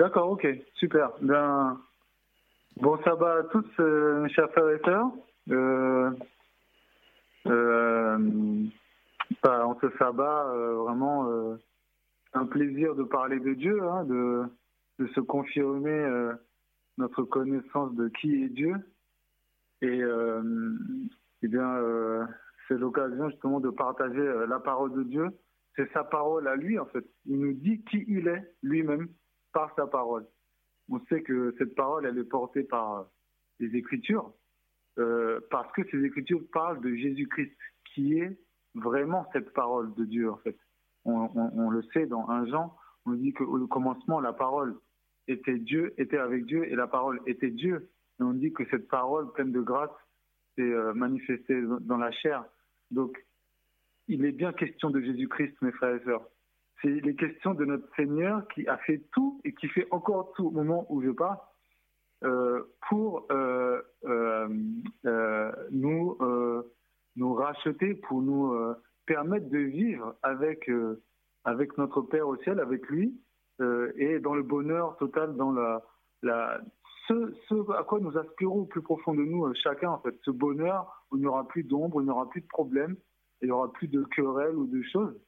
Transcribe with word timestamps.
D'accord, 0.00 0.30
ok, 0.30 0.46
super. 0.76 1.10
Ben, 1.20 1.78
bon 2.78 2.96
sabbat 3.02 3.40
à 3.40 3.42
tous, 3.42 3.66
euh, 3.80 4.22
mes 4.22 4.30
chers 4.30 4.50
frères 4.52 4.70
et 4.70 4.78
sœurs. 4.78 5.10
Euh, 5.50 6.10
euh, 7.46 8.64
en 9.44 9.78
ce 9.78 9.90
sabbat, 9.98 10.54
vraiment 10.54 11.54
un 12.32 12.46
plaisir 12.46 12.94
de 12.94 13.02
parler 13.02 13.40
de 13.40 13.52
Dieu, 13.52 13.82
hein, 13.82 14.04
de, 14.04 14.48
se 15.14 15.20
confirmer 15.20 16.32
notre 16.96 17.22
connaissance 17.24 17.94
de 17.94 18.08
qui 18.08 18.42
est 18.42 18.48
Dieu. 18.48 18.76
Et, 19.82 20.00
eh 21.42 21.48
bien, 21.48 22.26
c'est 22.68 22.78
l'occasion 22.78 23.28
justement 23.28 23.60
de 23.60 23.68
partager 23.68 24.46
la 24.48 24.60
parole 24.60 24.94
de 24.94 25.02
Dieu. 25.02 25.28
C'est 25.76 25.92
sa 25.92 26.04
parole 26.04 26.48
à 26.48 26.56
lui, 26.56 26.78
en 26.78 26.86
fait. 26.86 27.04
Il 27.26 27.38
nous 27.38 27.52
dit 27.52 27.82
qui 27.82 28.02
il 28.08 28.28
est 28.28 28.54
lui-même 28.62 29.06
par 29.52 29.74
sa 29.76 29.86
parole. 29.86 30.26
On 30.90 31.00
sait 31.06 31.22
que 31.22 31.54
cette 31.58 31.74
parole, 31.74 32.06
elle 32.06 32.18
est 32.18 32.24
portée 32.24 32.64
par 32.64 33.06
les 33.60 33.76
Écritures, 33.76 34.32
euh, 34.98 35.40
parce 35.50 35.70
que 35.72 35.82
ces 35.90 36.02
Écritures 36.04 36.42
parlent 36.52 36.80
de 36.80 36.94
Jésus-Christ, 36.94 37.52
qui 37.94 38.18
est 38.18 38.38
vraiment 38.74 39.26
cette 39.32 39.52
parole 39.52 39.94
de 39.94 40.04
Dieu, 40.04 40.30
en 40.30 40.36
fait. 40.38 40.56
On, 41.04 41.70
le 41.70 41.82
sait 41.94 42.06
dans 42.06 42.28
un 42.28 42.46
Jean, 42.46 42.76
on 43.06 43.12
dit 43.12 43.32
qu'au 43.32 43.66
commencement, 43.68 44.20
la 44.20 44.34
parole 44.34 44.78
était 45.28 45.58
Dieu, 45.58 45.94
était 45.96 46.18
avec 46.18 46.44
Dieu, 46.44 46.70
et 46.70 46.74
la 46.74 46.86
parole 46.86 47.20
était 47.26 47.50
Dieu. 47.50 47.90
Et 48.18 48.22
on 48.22 48.32
dit 48.32 48.52
que 48.52 48.64
cette 48.70 48.88
parole 48.88 49.32
pleine 49.32 49.52
de 49.52 49.60
grâce 49.60 49.90
s'est 50.56 50.62
euh, 50.62 50.92
manifestée 50.92 51.62
dans 51.80 51.96
la 51.96 52.10
chair. 52.10 52.44
Donc, 52.90 53.16
il 54.08 54.24
est 54.24 54.32
bien 54.32 54.52
question 54.52 54.90
de 54.90 55.00
Jésus-Christ, 55.00 55.54
mes 55.62 55.72
frères 55.72 55.94
et 55.94 56.04
sœurs. 56.04 56.26
C'est 56.82 56.88
les 56.88 57.14
questions 57.14 57.54
de 57.54 57.64
notre 57.64 57.94
Seigneur 57.94 58.46
qui 58.48 58.66
a 58.66 58.76
fait 58.78 59.02
tout 59.12 59.40
et 59.44 59.54
qui 59.54 59.68
fait 59.68 59.86
encore 59.90 60.32
tout 60.34 60.46
au 60.46 60.50
moment 60.50 60.86
où 60.88 61.02
je 61.02 61.10
pars 61.10 61.50
euh, 62.22 62.64
pour 62.88 63.26
euh, 63.32 63.80
euh, 64.04 64.48
euh, 65.06 65.52
nous, 65.70 66.18
nous 67.16 67.34
racheter, 67.34 67.94
pour 67.94 68.22
nous 68.22 68.54
permettre 69.06 69.48
de 69.48 69.58
vivre 69.58 70.16
avec, 70.22 70.70
avec 71.44 71.78
notre 71.78 72.02
Père 72.02 72.28
au 72.28 72.36
ciel, 72.38 72.60
avec 72.60 72.86
lui, 72.88 73.18
et 73.96 74.18
dans 74.20 74.34
le 74.34 74.42
bonheur 74.42 74.96
total, 74.96 75.36
dans 75.36 75.52
la, 75.52 76.60
ce, 77.08 77.34
ce 77.48 77.72
à 77.72 77.84
quoi 77.84 78.00
nous 78.00 78.16
aspirons 78.16 78.60
au 78.60 78.64
plus 78.64 78.82
profond 78.82 79.14
de 79.14 79.22
nous, 79.22 79.52
chacun, 79.54 79.90
en 79.90 79.98
fait, 79.98 80.14
ce 80.24 80.30
bonheur 80.30 81.04
où 81.10 81.16
il 81.16 81.20
n'y 81.20 81.26
aura 81.26 81.46
plus 81.46 81.64
d'ombre, 81.64 82.00
il 82.00 82.04
n'y 82.04 82.10
aura 82.10 82.28
plus 82.28 82.40
de 82.40 82.46
problèmes, 82.46 82.96
il 83.42 83.46
n'y 83.46 83.52
aura 83.52 83.72
plus 83.72 83.88
de 83.88 84.02
querelles 84.04 84.56
ou 84.56 84.66
de 84.66 84.82
choses. 84.82 85.18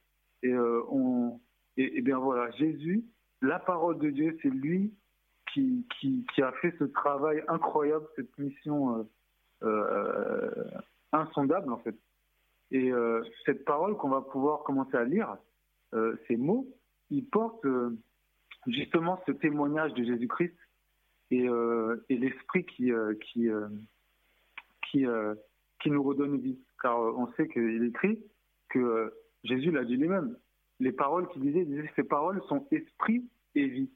Et, 0.43 0.51
euh, 0.51 0.83
on, 0.89 1.39
et, 1.77 2.01
bien 2.01 2.19
voilà, 2.19 2.51
Jésus, 2.51 3.05
la 3.41 3.59
parole 3.59 3.97
de 3.99 4.09
Dieu, 4.09 4.37
c'est 4.41 4.49
lui 4.49 4.93
qui, 5.53 5.87
qui, 5.99 6.25
qui 6.33 6.41
a 6.41 6.51
fait 6.53 6.75
ce 6.77 6.83
travail 6.83 7.43
incroyable, 7.47 8.05
cette 8.15 8.37
mission 8.37 9.07
euh, 9.63 9.67
euh, 9.67 10.65
insondable 11.13 11.71
en 11.71 11.77
fait. 11.79 11.95
Et 12.71 12.91
cette 13.45 13.65
parole 13.65 13.95
qu'on 13.97 14.09
va 14.09 14.21
pouvoir 14.21 14.63
commencer 14.63 14.97
à 14.97 15.03
lire, 15.03 15.37
ces 16.27 16.37
mots, 16.37 16.67
ils 17.11 17.23
portent 17.23 17.67
justement 18.65 19.21
ce 19.27 19.31
témoignage 19.31 19.93
de 19.93 20.03
Jésus-Christ 20.03 20.55
et, 21.29 21.45
et 22.09 22.17
l'esprit 22.17 22.65
qui, 22.65 22.91
qui, 23.21 23.47
qui, 24.89 25.91
nous 25.91 26.01
redonne 26.01 26.39
vie. 26.39 26.57
Car 26.81 26.99
on 26.99 27.31
sait 27.33 27.47
qu'il 27.47 27.83
écrit 27.83 28.19
que 28.69 29.13
Jésus 29.43 29.71
l'a 29.71 29.83
dit 29.83 29.97
lui-même. 29.97 30.37
Les 30.79 30.91
paroles 30.91 31.27
qu'il 31.29 31.41
disait, 31.41 31.61
il 31.61 31.67
disait 31.67 31.91
ces 31.95 32.03
paroles 32.03 32.41
sont 32.47 32.67
esprit 32.71 33.29
et 33.55 33.67
vie. 33.67 33.89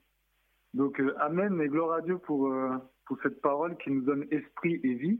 Donc, 0.74 1.00
euh, 1.00 1.16
Amen 1.20 1.60
et 1.62 1.68
gloire 1.68 1.94
à 1.94 2.02
Dieu 2.02 2.18
pour, 2.18 2.48
euh, 2.48 2.78
pour 3.06 3.18
cette 3.24 3.42
parole 3.42 3.78
qui 3.78 3.90
nous 3.90 4.02
donne 4.02 4.28
esprit 4.32 4.80
et 4.84 4.94
vie. 4.94 5.20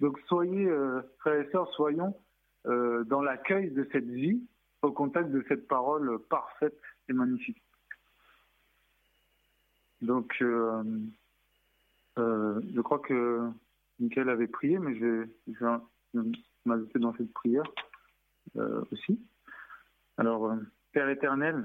Donc, 0.00 0.18
soyez, 0.26 0.66
euh, 0.66 1.00
frères 1.20 1.40
et 1.40 1.50
sœurs, 1.50 1.70
soyons 1.74 2.14
dans 2.64 3.22
l'accueil 3.22 3.70
de 3.70 3.88
cette 3.92 4.10
vie, 4.10 4.42
au 4.82 4.92
contact 4.92 5.30
de 5.30 5.42
cette 5.48 5.66
parole 5.68 6.18
parfaite 6.28 6.78
et 7.08 7.14
magnifique. 7.14 7.62
Donc, 10.02 10.36
je 10.38 10.70
crois 12.82 12.98
que 12.98 13.48
Michael 14.00 14.28
avait 14.28 14.48
prié, 14.48 14.78
mais 14.78 14.94
je 14.98 15.24
vais, 16.12 16.28
m'ajouter 16.66 16.98
dans 16.98 17.14
cette 17.16 17.32
prière 17.32 17.64
aussi. 18.92 19.18
Alors, 20.18 20.46
euh, 20.46 20.56
Père 20.92 21.08
éternel, 21.08 21.64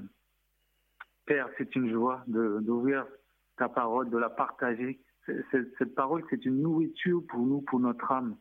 Père, 1.26 1.48
c'est 1.58 1.74
une 1.74 1.90
joie 1.90 2.22
de- 2.28 2.60
d'ouvrir 2.60 3.06
ta 3.56 3.68
parole, 3.68 4.08
de 4.10 4.18
la 4.18 4.30
partager. 4.30 5.00
Cette 5.50 5.94
parole, 5.94 6.22
c'est 6.28 6.44
une 6.44 6.60
nourriture 6.60 7.22
pour 7.28 7.40
nous, 7.40 7.62
pour 7.62 7.80
notre 7.80 8.12
âme. 8.12 8.36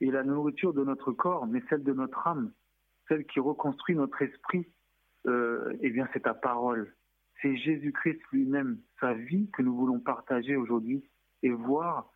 Et 0.00 0.10
la 0.10 0.24
nourriture 0.24 0.74
de 0.74 0.84
notre 0.84 1.12
corps, 1.12 1.46
mais 1.46 1.62
celle 1.70 1.84
de 1.84 1.92
notre 1.92 2.26
âme, 2.26 2.52
celle 3.08 3.24
qui 3.26 3.40
reconstruit 3.40 3.94
notre 3.94 4.20
esprit, 4.20 4.66
euh, 5.26 5.74
eh 5.80 5.90
bien, 5.90 6.08
c'est 6.12 6.24
ta 6.24 6.34
parole. 6.34 6.94
C'est 7.40 7.56
Jésus-Christ 7.56 8.20
lui-même, 8.32 8.78
sa 9.00 9.14
vie 9.14 9.48
que 9.52 9.62
nous 9.62 9.74
voulons 9.74 10.00
partager 10.00 10.56
aujourd'hui 10.56 11.08
et 11.42 11.50
voir 11.50 12.10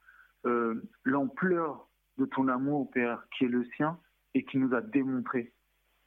euh, 0.45 0.83
l'ampleur 1.05 1.89
de 2.19 2.27
ton 2.27 2.49
amour, 2.49 2.91
Père, 2.91 3.25
qui 3.37 3.45
est 3.45 3.49
le 3.49 3.65
sien 3.77 3.99
et 4.35 4.45
qui 4.45 4.59
nous 4.59 4.75
a 4.75 4.81
démontré. 4.81 5.53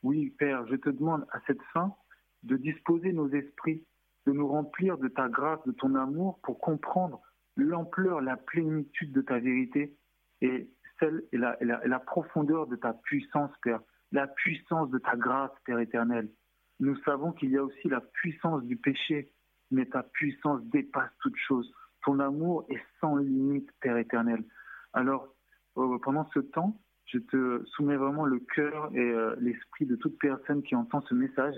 Oui, 0.04 0.32
Père, 0.38 0.68
je 0.68 0.76
te 0.76 0.90
demande 0.90 1.26
à 1.32 1.40
cette 1.48 1.62
fin 1.74 1.96
de 2.44 2.58
disposer 2.58 3.14
nos 3.14 3.30
esprits, 3.30 3.86
de 4.26 4.34
nous 4.34 4.48
remplir 4.48 4.98
de 4.98 5.08
ta 5.08 5.30
grâce, 5.30 5.64
de 5.66 5.72
ton 5.72 5.96
amour 5.96 6.40
pour 6.44 6.60
comprendre 6.60 7.22
l'ampleur, 7.56 8.22
la 8.22 8.36
plénitude 8.36 9.14
de 9.14 9.22
ta 9.22 9.40
vérité 9.40 9.96
et 10.42 10.70
celle 11.00 11.24
et 11.32 11.38
la, 11.38 12.00
profondeur 12.00 12.68
de 12.68 12.76
ta 12.76 12.94
puissance, 12.94 13.52
Père, 13.62 13.80
la 14.12 14.28
puissance 14.28 14.90
de 14.90 15.00
ta 15.00 15.16
grâce, 15.16 15.52
Père 15.66 15.80
éternel. 15.80 16.30
Nous 16.80 16.98
savons 17.04 17.32
qu'il 17.32 17.52
y 17.52 17.58
a 17.58 17.64
aussi 17.64 17.88
la 17.88 18.02
puissance 18.02 18.64
du 18.64 18.76
péché, 18.76 19.32
mais 19.72 19.86
ta 19.86 20.04
puissance 20.04 20.62
dépasse 20.66 21.12
toute 21.22 21.38
chose. 21.38 21.72
Ton 22.04 22.20
amour 22.20 22.66
est 22.70 22.84
sans 23.00 23.16
limite, 23.16 23.70
Père 23.80 23.98
éternel. 23.98 24.44
Alors, 24.92 25.34
euh, 25.78 25.98
pendant 26.00 26.30
ce 26.34 26.40
temps, 26.40 26.78
je 27.06 27.20
te 27.20 27.64
soumets 27.66 27.98
vraiment 27.98 28.26
le 28.26 28.40
cœur 28.40 28.90
et 28.94 29.00
euh, 29.00 29.36
l'esprit 29.40 29.86
de 29.86 29.96
toute 29.96 30.18
personne 30.20 30.64
qui 30.64 30.76
entend 30.76 31.02
ce 31.02 31.14
message, 31.14 31.56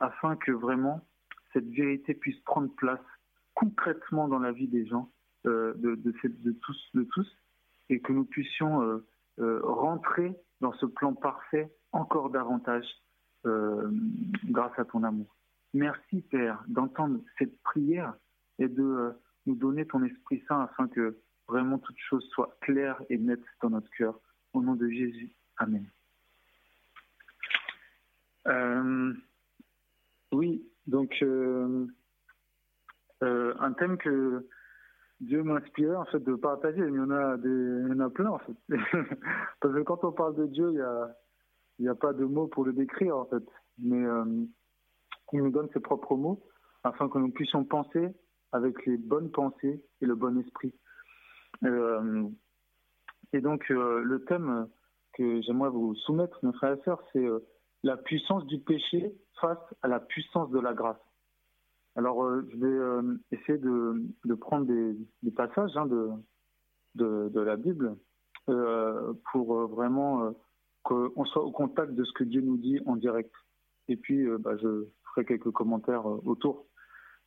afin 0.00 0.36
que 0.36 0.52
vraiment 0.52 1.06
cette 1.52 1.68
vérité 1.68 2.14
puisse 2.14 2.38
prendre 2.40 2.72
place 2.76 3.00
concrètement 3.54 4.28
dans 4.28 4.38
la 4.38 4.52
vie 4.52 4.68
des 4.68 4.86
gens, 4.86 5.10
euh, 5.46 5.74
de, 5.76 5.94
tous, 6.62 6.90
de 6.94 7.04
tous, 7.04 7.36
et 7.88 8.00
que 8.00 8.12
nous 8.12 8.24
puissions 8.24 8.82
euh, 9.38 9.60
rentrer 9.62 10.36
dans 10.60 10.72
ce 10.74 10.86
plan 10.86 11.14
parfait 11.14 11.72
encore 11.92 12.30
davantage 12.30 12.86
grâce 14.44 14.78
à 14.78 14.84
ton 14.84 15.04
amour. 15.04 15.34
Merci 15.72 16.20
Père 16.22 16.62
d'entendre 16.66 17.20
cette 17.38 17.58
prière 17.62 18.14
et 18.58 18.68
de 18.68 19.12
nous 19.46 19.54
donner 19.54 19.86
ton 19.86 20.02
Esprit 20.02 20.42
Saint 20.48 20.60
afin 20.60 20.86
que 20.88 21.16
vraiment 21.46 21.78
toute 21.78 21.96
chose 21.98 22.28
soit 22.30 22.58
claire 22.60 23.00
et 23.08 23.16
nette 23.16 23.44
dans 23.62 23.70
notre 23.70 23.90
cœur. 23.90 24.20
Au 24.54 24.62
nom 24.62 24.74
de 24.74 24.88
Jésus. 24.88 25.30
Amen. 25.58 25.84
Euh, 28.46 29.12
oui, 30.32 30.66
donc 30.86 31.14
euh, 31.22 31.86
euh, 33.22 33.54
un 33.60 33.72
thème 33.72 33.98
que 33.98 34.46
Dieu 35.20 35.42
m'inspirait 35.42 35.96
en 35.96 36.04
fait 36.06 36.20
de 36.20 36.34
partager. 36.34 36.80
Il 36.80 36.94
y 36.94 37.00
en 37.00 37.10
a 37.10 37.36
des, 37.36 37.48
il 37.48 37.88
y 37.88 37.92
en 37.92 38.00
a 38.00 38.10
plein 38.10 38.30
en 38.30 38.38
fait. 38.38 38.56
Parce 39.60 39.74
que 39.74 39.82
quand 39.82 40.04
on 40.04 40.12
parle 40.12 40.36
de 40.36 40.46
Dieu, 40.46 40.70
il 40.72 40.78
y 40.78 40.80
a, 40.80 41.16
n'y 41.80 41.88
a 41.88 41.94
pas 41.94 42.12
de 42.12 42.24
mots 42.24 42.46
pour 42.46 42.64
le 42.64 42.72
décrire 42.72 43.16
en 43.16 43.26
fait. 43.26 43.44
Mais 43.78 44.02
il 45.32 45.42
nous 45.42 45.50
donne 45.50 45.68
ses 45.72 45.80
propres 45.80 46.16
mots 46.16 46.42
afin 46.84 47.08
que 47.08 47.18
nous 47.18 47.30
puissions 47.30 47.64
penser 47.64 48.08
avec 48.52 48.86
les 48.86 48.96
bonnes 48.96 49.30
pensées 49.30 49.84
et 50.00 50.06
le 50.06 50.14
bon 50.14 50.38
esprit. 50.40 50.72
Et 53.32 53.40
donc 53.40 53.70
euh, 53.70 54.02
le 54.02 54.24
thème 54.24 54.68
que 55.14 55.42
j'aimerais 55.42 55.70
vous 55.70 55.94
soumettre, 55.94 56.38
mes 56.44 56.52
frères 56.52 56.74
et 56.74 56.82
sœurs, 56.84 57.02
c'est 57.12 57.24
euh, 57.24 57.40
la 57.82 57.96
puissance 57.96 58.46
du 58.46 58.58
péché 58.58 59.14
face 59.40 59.58
à 59.82 59.88
la 59.88 60.00
puissance 60.00 60.50
de 60.50 60.58
la 60.58 60.72
grâce. 60.74 61.00
Alors, 61.96 62.24
euh, 62.24 62.46
je 62.50 62.56
vais 62.56 63.18
essayer 63.32 63.58
de, 63.58 64.34
prendre 64.34 64.66
des, 64.66 65.30
passages 65.30 65.76
hein, 65.76 65.86
de, 66.94 67.40
la 67.40 67.56
Bible 67.56 67.96
pour 69.32 69.66
vraiment 69.66 70.32
qu'on 70.84 71.24
soit 71.24 71.42
au 71.42 71.50
contact 71.50 71.92
de 71.94 72.04
ce 72.04 72.12
que 72.12 72.24
Dieu 72.24 72.40
nous 72.40 72.56
dit 72.56 72.80
en 72.86 72.96
direct. 72.96 73.34
Et 73.88 73.96
puis, 73.96 74.26
bah, 74.38 74.56
je 74.56 74.86
ferai 75.10 75.24
quelques 75.24 75.50
commentaires 75.50 76.06
autour. 76.06 76.66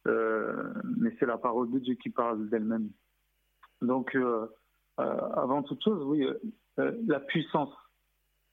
Mais 0.06 1.16
c'est 1.20 1.26
la 1.26 1.38
parole 1.38 1.70
de 1.72 1.80
Dieu 1.80 1.96
qui 1.96 2.10
parle 2.10 2.50
d'elle-même. 2.50 2.90
Donc, 3.82 4.16
avant 4.98 5.64
toute 5.64 5.84
chose, 5.84 6.04
oui, 6.06 6.24
euh, 6.24 6.40
euh, 6.80 6.92
la 7.08 7.20
puissance. 7.20 7.74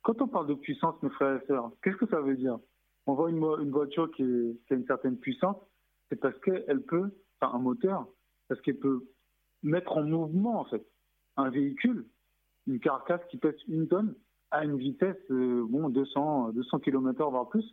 Quand 0.02 0.20
on 0.22 0.28
parle 0.28 0.46
de 0.46 0.54
puissance, 0.54 1.00
mes 1.02 1.10
frères 1.10 1.40
et 1.42 1.46
sœurs, 1.46 1.70
qu'est-ce 1.82 1.96
que 1.96 2.06
ça 2.08 2.20
veut 2.20 2.36
dire? 2.36 2.58
On 3.06 3.14
voit 3.14 3.30
une, 3.30 3.70
voiture 3.70 4.10
qui 4.12 4.22
a 4.22 4.74
une 4.74 4.86
certaine 4.86 5.16
puissance, 5.16 5.56
c'est 6.08 6.20
parce 6.20 6.38
qu'elle 6.40 6.82
peut, 6.82 7.10
enfin 7.40 7.54
un 7.54 7.58
moteur, 7.58 8.06
parce 8.48 8.60
qu'elle 8.60 8.78
peut 8.78 9.06
mettre 9.62 9.96
en 9.96 10.02
mouvement, 10.02 10.60
en 10.60 10.64
fait, 10.64 10.86
un 11.36 11.50
véhicule, 11.50 12.06
une 12.66 12.80
carcasse 12.80 13.20
qui 13.30 13.38
pèse 13.38 13.56
une 13.66 13.88
tonne, 13.88 14.14
à 14.50 14.64
une 14.64 14.78
vitesse, 14.78 15.16
euh, 15.30 15.66
bon, 15.68 15.88
200, 15.88 16.50
200 16.50 16.78
km 16.80 17.30
voire 17.30 17.48
plus. 17.48 17.64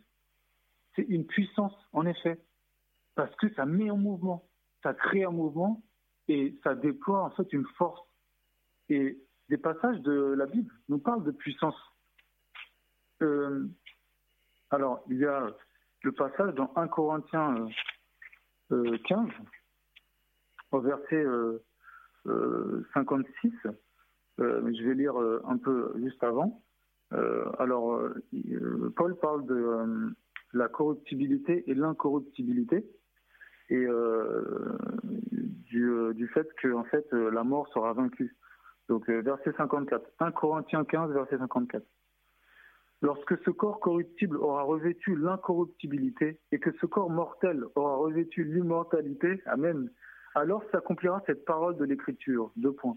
C'est 0.94 1.02
une 1.02 1.26
puissance, 1.26 1.74
en 1.92 2.06
effet, 2.06 2.40
parce 3.14 3.34
que 3.36 3.52
ça 3.54 3.66
met 3.66 3.90
en 3.90 3.96
mouvement, 3.96 4.46
ça 4.82 4.94
crée 4.94 5.24
un 5.24 5.30
mouvement 5.30 5.82
et 6.28 6.56
ça 6.64 6.74
déploie 6.74 7.24
en 7.24 7.30
fait 7.30 7.52
une 7.52 7.66
force. 7.76 8.05
Et 8.88 9.18
des 9.48 9.56
passages 9.56 10.00
de 10.00 10.34
la 10.36 10.46
Bible 10.46 10.72
nous 10.88 10.98
parlent 10.98 11.24
de 11.24 11.30
puissance. 11.30 11.76
Euh, 13.22 13.66
alors, 14.70 15.04
il 15.08 15.18
y 15.18 15.24
a 15.24 15.54
le 16.02 16.12
passage 16.12 16.54
dans 16.54 16.72
1 16.76 16.88
Corinthiens 16.88 17.68
15, 18.70 18.72
euh, 18.72 18.98
au 20.72 20.80
verset 20.80 21.24
56. 22.94 23.52
je 24.38 24.88
vais 24.88 24.94
lire 24.94 25.16
un 25.44 25.56
peu 25.58 25.94
juste 25.98 26.22
avant. 26.22 26.62
alors, 27.10 28.00
Paul 28.96 29.16
parle 29.18 29.46
de 29.46 30.14
la 30.52 30.68
corruptibilité 30.68 31.64
et 31.70 31.74
l'incorruptibilité 31.74 32.84
et 33.68 33.74
euh, 33.74 34.78
du, 35.32 35.90
euh, 35.90 36.14
du, 36.14 36.28
fait 36.28 36.48
que 36.62 36.72
en 36.72 36.84
fait 36.84 37.06
euh, 37.12 37.30
la 37.30 37.44
mort 37.44 37.68
sera 37.68 37.92
vaincue. 37.92 38.36
Donc 38.88 39.08
verset 39.08 39.52
54, 39.56 40.10
1 40.20 40.32
Corinthiens 40.32 40.84
15, 40.84 41.10
verset 41.12 41.38
54. 41.38 41.84
Lorsque 43.02 43.36
ce 43.44 43.50
corps 43.50 43.80
corruptible 43.80 44.38
aura 44.38 44.62
revêtu 44.62 45.16
l'incorruptibilité 45.16 46.40
et 46.50 46.58
que 46.58 46.72
ce 46.80 46.86
corps 46.86 47.10
mortel 47.10 47.64
aura 47.74 47.96
revêtu 47.96 48.44
l'immortalité, 48.44 49.42
Amen, 49.46 49.90
alors 50.34 50.62
s'accomplira 50.70 51.22
cette 51.26 51.44
parole 51.44 51.76
de 51.76 51.84
l'Écriture. 51.84 52.52
Deux 52.56 52.72
points. 52.72 52.96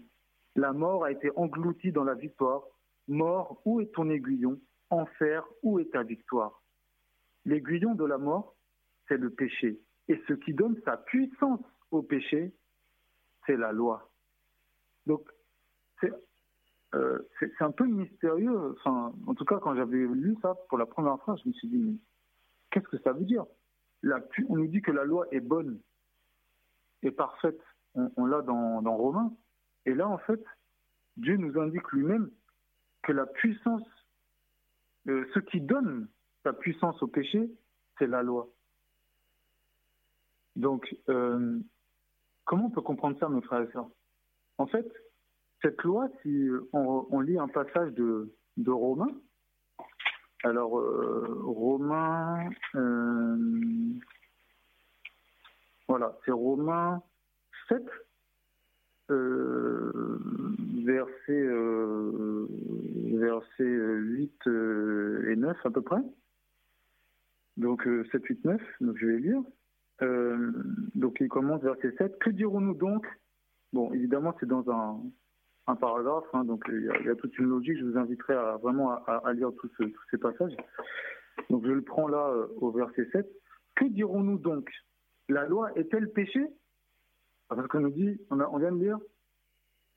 La 0.56 0.72
mort 0.72 1.04
a 1.04 1.12
été 1.12 1.30
engloutie 1.36 1.92
dans 1.92 2.04
la 2.04 2.14
victoire. 2.14 2.62
Mort, 3.08 3.60
où 3.64 3.80
est 3.80 3.92
ton 3.94 4.08
aiguillon? 4.10 4.58
Enfer, 4.90 5.46
où 5.62 5.78
est 5.78 5.90
ta 5.92 6.02
victoire? 6.02 6.62
L'aiguillon 7.44 7.94
de 7.94 8.04
la 8.04 8.18
mort, 8.18 8.56
c'est 9.08 9.16
le 9.16 9.30
péché. 9.30 9.80
Et 10.08 10.20
ce 10.28 10.32
qui 10.32 10.54
donne 10.54 10.80
sa 10.84 10.96
puissance 10.96 11.60
au 11.90 12.02
péché, 12.02 12.52
c'est 13.46 13.56
la 13.56 13.72
loi. 13.72 14.10
Donc, 15.06 15.28
c'est 16.00 16.12
euh, 16.94 17.18
un 17.60 17.70
peu 17.70 17.86
mystérieux. 17.86 18.76
Enfin, 18.78 19.12
en 19.26 19.34
tout 19.34 19.44
cas, 19.44 19.58
quand 19.58 19.74
j'avais 19.74 19.98
lu 19.98 20.36
ça 20.42 20.54
pour 20.68 20.78
la 20.78 20.86
première 20.86 21.20
fois, 21.22 21.36
je 21.36 21.48
me 21.48 21.52
suis 21.54 21.68
dit, 21.68 22.00
qu'est-ce 22.70 22.88
que 22.88 22.98
ça 22.98 23.12
veut 23.12 23.24
dire? 23.24 23.44
On 24.48 24.56
nous 24.56 24.66
dit 24.66 24.82
que 24.82 24.90
la 24.90 25.04
loi 25.04 25.26
est 25.30 25.40
bonne 25.40 25.80
et 27.02 27.10
parfaite. 27.10 27.60
On, 27.94 28.24
l'a 28.24 28.40
dans, 28.42 28.82
dans 28.82 28.96
Romains. 28.96 29.32
Et 29.84 29.94
là, 29.94 30.08
en 30.08 30.18
fait, 30.18 30.42
Dieu 31.16 31.36
nous 31.36 31.58
indique 31.58 31.90
lui-même 31.92 32.30
que 33.02 33.12
la 33.12 33.26
puissance, 33.26 33.86
euh, 35.08 35.26
ce 35.34 35.40
qui 35.40 35.60
donne 35.60 36.08
sa 36.44 36.52
puissance 36.52 37.02
au 37.02 37.08
péché, 37.08 37.50
c'est 37.98 38.06
la 38.06 38.22
loi. 38.22 38.48
Donc, 40.56 40.96
euh, 41.08 41.58
comment 42.44 42.66
on 42.66 42.70
peut 42.70 42.80
comprendre 42.80 43.18
ça, 43.18 43.28
mes 43.28 43.42
frères 43.42 43.62
et 43.62 43.72
sœurs? 43.72 43.88
En 44.58 44.66
fait, 44.66 44.86
cette 45.62 45.82
loi, 45.82 46.08
si 46.22 46.48
on, 46.72 47.20
lit 47.20 47.38
un 47.38 47.48
passage 47.48 47.92
de, 47.92 48.32
de 48.56 48.70
Romains, 48.70 49.14
alors 50.42 50.78
euh, 50.78 51.42
Romains, 51.44 52.48
euh, 52.74 53.36
voilà, 55.88 56.16
c'est 56.24 56.32
Romains 56.32 57.02
7, 57.68 57.82
verset, 60.84 61.48
verset 63.18 63.64
8 63.64 64.32
et 64.46 65.36
9 65.36 65.56
à 65.64 65.70
peu 65.70 65.82
près. 65.82 66.00
Donc 67.56 67.86
7, 68.12 68.24
8, 68.24 68.44
9, 68.44 68.62
donc 68.80 68.96
je 68.96 69.06
vais 69.06 69.18
lire. 69.18 69.42
Euh, 70.02 70.52
donc 70.94 71.18
il 71.20 71.28
commence 71.28 71.62
verset 71.62 71.94
7. 71.98 72.18
Que 72.18 72.30
dirons-nous 72.30 72.74
donc? 72.74 73.06
Bon, 73.72 73.92
évidemment, 73.92 74.34
c'est 74.40 74.46
dans 74.46 74.68
un, 74.70 75.00
un 75.70 75.76
paragraphe, 75.76 76.24
hein, 76.32 76.44
donc 76.44 76.64
il 76.68 76.84
y, 76.84 77.08
a, 77.08 77.14
toute 77.14 77.36
une 77.38 77.46
logique. 77.46 77.78
Je 77.78 77.84
vous 77.84 77.98
inviterai 77.98 78.34
à, 78.34 78.56
vraiment 78.56 78.92
à, 79.06 79.32
lire 79.32 79.50
tous 79.58 79.70
ces 80.10 80.18
passages. 80.18 80.54
Donc 81.48 81.64
je 81.64 81.72
le 81.72 81.82
prends 81.82 82.08
là 82.08 82.28
euh, 82.28 82.46
au 82.56 82.70
verset 82.70 83.08
7. 83.12 83.26
Que 83.76 83.84
dirons-nous 83.86 84.38
donc? 84.38 84.68
La 85.28 85.46
loi 85.46 85.70
est-elle 85.76 86.10
péché? 86.12 86.44
Parce 87.48 87.66
qu'on 87.68 87.80
nous 87.80 87.90
dit, 87.90 88.20
on, 88.30 88.40
on 88.40 88.58
vient 88.58 88.72
de 88.72 88.78
dire, 88.78 88.98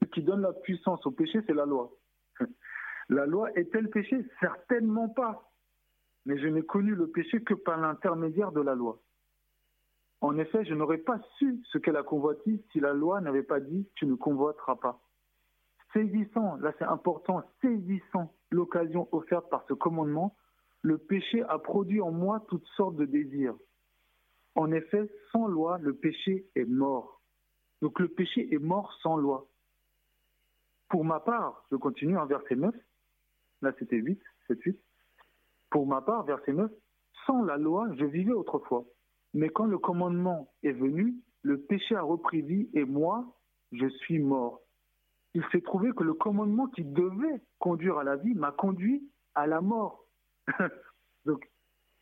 ce 0.01 0.07
qui 0.09 0.21
donne 0.21 0.41
la 0.41 0.53
puissance 0.53 1.05
au 1.05 1.11
péché, 1.11 1.41
c'est 1.47 1.53
la 1.53 1.65
loi. 1.65 1.91
la 3.09 3.25
loi 3.25 3.51
est-elle 3.53 3.89
péché? 3.89 4.25
Certainement 4.39 5.09
pas. 5.09 5.51
Mais 6.25 6.37
je 6.37 6.47
n'ai 6.47 6.63
connu 6.63 6.95
le 6.95 7.07
péché 7.07 7.41
que 7.43 7.53
par 7.53 7.77
l'intermédiaire 7.79 8.51
de 8.51 8.61
la 8.61 8.75
loi. 8.75 8.99
En 10.21 10.37
effet, 10.37 10.63
je 10.63 10.73
n'aurais 10.73 10.99
pas 10.99 11.19
su 11.37 11.61
ce 11.71 11.77
qu'est 11.77 11.91
la 11.91 12.03
convoitise 12.03 12.61
si 12.71 12.79
la 12.79 12.93
loi 12.93 13.19
n'avait 13.19 13.43
pas 13.43 13.59
dit 13.59 13.89
tu 13.95 14.05
ne 14.05 14.15
convoiteras 14.15 14.77
pas. 14.77 15.01
Saisissant, 15.93 16.55
là 16.57 16.73
c'est 16.79 16.85
important, 16.85 17.43
saisissant 17.61 18.33
l'occasion 18.51 19.07
offerte 19.11 19.49
par 19.49 19.63
ce 19.67 19.73
commandement, 19.73 20.35
le 20.81 20.97
péché 20.97 21.43
a 21.43 21.59
produit 21.59 22.01
en 22.01 22.11
moi 22.11 22.43
toutes 22.49 22.65
sortes 22.75 22.95
de 22.95 23.05
désirs. 23.05 23.55
En 24.55 24.71
effet, 24.71 25.09
sans 25.31 25.47
loi, 25.47 25.77
le 25.79 25.93
péché 25.93 26.45
est 26.55 26.65
mort. 26.65 27.21
Donc 27.81 27.99
le 27.99 28.07
péché 28.07 28.53
est 28.53 28.59
mort 28.59 28.93
sans 29.01 29.17
loi. 29.17 29.47
Pour 30.89 31.05
ma 31.05 31.19
part, 31.19 31.65
je 31.71 31.75
continue 31.75 32.17
en 32.17 32.25
verset 32.25 32.55
9, 32.55 32.73
là 33.61 33.71
c'était 33.79 33.97
8, 33.97 34.21
7, 34.47 34.61
8. 34.61 34.79
Pour 35.69 35.87
ma 35.87 36.01
part, 36.01 36.23
verset 36.23 36.53
9, 36.53 36.71
sans 37.25 37.43
la 37.43 37.57
loi, 37.57 37.87
je 37.95 38.05
vivais 38.05 38.33
autrefois. 38.33 38.85
Mais 39.33 39.49
quand 39.49 39.65
le 39.65 39.79
commandement 39.79 40.51
est 40.61 40.71
venu, 40.71 41.15
le 41.41 41.59
péché 41.59 41.95
a 41.95 42.01
repris 42.01 42.41
vie 42.41 42.69
et 42.73 42.85
moi, 42.85 43.25
je 43.71 43.87
suis 43.87 44.19
mort. 44.19 44.61
Il 45.33 45.43
s'est 45.51 45.61
trouvé 45.61 45.91
que 45.91 46.03
le 46.03 46.13
commandement 46.13 46.67
qui 46.67 46.83
devait 46.83 47.41
conduire 47.59 47.97
à 47.97 48.03
la 48.03 48.15
vie 48.17 48.33
m'a 48.35 48.51
conduit 48.51 49.09
à 49.35 49.47
la 49.47 49.61
mort. 49.61 50.05
donc, 51.25 51.49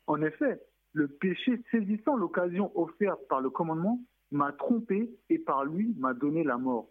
en 0.06 0.20
effet, 0.22 0.60
le 0.92 1.08
péché 1.08 1.62
saisissant 1.70 2.16
l'occasion 2.16 2.70
offerte 2.78 3.20
par 3.28 3.40
le 3.40 3.50
commandement 3.50 4.00
m'a 4.30 4.52
trompé 4.52 5.10
et 5.30 5.38
par 5.38 5.64
lui 5.64 5.94
m'a 5.98 6.14
donné 6.14 6.44
la 6.44 6.58
mort. 6.58 6.88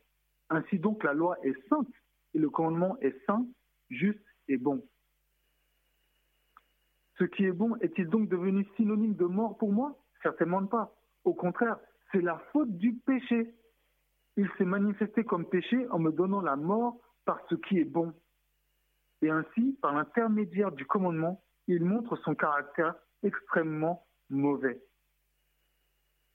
Ainsi 0.49 0.79
donc 0.79 1.03
la 1.03 1.13
loi 1.13 1.37
est 1.43 1.55
sainte 1.69 1.87
et 2.33 2.39
le 2.39 2.49
commandement 2.49 2.97
est 3.01 3.15
saint, 3.25 3.45
juste 3.89 4.23
et 4.47 4.57
bon. 4.57 4.83
Ce 7.17 7.23
qui 7.23 7.45
est 7.45 7.51
bon 7.51 7.75
est-il 7.77 8.07
donc 8.07 8.29
devenu 8.29 8.65
synonyme 8.75 9.15
de 9.15 9.25
mort 9.25 9.57
pour 9.57 9.71
moi? 9.71 9.95
Certainement 10.23 10.65
pas. 10.65 10.93
Au 11.23 11.33
contraire, 11.33 11.77
c'est 12.11 12.21
la 12.21 12.37
faute 12.51 12.77
du 12.77 12.93
péché. 12.93 13.53
Il 14.37 14.49
s'est 14.57 14.65
manifesté 14.65 15.23
comme 15.23 15.45
péché 15.45 15.87
en 15.89 15.99
me 15.99 16.11
donnant 16.11 16.41
la 16.41 16.55
mort 16.55 16.97
par 17.25 17.39
ce 17.49 17.55
qui 17.55 17.79
est 17.79 17.85
bon. 17.85 18.13
Et 19.21 19.29
ainsi, 19.29 19.77
par 19.81 19.93
l'intermédiaire 19.93 20.71
du 20.71 20.85
commandement, 20.85 21.43
il 21.67 21.83
montre 21.83 22.15
son 22.17 22.33
caractère 22.33 22.95
extrêmement 23.23 24.05
mauvais. 24.29 24.81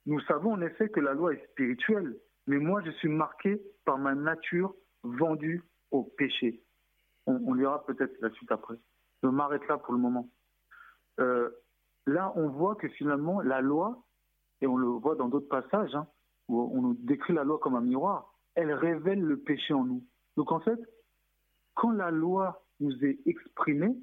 Nous 0.06 0.20
savons 0.20 0.52
en 0.52 0.60
effet 0.60 0.88
que 0.88 1.00
la 1.00 1.14
loi 1.14 1.34
est 1.34 1.44
spirituelle, 1.50 2.16
mais 2.46 2.58
moi 2.58 2.80
je 2.84 2.90
suis 2.92 3.08
marqué 3.08 3.60
par 3.84 3.98
ma 3.98 4.14
nature 4.14 4.74
vendue 5.02 5.64
au 5.90 6.04
péché. 6.04 6.62
On, 7.26 7.54
lira 7.54 7.84
peut-être 7.84 8.20
la 8.20 8.30
suite 8.30 8.52
après. 8.52 8.76
Je 9.24 9.28
m'arrête 9.28 9.66
là 9.66 9.78
pour 9.78 9.94
le 9.94 9.98
moment. 9.98 10.28
Euh, 11.18 11.50
là, 12.06 12.32
on 12.36 12.48
voit 12.50 12.76
que 12.76 12.88
finalement, 12.88 13.40
la 13.40 13.60
loi, 13.60 14.04
et 14.60 14.68
on 14.68 14.76
le 14.76 14.86
voit 14.86 15.16
dans 15.16 15.28
d'autres 15.28 15.48
passages, 15.48 15.92
hein, 15.96 16.06
où 16.48 16.60
on 16.60 16.80
nous 16.80 16.94
décrit 16.94 17.32
la 17.32 17.44
loi 17.44 17.58
comme 17.58 17.74
un 17.74 17.80
miroir, 17.80 18.34
elle 18.54 18.72
révèle 18.72 19.20
le 19.20 19.38
péché 19.38 19.74
en 19.74 19.84
nous. 19.84 20.04
Donc 20.36 20.52
en 20.52 20.60
fait, 20.60 20.78
quand 21.74 21.90
la 21.90 22.10
loi 22.10 22.62
nous 22.80 23.04
est 23.04 23.18
exprimée, 23.26 23.96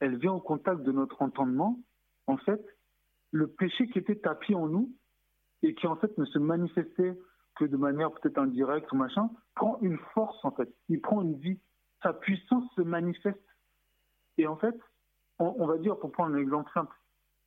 elle 0.00 0.16
vient 0.16 0.32
au 0.32 0.40
contact 0.40 0.82
de 0.82 0.92
notre 0.92 1.22
entendement, 1.22 1.78
en 2.26 2.36
fait, 2.36 2.64
le 3.32 3.46
péché 3.48 3.88
qui 3.88 3.98
était 3.98 4.16
tapis 4.16 4.54
en 4.54 4.66
nous 4.66 4.92
et 5.62 5.74
qui 5.74 5.86
en 5.86 5.96
fait 5.96 6.16
ne 6.18 6.24
se 6.24 6.38
manifestait 6.38 7.18
que 7.56 7.64
de 7.64 7.76
manière 7.76 8.12
peut-être 8.12 8.38
indirecte 8.38 8.92
ou 8.92 8.96
machin, 8.96 9.30
prend 9.54 9.78
une 9.80 9.98
force 10.14 10.44
en 10.44 10.50
fait, 10.50 10.72
il 10.88 11.00
prend 11.00 11.22
une 11.22 11.36
vie, 11.36 11.58
sa 12.02 12.12
puissance 12.12 12.64
se 12.74 12.82
manifeste. 12.82 13.40
Et 14.38 14.46
en 14.46 14.56
fait, 14.56 14.78
on, 15.38 15.54
on 15.58 15.66
va 15.66 15.78
dire, 15.78 15.98
pour 15.98 16.12
prendre 16.12 16.34
un 16.34 16.38
exemple 16.38 16.70
simple, 16.74 16.94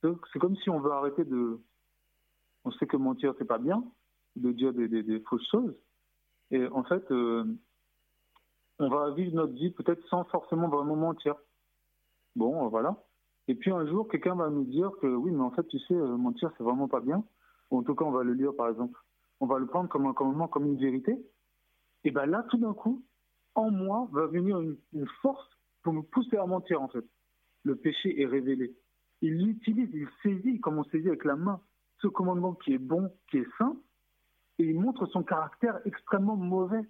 c'est 0.01 0.39
comme 0.39 0.55
si 0.57 0.69
on 0.69 0.79
veut 0.79 0.91
arrêter 0.91 1.23
de. 1.23 1.61
On 2.65 2.71
sait 2.71 2.87
que 2.87 2.97
mentir, 2.97 3.33
c'est 3.37 3.45
pas 3.45 3.57
bien, 3.57 3.83
de 4.39 4.51
dire 4.51 4.73
des, 4.73 5.19
fausses 5.21 5.47
choses. 5.49 5.75
Et 6.51 6.65
en 6.67 6.83
fait, 6.83 7.09
euh, 7.11 7.43
on 8.79 8.89
va 8.89 9.11
vivre 9.11 9.35
notre 9.35 9.53
vie 9.53 9.71
peut-être 9.71 10.05
sans 10.07 10.23
forcément 10.25 10.69
vraiment 10.69 10.95
mentir. 10.95 11.35
Bon, 12.35 12.65
euh, 12.65 12.69
voilà. 12.69 13.03
Et 13.47 13.55
puis 13.55 13.71
un 13.71 13.85
jour, 13.87 14.07
quelqu'un 14.07 14.35
va 14.35 14.49
nous 14.49 14.63
dire 14.63 14.91
que 15.01 15.07
oui, 15.07 15.31
mais 15.31 15.43
en 15.43 15.51
fait, 15.51 15.67
tu 15.67 15.79
sais, 15.79 15.93
euh, 15.93 16.17
mentir, 16.17 16.51
c'est 16.57 16.63
vraiment 16.63 16.87
pas 16.87 16.99
bien. 16.99 17.23
Ou 17.71 17.79
en 17.79 17.83
tout 17.83 17.95
cas, 17.95 18.05
on 18.05 18.11
va 18.11 18.23
le 18.23 18.33
lire, 18.33 18.55
par 18.55 18.69
exemple. 18.69 18.99
on 19.41 19.47
va 19.47 19.59
le 19.59 19.67
prendre 19.67 19.89
comme 19.89 20.05
un 20.05 20.13
commandement, 20.13 20.47
comme 20.47 20.65
une 20.65 20.77
vérité. 20.77 21.17
Et 22.03 22.11
bien 22.11 22.25
là, 22.25 22.45
tout 22.49 22.57
d'un 22.57 22.73
coup, 22.73 23.03
en 23.55 23.71
moi 23.71 24.07
va 24.11 24.27
venir 24.27 24.59
une, 24.59 25.07
force 25.21 25.49
pour 25.83 25.93
me 25.93 26.01
pousser 26.01 26.37
à 26.37 26.45
mentir, 26.45 26.81
en 26.81 26.87
fait. 26.87 27.05
Le 27.63 27.75
péché 27.75 28.21
est 28.21 28.25
révélé. 28.25 28.75
Il 29.21 29.37
l'utilise, 29.45 29.89
il 29.93 30.07
saisit, 30.23 30.59
comme 30.59 30.77
on 30.77 30.83
saisit 30.85 31.07
avec 31.07 31.25
la 31.25 31.35
main, 31.35 31.61
ce 32.01 32.07
commandement 32.07 32.53
qui 32.53 32.73
est 32.73 32.77
bon, 32.77 33.11
qui 33.29 33.37
est 33.37 33.47
saint, 33.57 33.75
et 34.59 34.63
il 34.63 34.79
montre 34.79 35.05
son 35.07 35.23
caractère 35.23 35.79
extrêmement 35.85 36.35
mauvais. 36.35 36.81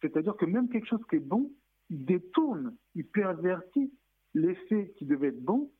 C'est-à-dire 0.00 0.36
que 0.36 0.46
même 0.46 0.68
quelque 0.68 0.86
chose 0.86 1.04
qui 1.10 1.16
est 1.16 1.20
bon, 1.20 1.52
il 1.90 2.04
détourne, 2.04 2.76
il 2.94 3.06
pervertit 3.06 3.92
l'effet 4.34 4.94
qui 4.96 5.04
devait 5.04 5.28
être 5.28 5.42
bon, 5.42 5.70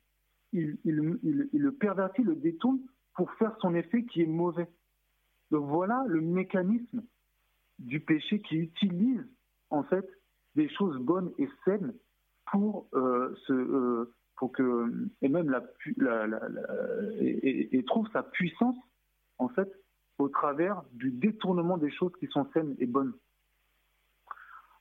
il, 0.53 0.77
le 0.83 1.71
pervertit, 1.71 2.23
le 2.23 2.35
détourne 2.35 2.79
pour 3.15 3.31
faire 3.33 3.55
son 3.61 3.73
effet 3.75 4.03
qui 4.03 4.21
est 4.21 4.27
mauvais. 4.27 4.67
Donc 5.51 5.65
voilà 5.67 6.03
le 6.07 6.21
mécanisme 6.21 7.03
du 7.79 7.99
péché 7.99 8.41
qui 8.41 8.57
utilise 8.57 9.25
en 9.69 9.83
fait 9.83 10.07
des 10.55 10.69
choses 10.69 10.97
bonnes 10.97 11.31
et 11.37 11.47
saines 11.63 11.93
pour 12.51 12.87
euh, 12.93 13.35
euh, 13.49 14.11
que 14.53 15.09
et 15.21 15.29
même 15.29 15.49
la, 15.49 15.63
et, 17.19 17.83
trouve 17.85 18.07
sa 18.11 18.23
puissance 18.23 18.75
en 19.39 19.49
fait 19.49 19.71
au 20.17 20.29
travers 20.29 20.83
du 20.93 21.11
détournement 21.11 21.77
des 21.77 21.91
choses 21.91 22.11
qui 22.19 22.27
sont 22.27 22.47
saines 22.53 22.75
et 22.79 22.85
bonnes. 22.85 23.13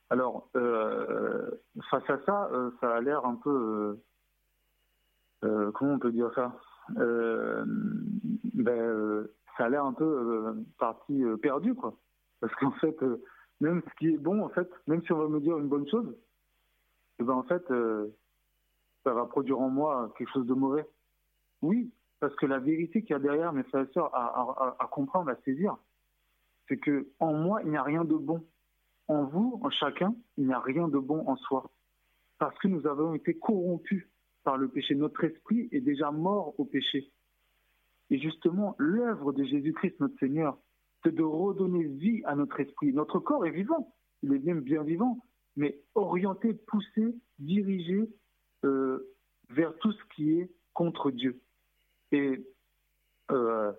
Alors 0.08 0.48
euh, 0.56 1.50
face 1.90 2.08
à 2.08 2.18
ça, 2.24 2.50
ça 2.80 2.94
a 2.94 3.00
l'air 3.00 3.24
un 3.24 3.34
peu 3.34 3.98
comment 5.40 5.94
on 5.94 5.98
peut 5.98 6.12
dire 6.12 6.30
ça? 6.34 6.52
Ben, 8.54 9.26
ça 9.56 9.64
a 9.64 9.68
l'air 9.68 9.84
un 9.84 9.92
peu 9.92 10.54
partie 10.78 11.24
perdue 11.42 11.74
quoi. 11.74 11.94
Parce 12.40 12.54
qu'en 12.56 12.72
fait, 12.72 13.02
euh, 13.02 13.22
même 13.60 13.82
ce 13.88 13.94
qui 13.98 14.08
est 14.14 14.18
bon, 14.18 14.42
en 14.44 14.48
fait, 14.50 14.68
même 14.86 15.02
si 15.02 15.12
on 15.12 15.18
va 15.18 15.28
me 15.28 15.40
dire 15.40 15.58
une 15.58 15.68
bonne 15.68 15.88
chose, 15.88 16.14
eh 17.18 17.24
ben 17.24 17.34
en 17.34 17.42
fait, 17.44 17.70
euh, 17.70 18.08
ça 19.04 19.12
va 19.14 19.24
produire 19.24 19.60
en 19.60 19.70
moi 19.70 20.12
quelque 20.18 20.32
chose 20.32 20.46
de 20.46 20.54
mauvais. 20.54 20.86
Oui, 21.62 21.90
parce 22.20 22.34
que 22.36 22.46
la 22.46 22.58
vérité 22.58 23.02
qu'il 23.02 23.10
y 23.10 23.14
a 23.14 23.18
derrière, 23.18 23.52
mes 23.52 23.62
frères 23.64 23.86
et 23.88 23.92
sœurs, 23.92 24.10
à, 24.14 24.88
comprendre, 24.90 25.30
à 25.30 25.36
saisir, 25.44 25.76
c'est 26.68 26.78
que 26.78 27.08
en 27.20 27.34
moi, 27.34 27.62
il 27.62 27.70
n'y 27.70 27.76
a 27.76 27.82
rien 27.82 28.04
de 28.04 28.14
bon. 28.14 28.44
En 29.08 29.24
vous, 29.24 29.60
en 29.62 29.70
chacun, 29.70 30.14
il 30.36 30.46
n'y 30.46 30.52
a 30.52 30.58
rien 30.58 30.88
de 30.88 30.98
bon 30.98 31.26
en 31.28 31.36
soi. 31.36 31.70
Parce 32.38 32.58
que 32.58 32.68
nous 32.68 32.86
avons 32.86 33.14
été 33.14 33.34
corrompus 33.34 34.04
par 34.42 34.56
le 34.56 34.68
péché. 34.68 34.94
Notre 34.94 35.24
esprit 35.24 35.68
est 35.72 35.80
déjà 35.80 36.10
mort 36.10 36.58
au 36.58 36.64
péché. 36.64 37.10
Et 38.10 38.18
justement, 38.18 38.74
l'œuvre 38.78 39.32
de 39.32 39.44
Jésus-Christ, 39.44 40.00
notre 40.00 40.18
Seigneur, 40.18 40.58
c'est 41.02 41.14
de 41.14 41.22
redonner 41.22 41.84
vie 41.84 42.22
à 42.24 42.34
notre 42.34 42.58
esprit. 42.60 42.92
Notre 42.92 43.18
corps 43.18 43.46
est 43.46 43.50
vivant, 43.50 43.94
il 44.22 44.32
est 44.32 44.44
même 44.44 44.60
bien 44.60 44.82
vivant, 44.82 45.18
mais 45.56 45.80
orienté, 45.94 46.52
poussé, 46.54 47.14
dirigé 47.38 48.08
euh, 48.64 49.14
vers 49.50 49.76
tout 49.78 49.92
ce 49.92 50.04
qui 50.14 50.40
est 50.40 50.50
contre 50.72 51.10
Dieu. 51.10 51.40
Et 52.16 52.46
euh, 53.30 53.72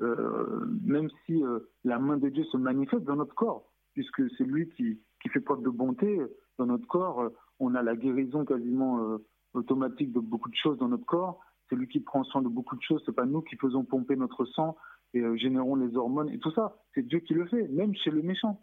euh, 0.00 0.66
même 0.84 1.08
si 1.26 1.42
la 1.84 1.98
main 1.98 2.16
de 2.16 2.28
Dieu 2.28 2.44
se 2.44 2.56
manifeste 2.56 3.04
dans 3.04 3.16
notre 3.16 3.34
corps, 3.34 3.70
puisque 3.94 4.22
c'est 4.36 4.44
lui 4.44 4.68
qui, 4.70 5.00
qui, 5.20 5.28
fait 5.28 5.40
preuve 5.40 5.62
de 5.62 5.70
bonté 5.70 6.20
dans 6.58 6.66
notre 6.66 6.86
corps, 6.86 7.30
on 7.58 7.74
a 7.74 7.82
la 7.82 7.96
guérison 7.96 8.44
quasiment 8.44 9.18
automatique 9.54 10.12
de 10.12 10.20
beaucoup 10.20 10.48
de 10.48 10.56
choses 10.56 10.78
dans 10.78 10.88
notre 10.88 11.04
corps. 11.04 11.40
C'est 11.68 11.76
lui 11.76 11.88
qui 11.88 12.00
prend 12.00 12.24
soin 12.24 12.42
de 12.42 12.48
beaucoup 12.48 12.76
de 12.76 12.82
choses. 12.82 13.02
C'est 13.06 13.14
pas 13.14 13.24
nous 13.24 13.42
qui 13.42 13.56
faisons 13.56 13.84
pomper 13.84 14.16
notre 14.16 14.44
sang 14.44 14.76
et 15.14 15.20
euh, 15.20 15.36
générons 15.36 15.76
les 15.76 15.96
hormones 15.96 16.30
et 16.30 16.38
tout 16.38 16.52
ça. 16.52 16.76
C'est 16.94 17.06
Dieu 17.06 17.20
qui 17.20 17.34
le 17.34 17.46
fait, 17.46 17.68
même 17.68 17.94
chez 17.94 18.10
le 18.10 18.22
méchant. 18.22 18.60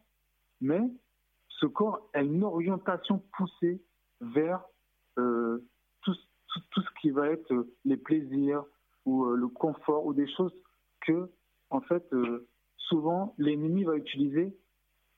Mais 0.62 0.82
ce 1.48 1.66
corps 1.66 2.10
a 2.14 2.22
une 2.22 2.44
orientation 2.44 3.24
poussée 3.38 3.82
vers 4.22 4.64
euh, 5.18 5.66
tout, 6.04 6.14
ce 6.14 7.02
qui 7.02 7.12
va 7.12 7.28
être 7.28 7.52
euh, 7.54 7.72
les 7.86 7.98
plaisirs 7.98 8.64
ou 9.10 9.26
le 9.26 9.48
confort 9.48 10.06
ou 10.06 10.14
des 10.14 10.28
choses 10.36 10.54
que, 11.02 11.30
en 11.70 11.82
fait, 11.82 12.08
souvent 12.78 13.34
l'ennemi 13.38 13.84
va 13.84 13.96
utiliser 13.96 14.56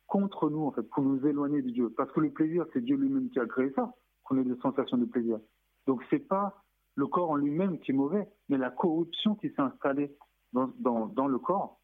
contre 0.07 0.49
nous, 0.49 0.65
en 0.65 0.71
fait, 0.71 0.83
pour 0.83 1.03
nous 1.03 1.25
éloigner 1.25 1.61
de 1.61 1.69
Dieu. 1.69 1.89
Parce 1.95 2.11
que 2.11 2.19
le 2.19 2.31
plaisir, 2.31 2.65
c'est 2.73 2.81
Dieu 2.81 2.97
lui-même 2.97 3.29
qui 3.29 3.39
a 3.39 3.45
créé 3.45 3.71
ça, 3.75 3.93
qu'on 4.23 4.37
ait 4.37 4.43
des 4.43 4.59
sensations 4.61 4.97
de 4.97 5.05
plaisir. 5.05 5.39
Donc 5.87 6.01
c'est 6.09 6.27
pas 6.27 6.63
le 6.95 7.07
corps 7.07 7.31
en 7.31 7.35
lui-même 7.35 7.79
qui 7.79 7.91
est 7.91 7.95
mauvais, 7.95 8.27
mais 8.49 8.57
la 8.57 8.69
corruption 8.69 9.35
qui 9.35 9.49
s'est 9.49 9.61
installée 9.61 10.15
dans, 10.53 11.27
le 11.27 11.39
corps 11.39 11.79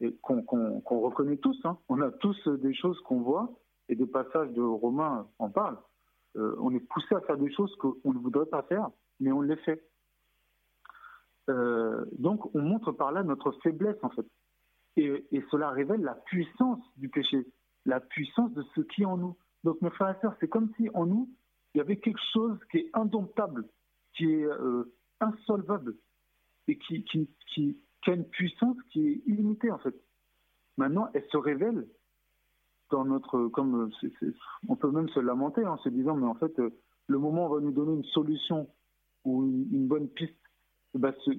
et 0.00 0.14
qu'on 0.22 0.80
reconnaît 0.80 1.36
tous. 1.36 1.58
Hein. 1.64 1.78
On 1.88 2.00
a 2.00 2.10
tous 2.10 2.48
des 2.48 2.74
choses 2.74 2.98
qu'on 3.00 3.20
voit 3.20 3.50
et 3.88 3.94
des 3.94 4.06
passages 4.06 4.50
de 4.52 4.62
Romains 4.62 5.28
en 5.38 5.50
parlent. 5.50 5.78
Euh, 6.36 6.56
on 6.60 6.74
est 6.74 6.80
poussé 6.80 7.14
à 7.14 7.20
faire 7.22 7.38
des 7.38 7.52
choses 7.52 7.74
qu'on 7.76 8.12
ne 8.12 8.18
voudrait 8.18 8.46
pas 8.46 8.62
faire, 8.62 8.90
mais 9.20 9.32
on 9.32 9.40
les 9.40 9.56
fait. 9.56 9.82
Euh, 11.48 12.04
donc 12.18 12.54
on 12.54 12.62
montre 12.62 12.92
par 12.92 13.12
là 13.12 13.22
notre 13.22 13.52
faiblesse 13.62 13.98
en 14.02 14.10
fait. 14.10 14.26
Et, 14.96 15.44
cela 15.50 15.70
révèle 15.70 16.00
la 16.00 16.14
puissance 16.14 16.82
du 16.96 17.08
péché, 17.08 17.46
la 17.84 18.00
puissance 18.00 18.52
de 18.54 18.64
ce 18.74 18.80
qui 18.80 19.02
est 19.02 19.06
en 19.06 19.18
nous. 19.18 19.36
Donc 19.62 19.80
mes 19.82 19.90
frères 19.90 20.16
et 20.16 20.20
sœurs, 20.20 20.34
c'est 20.40 20.48
comme 20.48 20.72
si 20.76 20.88
en 20.94 21.06
nous, 21.06 21.28
il 21.74 21.78
y 21.78 21.80
avait 21.80 21.98
quelque 21.98 22.20
chose 22.32 22.58
qui 22.70 22.78
est 22.78 22.90
indomptable, 22.94 23.66
qui 24.14 24.24
est 24.24 24.46
euh, 24.46 24.84
insolvable 25.20 25.94
et 26.68 26.78
qui 26.78 27.04
a 28.06 28.12
une 28.12 28.24
puissance 28.24 28.76
qui 28.90 29.06
est 29.06 29.22
illimitée 29.26 29.70
en 29.70 29.78
fait. 29.78 29.94
Maintenant, 30.78 31.08
elle 31.14 31.24
se 31.30 31.36
révèle 31.36 31.86
dans 32.90 33.04
notre, 33.04 33.48
comme 33.48 33.90
on 34.68 34.76
peut 34.76 34.90
même 34.90 35.08
se 35.08 35.20
lamenter 35.20 35.64
en 35.66 35.78
se 35.78 35.88
disant, 35.88 36.16
mais 36.16 36.26
en 36.26 36.34
fait, 36.34 36.58
euh, 36.58 36.70
le 37.08 37.18
moment 37.18 37.48
va 37.48 37.60
nous 37.60 37.72
donner 37.72 37.94
une 37.94 38.04
solution 38.04 38.68
ou 39.24 39.44
une, 39.44 39.88
bonne 39.88 40.08
piste, 40.08 40.36
ben, 40.98 41.14
ce, 41.24 41.30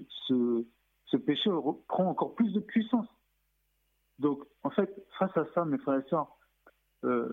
ce, 1.08 1.18
péché 1.18 1.50
prend 1.88 2.06
encore 2.06 2.36
plus 2.36 2.52
de 2.54 2.60
puissance. 2.60 3.08
Donc, 4.20 4.44
en 4.64 4.70
fait, 4.70 4.90
face 5.20 5.36
à 5.38 5.46
ça, 5.54 5.66
mes 5.66 5.78
frères 5.78 6.00
et 6.00 6.10
sœurs, 6.10 6.38
euh, 7.04 7.32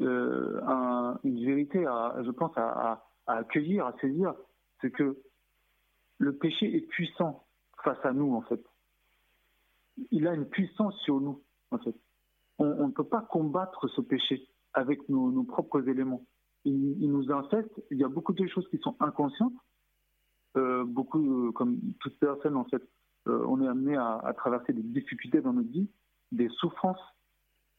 euh, 0.00 1.14
une 1.24 1.44
vérité, 1.44 1.86
à, 1.86 2.16
je 2.24 2.30
pense, 2.30 2.52
à, 2.56 3.04
accueillir, 3.26 3.86
à 3.86 3.96
saisir, 4.00 4.34
c'est 4.80 4.90
que 4.90 5.16
le 6.18 6.36
péché 6.36 6.76
est 6.76 6.86
puissant 6.88 7.46
face 7.84 8.04
à 8.04 8.12
nous, 8.12 8.34
en 8.34 8.42
fait. 8.42 8.62
Il 10.10 10.26
a 10.26 10.34
une 10.34 10.46
puissance 10.46 10.96
sur 11.02 11.20
nous, 11.20 11.42
en 11.70 11.78
fait. 11.78 11.94
On, 12.58 12.86
ne 12.86 12.92
peut 12.92 13.04
pas 13.04 13.22
combattre 13.22 13.88
ce 13.88 14.00
péché 14.00 14.48
avec 14.72 15.08
nos, 15.08 15.42
propres 15.44 15.88
éléments. 15.88 16.24
Il, 16.64 17.10
nous 17.10 17.32
infeste. 17.32 17.82
Il 17.90 17.98
y 17.98 18.04
a 18.04 18.08
beaucoup 18.08 18.32
de 18.32 18.46
choses 18.46 18.68
qui 18.68 18.78
sont 18.78 18.96
inconscientes. 19.00 19.54
Euh, 20.56 20.84
beaucoup, 20.84 21.48
euh, 21.48 21.52
comme 21.52 21.78
toute 22.00 22.18
personne, 22.18 22.56
en 22.56 22.64
fait, 22.64 22.82
euh, 23.26 23.44
on 23.48 23.62
est 23.62 23.66
amené 23.66 23.96
à, 23.96 24.32
traverser 24.36 24.72
des 24.72 24.82
difficultés 24.82 25.40
dans 25.40 25.52
notre 25.52 25.70
vie, 25.70 25.88
des 26.30 26.48
souffrances, 26.48 27.00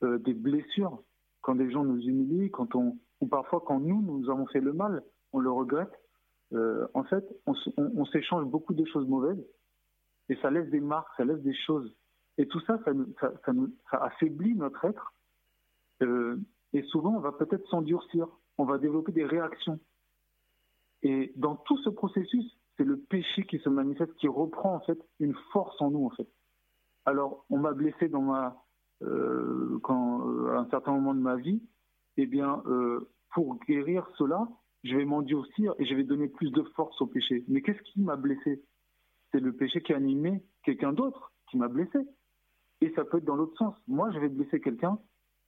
des 0.01 0.34
blessures. 0.34 1.01
Quand 1.42 1.56
des 1.56 1.72
gens 1.72 1.86
nous 1.86 2.01
humilient, 2.01 2.51
quand 2.51 2.75
on, 2.75 2.98
ou 3.22 3.27
parfois 3.27 3.63
quand 3.65 3.80
nous, 3.80 4.01
nous 4.01 4.30
avons 4.30 4.46
fait 4.48 4.60
le 4.60 4.74
mal, 4.74 5.01
on 5.32 5.39
le 5.39 5.50
regrette. 5.50 5.94
en 6.51 7.03
fait, 7.06 7.25
on 7.46 8.06
s'échange 8.06 8.46
beaucoup 8.46 8.74
de 8.74 8.84
choses 8.86 9.08
mauvaises 9.08 9.42
et 10.27 10.36
ça 10.42 10.51
laisse 10.51 10.70
des 10.72 10.82
marques, 10.82 11.08
ça 11.15 11.24
laisse 11.24 11.42
des 11.42 11.56
choses. 11.56 11.96
Et 12.38 12.48
tout 12.48 12.60
ça, 12.62 12.80
ça, 12.84 13.32
ça, 13.46 13.98
affaiblit 14.03 14.56
notre 14.56 14.84
être. 14.84 15.13
Et 16.74 16.82
souvent, 16.84 17.15
on 17.15 17.20
va 17.20 17.32
peut-être 17.32 17.68
s'endurcir, 17.70 18.27
on 18.58 18.65
va 18.65 18.77
développer 18.77 19.13
des 19.13 19.25
réactions. 19.25 19.80
Et 21.01 21.32
dans 21.38 21.56
tout 21.56 21.77
ce 21.77 21.89
processus, 21.89 22.58
c'est 22.77 22.84
le 22.84 22.98
péché 22.98 23.44
qui 23.46 23.60
se 23.60 23.70
manifeste, 23.70 24.13
qui 24.15 24.27
reprend 24.27 24.75
en 24.75 24.80
fait 24.82 25.00
une 25.20 25.36
force 25.51 25.80
en 25.82 25.92
nous 25.92 26.06
en 26.06 26.10
fait. 26.12 26.27
Alors, 27.06 27.46
on 27.50 27.58
m'a 27.60 27.74
blessé 27.74 28.08
dans 28.08 28.22
ma, 28.22 28.63
euh, 29.01 29.80
euh, 29.89 30.56
à 30.56 30.60
un 30.60 30.70
certain 30.70 30.94
moment 30.94 31.13
de 31.13 31.20
ma 31.20 31.36
vie. 31.36 31.62
Eh 32.15 32.27
bien, 32.27 32.62
pour 33.34 33.58
guérir 33.65 34.08
cela, 34.20 34.48
je 34.84 34.96
vais 34.96 35.06
m'endurcir 35.06 35.74
et 35.80 35.86
je 35.86 35.96
vais 35.96 36.03
donner 36.03 36.27
plus 36.27 36.51
de 36.51 36.62
force 36.75 37.01
au 37.01 37.08
péché. 37.08 37.44
Mais 37.48 37.62
qu'est-ce 37.62 37.82
qui 37.82 38.01
m'a 38.01 38.15
blessé? 38.15 38.63
C'est 39.32 39.39
le 39.39 39.51
péché 39.53 39.82
qui 39.82 39.94
a 39.94 39.98
animé 39.98 40.44
quelqu'un 40.63 40.94
d'autre 40.94 41.32
qui 41.50 41.58
m'a 41.58 41.68
blessé. 41.68 42.00
Et 42.82 42.92
ça 42.96 43.03
peut 43.03 43.18
être 43.18 43.25
dans 43.25 43.36
l'autre 43.36 43.58
sens. 43.58 43.75
Moi, 43.88 44.12
je 44.12 44.20
vais 44.20 44.30
blesser 44.30 44.60
quelqu'un 44.60 45.00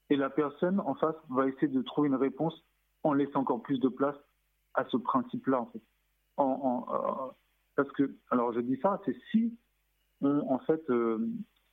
et 0.10 0.16
la 0.16 0.30
personne 0.30 0.80
en 0.80 0.96
face 0.96 1.16
va 1.30 1.48
essayer 1.48 1.68
de 1.68 1.82
trouver 1.82 2.08
une 2.08 2.16
réponse 2.16 2.64
en 3.04 3.14
laissant 3.14 3.42
encore 3.42 3.62
plus 3.62 3.80
de 3.80 3.90
place 3.90 4.16
à 4.74 4.86
ce 4.86 4.98
principe-là, 4.98 5.62
en 5.62 5.66
fait. 5.68 5.82
Euh, 6.40 7.32
parce 7.76 7.92
que, 7.92 8.16
alors 8.30 8.54
je 8.54 8.60
dis 8.60 8.78
ça, 8.82 9.02
c'est 9.06 9.16
si 9.32 9.58
on, 10.22 10.40
en 10.52 10.60
fait, 10.60 10.90
euh, 10.90 11.28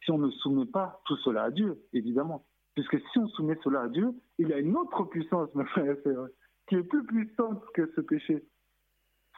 si 0.04 0.10
on 0.10 0.18
ne 0.18 0.30
soumet 0.30 0.66
pas 0.66 1.00
tout 1.06 1.16
cela 1.18 1.44
à 1.44 1.50
Dieu, 1.50 1.80
évidemment. 1.92 2.44
Puisque 2.74 2.98
si 2.98 3.18
on 3.18 3.28
soumet 3.28 3.58
cela 3.62 3.82
à 3.82 3.88
Dieu, 3.88 4.12
il 4.38 4.52
a 4.52 4.58
une 4.58 4.76
autre 4.76 5.04
puissance, 5.04 5.50
et 5.76 6.02
sœurs, 6.02 6.28
qui 6.66 6.76
est 6.76 6.82
plus 6.82 7.04
puissante 7.04 7.62
que 7.74 7.90
ce 7.94 8.00
péché. 8.00 8.44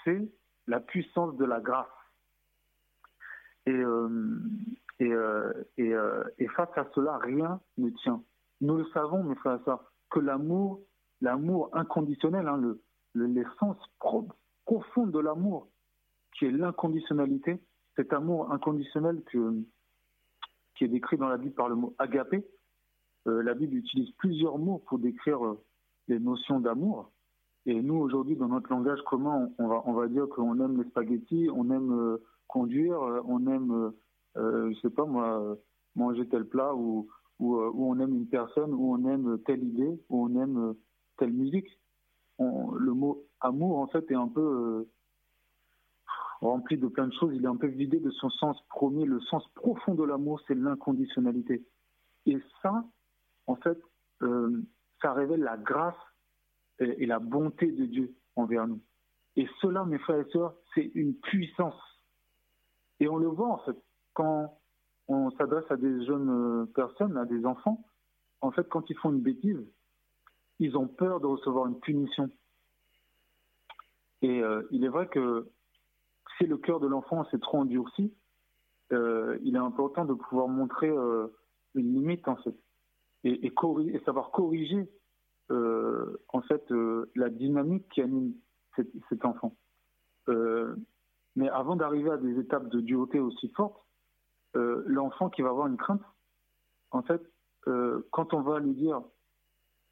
C'est 0.04 0.30
la 0.66 0.80
puissance 0.80 1.36
de 1.36 1.44
la 1.44 1.60
grâce. 1.60 1.86
Et, 3.66 3.72
euh, 3.72 4.38
Et, 5.00 5.10
et, 5.78 5.94
et, 6.38 6.48
face 6.48 6.76
à 6.76 6.86
cela, 6.94 7.18
rien 7.18 7.60
ne 7.78 7.90
tient. 7.90 8.22
Nous 8.60 8.76
le 8.76 8.86
savons, 8.92 9.24
mes 9.24 9.34
frères 9.34 9.58
et 9.60 9.64
sœurs, 9.64 9.92
que 10.10 10.20
l'amour, 10.20 10.80
l'amour 11.20 11.70
inconditionnel, 11.72 12.46
hein, 12.46 12.58
le, 12.58 12.80
l'essence 13.14 13.78
profonde 14.64 15.12
de 15.12 15.18
l'amour, 15.18 15.68
qui 16.38 16.46
est 16.46 16.50
l'inconditionnalité, 16.50 17.60
cet 17.96 18.12
amour 18.12 18.52
inconditionnel 18.52 19.22
qui 20.74 20.84
est 20.84 20.88
décrit 20.88 21.16
dans 21.16 21.28
la 21.28 21.36
Bible 21.36 21.54
par 21.54 21.68
le 21.68 21.76
mot 21.76 21.94
agapé. 21.98 22.44
Euh, 23.26 23.42
la 23.42 23.54
Bible 23.54 23.76
utilise 23.76 24.10
plusieurs 24.18 24.58
mots 24.58 24.82
pour 24.86 24.98
décrire 24.98 25.44
euh, 25.44 25.62
les 26.08 26.18
notions 26.18 26.60
d'amour. 26.60 27.10
Et 27.66 27.80
nous, 27.80 27.94
aujourd'hui, 27.94 28.36
dans 28.36 28.48
notre 28.48 28.70
langage 28.70 29.00
commun, 29.06 29.50
on 29.58 29.68
va, 29.68 29.82
on 29.86 29.94
va 29.94 30.08
dire 30.08 30.28
qu'on 30.28 30.60
aime 30.60 30.82
les 30.82 30.88
spaghettis, 30.90 31.48
on 31.54 31.70
aime 31.70 31.92
euh, 31.92 32.22
conduire, 32.46 33.00
on 33.26 33.46
aime, 33.46 33.92
je 34.36 34.78
sais 34.82 34.90
pas 34.90 35.06
moi, 35.06 35.56
manger 35.96 36.28
tel 36.28 36.44
plat, 36.44 36.74
ou, 36.74 37.08
ou, 37.40 37.56
on 37.56 37.98
aime 37.98 38.14
une 38.14 38.28
personne, 38.28 38.74
ou 38.74 38.92
on 38.92 39.08
aime 39.08 39.38
telle 39.46 39.64
idée, 39.64 39.98
ou 40.10 40.26
on 40.26 40.40
aime 40.40 40.74
telle 41.16 41.32
musique. 41.32 41.66
le 42.38 42.92
mot 42.92 43.24
amour, 43.44 43.78
en 43.78 43.86
fait, 43.86 44.10
est 44.10 44.16
un 44.16 44.28
peu 44.28 44.88
rempli 46.40 46.76
de 46.76 46.88
plein 46.88 47.06
de 47.06 47.12
choses, 47.14 47.32
il 47.34 47.44
est 47.44 47.48
un 47.48 47.56
peu 47.56 47.66
vidé 47.66 47.98
de 48.00 48.10
son 48.10 48.30
sens 48.30 48.60
premier. 48.68 49.04
Le 49.04 49.20
sens 49.20 49.46
profond 49.54 49.94
de 49.94 50.04
l'amour, 50.04 50.40
c'est 50.46 50.54
l'inconditionnalité. 50.54 51.64
Et 52.26 52.38
ça, 52.62 52.84
en 53.46 53.56
fait, 53.56 53.78
euh, 54.22 54.62
ça 55.00 55.12
révèle 55.12 55.40
la 55.40 55.56
grâce 55.56 55.94
et, 56.78 57.06
la 57.06 57.18
bonté 57.18 57.70
de 57.70 57.86
Dieu 57.86 58.14
envers 58.36 58.66
nous. 58.66 58.80
Et 59.36 59.48
cela, 59.60 59.84
mes 59.84 59.98
frères 59.98 60.26
et 60.26 60.30
sœurs, 60.30 60.54
c'est 60.74 60.90
une 60.94 61.14
puissance. 61.14 61.80
Et 63.00 63.08
on 63.08 63.16
le 63.16 63.26
voit, 63.26 63.48
en 63.48 63.58
fait, 63.58 63.76
quand 64.14 64.58
on 65.08 65.30
s'adresse 65.32 65.70
à 65.70 65.76
des 65.76 66.04
jeunes 66.06 66.30
euh, 66.30 66.66
personnes, 66.66 67.16
à 67.16 67.24
des 67.24 67.44
enfants, 67.44 67.84
en 68.40 68.50
fait, 68.50 68.68
quand 68.68 68.88
ils 68.90 68.96
font 68.98 69.10
une 69.10 69.20
bêtise, 69.20 69.60
ils 70.60 70.76
ont 70.76 70.86
peur 70.86 71.20
de 71.20 71.26
recevoir 71.26 71.66
une 71.66 71.78
punition. 71.80 72.30
Et 74.24 74.42
euh, 74.42 74.62
il 74.70 74.86
est 74.86 74.88
vrai 74.88 75.06
que 75.06 75.50
si 76.38 76.46
le 76.46 76.56
cœur 76.56 76.80
de 76.80 76.86
l'enfant 76.86 77.26
s'est 77.26 77.38
trop 77.38 77.58
endurci, 77.58 78.10
euh, 78.90 79.38
il 79.42 79.54
est 79.54 79.58
important 79.58 80.06
de 80.06 80.14
pouvoir 80.14 80.48
montrer 80.48 80.88
euh, 80.88 81.26
une 81.74 81.92
limite 81.92 82.26
en 82.26 82.36
fait 82.36 82.54
et, 83.24 83.52
savoir 84.06 84.30
corriger 84.30 84.88
en 85.50 86.40
fait 86.48 86.64
la 87.14 87.28
dynamique 87.28 87.86
qui 87.90 88.00
anime 88.00 88.32
cet, 88.76 89.24
enfant. 89.24 89.54
mais 91.36 91.48
avant 91.50 91.76
d'arriver 91.76 92.10
à 92.10 92.16
des 92.16 92.38
étapes 92.38 92.68
de 92.68 92.80
dureté 92.80 93.20
aussi 93.20 93.48
fortes, 93.50 93.82
l'enfant 94.54 95.28
qui 95.28 95.42
va 95.42 95.50
avoir 95.50 95.66
une 95.66 95.76
crainte, 95.76 96.02
en 96.90 97.02
fait, 97.02 97.22
quand 98.10 98.34
on 98.34 98.40
va 98.40 98.58
lui 98.58 98.74
dire 98.74 99.02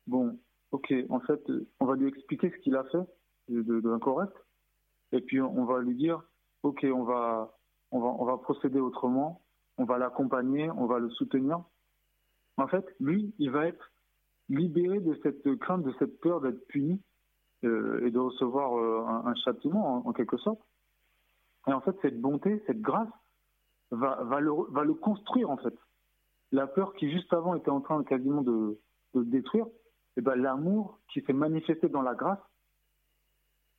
bon, 0.06 0.38
ok, 0.72 0.92
en 1.10 1.20
fait, 1.20 1.42
on 1.80 1.86
va 1.86 1.96
lui 1.96 2.08
expliquer 2.08 2.50
ce 2.50 2.56
qu'il 2.62 2.76
a 2.76 2.84
fait 2.84 3.06
de, 3.48 3.80
de, 3.80 3.90
incorrect, 3.90 4.34
et 5.12 5.20
puis 5.20 5.40
on 5.40 5.64
va 5.64 5.80
lui 5.80 5.94
dire 5.94 6.22
ok, 6.62 6.86
on 6.92 7.04
va, 7.04 7.56
on 7.90 8.00
va, 8.00 8.08
on 8.08 8.24
va 8.24 8.38
procéder 8.38 8.80
autrement, 8.80 9.42
on 9.78 9.84
va 9.84 9.98
l'accompagner, 9.98 10.70
on 10.70 10.86
va 10.86 10.98
le 10.98 11.10
soutenir. 11.10 11.62
En 12.56 12.66
fait, 12.68 12.84
lui, 13.00 13.34
il 13.38 13.50
va 13.50 13.66
être 13.66 13.90
libéré 14.48 15.00
de 15.00 15.18
cette 15.22 15.56
crainte, 15.58 15.82
de 15.82 15.92
cette 15.98 16.20
peur 16.20 16.40
d'être 16.40 16.66
puni 16.68 17.00
euh, 17.64 18.04
et 18.06 18.10
de 18.10 18.18
recevoir 18.18 18.76
euh, 18.78 19.28
un, 19.28 19.34
châtiment 19.36 20.06
en, 20.06 20.12
quelque 20.12 20.36
sorte. 20.36 20.60
Et 21.66 21.72
en 21.72 21.80
fait, 21.80 21.96
cette 22.02 22.20
bonté, 22.20 22.62
cette 22.66 22.80
grâce 22.80 23.08
va, 23.90 24.22
va, 24.24 24.40
le, 24.40 24.52
va 24.70 24.84
le 24.84 24.94
construire 24.94 25.50
en 25.50 25.56
fait. 25.56 25.74
La 26.50 26.66
peur 26.66 26.92
qui 26.94 27.10
juste 27.10 27.32
avant 27.32 27.54
était 27.54 27.70
en 27.70 27.80
train 27.80 28.02
quasiment 28.04 28.42
de, 28.42 28.78
de 29.14 29.20
le 29.20 29.24
détruire, 29.24 29.66
et 29.66 30.18
eh 30.18 30.20
ben 30.20 30.34
l'amour 30.34 30.98
qui 31.10 31.22
s'est 31.22 31.32
manifesté 31.32 31.88
dans 31.88 32.02
la 32.02 32.14
grâce, 32.14 32.38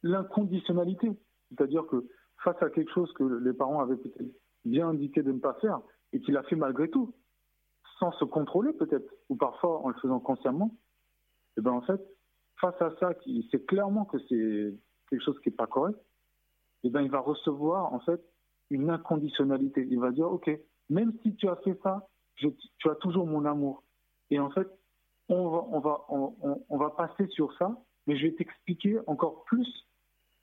l'inconditionnalité, 0.03 1.11
c'est-à-dire 1.49 1.87
que 1.87 2.05
face 2.43 2.61
à 2.61 2.69
quelque 2.69 2.91
chose 2.91 3.11
que 3.13 3.23
les 3.23 3.53
parents 3.53 3.79
avaient 3.79 3.97
peut-être 3.97 4.31
bien 4.65 4.89
indiqué 4.89 5.23
de 5.23 5.31
ne 5.31 5.39
pas 5.39 5.53
faire 5.55 5.81
et 6.11 6.19
qu'il 6.19 6.37
a 6.37 6.43
fait 6.43 6.55
malgré 6.55 6.89
tout, 6.89 7.13
sans 7.99 8.11
se 8.13 8.25
contrôler 8.25 8.73
peut-être, 8.73 9.09
ou 9.29 9.35
parfois 9.35 9.79
en 9.83 9.89
le 9.89 9.95
faisant 9.95 10.19
consciemment, 10.19 10.71
et 11.55 11.59
eh 11.59 11.61
ben 11.61 11.71
en 11.71 11.81
fait, 11.81 12.01
face 12.59 12.79
à 12.81 12.95
ça, 12.99 13.13
qui 13.13 13.47
sait 13.51 13.61
clairement 13.61 14.05
que 14.05 14.17
c'est 14.27 14.75
quelque 15.09 15.23
chose 15.23 15.39
qui 15.41 15.49
n'est 15.49 15.55
pas 15.55 15.67
correct, 15.67 15.97
et 16.83 16.87
eh 16.87 16.89
ben 16.89 17.01
il 17.01 17.11
va 17.11 17.19
recevoir 17.19 17.93
en 17.93 17.99
fait 17.99 18.21
une 18.69 18.89
inconditionnalité. 18.89 19.87
Il 19.89 19.99
va 19.99 20.11
dire, 20.11 20.29
ok, 20.31 20.49
même 20.89 21.13
si 21.21 21.35
tu 21.35 21.47
as 21.47 21.55
fait 21.57 21.79
ça, 21.83 22.07
tu 22.35 22.49
as 22.89 22.95
toujours 22.95 23.27
mon 23.27 23.45
amour. 23.45 23.83
Et 24.31 24.39
en 24.39 24.49
fait, 24.49 24.67
on 25.29 25.49
va, 25.49 25.65
on 25.69 25.79
va, 25.79 26.05
on 26.69 26.77
va 26.77 26.89
passer 26.89 27.27
sur 27.27 27.55
ça, 27.57 27.77
mais 28.07 28.17
je 28.17 28.27
vais 28.27 28.33
t'expliquer 28.33 28.99
encore 29.07 29.43
plus. 29.45 29.67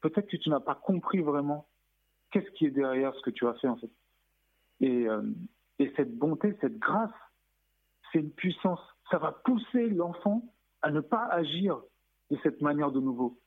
Peut-être 0.01 0.29
que 0.29 0.37
tu 0.37 0.49
n'as 0.51 0.61
pas 0.61 0.75
compris 0.75 1.21
vraiment 1.21 1.69
qu'est-ce 2.31 2.51
qui 2.53 2.67
est 2.67 2.71
derrière 2.71 3.15
ce 3.15 3.23
que 3.23 3.31
tu 3.31 3.47
as 3.47 3.55
fait 3.55 3.69
en 3.69 3.77
fait. 3.77 3.91
Et, 4.81 5.09
euh, 5.09 5.23
et 5.79 5.93
cette 5.97 6.17
bonté, 6.17 6.57
cette 6.61 6.79
grâce, 6.79 7.11
c'est 8.13 8.21
une 8.21 8.31
puissance. 8.31 8.81
Ça 9.11 9.19
va 9.19 9.33
pousser 9.33 9.89
l'enfant 9.89 10.43
à 10.83 10.91
ne 10.91 11.01
pas 11.01 11.25
agir 11.27 11.81
de 12.31 12.39
cette 12.43 12.61
manière 12.61 12.93
de 12.93 13.01
nouveau. 13.01 13.39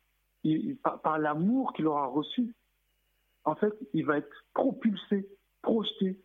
Par, 1.04 1.20
l'amour 1.20 1.74
qu'il 1.74 1.88
aura 1.88 2.08
reçu, 2.08 2.54
en 3.46 3.56
fait, 3.56 3.74
il 3.94 4.06
va 4.06 4.18
être 4.18 4.46
propulsé, 4.54 5.30
projeté 5.62 6.20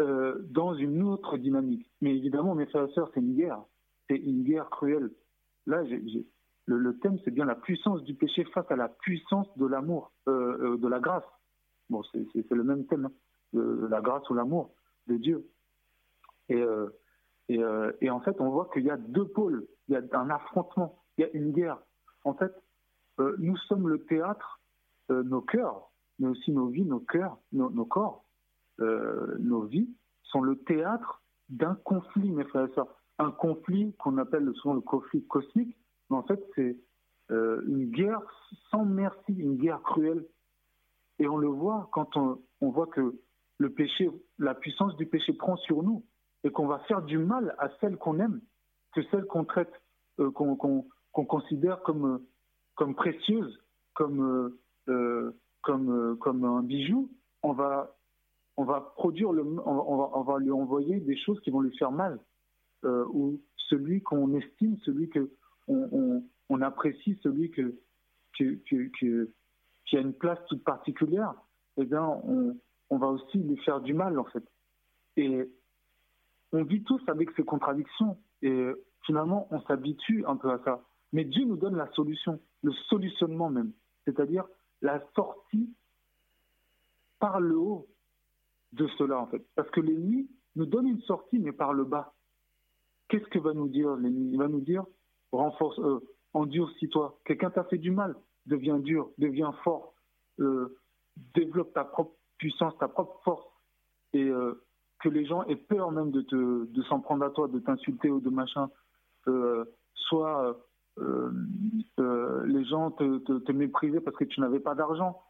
euh, 0.00 0.38
dans 0.50 0.74
une 0.74 1.02
autre 1.02 1.38
dynamique. 1.38 1.90
Mais 2.00 2.14
évidemment, 2.14 2.54
mes 2.54 2.66
frères 2.66 2.88
et 2.88 2.92
sœurs, 2.92 3.10
c'est 3.14 3.20
une 3.20 3.34
guerre. 3.34 3.62
C'est 4.08 4.16
une 4.16 4.44
guerre 4.44 4.68
cruelle. 4.70 5.10
Là, 5.66 5.82
le, 6.68 6.98
thème, 6.98 7.18
c'est 7.24 7.30
bien 7.30 7.46
la 7.46 7.54
puissance 7.54 8.02
du 8.04 8.14
péché 8.14 8.44
face 8.44 8.70
à 8.70 8.76
la 8.76 8.88
puissance 8.88 9.48
de 9.56 9.66
l'amour, 9.66 10.12
euh, 10.28 10.76
de 10.76 10.88
la 10.88 11.00
grâce. 11.00 11.24
Bon, 11.88 12.02
c'est 12.12 12.50
le 12.50 12.62
même 12.62 12.86
thème, 12.86 13.06
hein, 13.06 13.88
la 13.88 14.00
grâce 14.00 14.28
ou 14.28 14.34
l'amour 14.34 14.74
de 15.06 15.16
Dieu. 15.16 15.48
Et, 16.48 16.60
euh, 16.60 16.90
et, 17.48 17.62
euh, 17.62 17.92
en 18.10 18.20
fait, 18.20 18.40
on 18.40 18.50
voit 18.50 18.68
qu'il 18.72 18.84
y 18.84 18.90
a 18.90 18.96
deux 18.96 19.26
pôles, 19.26 19.66
il 19.88 19.94
y 19.94 19.96
a 19.96 20.02
un 20.18 20.30
affrontement, 20.30 21.02
il 21.16 21.22
y 21.22 21.24
a 21.24 21.30
une 21.32 21.52
guerre. 21.52 21.78
En 22.24 22.34
fait, 22.34 22.52
euh, 23.20 23.36
nous 23.38 23.56
sommes 23.56 23.88
le 23.88 24.04
théâtre, 24.04 24.60
nos 25.10 25.40
cœurs, 25.40 25.90
mais 26.18 26.28
aussi 26.28 26.52
nos 26.52 26.66
vies, 26.66 26.84
nos 26.84 27.00
cœurs, 27.00 27.38
nos, 27.52 27.70
nos 27.70 27.86
corps, 27.86 28.26
nos 28.78 29.62
vies 29.62 29.88
sont 30.24 30.42
le 30.42 30.58
théâtre 30.58 31.22
d'un 31.48 31.76
conflit, 31.76 32.30
mes 32.30 32.44
frères 32.44 32.66
et 32.66 32.74
sœurs. 32.74 32.94
Un 33.18 33.30
conflit 33.30 33.94
qu'on 33.94 34.18
appelle 34.18 34.52
souvent 34.56 34.74
le 34.74 34.82
conflit 34.82 35.24
cosmique, 35.24 35.74
mais 36.10 36.16
en 36.16 36.22
fait, 36.22 36.40
c'est 36.54 36.76
une 37.30 37.90
guerre 37.90 38.22
sans 38.70 38.84
merci, 38.86 39.34
une 39.34 39.56
guerre 39.56 39.82
cruelle 39.82 40.24
et 41.18 41.28
on 41.28 41.36
le 41.36 41.48
voit 41.48 41.88
quand 41.92 42.16
on, 42.16 42.70
voit 42.70 42.86
que 42.86 43.18
la 44.38 44.54
puissance 44.54 44.96
du 44.96 45.06
péché 45.06 45.32
prend 45.32 45.56
sur 45.56 45.82
nous 45.82 46.04
et 46.44 46.50
qu'on 46.50 46.66
va 46.66 46.78
faire 46.80 47.02
du 47.02 47.18
mal 47.18 47.54
à 47.58 47.68
celles 47.80 47.96
qu'on 47.96 48.20
aime, 48.20 48.40
que 48.94 49.02
celles 49.10 49.24
qu'on 49.26 49.44
traite, 49.44 49.72
euh, 50.20 50.30
qu'on 50.30 50.84
considère 51.12 51.82
comme, 51.82 52.24
comme 52.76 52.94
précieuses, 52.94 53.58
comme, 53.94 54.22
euh, 54.22 54.60
euh, 54.88 55.32
un 55.66 56.62
bijou, 56.62 57.10
on 57.42 57.52
va 57.52 57.94
lui 60.38 60.52
envoyer 60.52 61.00
des 61.00 61.16
choses 61.16 61.40
qui 61.40 61.50
vont 61.50 61.60
lui 61.60 61.76
faire 61.76 61.92
mal. 61.92 62.20
ou 62.84 63.40
celui 63.68 64.02
qu'on 64.02 64.32
estime, 64.34 64.78
celui 64.84 65.10
que 65.10 65.30
on, 65.68 66.60
apprécie, 66.62 67.18
celui 67.22 67.50
qui 67.50 68.46
a 69.96 70.00
une 70.00 70.14
place 70.14 70.38
toute 70.48 70.64
particulière, 70.64 71.34
eh 71.76 71.84
bien, 71.84 72.02
on, 72.02 72.56
on, 72.90 72.98
va 72.98 73.08
aussi 73.08 73.38
lui 73.38 73.56
faire 73.58 73.80
du 73.80 73.94
mal, 73.94 74.18
en 74.18 74.24
fait. 74.24 74.44
Et 75.16 75.50
on 76.52 76.64
vit 76.64 76.82
tous 76.82 77.00
avec 77.08 77.30
ces 77.36 77.44
contradictions. 77.44 78.18
Et 78.42 78.70
finalement, 79.04 79.48
on 79.50 79.60
s'habitue 79.62 80.24
un 80.26 80.36
peu 80.36 80.50
à 80.50 80.60
ça. 80.64 80.82
Mais 81.12 81.24
Dieu 81.24 81.44
nous 81.44 81.56
donne 81.56 81.76
la 81.76 81.90
solution, 81.92 82.40
le 82.62 82.72
solutionnement 82.88 83.50
même. 83.50 83.72
C'est-à-dire 84.04 84.44
la 84.82 85.02
sortie 85.14 85.74
par 87.18 87.40
le 87.40 87.56
haut 87.56 87.88
de 88.72 88.86
cela, 88.98 89.18
en 89.18 89.26
fait. 89.26 89.44
Parce 89.54 89.70
que 89.70 89.80
l'ennemi 89.80 90.28
nous 90.56 90.66
donne 90.66 90.86
une 90.86 91.00
sortie, 91.02 91.38
mais 91.38 91.52
par 91.52 91.72
le 91.72 91.84
bas. 91.84 92.14
Qu'est-ce 93.08 93.26
que 93.26 93.38
va 93.38 93.54
nous 93.54 93.68
dire 93.68 93.96
l'ennemi? 93.96 94.32
Il 94.32 94.38
va 94.38 94.48
nous 94.48 94.60
dire, 94.60 94.84
renforce, 95.32 95.78
euh, 95.80 96.00
endurcis-toi. 96.34 97.18
Quelqu'un 97.24 97.50
t'a 97.50 97.64
fait 97.64 97.78
du 97.78 97.90
mal 97.90 98.14
deviens 98.48 98.78
dur, 98.78 99.10
deviens 99.18 99.52
fort, 99.64 99.94
euh, 100.40 100.78
développe 101.34 101.72
ta 101.74 101.84
propre 101.84 102.16
puissance, 102.38 102.76
ta 102.78 102.88
propre 102.88 103.20
force, 103.22 103.46
et 104.12 104.24
euh, 104.24 104.64
que 105.00 105.08
les 105.08 105.26
gens 105.26 105.44
aient 105.44 105.56
peur 105.56 105.92
même 105.92 106.10
de, 106.10 106.22
de 106.22 106.82
s'en 106.84 107.00
prendre 107.00 107.24
à 107.24 107.30
toi, 107.30 107.46
de 107.48 107.58
t'insulter 107.60 108.10
ou 108.10 108.20
de 108.20 108.30
machin, 108.30 108.70
euh, 109.28 109.64
soit 109.94 110.56
les 112.46 112.64
gens 112.64 112.90
te, 112.90 113.18
te, 113.38 113.52
mépriser 113.52 114.00
parce 114.00 114.16
que 114.16 114.24
tu 114.24 114.40
n'avais 114.40 114.58
pas 114.58 114.74
d'argent, 114.74 115.22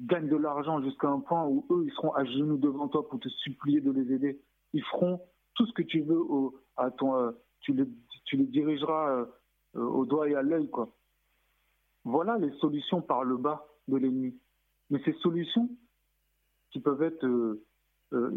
gagne 0.00 0.28
de 0.28 0.36
l'argent 0.36 0.82
jusqu'à 0.82 1.08
un 1.08 1.20
point 1.20 1.46
où 1.46 1.66
eux, 1.70 1.84
ils 1.86 1.92
seront 1.92 2.12
à 2.12 2.24
genoux 2.24 2.58
devant 2.58 2.88
toi 2.88 3.08
pour 3.08 3.20
te 3.20 3.28
supplier 3.28 3.80
de 3.80 3.90
les 3.90 4.12
aider. 4.12 4.40
ils 4.74 4.84
feront 4.84 5.20
tout 5.54 5.66
ce 5.66 5.72
que 5.72 5.82
tu 5.82 6.02
veux 6.02 6.20
à 6.76 6.90
ton, 6.90 7.32
tu, 7.60 7.72
les, 7.72 7.86
tu 8.26 8.36
les 8.36 8.44
dirigeras 8.46 9.24
euh, 9.76 9.80
au 9.80 10.04
doigt 10.06 10.28
et 10.28 10.34
à 10.34 10.42
l'œil, 10.42 10.68
quoi. 10.70 10.88
Voilà 12.04 12.38
les 12.38 12.52
solutions 12.58 13.00
par 13.00 13.24
le 13.24 13.36
bas 13.36 13.66
de 13.88 13.96
l'ennemi. 13.96 14.38
Mais 14.90 15.00
ces 15.04 15.14
solutions 15.14 15.70
qui 16.70 16.80
peuvent 16.80 17.02
être, 17.02 17.58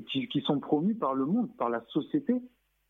qui, 0.10 0.28
qui, 0.30 0.42
sont 0.42 0.60
promues 0.60 0.96
par 0.96 1.16
le 1.16 1.26
monde, 1.26 1.56
par 1.58 1.70
la 1.70 1.84
société, 1.88 2.42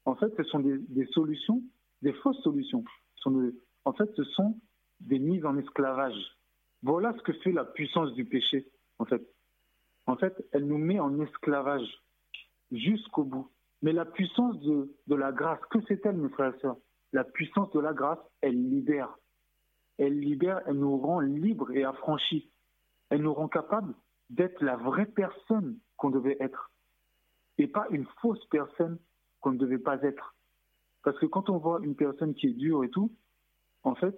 en 0.08 0.16
fait, 0.16 0.34
ce 0.38 0.44
sont 0.44 0.60
des, 0.60 1.06
solutions, 1.08 1.62
des 2.02 2.14
fausses 2.14 2.42
solutions. 2.42 2.84
en 3.26 3.94
fait, 3.94 4.10
ce 4.16 4.24
sont 4.24 4.58
des 5.02 5.20
mises 5.20 5.46
en 5.46 5.58
esclavage. 5.58 6.38
Voilà 6.82 7.14
ce 7.18 7.24
que 7.24 7.34
fait 7.34 7.52
la 7.52 7.66
puissance 7.66 8.14
du 8.14 8.24
péché, 8.24 8.68
en 9.00 9.06
fait. 9.06 9.22
En 10.06 10.16
fait, 10.16 10.34
elle 10.54 10.66
nous 10.66 10.78
met 10.78 11.00
en 11.02 11.20
esclavage 11.20 11.88
jusqu'au 12.72 13.26
bout. 13.26 13.52
Mais 13.82 13.92
la 13.92 14.06
puissance 14.06 14.58
de, 14.62 14.96
de 15.08 15.16
la 15.16 15.34
grâce, 15.34 15.60
que 15.70 15.80
c'est-elle, 15.88 16.16
mes 16.16 16.30
frères 16.30 16.56
et 16.56 16.60
sœurs? 16.60 16.78
La 17.14 17.24
puissance 17.24 17.72
de 17.72 17.80
la 17.80 17.94
grâce, 17.94 18.20
elle 18.42 18.70
libère. 18.70 19.18
Elle 19.98 20.20
libère, 20.20 20.62
elle 20.68 20.78
nous 20.78 20.98
rend 20.98 21.20
libres 21.20 21.72
et 21.72 21.84
affranchis. 21.84 22.52
Elle 23.10 23.22
nous 23.22 23.34
rend 23.34 23.48
capables 23.48 23.96
d'être 24.30 24.62
la 24.64 24.76
vraie 24.76 25.06
personne 25.06 25.78
qu'on 25.96 26.10
devait 26.10 26.38
être. 26.40 26.72
Et 27.58 27.68
pas 27.68 27.88
une 27.90 28.06
fausse 28.22 28.46
personne 28.48 29.00
qu'on 29.40 29.52
ne 29.52 29.58
devait 29.58 29.80
pas 29.80 30.02
être. 30.04 30.36
Parce 31.04 31.18
que 31.20 31.26
quand 31.26 31.50
on 31.50 31.58
voit 31.58 31.80
une 31.84 31.96
personne 31.96 32.36
qui 32.36 32.48
est 32.48 32.54
dure 32.54 32.84
et 32.84 32.90
tout, 32.90 33.12
en 33.84 33.96
fait, 33.96 34.16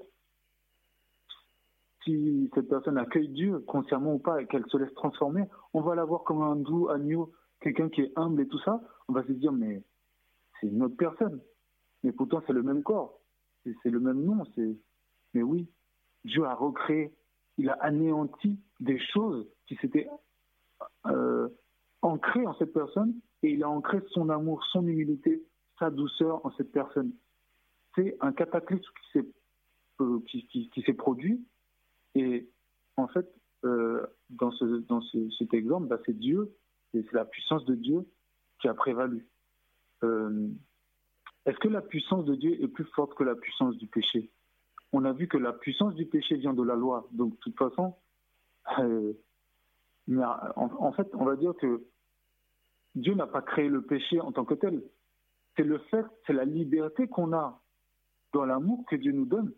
si 2.04 2.50
cette 2.56 2.68
personne 2.68 2.98
accueille 2.98 3.30
Dieu, 3.30 3.60
consciemment 3.60 4.16
ou 4.16 4.20
pas, 4.20 4.42
et 4.42 4.48
qu'elle 4.48 4.66
se 4.68 4.78
laisse 4.78 4.94
transformer, 4.96 5.46
on 5.74 5.82
va 5.82 5.96
la 5.96 6.06
voir 6.06 6.24
comme 6.24 6.42
un 6.42 6.56
doux 6.56 6.90
agneau, 6.90 7.32
quelqu'un 7.62 7.90
qui 7.90 8.02
est 8.02 8.12
humble 8.16 8.42
et 8.42 8.48
tout 8.48 8.60
ça. 8.60 8.82
On 9.08 9.14
va 9.14 9.24
se 9.24 9.32
dire, 9.32 9.52
mais 9.52 9.84
c'est 10.60 10.68
une 10.68 10.84
autre 10.84 10.98
personne. 10.98 11.42
Mais 12.04 12.12
pourtant, 12.12 12.42
c'est 12.48 12.54
le 12.54 12.64
même 12.64 12.84
corps. 12.84 13.20
C'est 13.84 13.90
le 13.90 14.00
même 14.00 14.24
nom. 14.24 14.44
Mais 15.34 15.44
oui, 15.44 15.68
Dieu 16.26 16.44
a 16.46 16.56
recréé, 16.56 17.14
il 17.58 17.70
a 17.70 17.74
anéanti 17.74 18.60
des 18.80 19.00
choses 19.00 19.48
qui 19.68 19.76
s'étaient 19.76 20.10
euh, 21.06 21.50
ancrées 22.02 22.46
en 22.46 22.56
cette 22.56 22.74
personne 22.74 23.14
et 23.44 23.52
il 23.52 23.64
a 23.64 23.70
ancré 23.70 24.00
son 24.12 24.30
amour, 24.30 24.64
son 24.72 24.88
humilité, 24.88 25.44
sa 25.78 25.90
douceur 25.90 26.46
en 26.46 26.52
cette 26.52 26.72
personne. 26.72 27.12
C'est 27.96 28.18
un 28.22 28.32
cataclysme 28.32 28.84
qui 28.84 29.20
s'est 29.20 30.92
euh, 30.92 30.94
produit 30.98 31.46
et 32.16 32.50
en 32.98 33.08
fait, 33.08 33.30
euh, 33.66 34.06
dans, 34.30 34.52
ce, 34.52 34.66
dans 34.66 35.02
ce, 35.02 35.30
cet 35.38 35.54
exemple, 35.54 35.88
bah, 35.88 36.00
c'est 36.06 36.18
Dieu, 36.18 36.56
c'est 36.94 37.12
la 37.12 37.26
puissance 37.26 37.66
de 37.66 37.76
Dieu 37.76 38.06
qui 38.60 38.68
a 38.68 38.74
prévalu. 38.74 39.28
Est-ce 41.46 41.58
que 41.58 41.68
la 41.68 41.82
puissance 41.82 42.26
de 42.26 42.36
Dieu 42.36 42.62
est 42.62 42.68
plus 42.68 42.86
forte 42.96 43.14
que 43.16 43.24
la 43.24 43.36
puissance 43.36 43.78
du 43.78 43.88
péché? 43.88 44.30
On 44.92 45.06
a 45.06 45.14
vu 45.14 45.28
que 45.28 45.38
la 45.38 45.54
puissance 45.54 45.96
du 45.96 46.06
péché 46.06 46.36
vient 46.36 46.54
de 46.54 46.64
la 46.64 46.76
loi. 46.76 47.08
Donc, 47.12 47.34
de 47.34 47.38
toute 47.38 47.58
façon, 47.58 47.96
euh, 48.80 49.14
en, 50.10 50.70
en, 50.80 50.92
fait, 50.92 51.08
on 51.14 51.26
va 51.26 51.36
dire 51.36 51.54
que 51.56 51.84
Dieu 52.96 53.14
n'a 53.14 53.28
pas 53.28 53.42
créé 53.42 53.70
le 53.70 53.84
péché 53.84 54.20
en 54.20 54.32
tant 54.32 54.46
que 54.46 54.56
tel. 54.56 54.84
C'est 55.56 55.64
le 55.64 55.78
fait, 55.90 56.06
c'est 56.26 56.34
la 56.34 56.46
liberté 56.46 57.08
qu'on 57.08 57.34
a 57.34 57.62
dans 58.34 58.46
l'amour 58.46 58.86
que 58.88 58.96
Dieu 58.96 59.12
nous 59.12 59.26
donne 59.26 59.54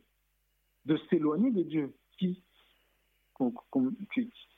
de 0.86 0.98
s'éloigner 1.10 1.52
de 1.52 1.64
Dieu 1.64 1.94
qui, 2.18 2.44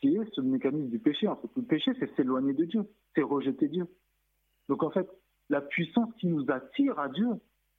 est 0.03 0.33
ce 0.35 0.41
mécanisme 0.41 0.89
du 0.89 0.99
péché. 0.99 1.27
En 1.27 1.35
fait, 1.35 1.49
le 1.55 1.63
péché, 1.63 1.91
c'est 1.99 2.13
s'éloigner 2.15 2.53
de 2.53 2.65
Dieu, 2.65 2.83
c'est 3.15 3.21
rejeter 3.21 3.67
Dieu. 3.67 3.87
Donc 4.67 4.83
en 4.83 4.89
fait, 4.89 5.07
la 5.53 5.61
puissance 5.61 6.11
qui 6.15 6.25
nous 6.25 6.49
attire 6.49 6.97
à 6.97 7.09
Dieu, 7.09 7.29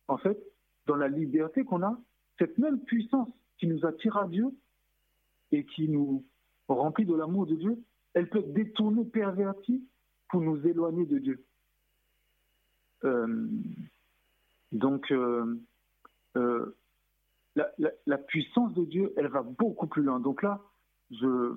en 0.07 0.17
fait, 0.17 0.39
dans 0.87 0.95
la 0.95 1.09
liberté 1.09 1.65
qu'on 1.65 1.83
a, 1.83 1.99
cette 2.39 2.57
même 2.57 2.79
puissance 2.79 3.29
qui 3.59 3.67
nous 3.67 3.85
attire 3.85 4.17
à 4.17 4.29
Dieu 4.29 4.47
et 5.51 5.65
qui 5.65 5.89
nous 5.89 6.25
remplit 6.69 7.05
de 7.05 7.15
l'amour 7.15 7.47
de 7.47 7.57
Dieu, 7.57 7.77
elle 8.13 8.29
peut 8.29 8.39
être 8.39 8.53
détournée, 8.53 9.05
pervertie 9.05 9.83
pour 10.29 10.41
nous 10.41 10.65
éloigner 10.65 11.05
de 11.05 11.19
Dieu. 11.19 11.45
Euh, 13.03 13.49
donc, 14.71 15.11
euh, 15.11 15.57
euh, 16.37 16.77
la, 17.57 18.19
puissance 18.19 18.73
de 18.75 18.85
Dieu, 18.85 19.13
elle 19.17 19.27
va 19.27 19.43
beaucoup 19.43 19.89
plus 19.89 20.05
loin. 20.05 20.21
Donc 20.21 20.45
là, 20.45 20.63
je, 21.11 21.57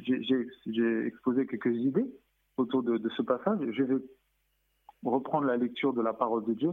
j'ai 0.00 1.06
exposé 1.06 1.46
quelques 1.46 1.76
idées 1.76 2.10
autour 2.56 2.82
de, 2.82 3.10
ce 3.10 3.20
passage. 3.20 3.58
Je 3.72 3.82
vais 3.82 3.98
reprendre 5.12 5.46
la 5.46 5.56
lecture 5.56 5.92
de 5.92 6.02
la 6.02 6.12
parole 6.12 6.44
de 6.44 6.54
Dieu 6.54 6.72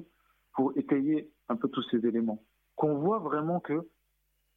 pour 0.53 0.75
étayer 0.77 1.29
un 1.49 1.55
peu 1.55 1.67
tous 1.67 1.83
ces 1.89 2.05
éléments. 2.05 2.43
Qu'on 2.75 2.95
voit 2.95 3.19
vraiment 3.19 3.59
que 3.59 3.87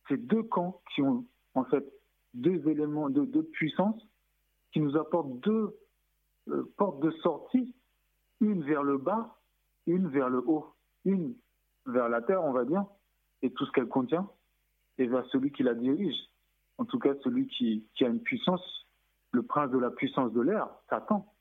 ces 0.09 0.17
deux 0.17 0.43
camps 0.43 0.81
qui 0.95 1.03
ont 1.03 1.25
en 1.55 1.65
fait 1.65 1.85
deux 2.35 2.69
éléments, 2.69 3.11
de 3.11 3.25
deux 3.25 3.43
puissances, 3.43 4.03
qui 4.73 4.81
nous 4.81 4.97
apportent 4.97 5.41
deux 5.41 5.75
euh, 6.49 6.71
portes 6.77 7.01
de 7.01 7.11
sortie, 7.23 7.75
une 8.41 8.63
vers 8.63 8.83
le 8.83 8.99
bas, 8.99 9.37
une 9.87 10.09
vers 10.09 10.29
le 10.29 10.43
haut, 10.47 10.75
une 11.05 11.35
vers 11.87 12.09
la 12.09 12.21
terre, 12.21 12.45
on 12.45 12.53
va 12.53 12.65
dire, 12.65 12.85
et 13.43 13.51
tout 13.51 13.65
ce 13.65 13.73
qu'elle 13.73 13.89
contient, 13.89 14.29
et 14.99 15.07
vers 15.07 15.25
celui 15.27 15.53
qui 15.53 15.63
la 15.63 15.75
dirige. 15.75 16.17
En 16.79 16.85
tout 16.85 16.99
cas, 16.99 17.15
celui 17.23 17.47
qui, 17.47 17.87
a 18.01 18.07
une 18.07 18.21
puissance, 18.21 18.87
le 19.33 19.43
prince 19.43 19.71
de 19.71 19.79
la 19.79 19.91
puissance 19.91 20.33
de 20.33 20.41
l'air, 20.41 20.69
Satan. 20.91 21.33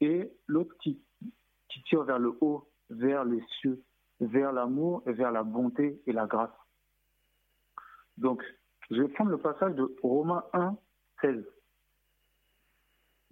Et 0.00 0.32
l'autre 0.46 0.74
qui, 0.80 1.00
qui 1.68 1.82
tire 1.84 2.02
vers 2.02 2.18
le 2.18 2.36
haut, 2.40 2.68
vers 2.90 3.24
les 3.24 3.42
cieux, 3.60 3.82
vers 4.20 4.52
l'amour 4.52 5.02
et 5.06 5.12
vers 5.12 5.32
la 5.32 5.42
bonté 5.42 6.00
et 6.06 6.12
la 6.12 6.26
grâce. 6.26 6.50
Donc, 8.16 8.42
je 8.90 9.02
vais 9.02 9.08
prendre 9.08 9.30
le 9.30 9.38
passage 9.38 9.74
de 9.74 9.94
Romains 10.02 10.44
1, 10.52 10.76
16, 11.20 11.44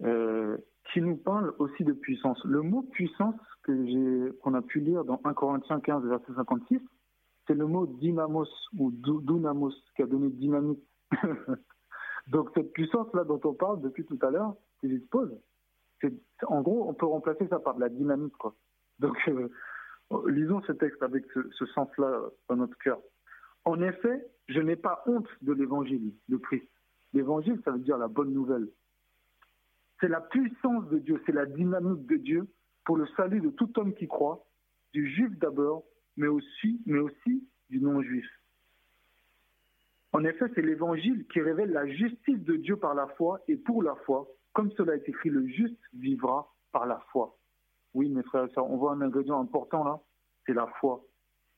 euh, 0.03 0.57
qui 0.91 1.01
nous 1.01 1.17
parle 1.17 1.53
aussi 1.57 1.83
de 1.83 1.93
puissance. 1.93 2.41
Le 2.45 2.61
mot 2.61 2.83
puissance 2.83 3.35
que 3.63 4.31
qu'on 4.41 4.53
a 4.53 4.61
pu 4.61 4.79
lire 4.79 5.03
dans 5.03 5.19
1 5.23 5.33
Corinthiens 5.33 5.79
15, 5.79 6.05
verset 6.05 6.33
56, 6.35 6.79
c'est 7.47 7.53
le 7.53 7.65
mot 7.65 7.85
dynamos 7.85 8.47
ou 8.77 8.91
dunamos 8.91 9.73
qui 9.95 10.03
a 10.03 10.05
donné 10.05 10.29
dynamique. 10.29 10.83
Donc 12.27 12.51
cette 12.53 12.71
puissance-là 12.73 13.23
dont 13.23 13.39
on 13.43 13.53
parle 13.53 13.81
depuis 13.81 14.05
tout 14.05 14.19
à 14.21 14.29
l'heure, 14.29 14.55
qui 14.79 14.87
dispose, 14.87 15.31
en 16.45 16.61
gros, 16.61 16.87
on 16.87 16.93
peut 16.93 17.05
remplacer 17.05 17.47
ça 17.47 17.59
par 17.59 17.75
de 17.75 17.81
la 17.81 17.89
dynamique. 17.89 18.33
Donc 18.99 19.17
euh, 19.27 19.49
lisons 20.27 20.61
ce 20.63 20.71
texte 20.73 21.01
avec 21.01 21.25
ce, 21.33 21.65
sens-là 21.67 22.29
dans 22.49 22.55
notre 22.55 22.77
cœur. 22.77 22.99
En 23.65 23.81
effet, 23.81 24.25
je 24.47 24.59
n'ai 24.59 24.75
pas 24.75 25.03
honte 25.07 25.27
de 25.41 25.53
l'évangile 25.53 26.13
de 26.29 26.37
Christ. 26.37 26.69
L'évangile, 27.13 27.59
ça 27.65 27.71
veut 27.71 27.79
dire 27.79 27.97
la 27.97 28.07
bonne 28.07 28.33
nouvelle. 28.33 28.67
C'est 29.99 30.07
la 30.07 30.21
puissance 30.21 30.87
de 30.89 30.99
Dieu, 30.99 31.21
c'est 31.25 31.31
la 31.31 31.45
dynamique 31.45 32.05
de 32.05 32.17
Dieu 32.17 32.47
pour 32.85 32.97
le 32.97 33.07
salut 33.17 33.41
de 33.41 33.49
tout 33.49 33.77
homme 33.79 33.93
qui 33.93 34.07
croit, 34.07 34.45
du 34.93 35.09
juif 35.09 35.37
d'abord 35.39 35.83
mais 36.17 36.27
aussi, 36.27 36.81
mais 36.85 36.99
aussi 36.99 37.47
du 37.69 37.79
non-juif. 37.79 38.27
En 40.13 40.23
effet, 40.23 40.45
c'est 40.55 40.61
l'évangile 40.61 41.25
qui 41.27 41.39
révèle 41.39 41.71
la 41.71 41.85
justice 41.87 42.39
de 42.43 42.55
Dieu 42.55 42.75
par 42.77 42.95
la 42.95 43.07
foi 43.17 43.39
et 43.47 43.55
pour 43.55 43.83
la 43.83 43.95
foi, 44.05 44.27
comme 44.57 44.71
cela 44.71 44.95
est 44.95 45.07
écrit, 45.07 45.29
le 45.29 45.45
juste 45.45 45.79
vivra 45.93 46.51
par 46.71 46.87
la 46.87 46.97
foi. 47.11 47.37
Oui, 47.93 48.09
mes 48.09 48.23
frères 48.23 48.45
et 48.45 48.53
sœurs, 48.55 48.67
on 48.67 48.77
voit 48.77 48.93
un 48.93 49.01
ingrédient 49.01 49.39
important 49.39 49.83
là, 49.83 49.99
c'est 50.47 50.53
la 50.53 50.65
foi. 50.79 51.05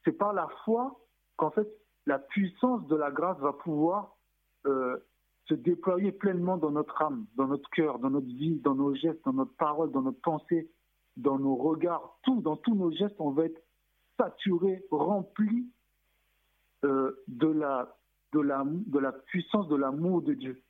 C'est 0.04 0.12
par 0.12 0.34
la 0.34 0.50
foi 0.66 1.00
qu'en 1.38 1.50
fait 1.50 1.70
la 2.08 2.20
puissance 2.20 2.86
de 2.88 2.98
la 2.98 3.10
grâce 3.10 3.40
va 3.40 3.54
pouvoir 3.54 4.18
euh, 4.66 4.98
se 5.46 5.54
déployer 5.54 6.12
pleinement 6.12 6.58
dans 6.58 6.72
notre 6.72 7.02
âme, 7.02 7.26
dans 7.36 7.48
notre 7.48 7.70
cœur, 7.70 8.00
dans 8.00 8.10
notre 8.10 8.28
vie, 8.28 8.60
dans 8.60 8.76
nos 8.76 8.94
gestes, 8.94 9.24
dans 9.24 9.32
notre 9.32 9.56
parole, 9.56 9.92
dans 9.92 10.02
notre 10.02 10.20
pensée, 10.20 10.70
dans 11.16 11.40
nos 11.40 11.56
regards, 11.56 12.18
tout, 12.24 12.42
dans 12.42 12.58
tous 12.58 12.76
nos 12.76 12.92
gestes, 12.92 13.16
on 13.20 13.32
va 13.32 13.46
être 13.46 13.62
saturé, 14.18 14.84
rempli 14.92 15.72
euh, 16.84 17.24
de, 17.30 17.48
la, 17.48 17.96
puissance 19.28 19.70
de 19.70 19.78
l'amour 19.78 20.22
de 20.22 20.34
Dieu. 20.34 20.62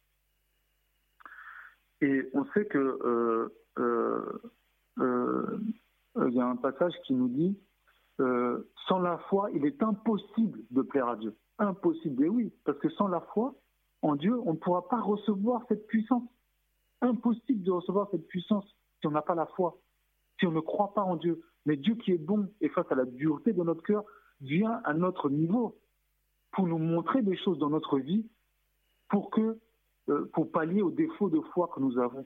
Et 2.02 2.30
on 2.34 2.46
sait 2.54 2.66
que 2.66 2.78
euh, 2.78 3.54
euh, 5.00 5.60
il 6.28 6.34
y 6.34 6.40
a 6.40 6.48
un 6.48 6.56
passage 6.56 6.94
qui 7.06 7.14
nous 7.14 7.30
dit 7.30 7.58
sans 8.88 9.00
la 9.00 9.18
foi, 9.30 9.50
il 9.54 9.66
est 9.66 9.82
impossible 9.82 10.60
de 10.72 10.82
plaire 10.82 11.08
à 11.08 11.16
Dieu. 11.16 11.38
Impossible, 11.58 12.26
et 12.26 12.30
oui, 12.30 12.54
parce 12.66 12.78
que 12.80 12.90
sans 12.90 13.08
la 13.08 13.22
foi 13.22 13.56
en 14.02 14.16
Dieu, 14.16 14.38
on 14.46 14.54
ne 14.54 14.58
pourra 14.58 14.88
pas 14.90 15.00
recevoir 15.00 15.64
cette 15.70 15.88
puissance. 15.88 16.24
Impossible 17.02 17.64
de 17.64 17.72
recevoir 17.72 18.10
cette 18.12 18.28
puissance 18.28 18.66
si 19.00 19.08
on 19.08 19.12
n'a 19.12 19.22
pas 19.22 19.36
la 19.36 19.46
foi, 19.46 19.78
si 20.40 20.48
on 20.48 20.52
ne 20.52 20.60
croit 20.60 20.94
pas 20.94 21.04
en 21.04 21.16
Dieu. 21.16 21.42
Mais 21.66 21.78
Dieu 21.78 21.96
qui 21.96 22.12
est 22.12 22.18
bon 22.18 22.50
et 22.62 22.70
face 22.70 22.92
à 22.92 22.96
la 22.96 23.06
dureté 23.06 23.54
de 23.54 23.64
notre 23.64 23.84
cœur, 23.84 24.04
vient 24.42 24.82
à 24.86 24.94
notre 24.94 25.30
niveau 25.30 25.78
pour 26.52 26.68
nous 26.68 26.78
montrer 26.78 27.22
des 27.22 27.38
choses 27.38 27.60
dans 27.60 27.70
notre 27.70 28.00
vie 28.00 28.26
pour 29.10 29.30
que 29.30 29.42
euh, 29.42 29.60
pour 30.34 30.52
pallier 30.52 30.82
aux 30.82 30.92
défauts 30.92 31.30
de 31.30 31.40
foi 31.54 31.70
que 31.74 31.80
nous 31.80 31.98
avons. 32.00 32.26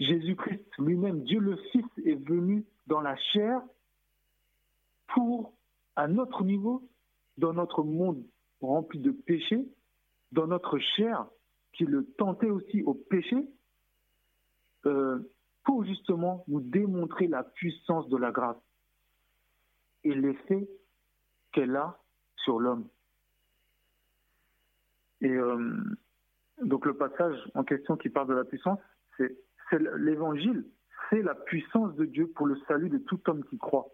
Jésus-Christ 0.00 0.64
lui-même, 0.78 1.22
Dieu 1.22 1.40
le 1.40 1.56
Fils, 1.70 1.86
est 2.04 2.22
venu 2.28 2.64
dans 2.86 3.00
la 3.00 3.16
chair 3.32 3.62
pour, 5.08 5.52
à 5.96 6.08
notre 6.08 6.44
niveau, 6.44 6.88
dans 7.38 7.52
notre 7.52 7.82
monde 7.82 8.22
rempli 8.60 8.98
de 8.98 9.10
péchés, 9.10 9.66
dans 10.32 10.46
notre 10.46 10.78
chair 10.78 11.26
qui 11.72 11.84
le 11.84 12.04
tentait 12.18 12.50
aussi 12.50 12.82
au 12.82 12.94
péché, 12.94 13.36
euh, 14.86 15.18
pour 15.64 15.84
justement 15.84 16.44
nous 16.48 16.60
démontrer 16.60 17.26
la 17.26 17.42
puissance 17.42 18.08
de 18.08 18.16
la 18.16 18.30
grâce 18.30 18.56
et 20.02 20.14
l'effet 20.14 20.68
qu'elle 21.52 21.74
a 21.76 21.98
sur 22.36 22.60
l'homme. 22.60 22.86
Et 25.20 25.30
euh, 25.30 25.82
donc 26.62 26.86
le 26.86 26.96
passage 26.96 27.36
en 27.54 27.64
question 27.64 27.96
qui 27.96 28.08
parle 28.08 28.28
de 28.28 28.34
la 28.34 28.44
puissance, 28.44 28.78
c'est 29.16 29.36
l'évangile, 29.96 30.64
c'est 31.10 31.22
la 31.22 31.34
puissance 31.34 31.94
de 31.96 32.04
Dieu 32.04 32.28
pour 32.28 32.46
le 32.46 32.56
salut 32.68 32.88
de 32.88 32.98
tout 32.98 33.20
homme 33.28 33.44
qui 33.44 33.58
croit. 33.58 33.88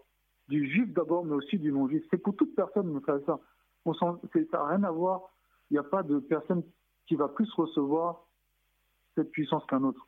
Du 0.49 0.69
juif 0.69 0.93
d'abord, 0.93 1.25
mais 1.25 1.35
aussi 1.35 1.59
du 1.59 1.73
non-juif. 1.73 2.05
C'est 2.11 2.19
pour 2.19 2.37
toute 2.37 2.55
personne, 2.55 2.93
mais 2.93 3.01
ça. 3.07 3.41
On 3.87 3.95
ça 3.95 4.19
n'a 4.53 4.65
rien 4.67 4.83
à 4.83 4.91
voir. 4.91 5.23
Il 5.71 5.75
n'y 5.75 5.79
a 5.79 5.85
pas 5.85 6.03
de 6.03 6.19
personne 6.19 6.63
qui 7.07 7.15
va 7.15 7.29
plus 7.29 7.51
recevoir 7.55 8.27
cette 9.15 9.31
puissance 9.31 9.65
qu'un 9.67 9.85
autre. 9.85 10.07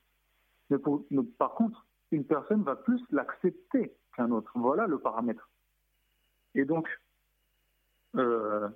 Mais, 0.68 0.78
par 1.38 1.54
contre, 1.54 1.86
une 2.10 2.24
personne 2.24 2.62
va 2.62 2.76
plus 2.76 3.00
l'accepter 3.10 3.94
qu'un 4.16 4.30
autre. 4.30 4.52
Voilà 4.54 4.86
le 4.86 4.98
paramètre. 4.98 5.48
Et 6.54 6.64
donc, 6.64 6.88
euh, 8.16 8.68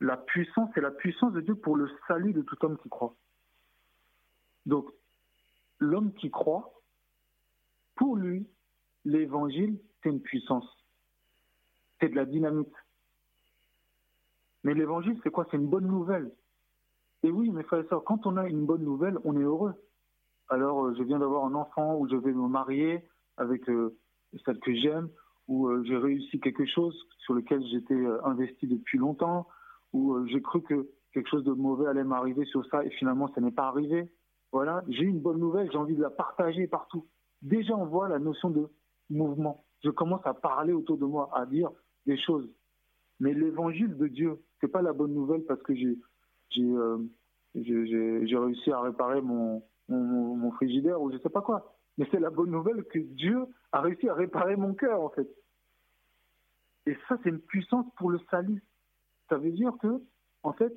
la 0.00 0.16
puissance, 0.16 0.70
c'est 0.74 0.80
la 0.80 0.90
puissance 0.90 1.32
de 1.32 1.40
Dieu 1.40 1.54
pour 1.54 1.76
le 1.76 1.90
salut 2.06 2.32
de 2.32 2.42
tout 2.42 2.56
homme 2.64 2.78
qui 2.78 2.88
croit. 2.88 3.14
Donc, 4.66 4.88
l'homme 5.78 6.12
qui 6.14 6.30
croit, 6.30 6.72
pour 7.96 8.16
lui, 8.16 8.46
l'évangile, 9.04 9.78
c'est 10.02 10.10
une 10.10 10.20
puissance. 10.20 10.66
C'est 12.00 12.10
de 12.10 12.16
la 12.16 12.26
dynamite. 12.26 12.72
Mais 14.64 14.74
l'évangile, 14.74 15.18
c'est 15.22 15.30
quoi? 15.30 15.46
C'est 15.50 15.56
une 15.56 15.68
bonne 15.68 15.86
nouvelle. 15.86 16.30
Et 17.22 17.30
oui, 17.30 17.50
mes 17.50 17.64
frères 17.64 17.84
et 17.84 17.88
sœurs, 17.88 18.04
quand 18.04 18.26
on 18.26 18.36
a 18.36 18.46
une 18.46 18.66
bonne 18.66 18.84
nouvelle, 18.84 19.18
on 19.24 19.36
est 19.36 19.42
heureux. 19.42 19.74
Alors, 20.48 20.86
euh, 20.86 20.94
je 20.96 21.02
viens 21.02 21.18
d'avoir 21.18 21.44
un 21.44 21.54
enfant, 21.54 21.96
ou 21.96 22.08
je 22.08 22.16
vais 22.16 22.32
me 22.32 22.48
marier 22.48 23.02
avec 23.36 23.68
euh, 23.68 23.96
celle 24.44 24.60
que 24.60 24.74
j'aime, 24.74 25.08
ou 25.48 25.68
euh, 25.68 25.82
j'ai 25.84 25.96
réussi 25.96 26.40
quelque 26.40 26.66
chose 26.66 26.96
sur 27.18 27.34
lequel 27.34 27.64
j'étais 27.66 28.06
investi 28.24 28.66
depuis 28.66 28.98
longtemps, 28.98 29.48
ou 29.92 30.26
j'ai 30.26 30.42
cru 30.42 30.62
que 30.62 30.88
quelque 31.12 31.28
chose 31.28 31.44
de 31.44 31.52
mauvais 31.52 31.86
allait 31.86 32.04
m'arriver 32.04 32.44
sur 32.46 32.64
ça, 32.66 32.84
et 32.84 32.90
finalement, 32.90 33.32
ça 33.34 33.40
n'est 33.40 33.50
pas 33.50 33.68
arrivé. 33.68 34.10
Voilà, 34.52 34.82
j'ai 34.88 35.04
une 35.04 35.20
bonne 35.20 35.38
nouvelle, 35.38 35.70
j'ai 35.70 35.78
envie 35.78 35.96
de 35.96 36.02
la 36.02 36.10
partager 36.10 36.66
partout. 36.66 37.06
Déjà, 37.42 37.76
on 37.76 37.86
voit 37.86 38.08
la 38.08 38.18
notion 38.18 38.50
de 38.50 38.68
mouvement. 39.10 39.64
Je 39.84 39.90
commence 39.90 40.26
à 40.26 40.34
parler 40.34 40.72
autour 40.72 40.98
de 40.98 41.04
moi, 41.04 41.30
à 41.34 41.46
dire 41.46 41.70
des 42.06 42.18
choses. 42.18 42.48
Mais 43.20 43.34
l'évangile 43.34 43.96
de 43.96 44.06
Dieu, 44.06 44.38
c'est 44.60 44.68
pas 44.68 44.82
la 44.82 44.92
bonne 44.92 45.14
nouvelle 45.14 45.44
parce 45.44 45.62
que 45.62 45.74
j'ai 45.74 45.96
euh, 46.58 46.98
réussi 47.54 48.70
à 48.70 48.80
réparer 48.80 49.20
mon, 49.20 49.62
mon, 49.88 50.50
frigidaire 50.52 51.00
ou 51.00 51.12
je 51.12 51.18
sais 51.18 51.28
pas 51.28 51.42
quoi. 51.42 51.74
Mais 51.96 52.06
c'est 52.10 52.20
la 52.20 52.30
bonne 52.30 52.50
nouvelle 52.50 52.84
que 52.84 52.98
Dieu 52.98 53.46
a 53.72 53.80
réussi 53.80 54.08
à 54.08 54.14
réparer 54.14 54.56
mon 54.56 54.74
cœur, 54.74 55.00
en 55.00 55.10
fait. 55.10 55.28
Et 56.86 56.96
ça, 57.08 57.18
c'est 57.22 57.28
une 57.28 57.40
puissance 57.40 57.86
pour 57.96 58.10
le 58.10 58.20
salut. 58.30 58.62
Ça 59.28 59.36
veut 59.36 59.52
dire 59.52 59.72
que, 59.80 60.00
en 60.42 60.52
fait, 60.52 60.72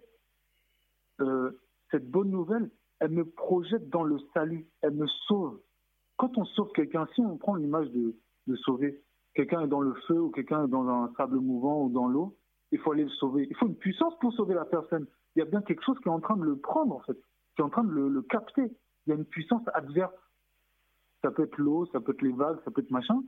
euh, 1.22 1.52
cette 1.92 2.10
bonne 2.10 2.30
nouvelle, 2.30 2.70
elle 3.00 3.12
me 3.12 3.26
projette 3.26 3.90
dans 3.90 4.04
le 4.04 4.18
salut, 4.34 4.68
elle 4.82 4.94
me 4.94 5.08
sauve. 5.28 5.60
Quand 6.18 6.38
on 6.38 6.46
sauve 6.46 6.72
quelqu'un, 6.74 7.08
si 7.16 7.22
on 7.22 7.38
prend 7.38 7.56
l'image 7.56 7.90
de, 7.92 8.16
de 8.48 8.56
sauver, 8.58 9.02
quelqu'un 9.34 9.62
est 9.62 9.68
dans 9.68 9.82
le 9.82 9.94
feu 10.08 10.20
ou 10.20 10.30
quelqu'un 10.30 10.66
est 10.66 10.68
dans 10.70 10.88
un 10.88 11.12
sable 11.18 11.40
mouvant 11.40 11.84
ou 11.84 11.90
dans 11.90 12.08
l'eau, 12.08 12.38
il 12.72 12.80
faut 12.80 12.92
aller 12.92 13.04
le 13.04 13.10
sauver. 13.10 13.48
Il 13.50 13.56
faut 13.56 13.68
une 13.68 13.76
puissance 13.76 14.18
pour 14.20 14.34
sauver 14.34 14.54
la 14.54 14.66
personne. 14.66 15.06
Il 15.36 15.40
y 15.40 15.42
a 15.42 15.46
bien 15.46 15.62
quelque 15.62 15.84
chose 15.84 15.98
qui 16.00 16.08
est 16.08 16.12
en 16.12 16.20
train 16.20 16.38
de 16.38 16.44
le 16.44 16.58
prendre, 16.58 16.96
en 16.96 17.00
fait, 17.00 17.18
qui 17.56 17.62
est 17.62 17.64
en 17.64 17.70
train 17.70 17.84
de 17.84 17.92
le, 17.92 18.22
capter. 18.24 18.72
Il 19.06 19.10
y 19.10 19.12
a 19.12 19.16
une 19.16 19.26
puissance 19.26 19.64
adverse. 19.74 20.14
Ça 21.22 21.32
peut 21.32 21.44
être 21.44 21.58
l'eau, 21.58 21.86
ça 21.88 22.00
peut 22.00 22.14
être 22.14 22.22
les 22.22 22.32
vagues, 22.32 22.60
ça 22.66 22.72
peut 22.72 22.82
être 22.82 22.92
machin. 22.92 23.22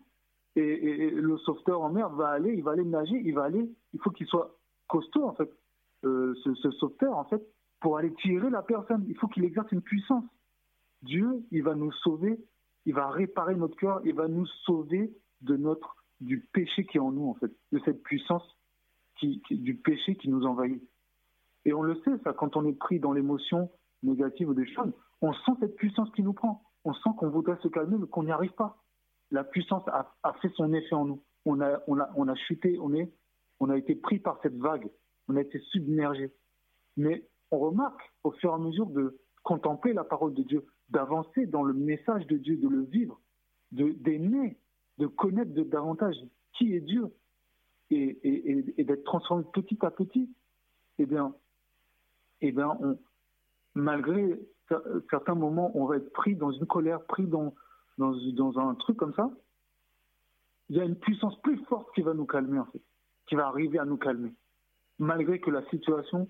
Et, 0.55 1.09
le 1.09 1.37
sauveteur 1.39 1.81
en 1.81 1.89
mer 1.89 2.09
va 2.09 2.29
aller, 2.29 2.53
il 2.53 2.63
va 2.63 2.71
aller 2.71 2.85
nager, 2.85 3.19
il 3.23 3.33
va 3.33 3.43
aller, 3.43 3.69
il 3.93 3.99
faut 4.01 4.11
qu'il 4.11 4.27
soit 4.27 4.55
costaud, 4.93 5.25
en 5.25 5.33
fait, 5.33 5.49
euh, 6.05 6.35
ce, 6.43 6.53
ce 6.53 6.69
sauveteur, 6.71 7.17
en 7.17 7.23
fait, 7.25 7.41
pour 7.79 7.97
aller 7.97 8.13
tirer 8.13 8.51
la 8.51 8.61
personne. 8.61 9.03
Il 9.07 9.17
faut 9.17 9.27
qu'il 9.27 9.43
exerce 9.43 9.71
une 9.71 9.81
puissance. 9.81 10.23
Dieu, 11.01 11.43
il 11.51 11.63
va 11.63 11.73
nous 11.73 11.91
sauver, 11.91 12.39
il 12.85 12.93
va 12.93 13.09
réparer 13.09 13.55
notre 13.55 13.75
cœur, 13.75 14.01
il 14.05 14.13
va 14.13 14.27
nous 14.27 14.45
sauver 14.65 15.11
de 15.41 15.57
notre 15.57 15.95
du 16.21 16.39
péché 16.53 16.85
qui 16.85 16.97
est 16.97 17.01
en 17.01 17.11
nous, 17.11 17.27
en 17.27 17.33
fait, 17.33 17.51
de 17.71 17.79
cette 17.83 18.03
puissance 18.03 18.43
du 19.49 19.75
péché 19.75 20.15
qui 20.15 20.29
nous 20.29 20.45
envahit. 20.45 20.81
Et 21.65 21.73
on 21.73 21.81
le 21.81 21.95
sait, 22.01 22.17
ça, 22.23 22.33
quand 22.33 22.55
on 22.55 22.65
est 22.65 22.77
pris 22.77 22.99
dans 22.99 23.13
l'émotion 23.13 23.71
négative 24.03 24.49
ou 24.49 24.53
des 24.53 24.67
choses, 24.67 24.91
on 25.21 25.33
sent 25.33 25.51
cette 25.59 25.75
puissance 25.75 26.09
qui 26.11 26.23
nous 26.23 26.33
prend. 26.33 26.61
On 26.83 26.93
sent 26.93 27.09
qu'on 27.17 27.29
voudrait 27.29 27.57
se 27.63 27.67
calmer, 27.69 27.97
mais 27.97 28.07
qu'on 28.07 28.23
n'y 28.23 28.31
arrive 28.31 28.53
pas. 28.53 28.77
La 29.31 29.43
puissance 29.43 29.83
a, 29.87 30.33
fait 30.41 30.51
son 30.55 30.73
effet 30.73 30.95
en 30.95 31.05
nous. 31.05 31.23
On 31.45 31.61
a, 31.61 31.81
on 31.87 31.99
a, 31.99 32.09
on 32.15 32.27
a 32.27 32.35
chuté, 32.35 32.77
on, 32.79 32.93
est, 32.93 33.11
on 33.63 33.69
a 33.69 33.77
été 33.77 33.95
pris 33.95 34.19
par 34.19 34.39
cette 34.43 34.57
vague, 34.57 34.89
on 35.29 35.37
a 35.37 35.41
été 35.41 35.57
submergé. 35.71 36.33
Mais 36.97 37.25
on 37.49 37.59
remarque 37.59 38.01
au 38.25 38.31
fur 38.31 38.51
et 38.51 38.53
à 38.53 38.57
mesure 38.57 38.87
de 38.87 39.17
contempler 39.41 39.93
la 39.93 40.03
parole 40.03 40.33
de 40.33 40.43
Dieu, 40.43 40.65
d'avancer 40.89 41.45
dans 41.45 41.63
le 41.63 41.73
message 41.73 42.27
de 42.27 42.35
Dieu, 42.35 42.57
de 42.57 42.67
le 42.67 42.81
vivre, 42.81 43.21
d'aimer, 43.71 44.57
de, 44.97 45.07
connaître 45.07 45.53
davantage 45.53 46.17
qui 46.51 46.75
est 46.75 46.81
Dieu, 46.81 47.07
et, 47.89 48.83
d'être 48.83 49.05
transformé 49.05 49.45
petit 49.53 49.77
à 49.81 49.91
petit, 49.91 50.29
eh 50.99 51.05
bien, 51.05 51.33
eh 52.41 52.51
bien 52.51 52.77
malgré 53.75 54.41
certains 55.09 55.35
moments, 55.35 55.71
on 55.75 55.85
va 55.85 55.97
être 55.97 56.11
pris 56.11 56.35
dans 56.35 56.51
une 56.51 56.65
colère, 56.65 57.01
pris 57.05 57.27
dans, 57.27 57.55
dans, 57.97 58.13
dans, 58.33 58.59
un 58.59 58.75
truc 58.75 58.97
comme 58.97 59.13
ça, 59.13 59.31
il 60.67 60.75
y 60.75 60.81
a 60.81 60.83
une 60.83 60.97
puissance 60.97 61.39
plus 61.43 61.63
forte 61.65 61.87
qui 61.95 62.01
va 62.01 62.13
nous 62.13 62.25
calmer, 62.25 62.59
en 62.59 62.65
fait, 62.65 62.81
qui 63.27 63.35
va 63.35 63.47
arriver 63.47 63.79
à 63.79 63.85
nous 63.85 63.97
calmer. 63.97 64.33
Malgré 64.99 65.39
que 65.39 65.51
la 65.51 65.63
situation, 65.69 66.27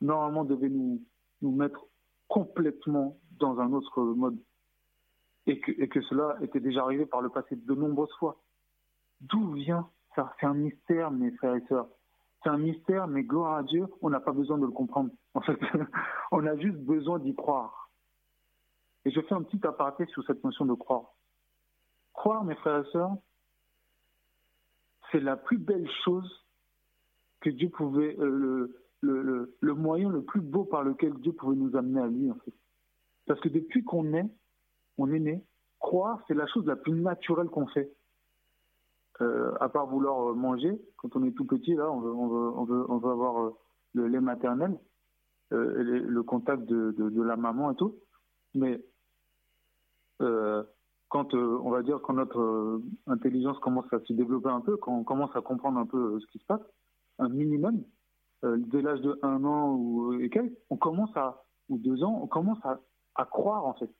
normalement, 0.00 0.44
devait 0.44 0.68
nous, 0.68 1.02
nous 1.42 1.52
mettre 1.52 1.86
complètement 2.28 3.18
dans 3.38 3.58
un 3.60 3.72
autre 3.72 4.02
mode. 4.02 4.38
Et 5.46 5.60
que, 5.60 5.72
et 5.72 5.88
que 5.88 6.02
cela 6.02 6.36
était 6.42 6.60
déjà 6.60 6.82
arrivé 6.82 7.06
par 7.06 7.22
le 7.22 7.30
passé 7.30 7.56
de 7.56 7.74
nombreuses 7.74 8.12
fois. 8.18 8.40
D'où 9.20 9.52
vient 9.52 9.88
c'est 10.40 10.46
un 10.46 10.54
mystère, 10.54 11.10
mes 11.10 11.30
frères 11.32 11.54
et 11.54 11.64
sœurs. 11.68 11.88
C'est 12.42 12.48
un 12.48 12.58
mystère, 12.58 13.06
mais 13.08 13.24
gloire 13.24 13.56
à 13.56 13.62
Dieu, 13.62 13.86
on 14.00 14.10
n'a 14.10 14.20
pas 14.20 14.32
besoin 14.32 14.58
de 14.58 14.66
le 14.66 14.72
comprendre. 14.72 15.10
En 15.34 15.40
fait, 15.40 15.58
on 16.32 16.46
a 16.46 16.56
juste 16.56 16.78
besoin 16.78 17.18
d'y 17.18 17.34
croire. 17.34 17.90
Et 19.04 19.10
je 19.10 19.20
fais 19.20 19.34
un 19.34 19.42
petit 19.42 19.64
aparté 19.66 20.06
sur 20.06 20.24
cette 20.24 20.42
notion 20.44 20.64
de 20.64 20.74
croire. 20.74 21.14
Croire, 22.12 22.44
mes 22.44 22.54
frères 22.56 22.84
et 22.84 22.90
sœurs, 22.90 23.16
c'est 25.10 25.20
la 25.20 25.36
plus 25.36 25.58
belle 25.58 25.88
chose 26.04 26.30
que 27.40 27.50
Dieu 27.50 27.68
pouvait, 27.68 28.16
euh, 28.18 28.74
le, 29.00 29.74
moyen 29.74 30.08
le 30.08 30.22
plus 30.22 30.40
beau 30.40 30.64
par 30.64 30.82
lequel 30.82 31.14
Dieu 31.14 31.32
pouvait 31.32 31.56
nous 31.56 31.76
amener 31.76 32.00
à 32.00 32.06
lui, 32.06 32.30
en 32.30 32.34
fait. 32.44 32.54
Parce 33.26 33.40
que 33.40 33.48
depuis 33.48 33.84
qu'on 33.84 34.12
est, 34.14 34.28
on 34.96 35.12
est 35.12 35.20
né, 35.20 35.44
croire, 35.78 36.20
c'est 36.26 36.34
la 36.34 36.46
chose 36.46 36.66
la 36.66 36.76
plus 36.76 36.92
naturelle 36.92 37.48
qu'on 37.48 37.66
fait. 37.68 37.92
Euh, 39.20 39.52
à 39.60 39.68
part 39.68 39.86
vouloir 39.86 40.30
euh, 40.30 40.34
manger, 40.34 40.80
quand 40.96 41.14
on 41.16 41.24
est 41.24 41.32
tout 41.32 41.44
petit, 41.44 41.74
là, 41.74 41.90
on 41.90 42.00
veut, 42.00 42.12
on 42.12 42.98
veut, 42.98 43.10
avoir 43.10 43.52
le 43.94 44.06
lait 44.06 44.20
maternel, 44.20 44.78
le, 45.50 46.20
contact 46.22 46.64
de, 46.64 47.22
la 47.22 47.36
maman 47.36 47.72
et 47.72 47.76
tout. 47.76 47.96
Mais 48.54 48.80
quand, 51.08 51.34
on 51.34 51.70
va 51.70 51.82
dire, 51.82 52.00
quand 52.02 52.14
notre 52.14 52.80
intelligence 53.06 53.58
commence 53.60 53.90
à 53.92 54.00
se 54.00 54.12
développer 54.12 54.48
un 54.48 54.60
peu, 54.60 54.76
quand 54.76 54.94
on 54.94 55.04
commence 55.04 55.34
à 55.34 55.40
comprendre 55.40 55.78
un 55.78 55.86
peu 55.86 56.20
ce 56.20 56.26
qui 56.26 56.38
se 56.38 56.44
passe, 56.44 56.60
un 57.18 57.28
minimum, 57.28 57.82
dès 58.42 58.82
l'âge 58.82 59.00
de 59.00 59.18
un 59.22 59.42
an 59.44 59.74
ou 59.74 60.12
et 60.14 60.30
on 60.70 60.76
commence 60.76 61.16
à, 61.16 61.44
ou 61.68 61.78
deux 61.78 62.04
ans, 62.04 62.20
on 62.22 62.26
commence 62.26 62.64
à, 62.64 62.80
à 63.14 63.24
croire 63.24 63.64
en 63.64 63.74
fait. 63.74 63.90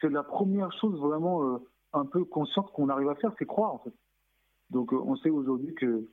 C'est 0.00 0.10
la 0.10 0.22
première 0.22 0.72
chose 0.78 1.00
vraiment 1.00 1.60
un 1.92 2.04
peu 2.04 2.24
consciente 2.24 2.70
qu'on 2.72 2.88
arrive 2.88 3.08
à 3.08 3.14
faire, 3.16 3.32
c'est 3.38 3.46
croire 3.46 3.74
en 3.74 3.78
fait. 3.78 3.94
Donc 4.70 4.92
euh, 4.92 4.96
on 4.96 5.16
sait 5.16 5.30
aujourd'hui 5.30 5.74
que 5.74 6.08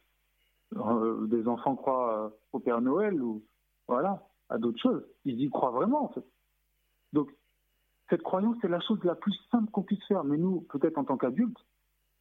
euh, 0.76 1.28
des 1.28 1.48
enfants 1.48 1.76
croient 1.76 2.26
euh, 2.26 2.30
au 2.54 2.60
Père 2.60 2.82
Noël 2.82 3.22
ou 3.22 3.44
voilà, 3.88 4.28
à 4.50 4.58
d'autres 4.58 4.82
choses. 4.82 5.06
Ils 5.26 5.42
y 5.42 5.50
croient 5.50 5.72
vraiment 5.72 6.06
en 6.06 6.10
fait. 6.10 6.26
Donc 7.14 7.32
cette 8.10 8.22
croyance, 8.22 8.58
c'est 8.62 8.68
la 8.68 8.80
chose 8.80 9.04
la 9.04 9.16
plus 9.16 9.36
simple 9.52 9.72
qu'on 9.72 9.84
puisse 9.84 10.04
faire. 10.08 10.24
Mais 10.24 10.38
nous, 10.38 10.62
peut-être 10.70 10.98
en 10.98 11.04
tant 11.04 11.18
qu'adultes, 11.18 11.58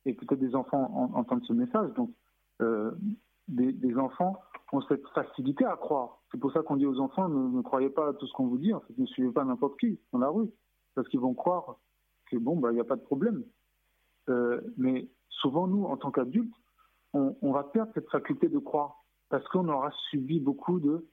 et 0.07 0.15
peut-être 0.15 0.41
des 0.41 0.55
enfants 0.55 1.11
entendent 1.15 1.45
ce 1.45 1.53
message, 1.53 1.93
donc 1.95 2.11
des, 3.49 3.97
enfants 3.97 4.41
ont 4.73 4.81
cette 4.83 5.07
facilité 5.09 5.65
à 5.65 5.77
croire. 5.77 6.19
C'est 6.31 6.39
pour 6.39 6.53
ça 6.53 6.63
qu'on 6.63 6.77
dit 6.77 6.87
aux 6.87 6.99
enfants, 7.01 7.29
ne, 7.29 7.63
croyez 7.63 7.91
pas 7.91 8.09
à 8.09 8.13
tout 8.15 8.27
ce 8.27 8.33
qu'on 8.33 8.47
vous 8.47 8.59
dit, 8.59 8.73
en 8.73 8.81
fait, 8.81 8.99
ne 8.99 9.07
suivez 9.07 9.31
pas 9.31 9.45
n'importe 9.45 9.79
qui 9.79 9.99
dans 10.13 10.19
la 10.19 10.29
rue, 10.29 10.51
parce 10.95 11.09
qu'ils 11.09 11.21
vont 11.21 11.35
croire 11.35 11.77
que 12.31 12.37
bon, 12.37 12.57
bah, 12.57 12.71
il 12.71 12.75
n'y 12.75 12.81
a 12.81 12.85
pas 12.85 12.97
de 12.97 13.03
problème. 13.03 13.45
Euh, 14.29 14.61
mais 14.77 15.09
souvent, 15.29 15.67
nous, 15.67 15.85
en 15.85 15.97
tant 15.97 16.11
qu'adultes, 16.11 16.55
on, 17.13 17.53
va 17.53 17.63
perdre 17.63 17.93
cette 17.95 18.11
faculté 18.11 18.49
de 18.49 18.59
croire 18.59 19.05
parce 19.29 19.47
qu'on 19.49 19.69
aura 19.69 19.93
subi 20.11 20.41
beaucoup 20.41 20.81
de 20.81 21.07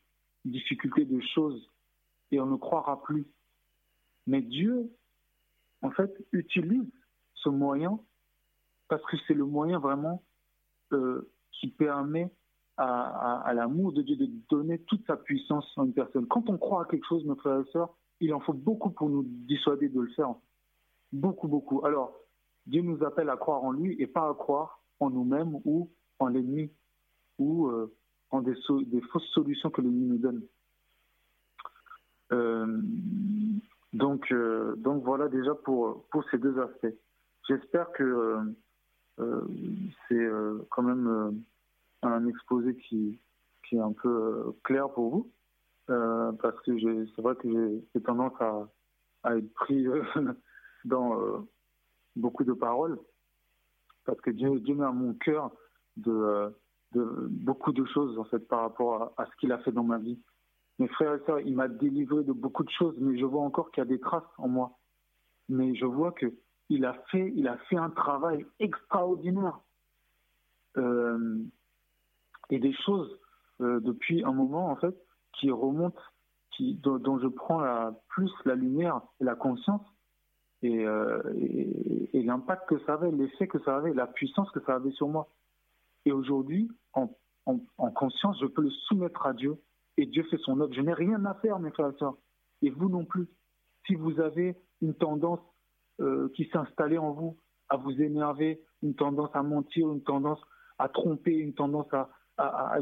difficultés, 0.46 1.06
de 1.06 1.20
choses, 1.20 1.70
et 2.32 2.40
on 2.40 2.48
ne 2.48 2.56
croira 2.56 3.04
plus. 3.04 3.28
Mais 4.28 4.42
Dieu, 4.42 4.90
en 5.82 5.92
fait, 5.92 6.12
utilise 6.32 6.90
ce 7.36 7.50
moyen 7.50 8.00
parce 8.88 9.04
que 9.06 9.18
c'est 9.26 9.34
le 9.34 9.46
moyen 9.46 9.80
vraiment 9.80 10.22
euh, 10.92 11.32
qui 11.54 11.68
permet 11.68 12.30
à, 12.78 13.54
l'amour 13.54 13.94
de 13.94 14.02
Dieu 14.02 14.16
de 14.16 14.28
donner 14.50 14.80
toute 14.80 15.06
sa 15.06 15.16
puissance 15.16 15.66
à 15.78 15.84
une 15.84 15.94
personne. 15.94 16.26
Quand 16.28 16.50
on 16.50 16.58
croit 16.58 16.84
à 16.84 16.86
quelque 16.86 17.06
chose, 17.06 17.24
mes 17.26 17.36
frères 17.36 17.60
et 17.60 17.72
sœurs, 17.72 17.96
il 18.20 18.34
en 18.34 18.40
faut 18.40 18.54
beaucoup 18.54 18.90
pour 18.90 19.10
nous 19.10 19.24
dissuader 19.24 19.88
de 19.88 20.02
le 20.02 20.10
faire. 20.10 20.34
Beaucoup, 21.12 21.48
beaucoup. 21.48 21.86
Alors, 21.86 22.14
Dieu 22.66 22.82
nous 22.82 23.04
appelle 23.04 23.30
à 23.30 23.38
croire 23.38 23.64
en 23.64 23.72
lui 23.72 23.96
et 24.02 24.08
pas 24.08 24.28
à 24.28 24.34
croire 24.34 24.82
en 25.00 25.10
nous-mêmes 25.10 25.60
ou 25.64 25.90
en 26.20 26.28
l'ennemi 26.28 26.72
ou 27.38 27.68
euh, 27.68 27.94
en 28.30 28.42
des, 28.42 28.56
des, 28.88 29.02
fausses 29.12 29.30
solutions 29.34 29.70
que 29.70 29.82
l'ennemi 29.82 30.08
nous 30.08 30.18
donne. 30.18 30.42
Euh, 32.32 32.82
donc, 33.94 34.32
euh, 34.32 34.76
donc 34.78 35.04
voilà 35.04 35.28
déjà 35.28 35.54
pour, 35.54 36.06
pour 36.10 36.24
ces 36.30 36.38
deux 36.38 36.58
aspects. 36.60 36.96
J'espère 37.48 37.92
que 37.92 38.38
euh, 39.20 39.42
c'est 40.08 40.30
quand 40.70 40.84
même 40.84 41.44
un 42.02 42.28
exposé 42.28 42.76
qui, 42.76 43.20
qui 43.68 43.76
est 43.76 43.82
un 43.82 43.94
peu 43.94 44.54
clair 44.64 44.90
pour 44.90 45.10
vous, 45.10 45.32
parce 45.88 46.60
que 46.62 46.72
c'est 46.80 47.22
vrai 47.22 47.36
que 47.36 47.82
j'ai 47.94 48.02
tendance 48.02 48.34
à, 48.40 48.68
à, 49.24 49.38
être 49.38 49.54
pris 49.54 49.86
dans 50.86 51.46
beaucoup 52.16 52.44
de 52.44 52.54
paroles, 52.54 52.98
parce 54.06 54.20
que 54.22 54.32
Dieu, 54.32 54.60
Dieu 54.62 54.76
met 54.76 54.86
à 54.86 54.92
mon 54.92 55.14
cœur 55.14 55.52
de, 55.98 56.52
de, 56.94 57.28
beaucoup 57.30 57.74
de 57.74 57.86
choses 57.86 58.18
en 58.18 58.24
fait 58.26 58.48
par 58.48 58.62
rapport 58.62 59.14
à, 59.18 59.24
à 59.24 59.26
ce 59.26 59.36
qu'il 59.38 59.52
a 59.52 59.60
fait 59.60 59.72
dans 59.72 59.84
ma 59.84 59.98
vie. 59.98 60.20
Mes 60.80 60.88
frères 60.88 61.16
et 61.16 61.26
sœurs, 61.26 61.40
il 61.42 61.56
m'a 61.56 61.68
délivré 61.68 62.24
de 62.24 62.32
beaucoup 62.32 62.64
de 62.64 62.70
choses, 62.70 62.96
mais 63.00 63.18
je 63.18 63.26
vois 63.26 63.42
encore 63.42 63.72
qu'il 63.72 63.82
y 63.82 63.86
a 63.86 63.90
des 63.90 64.00
traces 64.00 64.24
en 64.38 64.48
moi. 64.48 64.78
Mais 65.50 65.76
je 65.76 65.86
vois 65.86 66.12
que 66.12 66.34
il 66.70 66.86
a 66.86 66.94
fait, 67.12 67.34
il 67.36 67.48
a 67.48 67.58
fait 67.70 67.76
un 67.76 67.90
travail 67.90 68.46
extraordinaire 68.60 69.60
euh, 70.78 71.44
et 72.50 72.60
des 72.60 72.74
choses 72.74 73.20
euh, 73.60 73.80
depuis 73.82 74.24
un 74.24 74.32
moment 74.32 74.70
en 74.70 74.78
fait 74.78 74.96
qui 75.34 75.52
remontent, 75.52 76.02
dont, 76.60 77.20
je 77.20 77.28
prends 77.28 77.60
la, 77.60 77.94
plus 78.10 78.32
la 78.46 78.56
lumière 78.56 79.02
et 79.20 79.24
la 79.24 79.36
conscience 79.36 79.86
et, 80.62 80.86
euh, 80.86 81.22
et, 82.14 82.22
l'impact 82.24 82.70
que 82.70 82.80
ça 82.86 82.94
avait, 82.94 83.12
l'effet 83.12 83.48
que 83.48 83.60
ça 83.64 83.76
avait, 83.78 83.94
la 83.94 84.08
puissance 84.08 84.50
que 84.52 84.60
ça 84.62 84.76
avait 84.76 84.92
sur 84.92 85.08
moi. 85.08 85.28
Et 86.06 86.12
aujourd'hui, 86.12 86.70
en, 86.94 87.10
conscience, 87.96 88.40
je 88.40 88.46
peux 88.46 88.62
le 88.62 88.70
soumettre 88.70 89.26
à 89.26 89.34
Dieu 89.34 89.58
et 89.98 90.06
Dieu 90.06 90.24
fait 90.24 90.38
son 90.38 90.60
œuvre. 90.60 90.74
Je 90.74 90.82
n'ai 90.82 90.94
rien 90.94 91.24
à 91.26 91.34
faire, 91.36 91.60
mes 91.60 91.72
frères 91.72 91.90
et 91.90 91.98
sœurs. 91.98 92.18
Et 92.62 92.70
vous 92.70 92.90
non 92.90 93.06
plus. 93.06 93.28
Si 93.86 93.96
vous 93.96 94.20
avez 94.20 94.56
une 94.82 94.94
tendance 94.94 95.40
euh, 96.00 96.30
qui 96.36 96.46
s'est 96.46 96.58
installée 96.58 96.98
en 96.98 97.12
vous 97.12 97.38
à 97.70 97.78
vous 97.78 98.02
énerver, 98.02 98.62
une 98.84 98.96
tendance 98.96 99.30
à 99.34 99.44
mentir, 99.44 99.90
une 99.90 100.04
tendance 100.04 100.42
à 100.78 100.90
tromper, 100.90 101.34
une 101.34 101.54
tendance 101.54 101.88
à, 101.94 102.10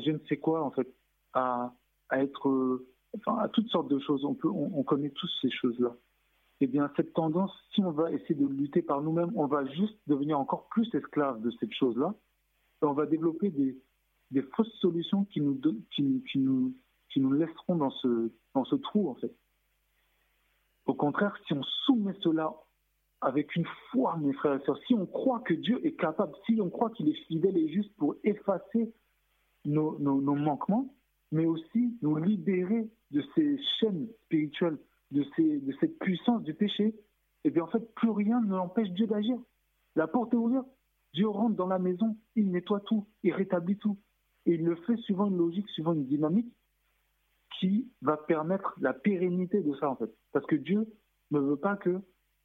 je 0.03 0.11
ne 0.11 0.19
sais 0.29 0.37
quoi, 0.37 0.63
en 0.63 0.71
fait, 0.71 0.87
à, 1.33 1.73
être, 2.11 2.49
euh, 2.49 2.87
enfin, 3.17 3.37
à 3.37 3.49
toutes 3.49 3.67
sortes 3.69 3.89
de 3.89 3.99
choses. 3.99 4.25
On, 4.25 4.33
peut, 4.33 4.47
on, 4.47 4.71
on 4.73 4.83
connaît 4.83 5.11
tous 5.11 5.29
ces 5.41 5.51
choses-là 5.51 5.95
eh 6.61 6.67
bien, 6.67 6.91
cette 6.97 7.13
tendance, 7.13 7.51
si 7.73 7.81
on 7.81 7.91
va 7.91 8.11
essayer 8.11 8.35
de 8.35 8.45
lutter 8.45 8.81
par 8.81 9.01
nous-mêmes, 9.01 9.31
on 9.35 9.47
va 9.47 9.65
juste 9.65 9.97
devenir 10.07 10.39
encore 10.39 10.67
plus 10.67 10.93
esclave 10.93 11.41
de 11.41 11.51
cette 11.59 11.73
chose-là. 11.73 12.13
On 12.81 12.93
va 12.93 13.05
développer 13.05 13.49
des, 13.49 13.77
des 14.31 14.41
fausses 14.41 14.73
solutions 14.79 15.25
qui 15.25 15.41
nous, 15.41 15.59
qui, 15.95 16.21
nous, 16.39 16.73
nous 17.19 17.31
laisseront 17.31 17.75
dans 17.75 17.91
ce, 17.91 18.31
dans 18.53 18.65
ce 18.65 18.75
trou, 18.75 19.09
en 19.09 19.15
fait. 19.15 19.33
Au 20.85 20.93
contraire, 20.93 21.35
si 21.45 21.53
on 21.53 21.63
soumet 21.85 22.15
cela 22.21 22.53
avec 23.21 23.55
une 23.55 23.65
foi, 23.91 24.17
mes 24.17 24.33
frères 24.33 24.59
et 24.59 24.65
sœurs, 24.65 24.79
si 24.87 24.93
on 24.93 25.05
croit 25.05 25.41
que 25.41 25.53
Dieu 25.53 25.85
est 25.85 25.95
capable, 25.95 26.33
si 26.45 26.59
on 26.61 26.69
croit 26.69 26.89
qu'il 26.91 27.09
est 27.09 27.25
fidèle 27.27 27.57
et 27.57 27.69
juste 27.69 27.93
pour 27.97 28.15
effacer 28.23 28.93
nos, 29.65 29.99
nos, 29.99 30.21
nos 30.21 30.35
manquements, 30.35 30.93
mais 31.31 31.45
aussi 31.45 31.97
nous 32.01 32.15
libérer 32.15 32.89
de 33.11 33.23
ces 33.35 33.59
chaînes 33.79 34.07
spirituelles 34.25 34.77
de, 35.11 35.25
ces, 35.35 35.59
de 35.59 35.73
cette 35.79 35.97
puissance 35.99 36.43
du 36.43 36.53
péché, 36.53 36.85
et 36.85 36.95
eh 37.45 37.49
bien 37.51 37.63
en 37.63 37.67
fait, 37.67 37.93
plus 37.95 38.09
rien 38.09 38.41
ne 38.41 38.55
l'empêche 38.55 38.89
Dieu 38.89 39.07
d'agir. 39.07 39.37
La 39.95 40.07
porte 40.07 40.33
est 40.33 40.37
ouverte. 40.37 40.67
Dieu 41.13 41.27
rentre 41.27 41.55
dans 41.55 41.67
la 41.67 41.79
maison, 41.79 42.17
il 42.35 42.51
nettoie 42.51 42.81
tout, 42.81 43.07
il 43.23 43.33
rétablit 43.33 43.77
tout. 43.77 43.97
Et 44.45 44.55
il 44.55 44.63
le 44.63 44.75
fait 44.75 44.97
suivant 44.97 45.27
une 45.27 45.37
logique, 45.37 45.69
suivant 45.69 45.93
une 45.93 46.05
dynamique 46.05 46.51
qui 47.59 47.91
va 48.01 48.17
permettre 48.17 48.73
la 48.79 48.93
pérennité 48.93 49.61
de 49.61 49.73
ça, 49.75 49.89
en 49.89 49.95
fait. 49.95 50.09
Parce 50.31 50.45
que 50.45 50.55
Dieu 50.55 50.87
ne 51.31 51.39
veut 51.39 51.57
pas 51.57 51.75
que, 51.75 52.01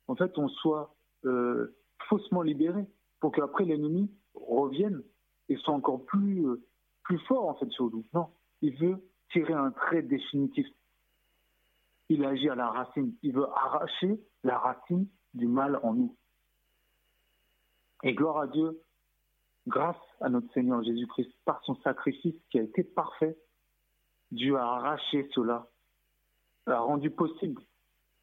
en 0.09 0.17
fait, 0.17 0.37
on 0.39 0.49
soit 0.49 0.95
euh, 1.25 1.77
faussement 2.09 2.43
libéré 2.43 2.85
pour 3.21 3.33
qu'après 3.33 3.65
l'ennemi 3.65 4.11
revienne 4.35 5.03
et 5.49 5.57
soit 5.57 5.75
encore 5.75 6.05
plus, 6.05 6.47
euh, 6.47 6.63
plus 7.05 7.19
fort, 7.21 7.49
en 7.49 7.55
fait, 7.55 7.71
sur 7.71 7.91
nous. 7.91 8.05
Non, 8.13 8.29
il 8.61 8.77
veut 8.77 8.97
tirer 9.31 9.55
un 9.55 9.71
trait 9.71 10.03
définitif 10.03 10.67
il 12.09 12.25
agit 12.25 12.49
à 12.49 12.55
la 12.55 12.69
racine. 12.69 13.15
Il 13.23 13.33
veut 13.33 13.49
arracher 13.55 14.21
la 14.43 14.59
racine 14.59 15.07
du 15.33 15.47
mal 15.47 15.81
en 15.83 15.95
nous. 15.95 16.17
Et 18.03 18.15
gloire 18.15 18.39
à 18.39 18.47
Dieu, 18.47 18.81
grâce 19.67 19.97
à 20.21 20.29
notre 20.29 20.53
Seigneur 20.53 20.83
Jésus-Christ, 20.83 21.31
par 21.45 21.63
son 21.65 21.75
sacrifice 21.77 22.35
qui 22.51 22.59
a 22.59 22.63
été 22.63 22.85
parfait, 22.85 23.37
Dieu 24.35 24.57
a 24.57 24.77
arraché 24.77 25.29
cela, 25.35 25.69
a 26.67 26.81
rendu 26.81 27.11
possible 27.11 27.63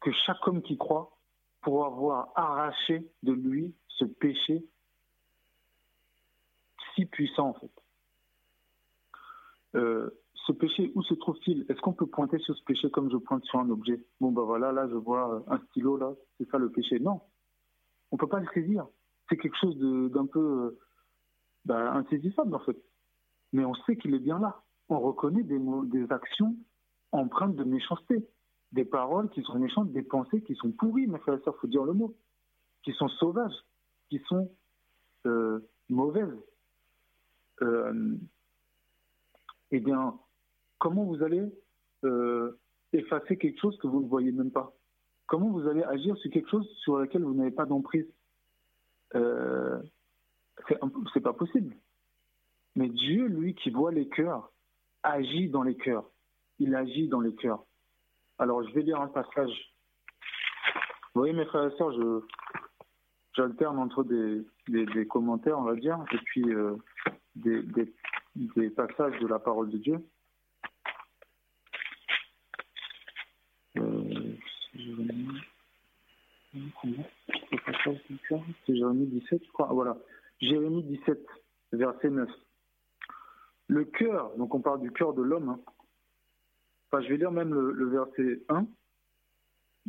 que 0.00 0.12
chaque 0.12 0.46
homme 0.46 0.62
qui 0.62 0.76
croit 0.76 1.16
pourra 1.60 1.86
avoir 1.86 2.32
arraché 2.34 3.10
de 3.22 3.32
lui 3.32 3.74
ce 3.88 4.04
péché 4.04 4.64
si 6.94 7.06
puissant 7.06 7.48
en 7.48 7.54
fait. 7.54 7.70
Euh, 9.74 10.10
ce 10.46 10.52
péché, 10.52 10.90
où 10.94 11.02
se 11.02 11.14
trouve-t-il? 11.14 11.64
Est-ce 11.68 11.80
qu'on 11.80 11.92
peut 11.92 12.06
pointer 12.06 12.38
sur 12.40 12.56
ce 12.56 12.64
péché 12.64 12.90
comme 12.90 13.10
je 13.10 13.16
pointe 13.16 13.44
sur 13.44 13.60
un 13.60 13.70
objet? 13.70 14.04
Bon, 14.20 14.32
ben 14.32 14.42
voilà, 14.42 14.72
là, 14.72 14.88
je 14.88 14.94
vois 14.94 15.44
un 15.46 15.58
stylo, 15.70 15.96
là, 15.96 16.12
c'est 16.36 16.48
ça 16.50 16.58
le 16.58 16.70
péché. 16.70 16.98
Non, 16.98 17.20
on 18.10 18.16
ne 18.16 18.18
peut 18.18 18.26
pas 18.26 18.40
le 18.40 18.48
saisir. 18.52 18.86
C'est 19.28 19.36
quelque 19.36 19.56
chose 19.56 19.78
d'un 20.10 20.26
peu 20.26 20.78
ben, 21.64 21.86
insaisissable, 21.94 22.54
en 22.54 22.58
fait. 22.58 22.76
Mais 23.52 23.64
on 23.64 23.74
sait 23.74 23.96
qu'il 23.96 24.14
est 24.14 24.18
bien 24.18 24.40
là. 24.40 24.62
On 24.92 25.00
reconnaît 25.00 25.42
des, 25.42 26.12
actions 26.12 26.54
empreintes 27.12 27.56
de 27.56 27.64
méchanceté, 27.64 28.28
des 28.72 28.84
paroles 28.84 29.30
qui 29.30 29.40
sont 29.42 29.58
méchantes, 29.58 29.90
des 29.90 30.02
pensées 30.02 30.42
qui 30.42 30.54
sont 30.54 30.70
pourries, 30.70 31.06
mes 31.06 31.18
frères 31.18 31.38
et 31.38 31.42
sœurs, 31.44 31.54
il 31.56 31.60
faut 31.60 31.66
dire 31.66 31.84
le 31.84 31.94
mot, 31.94 32.14
qui 32.82 32.92
sont 32.92 33.08
sauvages, 33.08 33.56
qui 34.10 34.18
sont 34.28 34.50
euh, 35.24 35.66
mauvaises. 35.88 36.36
Euh, 37.62 38.16
eh 39.70 39.80
bien, 39.80 40.18
comment 40.78 41.04
vous 41.04 41.22
allez 41.22 41.42
euh, 42.04 42.58
effacer 42.92 43.38
quelque 43.38 43.60
chose 43.60 43.78
que 43.78 43.86
vous 43.86 44.02
ne 44.02 44.08
voyez 44.08 44.30
même 44.30 44.50
pas? 44.50 44.74
Comment 45.26 45.48
vous 45.48 45.66
allez 45.68 45.84
agir 45.84 46.18
sur 46.18 46.30
quelque 46.30 46.50
chose 46.50 46.68
sur 46.82 46.98
lequel 46.98 47.22
vous 47.22 47.32
n'avez 47.32 47.50
pas 47.50 47.64
d'emprise? 47.64 48.06
Euh, 49.14 49.80
C'est 50.68 51.20
pas 51.20 51.32
possible. 51.32 51.74
Mais 52.76 52.90
Dieu, 52.90 53.26
lui, 53.26 53.54
qui 53.54 53.70
voit 53.70 53.90
les 53.90 54.08
cœurs, 54.08 54.52
agit 55.02 55.48
dans 55.48 55.62
les 55.62 55.76
cœurs. 55.76 56.04
Il 56.58 56.74
agit 56.74 57.08
dans 57.08 57.20
les 57.20 57.34
cœurs. 57.34 57.64
Alors, 58.38 58.62
je 58.66 58.72
vais 58.74 58.82
lire 58.82 59.00
un 59.00 59.08
passage. 59.08 59.74
Vous 61.14 61.20
voyez, 61.20 61.32
mes 61.32 61.44
frères 61.44 61.72
et 61.72 61.76
sœurs, 61.76 61.92
je, 61.92 62.20
j'alterne 63.36 63.78
entre 63.78 64.04
des, 64.04 64.42
des, 64.68 65.06
commentaires, 65.06 65.58
on 65.58 65.64
va 65.64 65.76
dire, 65.76 66.02
et 66.12 66.18
puis 66.18 66.44
euh, 66.52 66.76
des, 67.34 67.62
des, 67.62 67.92
des 68.34 68.70
passages 68.70 69.18
de 69.20 69.26
la 69.26 69.38
parole 69.38 69.70
de 69.70 69.78
Dieu. 69.78 69.98
C'est 78.66 78.76
Jérémie 78.76 79.06
17, 79.06 79.42
je 79.44 79.52
crois. 79.52 79.68
Voilà. 79.72 79.96
Jérémie 80.40 80.82
17, 80.84 81.18
verset 81.72 82.10
9. 82.10 82.28
Le 83.72 83.86
cœur, 83.86 84.36
donc 84.36 84.54
on 84.54 84.60
parle 84.60 84.80
du 84.82 84.92
cœur 84.92 85.14
de 85.14 85.22
l'homme. 85.22 85.48
Hein. 85.48 85.60
Enfin, 86.90 87.02
je 87.02 87.08
vais 87.08 87.16
lire 87.16 87.32
même 87.32 87.54
le, 87.54 87.88
verset 87.88 88.42
1. 88.50 88.66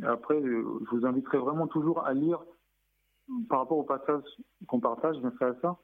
Après, 0.04 0.40
euh, 0.40 0.80
je 0.86 0.96
vous 0.96 1.04
inviterai 1.04 1.36
vraiment 1.36 1.66
toujours 1.66 2.02
à 2.06 2.14
lire, 2.14 2.42
par 3.50 3.58
rapport 3.58 3.76
au 3.76 3.82
passage 3.82 4.22
qu'on 4.66 4.80
partage, 4.80 5.16
et 5.18 5.60
ça, 5.60 5.78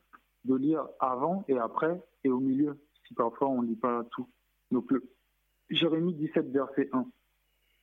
de 0.46 0.54
lire 0.54 0.88
avant 0.98 1.44
et 1.46 1.58
après 1.58 2.02
et 2.24 2.30
au 2.30 2.40
milieu, 2.40 2.78
si 3.06 3.12
parfois 3.12 3.48
on 3.48 3.60
ne 3.60 3.66
lit 3.66 3.76
pas 3.76 4.02
tout. 4.12 4.26
Donc, 4.70 4.90
Jérémie 5.68 6.14
17, 6.14 6.50
verset 6.52 6.88
1. 6.94 7.04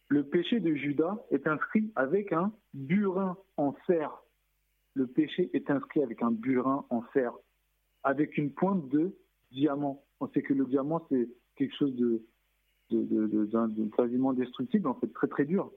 Le 0.08 0.24
péché 0.24 0.60
de 0.60 0.74
Judas 0.74 1.16
est 1.30 1.46
inscrit 1.46 1.92
avec 1.96 2.34
un 2.34 2.52
burin 2.74 3.38
en 3.56 3.74
fer. 3.86 4.24
Le 4.96 5.06
péché 5.06 5.52
est 5.54 5.70
inscrit 5.70 6.02
avec 6.02 6.24
un 6.24 6.32
burin 6.32 6.88
en 6.90 7.04
fer, 7.04 7.34
avec 8.02 8.36
une 8.40 8.52
pointe 8.52 8.90
de 8.90 9.16
diamant. 9.52 10.04
On 10.20 10.28
sait 10.30 10.42
que 10.42 10.54
le 10.54 10.66
diamant, 10.66 11.06
c'est 11.10 11.30
quelque 11.56 11.76
chose 11.76 11.96
de, 11.96 12.24
quasiment 13.96 14.34
destructible, 14.34 14.88
en 14.88 14.96
fait, 14.96 15.12
très 15.14 15.28
très 15.28 15.46
dur. 15.46 15.72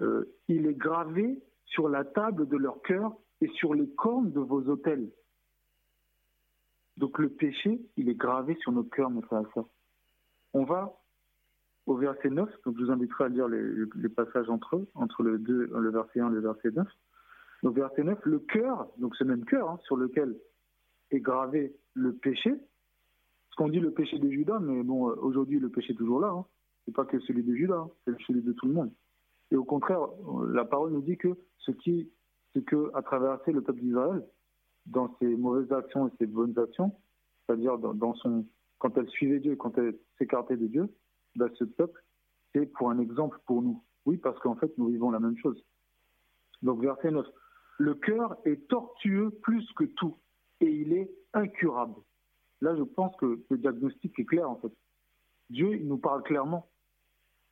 Euh, 0.00 0.24
il 0.48 0.66
est 0.66 0.74
gravé 0.74 1.42
sur 1.66 1.88
la 1.88 2.04
table 2.04 2.48
de 2.48 2.56
leur 2.56 2.80
cœur 2.82 3.12
et 3.40 3.48
sur 3.48 3.74
les 3.74 3.88
cornes 3.88 4.32
de 4.32 4.40
vos 4.40 4.62
autels. 4.68 5.10
Donc 6.96 7.18
le 7.18 7.30
péché, 7.30 7.80
il 7.96 8.08
est 8.08 8.14
gravé 8.14 8.56
sur 8.60 8.72
nos 8.72 8.84
cœurs, 8.84 9.10
mes 9.10 9.22
frères 9.22 9.40
et. 9.54 9.68
On 10.52 10.64
va 10.64 11.00
au 11.86 11.96
verset 11.96 12.28
9, 12.28 12.48
donc 12.64 12.76
je 12.78 12.84
vous 12.84 12.90
inviterai 12.90 13.24
à 13.24 13.28
lire 13.28 13.48
les, 13.48 14.08
passages 14.08 14.48
entre 14.50 14.76
eux, 14.76 14.88
entre 14.94 15.22
le, 15.22 15.38
2, 15.38 15.70
le 15.74 15.90
verset 15.90 16.20
1 16.20 16.30
et 16.30 16.34
le 16.34 16.40
verset 16.40 16.70
9. 16.70 16.86
Donc 17.62 17.76
verset 17.76 18.04
9, 18.04 18.18
le 18.24 18.38
cœur, 18.40 18.88
donc 18.98 19.16
ce 19.16 19.24
même 19.24 19.44
cœur 19.44 19.70
hein, 19.70 19.78
sur 19.84 19.96
lequel 19.96 20.36
est 21.10 21.20
gravé 21.20 21.74
le 21.94 22.12
péché, 22.12 22.54
ce 23.50 23.56
qu'on 23.56 23.68
dit 23.68 23.80
le 23.80 23.92
péché 23.92 24.18
de 24.18 24.28
Judas, 24.30 24.58
mais 24.60 24.82
bon, 24.82 25.08
euh, 25.08 25.14
aujourd'hui 25.20 25.58
le 25.58 25.68
péché 25.68 25.92
est 25.92 25.96
toujours 25.96 26.20
là, 26.20 26.28
hein. 26.28 26.44
c'est 26.84 26.94
pas 26.94 27.04
que 27.04 27.18
celui 27.20 27.42
de 27.42 27.54
Judas, 27.54 27.78
hein, 27.78 27.90
c'est 28.04 28.14
celui 28.26 28.42
de 28.42 28.52
tout 28.52 28.66
le 28.66 28.74
monde. 28.74 28.92
Et 29.50 29.56
au 29.56 29.64
contraire, 29.64 30.00
la 30.48 30.64
parole 30.64 30.92
nous 30.92 31.02
dit 31.02 31.16
que 31.16 31.36
ce 31.58 31.72
qui, 31.72 32.08
ce 32.54 32.60
que 32.60 32.90
a 32.94 33.02
traversé 33.02 33.52
le 33.52 33.62
peuple 33.62 33.80
d'Israël 33.80 34.24
dans 34.86 35.14
ses 35.18 35.36
mauvaises 35.36 35.72
actions 35.72 36.08
et 36.08 36.12
ses 36.18 36.26
bonnes 36.26 36.56
actions, 36.58 36.92
c'est-à-dire 37.46 37.78
dans, 37.78 38.14
son, 38.14 38.46
quand 38.78 38.96
elle 38.96 39.08
suivait 39.08 39.40
Dieu, 39.40 39.56
quand 39.56 39.76
elle 39.78 39.98
s'écartait 40.18 40.56
de 40.56 40.66
Dieu, 40.66 40.88
bah, 41.36 41.48
ce 41.54 41.64
peuple, 41.64 42.02
c'est 42.52 42.66
pour 42.66 42.90
un 42.90 42.98
exemple 42.98 43.38
pour 43.46 43.62
nous. 43.62 43.82
Oui, 44.06 44.16
parce 44.16 44.38
qu'en 44.40 44.56
fait, 44.56 44.76
nous 44.78 44.88
vivons 44.88 45.10
la 45.10 45.20
même 45.20 45.36
chose. 45.36 45.62
Donc, 46.62 46.80
verset 46.80 47.10
9. 47.10 47.26
Le 47.78 47.94
cœur 47.94 48.36
est 48.44 48.68
tortueux 48.68 49.30
plus 49.42 49.66
que 49.72 49.84
tout, 49.84 50.16
et 50.60 50.70
il 50.70 50.92
est 50.92 51.10
incurable. 51.32 52.00
Là, 52.60 52.76
je 52.76 52.82
pense 52.82 53.14
que 53.16 53.42
le 53.48 53.58
diagnostic 53.58 54.18
est 54.18 54.24
clair, 54.24 54.50
en 54.50 54.56
fait. 54.56 54.72
Dieu, 55.48 55.74
il 55.74 55.88
nous 55.88 55.98
parle 55.98 56.22
clairement. 56.22 56.68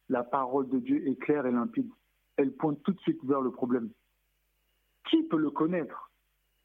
La 0.09 0.23
parole 0.23 0.69
de 0.69 0.79
Dieu 0.79 1.07
est 1.09 1.17
claire 1.17 1.47
et 1.47 1.53
limpide. 1.53 1.91
Elle 2.37 2.53
pointe 2.53 2.83
tout 2.83 2.93
de 2.93 3.01
suite 3.01 3.23
vers 3.25 3.41
le 3.41 3.51
problème. 3.51 3.91
Qui 5.11 5.23
peut 5.25 5.39
le 5.39 5.51
connaître? 5.51 6.11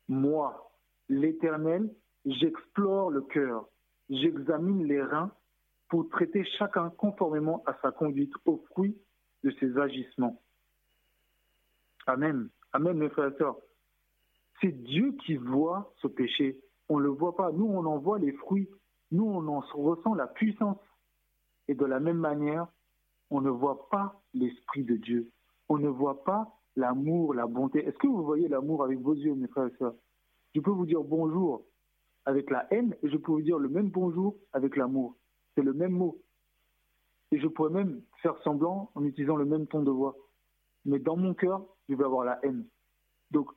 Moi, 0.08 0.72
l'Éternel, 1.10 1.94
j'explore 2.26 3.10
le 3.10 3.22
cœur, 3.22 3.68
j'examine 4.10 4.86
les 4.86 5.02
reins 5.02 5.32
pour 5.89 6.10
traiter 6.10 6.44
chacun 6.58 6.89
conformément 6.89 7.64
à 7.66 7.78
sa 7.82 7.91
conduite 7.91 8.34
au 8.46 8.58
fruit 8.72 8.98
de 9.44 9.52
ses 9.60 9.78
agissements. 9.78 10.41
Amen. 12.08 12.50
Amen, 12.74 12.98
mes 12.98 13.10
frères 13.10 13.34
et 13.34 13.38
sœurs. 13.38 13.58
C'est 14.62 14.72
Dieu 14.72 15.16
qui 15.26 15.36
voit 15.36 15.94
ce 16.02 16.08
péché. 16.08 16.60
On 16.89 16.97
ne 16.97 17.03
le 17.03 17.09
voit 17.09 17.36
pas. 17.36 17.51
Nous, 17.51 17.65
on 17.65 17.86
en 17.86 17.97
voit 17.97 18.19
les 18.19 18.31
fruits. 18.34 18.69
Nous, 19.11 19.25
on 19.25 19.47
en 19.47 19.59
ressent 19.59 20.13
la 20.15 20.27
puissance. 20.27 20.77
Et 21.67 21.75
de 21.75 21.86
la 21.86 21.99
même 21.99 22.17
manière, 22.17 22.67
on 23.29 23.41
ne 23.41 23.49
voit 23.49 23.89
pas 23.89 24.21
l'Esprit 24.34 24.84
de 24.84 24.95
Dieu. 24.95 25.31
On 25.69 25.77
ne 25.77 25.89
voit 25.89 26.23
pas 26.23 26.53
l'amour, 26.75 27.34
la 27.34 27.47
bonté. 27.47 27.86
Est-ce 27.86 27.97
que 27.97 28.07
vous 28.07 28.23
voyez 28.23 28.47
l'amour 28.47 28.84
avec 28.84 28.99
vos 28.99 29.13
yeux, 29.13 29.36
mes 29.36 29.47
frères 29.47 29.67
et 29.67 29.77
sœurs? 29.77 29.95
Je 30.55 30.61
peux 30.61 30.71
vous 30.71 30.86
dire 30.86 31.03
bonjour 31.03 31.65
avec 32.25 32.49
la 32.49 32.67
haine 32.71 32.95
et 33.01 33.09
je 33.09 33.17
peux 33.17 33.31
vous 33.31 33.41
dire 33.41 33.57
le 33.57 33.69
même 33.69 33.89
bonjour 33.89 34.36
avec 34.53 34.75
l'amour. 34.75 35.15
C'est 35.55 35.63
le 35.63 35.73
même 35.73 35.91
mot. 35.91 36.21
Et 37.31 37.39
je 37.39 37.47
pourrais 37.47 37.71
même 37.71 38.01
faire 38.21 38.38
semblant 38.43 38.91
en 38.95 39.03
utilisant 39.03 39.36
le 39.36 39.45
même 39.45 39.67
ton 39.67 39.84
de 39.84 39.91
voix. 39.91 40.15
Mais 40.86 40.99
dans 40.99 41.17
mon 41.17 41.34
cœur, 41.34 41.65
je 41.89 41.95
vais 41.95 42.03
avoir 42.03 42.25
la 42.25 42.39
haine. 42.43 42.65
Donc, 43.31 43.49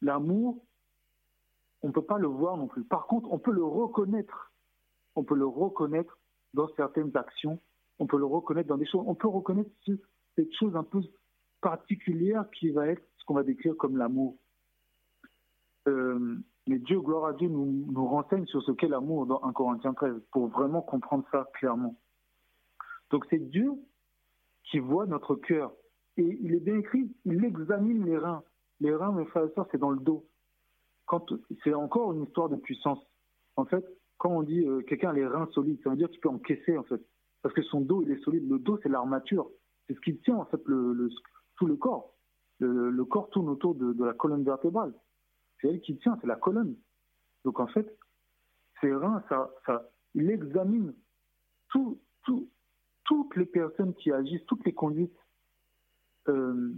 l'amour, 0.00 0.64
on 1.82 1.88
ne 1.88 1.92
peut 1.92 2.04
pas 2.04 2.18
le 2.18 2.26
voir 2.26 2.56
non 2.56 2.66
plus. 2.66 2.84
Par 2.84 3.06
contre, 3.06 3.30
on 3.32 3.38
peut 3.38 3.52
le 3.52 3.64
reconnaître. 3.64 4.52
On 5.16 5.24
peut 5.24 5.34
le 5.34 5.46
reconnaître 5.46 6.18
dans 6.54 6.68
certaines 6.76 7.16
actions. 7.16 7.60
On 7.98 8.06
peut 8.06 8.18
le 8.18 8.26
reconnaître 8.26 8.68
dans 8.68 8.76
des 8.76 8.86
choses. 8.86 9.04
On 9.06 9.14
peut 9.14 9.28
reconnaître 9.28 9.70
cette 10.36 10.52
chose 10.54 10.76
un 10.76 10.84
peu 10.84 11.00
particulière 11.60 12.44
qui 12.58 12.70
va 12.70 12.86
être 12.86 13.02
ce 13.18 13.24
qu'on 13.24 13.34
va 13.34 13.42
décrire 13.42 13.76
comme 13.76 13.96
l'amour. 13.96 14.36
Euh, 15.88 16.36
mais 16.66 16.78
Dieu, 16.78 17.00
gloire 17.00 17.26
à 17.26 17.32
Dieu, 17.32 17.48
nous, 17.48 17.86
nous 17.90 18.06
renseigne 18.06 18.46
sur 18.46 18.62
ce 18.62 18.72
qu'est 18.72 18.88
l'amour 18.88 19.26
dans 19.26 19.42
1 19.42 19.52
Corinthiens 19.52 19.94
13 19.94 20.14
pour 20.32 20.48
vraiment 20.48 20.82
comprendre 20.82 21.24
ça 21.32 21.48
clairement. 21.54 21.96
Donc 23.10 23.26
c'est 23.30 23.38
Dieu 23.38 23.72
qui 24.64 24.78
voit 24.78 25.06
notre 25.06 25.34
cœur. 25.34 25.72
Et 26.16 26.38
il 26.42 26.54
est 26.54 26.60
bien 26.60 26.76
écrit, 26.76 27.10
il 27.24 27.44
examine 27.44 28.04
les 28.04 28.16
reins. 28.16 28.42
Les 28.80 28.94
reins, 28.94 29.12
mes 29.12 29.24
frères 29.26 29.44
et 29.44 29.52
sœurs, 29.54 29.66
c'est 29.70 29.78
dans 29.78 29.90
le 29.90 30.00
dos. 30.00 30.26
C'est 31.64 31.74
encore 31.74 32.12
une 32.12 32.24
histoire 32.24 32.48
de 32.48 32.56
puissance. 32.56 32.98
En 33.56 33.64
fait, 33.64 33.84
quand 34.18 34.30
on 34.30 34.42
dit 34.42 34.66
euh, 34.66 34.82
quelqu'un 34.82 35.10
a 35.10 35.12
les 35.12 35.26
reins 35.26 35.48
solides, 35.52 35.80
ça 35.82 35.90
veut 35.90 35.96
dire 35.96 36.08
que 36.08 36.14
tu 36.14 36.20
peux 36.20 36.28
encaisser, 36.28 36.76
en 36.76 36.84
fait. 36.84 37.00
Parce 37.42 37.54
que 37.54 37.62
son 37.62 37.80
dos, 37.80 38.02
il 38.02 38.10
est 38.10 38.22
solide. 38.22 38.48
Le 38.48 38.58
dos, 38.58 38.78
c'est 38.82 38.88
l'armature. 38.88 39.50
C'est 39.86 39.94
ce 39.94 40.00
qui 40.00 40.16
tient, 40.18 40.36
en 40.36 40.44
fait, 40.44 40.60
le, 40.66 41.08
tout 41.56 41.66
le 41.66 41.76
corps. 41.76 42.14
Le, 42.58 43.04
corps 43.04 43.30
tourne 43.30 43.48
autour 43.48 43.74
de, 43.74 44.04
la 44.04 44.12
colonne 44.12 44.44
vertébrale 44.44 44.92
c'est 45.60 45.68
elle 45.68 45.80
qui 45.80 45.96
tient, 45.98 46.16
c'est 46.20 46.26
la 46.26 46.36
colonne. 46.36 46.74
Donc 47.44 47.60
en 47.60 47.66
fait, 47.66 47.86
ces 48.80 48.94
reins, 48.94 49.22
ça, 49.28 49.50
il 50.14 50.30
examine 50.30 50.94
tout, 51.68 52.00
tout, 52.24 52.48
toutes 53.04 53.36
les 53.36 53.46
personnes 53.46 53.94
qui 53.94 54.10
agissent, 54.10 54.44
toutes 54.46 54.64
les 54.64 54.72
conduites, 54.72 55.18
euh, 56.28 56.72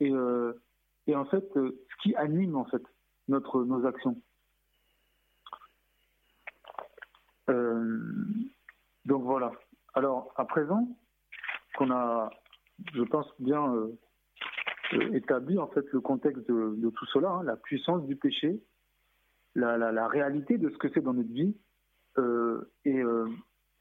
et, 0.00 0.12
euh, 0.12 0.52
et, 1.06 1.14
en 1.14 1.24
fait, 1.26 1.48
ce 1.54 2.02
qui 2.02 2.14
anime 2.16 2.56
en 2.56 2.64
fait 2.64 2.82
notre, 3.28 3.64
nos 3.64 3.86
actions. 3.86 4.16
donc 9.04 9.24
voilà. 9.24 9.52
Alors 9.94 10.32
à 10.36 10.44
présent 10.44 10.88
qu'on 11.76 11.90
a, 11.90 12.30
je 12.94 13.02
pense 13.02 13.26
bien 13.38 13.74
euh, 13.74 13.98
établit 15.12 15.58
en 15.58 15.68
fait 15.68 15.84
le 15.92 16.00
contexte 16.00 16.46
de, 16.48 16.90
tout 16.90 17.06
cela, 17.06 17.30
hein, 17.30 17.42
la 17.44 17.56
puissance 17.56 18.06
du 18.06 18.16
péché, 18.16 18.62
la, 19.54 19.76
la, 19.76 20.08
réalité 20.08 20.56
de 20.56 20.70
ce 20.70 20.78
que 20.78 20.88
c'est 20.94 21.02
dans 21.02 21.14
notre 21.14 21.32
vie, 21.32 21.54
euh, 22.18 22.70
et 22.84 23.00
euh, 23.02 23.26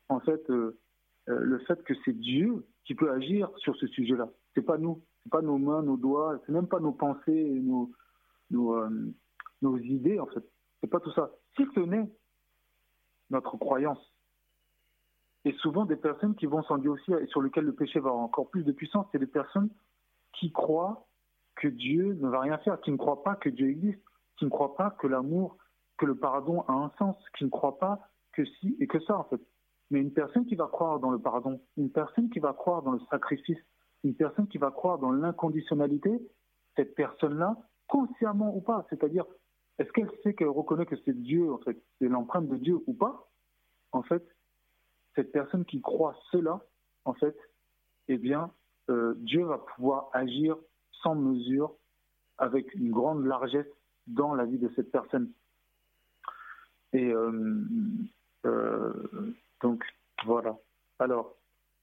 en 0.09 0.19
fait 0.19 0.41
le 1.27 1.59
fait 1.59 1.81
que 1.83 1.93
c'est 2.03 2.17
Dieu 2.17 2.65
qui 2.83 2.95
peut 2.95 3.11
agir 3.11 3.49
sur 3.57 3.75
ce 3.77 3.87
sujet-là. 3.87 4.27
C'est 4.53 4.63
pas 4.63 4.77
nous, 4.77 5.01
c'est 5.23 5.31
pas 5.31 5.41
nos 5.41 5.57
mains, 5.57 5.81
nos 5.81 5.97
doigts, 5.97 6.41
c'est 6.45 6.51
même 6.51 6.67
pas 6.67 6.79
nos 6.79 6.91
pensées, 6.91 7.61
nos, 7.61 7.91
nos 9.61 9.77
idées 9.77 10.19
en 10.19 10.27
fait. 10.27 10.43
C'est 10.79 10.89
pas 10.89 10.99
tout 10.99 11.11
ça. 11.11 11.31
Si 11.55 11.65
ce 11.75 12.07
notre 13.29 13.57
croyance. 13.57 13.99
Et 15.45 15.53
souvent 15.53 15.85
des 15.85 15.95
personnes 15.95 16.35
qui 16.35 16.45
vont 16.45 16.61
aussi 16.69 17.13
et 17.13 17.25
sur 17.27 17.41
lesquelles 17.41 17.65
le 17.65 17.73
péché 17.73 17.99
va 17.99 18.09
avoir 18.09 18.23
encore 18.23 18.49
plus 18.49 18.63
de 18.63 18.71
puissance, 18.71 19.07
c'est 19.11 19.19
des 19.19 19.25
personnes 19.25 19.69
qui 20.33 20.51
croient 20.51 21.07
que 21.55 21.67
Dieu 21.67 22.13
ne 22.21 22.29
va 22.29 22.41
rien 22.41 22.57
faire, 22.59 22.79
qui 22.81 22.91
ne 22.91 22.97
croient 22.97 23.23
pas 23.23 23.35
que 23.35 23.49
Dieu 23.49 23.69
existe, 23.69 24.01
qui 24.37 24.45
ne 24.45 24.49
croient 24.49 24.75
pas 24.75 24.91
que 24.91 25.07
l'amour, 25.07 25.57
que 25.97 26.05
le 26.05 26.15
pardon 26.15 26.61
a 26.67 26.73
un 26.73 26.91
sens, 26.97 27.15
qui 27.37 27.45
ne 27.45 27.49
croient 27.49 27.79
pas 27.79 27.99
que 28.33 28.45
si 28.45 28.75
et 28.79 28.87
que 28.87 28.99
ça 29.01 29.17
en 29.17 29.23
fait. 29.25 29.41
Mais 29.89 29.99
une 29.99 30.13
personne 30.13 30.45
qui 30.45 30.55
va 30.55 30.67
croire 30.67 30.99
dans 30.99 31.11
le 31.11 31.19
pardon, 31.19 31.59
une 31.77 31.91
personne 31.91 32.29
qui 32.29 32.39
va 32.39 32.53
croire 32.53 32.81
dans 32.81 32.93
le 32.93 33.01
sacrifice, 33.09 33.59
une 34.03 34.15
personne 34.15 34.47
qui 34.47 34.57
va 34.57 34.71
croire 34.71 34.99
dans 34.99 35.11
l'inconditionnalité, 35.11 36.21
cette 36.75 36.95
personne-là, 36.95 37.57
consciemment 37.87 38.55
ou 38.55 38.61
pas, 38.61 38.85
c'est-à-dire, 38.89 39.25
est-ce 39.81 39.91
qu'elle 39.93 40.11
sait 40.21 40.35
qu'elle 40.35 40.49
reconnaît 40.49 40.85
que 40.85 40.95
c'est 41.05 41.19
Dieu, 41.23 41.51
en 41.51 41.57
fait, 41.57 41.75
c'est 41.97 42.07
l'empreinte 42.07 42.47
de 42.47 42.55
Dieu 42.55 42.79
ou 42.85 42.93
pas? 42.93 43.31
En 43.91 44.03
fait, 44.03 44.23
cette 45.15 45.31
personne 45.31 45.65
qui 45.65 45.81
croit 45.81 46.15
cela, 46.31 46.61
en 47.03 47.15
fait, 47.15 47.35
eh 48.07 48.19
bien, 48.19 48.51
euh, 48.91 49.15
Dieu 49.17 49.43
va 49.43 49.57
pouvoir 49.57 50.09
agir 50.13 50.55
sans 51.01 51.15
mesure, 51.15 51.73
avec 52.37 52.73
une 52.75 52.91
grande 52.91 53.25
largesse 53.25 53.67
dans 54.05 54.35
la 54.35 54.45
vie 54.45 54.59
de 54.59 54.71
cette 54.75 54.91
personne. 54.91 55.31
Et 56.93 57.11
euh, 57.11 57.63
euh, 58.45 59.33
donc, 59.61 59.83
voilà. 60.25 60.57
Alors, 60.99 61.37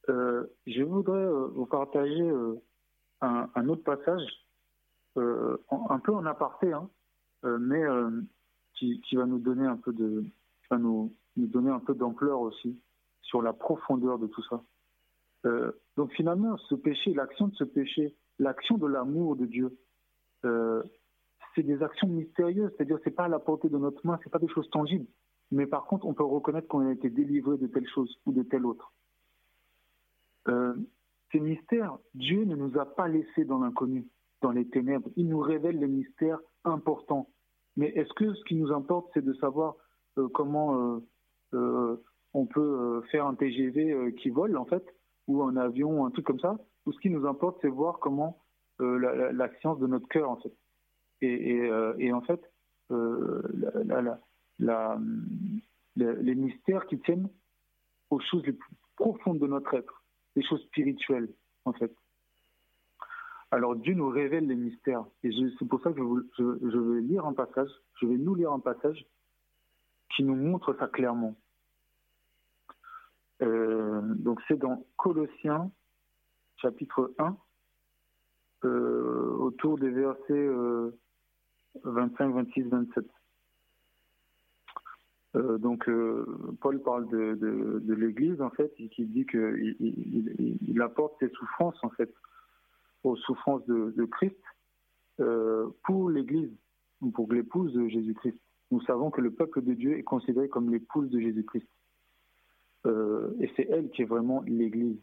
je 0.06 0.82
voudrais 0.84 1.26
vous 1.26 1.66
partager 1.66 2.30
un, 3.20 3.68
autre 3.68 3.82
passage, 3.82 4.22
un 5.16 5.98
peu 5.98 6.14
en 6.14 6.24
aparté, 6.24 6.72
hein, 6.72 6.88
mais 7.44 7.84
qui, 8.78 9.16
va 9.16 9.26
nous 9.26 9.38
donner 9.38 9.66
un 9.66 9.76
peu 9.76 9.92
de, 9.92 10.24
va 10.70 10.78
nous, 10.78 11.12
donner 11.36 11.70
un 11.70 11.80
peu 11.80 11.94
d'ampleur 11.94 12.40
aussi 12.40 12.78
sur 13.22 13.42
la 13.42 13.52
profondeur 13.52 14.18
de 14.18 14.26
tout 14.26 14.42
ça. 14.44 14.62
Euh, 15.46 15.72
donc 15.96 16.12
finalement, 16.12 16.56
ce 16.56 16.74
péché, 16.74 17.12
l'action 17.14 17.48
de 17.48 17.54
ce 17.54 17.64
péché, 17.64 18.14
l'action 18.38 18.78
de 18.78 18.86
l'amour 18.86 19.36
de 19.36 19.46
Dieu, 19.46 19.76
euh, 20.44 20.82
c'est 21.54 21.62
des 21.62 21.82
actions 21.82 22.08
mystérieuses, 22.08 22.70
c'est-à-dire 22.76 22.98
c'est 23.04 23.10
pas 23.10 23.24
à 23.24 23.28
la 23.28 23.38
portée 23.38 23.68
de 23.68 23.78
notre 23.78 24.04
main, 24.06 24.18
c'est 24.22 24.30
pas 24.30 24.38
des 24.38 24.48
choses 24.48 24.68
tangibles. 24.70 25.06
Mais 25.50 25.66
par 25.66 25.86
contre, 25.86 26.06
on 26.06 26.14
peut 26.14 26.24
reconnaître 26.24 26.68
qu'on 26.68 26.86
a 26.86 26.92
été 26.92 27.10
délivré 27.10 27.56
de 27.56 27.66
telle 27.66 27.88
chose 27.88 28.18
ou 28.26 28.32
de 28.32 28.42
telle 28.42 28.66
autre. 28.66 28.92
Euh, 30.48 30.74
ces 31.32 31.40
mystères, 31.40 31.98
Dieu 32.14 32.44
ne 32.44 32.56
nous 32.56 32.78
a 32.78 32.86
pas 32.86 33.08
laissés 33.08 33.44
dans 33.44 33.58
l'inconnu, 33.58 34.06
dans 34.40 34.50
les 34.50 34.68
ténèbres. 34.68 35.10
Il 35.16 35.28
nous 35.28 35.40
révèle 35.40 35.78
les 35.78 35.88
mystères 35.88 36.40
importants. 36.64 37.28
Mais 37.76 37.88
est-ce 37.88 38.12
que 38.14 38.34
ce 38.34 38.44
qui 38.44 38.54
nous 38.56 38.72
importe, 38.72 39.10
c'est 39.14 39.24
de 39.24 39.32
savoir 39.34 39.76
euh, 40.18 40.28
comment 40.28 41.00
euh, 41.54 41.96
on 42.34 42.46
peut 42.46 43.02
faire 43.10 43.26
un 43.26 43.34
TGV 43.34 44.14
qui 44.14 44.30
vole, 44.30 44.56
en 44.56 44.64
fait, 44.64 44.84
ou 45.26 45.42
un 45.42 45.56
avion, 45.56 46.04
un 46.04 46.10
truc 46.10 46.26
comme 46.26 46.40
ça 46.40 46.58
Ou 46.86 46.92
ce 46.92 46.98
qui 47.00 47.10
nous 47.10 47.26
importe, 47.26 47.58
c'est 47.62 47.68
voir 47.68 47.98
comment 48.00 48.38
la, 48.78 49.48
science 49.60 49.78
de 49.78 49.86
notre 49.86 50.08
cœur, 50.08 50.30
en 50.30 50.36
fait. 50.36 50.52
Et, 51.22 52.12
en 52.12 52.20
fait, 52.22 52.40
les 55.96 56.34
mystères 56.34 56.86
qui 56.86 56.98
tiennent 57.00 57.28
aux 58.10 58.20
choses 58.20 58.44
les 58.46 58.52
plus 58.52 58.76
profondes 58.96 59.38
de 59.38 59.46
notre 59.46 59.74
être, 59.74 60.02
les 60.36 60.42
choses 60.42 60.62
spirituelles, 60.64 61.28
en 61.64 61.72
fait. 61.72 61.92
Alors 63.50 63.76
Dieu 63.76 63.94
nous 63.94 64.08
révèle 64.08 64.46
les 64.46 64.56
mystères. 64.56 65.04
Et 65.24 65.30
c'est 65.58 65.68
pour 65.68 65.80
ça 65.82 65.92
que 65.92 66.00
je, 66.38 66.78
vais 66.78 67.00
lire 67.00 67.24
un 67.26 67.32
passage, 67.32 67.70
je 68.00 68.06
vais 68.06 68.16
nous 68.16 68.34
lire 68.34 68.52
un 68.52 68.60
passage 68.60 69.06
qui 70.14 70.24
nous 70.24 70.34
montre 70.34 70.74
ça 70.78 70.86
clairement. 70.86 71.34
Euh, 73.42 74.02
donc 74.02 74.40
c'est 74.48 74.58
dans 74.58 74.84
Colossiens 74.96 75.70
chapitre 76.56 77.14
1, 77.18 77.36
euh, 78.64 79.30
autour 79.38 79.78
des 79.78 79.90
versets 79.90 80.48
25, 81.84 82.34
26, 82.34 82.62
27. 82.64 83.06
Euh, 85.36 85.58
donc 85.58 85.88
euh, 85.88 86.24
Paul 86.60 86.82
parle 86.82 87.08
de, 87.08 87.94
l'Église 87.94 88.40
en 88.40 88.50
fait, 88.50 88.72
et 88.78 88.88
qui 88.88 89.04
dit 89.04 89.26
qu'il 89.26 89.76
il, 89.80 90.80
apporte 90.82 91.14
ses 91.20 91.28
souffrances 91.30 91.78
en 91.82 91.90
fait 91.90 92.12
aux 93.04 93.16
souffrances 93.16 93.64
de, 93.66 94.04
Christ 94.04 94.36
euh, 95.20 95.68
pour 95.84 96.10
l'Église, 96.10 96.52
pour 97.14 97.32
l'épouse 97.32 97.72
de 97.72 97.88
Jésus-Christ. 97.88 98.38
Nous 98.70 98.82
savons 98.82 99.10
que 99.10 99.20
le 99.20 99.32
peuple 99.32 99.62
de 99.62 99.74
Dieu 99.74 99.98
est 99.98 100.02
considéré 100.02 100.48
comme 100.48 100.70
l'épouse 100.70 101.08
de 101.10 101.20
Jésus-Christ, 101.20 101.68
et 103.40 103.50
c'est 103.56 103.68
elle 103.70 103.90
qui 103.90 104.02
est 104.02 104.06
vraiment 104.06 104.42
l'Église. 104.46 104.98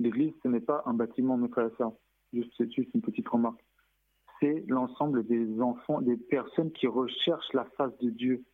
L'Église, 0.00 0.32
ce 0.42 0.48
n'est 0.48 0.60
pas 0.60 0.82
un 0.86 0.94
bâtiment, 0.94 1.36
mes 1.36 1.48
frères. 1.48 1.70
Juste, 2.32 2.52
c'est 2.56 2.72
juste 2.72 2.94
une 2.94 3.02
petite 3.02 3.28
remarque. 3.28 3.62
C'est 4.40 4.64
l'ensemble 4.68 5.26
des 5.26 5.60
enfants, 5.60 6.00
des 6.00 6.16
personnes 6.16 6.72
qui 6.72 6.86
recherchent 6.86 7.52
la 7.52 7.66
face 7.76 7.96
de 7.98 8.08
Dieu 8.10 8.44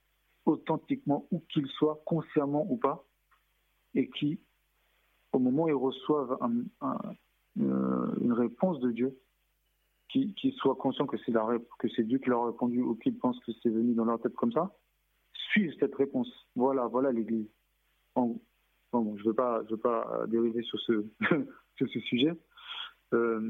authentiquement, 0.45 1.27
où 1.31 1.41
qu'ils 1.53 1.69
soient, 1.69 2.01
consciemment 2.05 2.67
ou 2.69 2.77
pas, 2.77 3.05
et 3.95 4.09
qui, 4.11 4.41
au 5.33 5.39
moment 5.39 5.65
où 5.65 5.69
ils 5.69 5.75
reçoivent 5.75 6.37
euh, 6.83 6.89
une 7.57 8.33
réponse 8.33 8.81
de 8.81 8.91
Dieu, 8.91 9.19
qui, 10.09 10.35
qui 10.35 10.53
soient 10.53 10.77
conscients 10.77 11.07
que 11.07 11.17
c'est, 11.19 12.03
Dieu 12.03 12.19
qui 12.19 12.29
leur 12.29 12.43
a 12.43 12.47
répondu 12.47 12.81
ou 12.81 12.95
qu'ils 12.95 13.19
pensent 13.19 13.41
que 13.41 13.53
c'est 13.63 13.71
venu 13.71 13.95
dans 13.95 14.05
leur 14.05 14.21
tête 14.21 14.35
comme 14.35 14.53
ça, 14.53 14.77
suivent 15.33 15.75
cette 15.81 15.95
réponse. 15.95 16.31
Voilà, 16.55 16.87
voilà 16.87 17.13
l'Église. 17.13 17.49
Bon, 18.15 18.41
je 18.93 18.99
ne 18.99 19.25
veux 19.25 19.35
pas, 19.35 19.63
veux 19.63 19.77
pas 19.77 20.25
dériver 20.29 20.63
sur 20.63 20.81
ce, 20.81 21.05
sur 21.77 21.89
ce 21.89 22.01
sujet, 22.01 22.33
euh, 23.15 23.41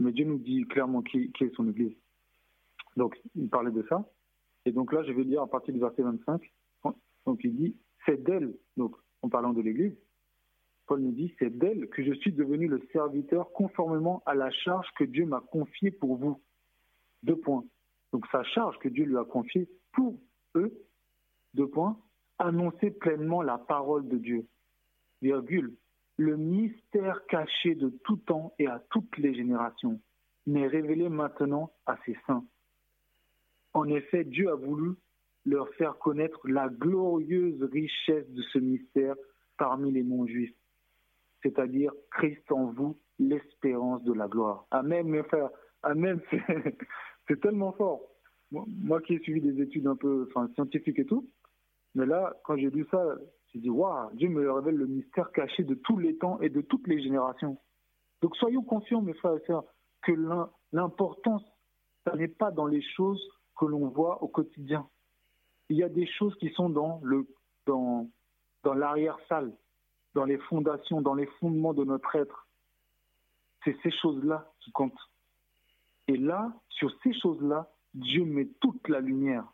mais 0.00 0.12
Dieu 0.12 0.24
nous 0.24 0.38
dit 0.38 0.64
clairement 0.66 1.02
qui, 1.02 1.30
qui 1.32 1.44
est 1.44 1.54
son 1.54 1.68
Église. 1.68 1.96
Donc, 2.96 3.20
il 3.36 3.48
parlait 3.48 3.70
de 3.70 3.84
ça. 3.88 4.04
Et 4.64 4.72
donc 4.72 4.92
là, 4.92 5.02
je 5.04 5.12
vais 5.12 5.22
lire 5.22 5.42
à 5.42 5.46
partir 5.46 5.72
du 5.72 5.80
verset 5.80 6.02
25. 6.02 6.42
Donc 7.26 7.40
il 7.44 7.54
dit, 7.54 7.76
c'est 8.06 8.22
d'elle, 8.22 8.54
donc 8.76 8.96
en 9.22 9.28
parlant 9.28 9.52
de 9.52 9.60
l'Église, 9.60 9.94
Paul 10.88 11.00
nous 11.00 11.12
dit, 11.12 11.34
c'est 11.38 11.56
d'elle 11.56 11.88
que 11.90 12.02
je 12.02 12.14
suis 12.14 12.32
devenu 12.32 12.66
le 12.66 12.80
serviteur 12.92 13.52
conformément 13.52 14.22
à 14.24 14.34
la 14.34 14.50
charge 14.50 14.88
que 14.96 15.04
Dieu 15.04 15.26
m'a 15.26 15.40
confiée 15.40 15.90
pour 15.90 16.16
vous. 16.16 16.40
Deux 17.22 17.36
points. 17.36 17.64
Donc 18.12 18.26
sa 18.32 18.42
charge 18.42 18.78
que 18.78 18.88
Dieu 18.88 19.04
lui 19.04 19.18
a 19.18 19.24
confiée 19.24 19.68
pour 19.92 20.18
eux, 20.54 20.72
deux 21.52 21.68
points, 21.68 21.98
annoncer 22.38 22.90
pleinement 22.90 23.42
la 23.42 23.58
parole 23.58 24.08
de 24.08 24.16
Dieu. 24.16 24.46
Virgule, 25.20 25.74
le 26.16 26.36
mystère 26.36 27.24
caché 27.26 27.74
de 27.74 27.90
tout 28.04 28.16
temps 28.16 28.54
et 28.58 28.66
à 28.66 28.82
toutes 28.90 29.18
les 29.18 29.34
générations, 29.34 30.00
mais 30.46 30.66
révélé 30.66 31.10
maintenant 31.10 31.70
à 31.84 31.98
ses 32.06 32.16
saints. 32.26 32.44
En 33.74 33.86
effet, 33.88 34.24
Dieu 34.24 34.50
a 34.50 34.54
voulu 34.54 34.94
leur 35.44 35.68
faire 35.74 35.98
connaître 35.98 36.40
la 36.48 36.68
glorieuse 36.68 37.62
richesse 37.62 38.28
de 38.30 38.42
ce 38.42 38.58
mystère 38.58 39.14
parmi 39.58 39.92
les 39.92 40.02
non-juifs, 40.02 40.54
c'est-à-dire 41.42 41.92
Christ 42.10 42.50
en 42.50 42.66
vous, 42.72 42.98
l'espérance 43.18 44.02
de 44.04 44.12
la 44.12 44.28
gloire. 44.28 44.66
Amen, 44.70 45.06
mes 45.08 45.22
frères. 45.24 45.50
Amen, 45.82 46.20
c'est 47.28 47.40
tellement 47.40 47.72
fort. 47.72 48.00
Moi, 48.50 49.00
qui 49.02 49.14
ai 49.14 49.18
suivi 49.20 49.40
des 49.40 49.60
études 49.62 49.86
un 49.86 49.96
peu 49.96 50.28
scientifiques 50.54 50.98
et 50.98 51.04
tout, 51.04 51.28
mais 51.94 52.06
là, 52.06 52.34
quand 52.44 52.56
j'ai 52.56 52.70
lu 52.70 52.86
ça, 52.90 53.16
j'ai 53.52 53.60
dit, 53.60 53.70
waouh, 53.70 54.10
Dieu 54.14 54.28
me 54.28 54.50
révèle 54.50 54.76
le 54.76 54.86
mystère 54.86 55.30
caché 55.32 55.64
de 55.64 55.74
tous 55.74 55.98
les 55.98 56.16
temps 56.16 56.40
et 56.40 56.48
de 56.48 56.60
toutes 56.60 56.86
les 56.86 57.02
générations. 57.02 57.58
Donc 58.22 58.36
soyons 58.36 58.62
confiants, 58.62 59.02
mes 59.02 59.14
frères 59.14 59.36
et 59.36 59.44
sœurs, 59.46 59.64
que 60.02 60.12
l'importance, 60.72 61.42
ça 62.04 62.16
n'est 62.16 62.28
pas 62.28 62.50
dans 62.50 62.66
les 62.66 62.82
choses 62.96 63.22
que 63.58 63.66
l'on 63.66 63.88
voit 63.88 64.22
au 64.22 64.28
quotidien. 64.28 64.88
Il 65.68 65.76
y 65.76 65.82
a 65.82 65.88
des 65.88 66.06
choses 66.06 66.34
qui 66.36 66.50
sont 66.50 66.70
dans 66.70 67.00
le 67.02 67.26
dans 67.66 68.74
l'arrière-salle, 68.74 69.52
dans 70.14 70.24
les 70.24 70.38
fondations, 70.38 71.00
dans 71.00 71.14
les 71.14 71.26
fondements 71.40 71.74
de 71.74 71.84
notre 71.84 72.14
être. 72.16 72.46
C'est 73.64 73.76
ces 73.82 73.90
choses-là 73.90 74.52
qui 74.60 74.72
comptent. 74.72 75.10
Et 76.06 76.16
là, 76.16 76.52
sur 76.70 76.90
ces 77.02 77.12
choses-là, 77.12 77.70
Dieu 77.94 78.24
met 78.24 78.46
toute 78.60 78.88
la 78.88 79.00
lumière. 79.00 79.44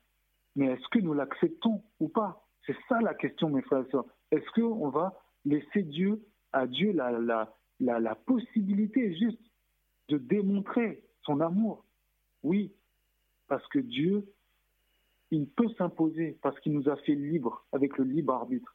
Mais 0.57 0.67
est-ce 0.67 0.87
que 0.89 0.99
nous 0.99 1.15
l'acceptons 1.15 1.83
ou 2.01 2.09
pas? 2.09 2.47
C'est 2.67 2.77
ça 2.89 3.01
la 3.01 3.15
question, 3.15 3.51
mes 3.51 3.63
frères 3.63 3.85
et 3.87 3.91
sœurs. 3.91 4.07
Est-ce 4.31 4.49
qu'on 4.53 4.89
va 4.89 5.21
laisser 5.45 5.83
Dieu, 5.83 6.25
à 6.53 6.67
Dieu, 6.67 6.93
la, 6.93 7.11
la, 7.13 7.55
la, 7.81 7.99
la 7.99 8.15
possibilité 8.15 9.15
juste 9.17 9.41
de 10.09 10.19
démontrer 10.19 11.03
son 11.23 11.41
amour? 11.41 11.85
Oui, 12.43 12.73
parce 13.49 13.67
que 13.69 13.79
Dieu, 13.79 14.25
il 15.31 15.49
peut 15.49 15.69
s'imposer 15.77 16.39
parce 16.43 16.59
qu'il 16.61 16.73
nous 16.73 16.89
a 16.89 16.97
fait 16.97 17.15
libres 17.15 17.67
avec 17.73 17.99
le 17.99 18.05
libre 18.05 18.35
arbitre. 18.35 18.74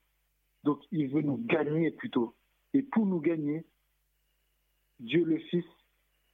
Donc 0.64 0.80
il 0.92 1.08
veut 1.08 1.22
nous 1.22 1.38
gagner 1.38 1.92
plutôt. 1.92 2.36
Et 2.74 2.82
pour 2.82 3.06
nous 3.06 3.20
gagner, 3.20 3.66
Dieu 5.00 5.24
le 5.24 5.38
Fils 5.38 5.66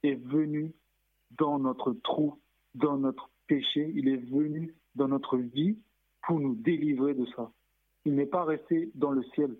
est 0.02 0.14
venu 0.14 0.72
dans 1.38 1.58
notre 1.58 1.92
trou, 1.92 2.38
dans 2.74 2.98
notre 2.98 3.30
péché. 3.46 3.92
Il 3.94 4.08
est 4.08 4.16
venu 4.16 4.74
dans 4.94 5.08
notre 5.08 5.36
vie 5.36 5.78
pour 6.22 6.40
nous 6.40 6.54
délivrer 6.54 7.14
de 7.14 7.26
ça. 7.36 7.50
Il 8.04 8.14
n'est 8.14 8.26
pas 8.26 8.44
resté 8.44 8.90
dans 8.94 9.10
le 9.10 9.22
ciel. 9.34 9.56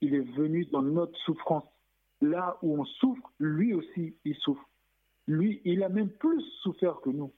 Il 0.00 0.14
est 0.14 0.36
venu 0.36 0.64
dans 0.66 0.82
notre 0.82 1.16
souffrance. 1.20 1.64
Là 2.20 2.58
où 2.62 2.80
on 2.80 2.84
souffre, 2.84 3.30
lui 3.38 3.74
aussi, 3.74 4.14
il 4.24 4.34
souffre. 4.36 4.68
Lui, 5.26 5.60
il 5.64 5.82
a 5.82 5.88
même 5.88 6.10
plus 6.10 6.42
souffert 6.62 7.00
que 7.00 7.10
nous 7.10 7.32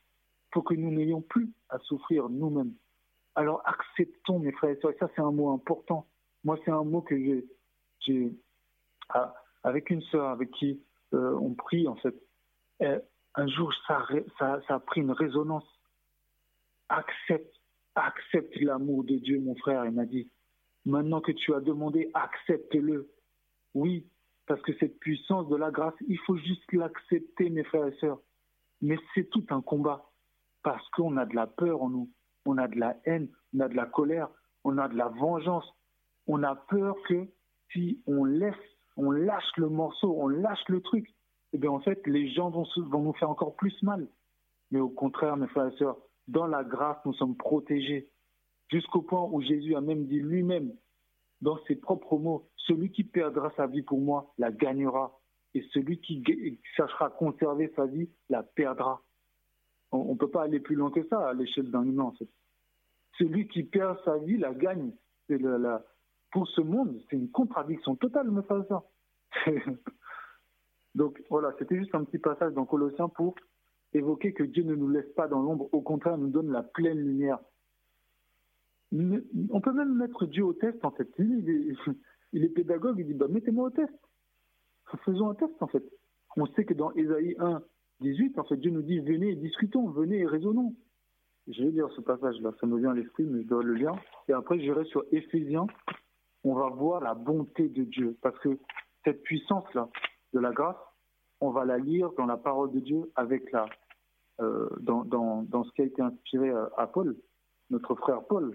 pour 0.51 0.65
que 0.65 0.75
nous 0.75 0.91
n'ayons 0.91 1.21
plus 1.21 1.51
à 1.69 1.79
souffrir 1.81 2.29
nous-mêmes. 2.29 2.75
Alors 3.35 3.61
acceptons, 3.65 4.39
mes 4.39 4.53
frères 4.53 4.71
et 4.71 4.81
sœurs, 4.81 4.93
et 4.93 4.99
ça 4.99 5.11
c'est 5.15 5.21
un 5.21 5.33
mot 5.33 5.51
important. 5.51 6.07
Moi 6.45 6.59
c'est 6.65 6.71
un 6.71 6.85
mot 6.85 7.03
que 7.03 7.17
j'ai, 8.01 8.33
ah, 9.11 9.35
avec 9.63 9.91
une 9.91 10.03
sœur 10.03 10.29
avec 10.29 10.51
qui 10.53 10.83
euh, 11.15 11.37
on 11.41 11.55
prie 11.55 11.89
en 11.89 11.97
fait. 11.97 12.15
un 12.81 13.47
jour 13.49 13.73
ça, 13.87 14.07
ça, 14.39 14.61
a 14.69 14.81
pris 14.81 15.01
une 15.01 15.13
résonance. 15.13 15.65
Accepte, 16.89 17.55
accepte 17.95 18.55
l'amour 18.61 19.05
de 19.05 19.17
Dieu, 19.17 19.41
mon 19.41 19.57
frère. 19.57 19.85
Il 19.87 19.93
m'a 19.93 20.05
dit, 20.05 20.31
maintenant 20.85 21.21
que 21.21 21.33
tu 21.33 21.55
as 21.55 21.61
demandé, 21.61 22.11
accepte-le. 22.15 23.11
Oui, 23.75 24.07
parce 24.47 24.61
que 24.63 24.77
cette 24.79 24.99
puissance 25.01 25.49
de 25.49 25.57
la 25.57 25.71
grâce, 25.71 25.95
il 26.07 26.19
faut 26.19 26.37
juste 26.37 26.71
l'accepter, 26.73 27.51
mes 27.51 27.65
frères 27.65 27.87
et 27.87 27.97
sœurs. 27.99 28.21
Mais 28.83 28.99
c'est 29.15 29.31
tout 29.31 29.45
un 29.51 29.63
combat 29.63 30.11
parce 30.63 30.87
qu'on 30.91 31.17
a 31.17 31.27
de 31.27 31.35
la 31.35 31.47
peur 31.47 31.83
en 31.83 31.91
nous, 31.91 32.11
on 32.47 32.59
a 32.59 32.69
de 32.69 32.79
la 32.79 32.97
haine, 33.05 33.29
on 33.55 33.61
a 33.61 33.69
de 33.69 33.75
la 33.75 33.87
colère, 33.87 34.29
on 34.65 34.79
a 34.79 34.89
de 34.89 34.97
la 34.97 35.09
vengeance. 35.09 35.67
On 36.27 36.43
a 36.43 36.55
peur 36.55 36.97
que 37.09 37.27
si 37.73 38.03
on 38.07 38.25
laisse, 38.25 38.55
on 38.97 39.11
lâche 39.11 39.57
le 39.57 39.69
morceau, 39.69 40.15
on 40.19 40.29
lâche 40.29 40.67
le 40.69 40.81
truc, 40.81 41.13
eh 41.53 41.59
bien 41.59 41.71
en 41.71 41.81
fait, 41.81 42.05
les 42.07 42.31
gens 42.31 42.51
vont, 42.51 42.67
nous 42.77 43.13
faire 43.15 43.31
encore 43.31 43.57
plus 43.57 43.83
mal. 43.83 44.09
Mais 44.71 44.81
au 44.81 44.89
contraire, 44.89 45.37
mes 45.37 45.47
frères 45.49 45.73
et 45.73 45.77
sœurs, 45.77 45.99
dans 46.29 46.47
la 46.47 46.65
grâce, 46.65 46.99
nous 47.05 47.15
sommes 47.15 47.37
protégés. 47.37 48.11
Jusqu'au 48.71 49.03
point 49.03 49.29
où 49.31 49.41
Jésus 49.43 49.77
a 49.77 49.81
même 49.81 50.07
dit 50.07 50.21
lui-même, 50.21 50.73
dans 51.43 51.59
ses 51.67 51.77
propres 51.77 52.17
mots, 52.17 52.49
celui 52.57 52.91
qui 52.91 53.05
perdra 53.05 53.53
sa 53.57 53.67
vie 53.67 53.83
pour 53.83 54.01
moi 54.01 54.33
la 54.39 54.51
gagnera, 54.51 55.21
et 55.55 55.63
celui 55.73 56.01
qui 56.01 56.23
cherchera 56.77 57.07
à 57.07 57.11
conserver 57.11 57.73
sa 57.77 57.87
vie 57.87 58.09
la 58.29 58.43
perdra. 58.43 59.03
On 59.93 60.15
ne 60.15 60.19
peut 60.19 60.31
pas 60.31 60.43
aller 60.43 60.59
plus 60.59 60.75
loin 60.75 60.91
que 60.91 61.07
ça 61.07 61.29
à 61.29 61.35
l'échelle 61.35 61.71
d'un 61.71 61.85
humain. 61.85 62.13
Celui 63.19 63.47
qui 63.47 63.63
perd 63.63 63.99
sa 64.05 64.19
vie 64.19 64.39
la 64.39 64.53
gagne. 64.53 64.93
Pour 66.35 66.49
ce 66.49 66.61
monde, 66.61 67.01
c'est 67.09 67.17
une 67.17 67.31
contradiction 67.31 67.95
totale, 67.95 68.29
me 68.29 68.43
ça. 68.43 68.83
Donc 70.97 71.23
voilà, 71.31 71.55
c'était 71.61 71.79
juste 71.79 71.95
un 71.95 72.03
petit 72.03 72.19
passage 72.19 72.53
dans 72.55 72.67
Colossiens 72.67 73.09
pour 73.09 73.37
évoquer 73.93 74.33
que 74.33 74.43
Dieu 74.43 74.65
ne 74.65 74.75
nous 74.75 74.89
laisse 74.89 75.09
pas 75.15 75.29
dans 75.29 75.41
l'ombre, 75.41 75.69
au 75.71 75.81
contraire, 75.81 76.19
nous 76.19 76.31
donne 76.31 76.51
la 76.51 76.65
pleine 76.65 76.99
lumière. 76.99 77.39
On 78.93 79.61
peut 79.61 79.73
même 79.73 79.95
mettre 79.95 80.27
Dieu 80.27 80.45
au 80.45 80.55
test, 80.55 80.85
en 80.85 80.91
fait. 80.91 81.09
Il 81.19 82.43
est, 82.43 82.49
pédagogue, 82.49 82.99
il 82.99 83.07
dit 83.07 83.15
bah, 83.15 83.29
mettez-moi 83.29 83.69
au 83.69 83.71
test. 83.71 83.95
Faisons 85.05 85.31
un 85.31 85.37
test, 85.37 85.55
en 85.61 85.69
fait. 85.69 85.85
On 86.37 86.47
sait 86.47 86.65
que 86.65 86.75
dans 86.75 86.91
Ésaïe 86.95 87.37
1, 87.39 87.63
18, 88.01 88.41
en 88.41 88.45
fait, 88.45 88.57
Dieu 88.57 88.73
nous 88.73 88.83
dit 88.83 88.99
venez 88.99 89.31
et 89.31 89.37
discutons, 89.37 89.89
venez 89.89 90.19
et 90.19 90.27
raisonnons. 90.27 90.75
Je 91.47 91.63
vais 91.63 91.71
lire 91.71 91.89
ce 91.95 92.01
passage-là, 92.01 92.51
ça 92.61 92.67
me 92.67 92.77
vient 92.77 92.91
à 92.91 92.95
l'esprit, 92.95 93.23
mais 93.23 93.43
je 93.43 93.47
dois 93.47 93.63
le 93.63 93.75
lire. 93.75 93.95
Et 94.27 94.33
après, 94.33 94.59
j'irai 94.59 94.85
sur 94.87 95.05
Éphésiens. 95.13 95.69
On 96.45 96.55
va 96.55 96.69
voir 96.69 97.01
la 97.03 97.15
bonté 97.15 97.69
de 97.69 97.85
Dieu. 97.85 98.17
Parce 98.23 98.39
que 98.39 98.59
cette 99.05 99.23
puissance-là 99.23 99.89
de 100.33 100.41
la 100.41 100.53
grâce, 100.53 100.77
on 101.41 101.51
va 101.51 101.65
la 101.65 101.79
lire 101.79 102.11
dans 102.17 102.27
la 102.27 102.37
parole 102.37 102.71
de 102.73 102.81
Dieu 102.81 103.11
avec 103.17 103.51
la, 103.53 103.67
euh, 104.41 104.69
dans, 104.81 105.65
ce 105.65 105.71
qui 105.73 105.83
a 105.83 105.85
été 105.85 106.03
inspiré 106.03 106.51
à, 106.77 106.87
Paul, 106.87 107.17
notre 107.71 107.95
frère 107.95 108.25
Paul, 108.25 108.53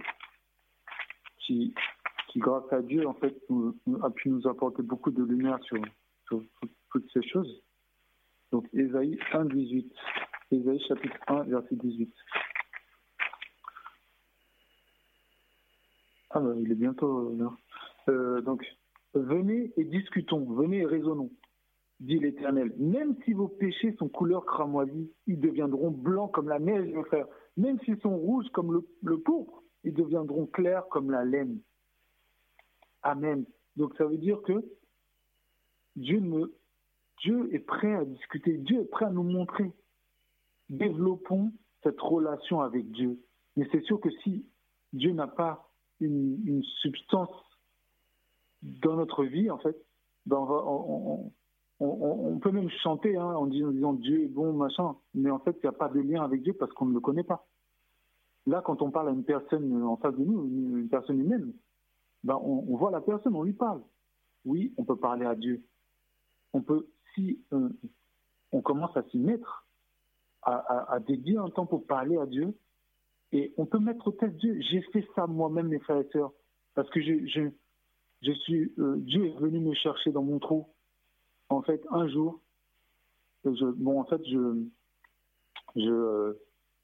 qui, 1.40 1.74
qui 2.28 2.40
grâce 2.40 2.72
à 2.72 2.82
Dieu, 2.82 3.08
en 3.08 3.14
fait, 3.14 3.36
a 4.04 4.10
pu 4.10 4.30
nous 4.30 4.48
apporter 4.48 4.82
beaucoup 4.84 5.12
de 5.12 5.24
lumière 5.24 5.60
sur, 5.64 5.82
sur, 6.28 6.44
toutes 6.92 7.10
ces 7.14 7.22
choses. 7.22 7.64
Donc, 8.52 8.68
Ésaïe 8.74 9.20
1, 9.32 9.46
18. 9.46 9.94
Ésaïe 10.52 10.84
chapitre 10.88 11.18
1, 11.28 11.44
verset 11.44 11.76
18. 11.76 12.14
Ah 16.32 16.40
ben, 16.40 16.60
il 16.60 16.72
est 16.72 16.76
bientôt 16.76 17.34
là. 17.36 17.52
Euh, 18.10 18.42
donc, 18.42 18.66
venez 19.14 19.72
et 19.78 19.84
discutons, 19.84 20.46
venez 20.54 20.80
et 20.80 20.86
raisonnons, 20.86 21.32
dit 22.00 22.20
l'Éternel. 22.20 22.74
Même 22.78 23.16
si 23.24 23.34
vos 23.34 23.48
péchés 23.48 23.96
sont 23.98 24.10
couleur 24.10 24.46
cramoisie, 24.46 25.12
ils 25.28 25.40
deviendront 25.40 25.92
blancs 25.92 26.32
comme 26.32 26.50
la 26.50 26.60
neige, 26.60 26.92
frère. 27.08 27.28
Même 27.58 27.80
s'ils 27.82 28.00
sont 28.00 28.18
rouges 28.18 28.50
comme 28.54 28.84
le, 29.02 29.18
pourpre, 29.20 29.64
ils 29.84 29.94
deviendront 29.94 30.46
clairs 30.46 30.88
comme 30.90 31.12
la 31.12 31.26
laine. 31.26 31.60
Amen. 33.02 33.46
Donc 33.76 33.96
ça 33.98 34.06
veut 34.06 34.18
dire 34.18 34.42
que 34.42 34.66
Dieu 35.96 36.34
est 37.52 37.60
prêt 37.60 37.94
à 37.96 38.06
discuter, 38.06 38.58
Dieu 38.58 38.82
est 38.82 38.90
prêt 38.90 39.06
à 39.06 39.12
nous 39.12 39.24
montrer. 39.24 39.72
Développons 40.70 41.52
cette 41.84 42.00
relation 42.00 42.62
avec 42.62 42.90
Dieu. 42.92 43.20
Mais 43.56 43.68
c'est 43.72 43.84
sûr 43.84 44.00
que 44.00 44.10
si 44.24 44.46
Dieu 44.94 45.12
n'a 45.12 45.28
pas 45.28 45.70
une, 46.00 46.64
substance 46.82 47.30
dans 48.62 48.96
notre 48.96 49.24
vie, 49.26 49.50
en 49.50 49.58
fait, 49.58 49.76
ben 50.26 50.38
on, 51.80 52.40
peut 52.40 52.52
même 52.52 52.70
chanter 52.84 53.16
hein, 53.16 53.36
en, 53.36 53.48
disant, 53.48 53.94
Dieu 53.94 54.24
est 54.24 54.28
bon, 54.28 54.54
machin, 54.54 54.96
mais 55.14 55.30
en 55.30 55.40
fait, 55.40 55.56
il 55.58 55.66
n'y 55.66 55.70
a 55.70 55.74
pas 55.74 55.90
de 55.90 56.00
lien 56.00 56.24
avec 56.24 56.44
Dieu 56.44 56.54
parce 56.54 56.72
qu'on 56.74 56.86
ne 56.86 56.94
le 56.94 57.00
connaît 57.00 57.24
pas. 57.24 57.48
Là, 58.46 58.62
quand 58.62 58.82
on 58.82 58.92
parle 58.92 59.10
à 59.10 59.12
une 59.12 59.24
personne 59.24 59.84
en 59.84 59.98
face 59.98 60.16
de 60.16 60.24
nous, 60.24 60.46
une, 60.46 60.90
personne 60.90 61.20
humaine, 61.20 61.54
ben 62.24 62.36
on, 62.42 62.76
voit 62.76 62.92
la 62.92 63.02
personne, 63.02 63.36
on 63.36 63.44
lui 63.44 63.54
parle. 63.54 63.82
Oui, 64.46 64.74
on 64.78 64.84
peut 64.84 64.98
parler 64.98 65.26
à 65.26 65.36
Dieu. 65.36 65.64
On 66.54 66.62
peut, 66.62 66.88
si 67.14 67.40
euh, 67.54 67.70
on 68.52 68.62
commence 68.62 68.96
à 68.98 69.04
s'y 69.04 69.18
mettre, 69.18 69.66
à, 70.42 70.94
à, 70.94 71.00
dédier 71.00 71.38
un 71.38 71.50
temps 71.50 71.66
pour 71.66 71.86
parler 71.86 72.18
à 72.18 72.26
Dieu, 72.26 72.58
et 73.32 73.54
on 73.58 73.66
peut 73.66 73.80
mettre 73.80 74.08
au 74.08 74.12
test 74.12 74.36
Dieu. 74.38 74.60
J'ai 74.62 74.82
fait 74.94 75.06
ça 75.16 75.28
moi-même, 75.28 75.68
mes 75.68 75.80
frères 75.80 76.00
et 76.00 76.10
sœurs, 76.12 76.32
parce 76.76 76.90
que 76.90 77.02
je, 77.02 77.26
je, 77.28 77.50
je 78.22 78.32
suis, 78.32 78.72
euh, 78.80 78.96
Dieu 78.98 79.26
est 79.26 79.40
venu 79.40 79.60
me 79.60 79.74
chercher 79.74 80.12
dans 80.12 80.24
mon 80.24 80.40
trou. 80.40 80.68
En 81.50 81.62
fait, 81.62 81.82
un 81.92 82.08
jour, 82.08 82.40
je, 83.46 83.66
bon, 83.66 84.00
en 84.00 84.06
fait, 84.06 84.22
je, 84.26 84.64
je, 85.76 85.90
euh, 85.90 86.34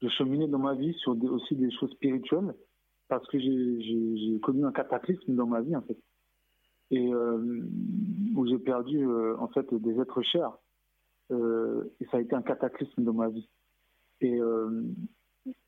je 0.02 0.08
cheminais 0.08 0.48
dans 0.48 0.58
ma 0.58 0.74
vie 0.74 0.94
sur 0.94 1.16
aussi 1.30 1.54
des 1.54 1.70
choses 1.72 1.90
spirituelles, 1.92 2.54
parce 3.08 3.26
que 3.28 3.38
j'ai 3.38 4.40
connu 4.42 4.64
un 4.64 4.72
cataclysme 4.72 5.34
dans 5.34 5.46
ma 5.46 5.60
vie, 5.60 5.76
en 5.76 5.82
fait, 5.82 5.98
et 6.90 7.12
euh, 7.12 7.62
où 8.34 8.46
j'ai 8.46 8.58
perdu 8.58 9.06
en 9.38 9.48
fait 9.48 9.72
des 9.74 10.00
êtres 10.00 10.22
chers. 10.22 10.52
et 11.30 12.04
ça 12.10 12.16
a 12.16 12.20
été 12.20 12.34
un 12.34 12.42
cataclysme 12.42 13.04
dans 13.04 13.14
ma 13.14 13.28
vie. 13.28 13.48
Et 14.20 14.40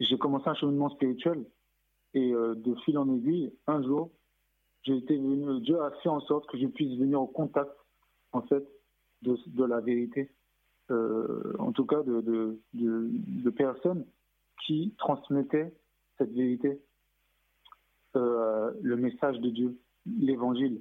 j'ai 0.00 0.18
commencé 0.18 0.48
un 0.48 0.54
cheminement 0.54 0.90
spirituel 0.90 1.44
et 2.14 2.32
euh, 2.32 2.54
de 2.54 2.74
fil 2.84 2.98
en 2.98 3.12
aiguille, 3.14 3.52
un 3.66 3.82
jour, 3.82 4.10
j'ai 4.82 4.96
été 4.96 5.16
venu, 5.16 5.60
Dieu 5.60 5.80
a 5.80 5.90
fait 6.02 6.08
en 6.08 6.20
sorte 6.20 6.46
que 6.48 6.58
je 6.58 6.66
puisse 6.66 6.98
venir 6.98 7.20
au 7.20 7.26
contact, 7.26 7.72
en 8.32 8.42
fait, 8.42 8.64
de, 9.22 9.64
la 9.64 9.80
vérité. 9.80 10.30
Euh, 10.90 11.52
en 11.58 11.72
tout 11.72 11.84
cas, 11.84 12.02
de, 12.02 13.50
personnes 13.50 14.06
qui 14.66 14.94
transmettaient 14.98 15.74
cette 16.16 16.32
vérité, 16.32 16.80
euh, 18.16 18.72
le 18.82 18.96
message 18.96 19.38
de 19.40 19.50
Dieu, 19.50 19.78
l'évangile. 20.06 20.80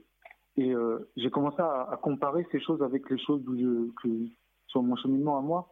Et 0.58 0.74
j'ai 1.16 1.30
commencé 1.30 1.60
à, 1.60 2.00
comparer 2.02 2.48
ces 2.52 2.60
choses 2.60 2.82
avec 2.82 3.08
les 3.12 3.20
choses 3.20 3.44
que, 4.02 4.10
sur 4.68 4.82
mon 4.82 4.96
cheminement 4.96 5.38
à 5.38 5.42
moi. 5.42 5.72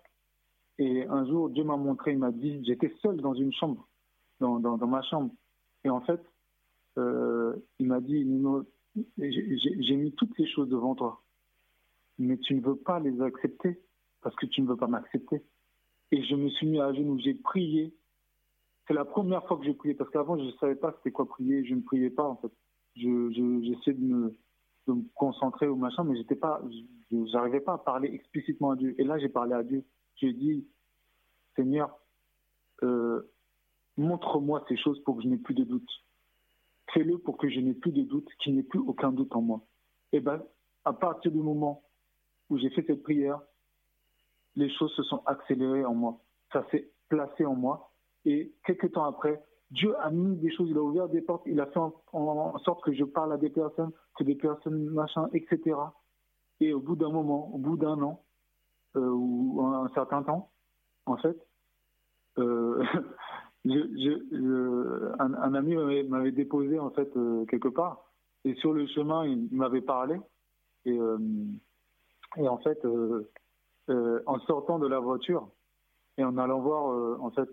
Et 0.77 1.05
un 1.07 1.25
jour, 1.25 1.49
Dieu 1.49 1.63
m'a 1.63 1.77
montré, 1.77 2.11
il 2.11 2.19
m'a 2.19 2.31
dit, 2.31 2.63
j'étais 2.65 2.93
seul 3.01 3.17
dans 3.17 3.33
une 3.33 3.53
chambre, 3.53 3.87
dans, 4.39 4.59
dans, 4.59 4.87
ma 4.87 5.01
chambre. 5.03 5.31
Et 5.83 5.89
en 5.89 6.01
fait, 6.01 6.19
euh, 6.19 6.34
il 6.97 7.87
m'a 7.87 7.99
dit, 8.01 8.25
j'ai 9.17 9.95
mis 9.95 10.13
toutes 10.13 10.35
ces 10.35 10.47
choses 10.47 10.69
devant 10.69 10.95
toi, 10.95 11.21
mais 12.17 12.37
tu 12.37 12.55
ne 12.55 12.61
veux 12.61 12.77
pas 12.77 12.99
les 12.99 13.21
accepter 13.21 13.79
parce 14.21 14.35
que 14.35 14.45
tu 14.45 14.61
ne 14.61 14.67
veux 14.67 14.77
pas 14.77 14.87
m'accepter. 14.87 15.43
Et 16.11 16.23
je 16.23 16.35
me 16.35 16.49
suis 16.49 16.67
mis 16.67 16.79
à 16.79 16.93
genoux, 16.93 17.19
j'ai 17.19 17.33
prié. 17.33 17.93
C'est 18.87 18.93
la 18.93 19.05
première 19.05 19.45
fois 19.47 19.57
que 19.57 19.65
j'ai 19.65 19.73
prié, 19.73 19.93
parce 19.95 20.09
qu'avant, 20.11 20.37
je 20.37 20.45
ne 20.45 20.51
savais 20.53 20.75
pas 20.75 20.93
c'était 20.97 21.11
quoi 21.11 21.27
prier, 21.27 21.65
je 21.65 21.73
ne 21.73 21.81
priais 21.81 22.09
pas 22.09 22.23
en 22.23 22.35
fait. 22.37 22.51
J'essayais 22.95 23.93
de, 23.93 24.03
me, 24.03 24.33
de 24.87 24.93
me 24.93 25.03
concentrer 25.15 25.67
au 25.67 25.75
machin, 25.75 26.03
mais 26.03 26.15
j'étais 26.15 26.35
pas, 26.35 26.61
j'arrivais 27.31 27.59
pas 27.59 27.73
à 27.73 27.77
parler 27.77 28.09
explicitement 28.13 28.71
à 28.71 28.75
Dieu. 28.75 28.95
Et 28.99 29.03
là, 29.03 29.17
j'ai 29.19 29.29
parlé 29.29 29.53
à 29.53 29.63
Dieu. 29.63 29.83
J'ai 30.15 30.33
dit, 30.33 30.65
Seigneur, 31.55 31.97
euh, 32.83 33.21
montre-moi 33.97 34.63
ces 34.69 34.77
choses 34.77 35.01
pour 35.03 35.17
que 35.17 35.23
je 35.23 35.27
n'ai 35.27 35.37
plus 35.37 35.55
de 35.55 35.63
doute. 35.63 35.89
Fais-le 36.93 37.17
pour 37.17 37.37
que 37.37 37.49
je 37.49 37.59
n'ai 37.59 37.73
plus 37.73 37.91
de 37.91 38.03
doute, 38.03 38.27
qu'il 38.39 38.53
n'y 38.53 38.59
ait 38.59 38.63
plus 38.63 38.79
aucun 38.79 39.11
doute 39.11 39.35
en 39.35 39.41
moi. 39.41 39.61
Et 40.11 40.17
eh 40.17 40.19
bien, 40.19 40.41
à 40.85 40.93
partir 40.93 41.31
du 41.31 41.39
moment 41.39 41.83
où 42.49 42.57
j'ai 42.57 42.69
fait 42.69 42.85
cette 42.85 43.03
prière, 43.03 43.41
les 44.55 44.69
choses 44.69 44.93
se 44.93 45.03
sont 45.03 45.21
accélérées 45.25 45.83
en 45.83 45.93
moi. 45.93 46.21
Ça 46.53 46.65
s'est 46.71 46.89
placé 47.09 47.45
en 47.45 47.55
moi. 47.55 47.91
Et 48.23 48.53
quelques 48.65 48.91
temps 48.91 49.05
après, 49.05 49.43
Dieu 49.71 49.95
a 49.99 50.09
mis 50.11 50.37
des 50.37 50.51
choses, 50.51 50.69
il 50.69 50.77
a 50.77 50.81
ouvert 50.81 51.09
des 51.09 51.21
portes, 51.21 51.43
il 51.45 51.59
a 51.59 51.65
fait 51.65 51.79
en, 51.79 52.57
sorte 52.59 52.83
que 52.83 52.93
je 52.93 53.03
parle 53.03 53.33
à 53.33 53.37
des 53.37 53.49
personnes, 53.49 53.91
que 54.17 54.23
des 54.23 54.35
personnes, 54.35 54.85
machin, 54.89 55.27
etc. 55.33 55.75
Et 56.59 56.73
au 56.73 56.79
bout 56.79 56.95
d'un 56.95 57.09
moment, 57.09 57.53
au 57.53 57.57
bout 57.57 57.75
d'un 57.75 58.01
an, 58.01 58.23
euh, 58.95 59.09
ou 59.09 59.61
un, 59.61 59.89
certain 59.89 60.23
temps, 60.23 60.51
en 61.05 61.17
fait, 61.17 61.37
euh, 62.37 62.83
un, 63.65 65.53
ami 65.53 65.75
m'avait 66.07 66.31
déposé 66.31 66.79
en 66.79 66.91
fait 66.91 67.09
euh, 67.17 67.45
quelque 67.45 67.67
part. 67.67 68.11
Et 68.43 68.53
sur 68.55 68.73
le 68.73 68.85
chemin 68.87 69.25
il, 69.25 69.49
m'avait 69.51 69.81
parlé. 69.81 70.19
Et, 70.85 70.99
et 72.37 72.47
en 72.47 72.57
fait 72.57 72.79
en 73.87 74.39
sortant 74.41 74.77
de 74.77 74.87
la 74.87 74.99
voiture 74.99 75.49
et 76.17 76.23
en 76.23 76.37
allant 76.37 76.59
voir 76.59 77.19
en 77.21 77.31
fait 77.31 77.49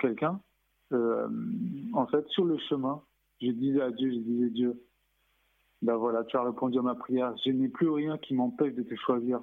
quelqu'un 0.00 0.40
en 0.90 2.06
fait 2.06 2.26
sur 2.28 2.44
le 2.44 2.58
chemin 2.58 3.00
je 3.40 3.52
disais 3.52 3.82
à 3.82 3.92
Dieu 3.92 4.10
je 4.10 4.18
disais 4.18 4.50
Dieu 4.50 4.86
ben 5.82 5.96
voilà 5.96 6.24
tu 6.24 6.36
as 6.36 6.42
répondu 6.42 6.78
à 6.78 6.82
ma 6.82 6.94
prière. 6.94 7.34
Je 7.44 7.50
n'ai 7.50 7.68
plus 7.68 7.88
rien 7.90 8.18
qui 8.18 8.34
m'empêche 8.34 8.74
de 8.74 8.82
te 8.82 8.94
choisir. 8.94 9.40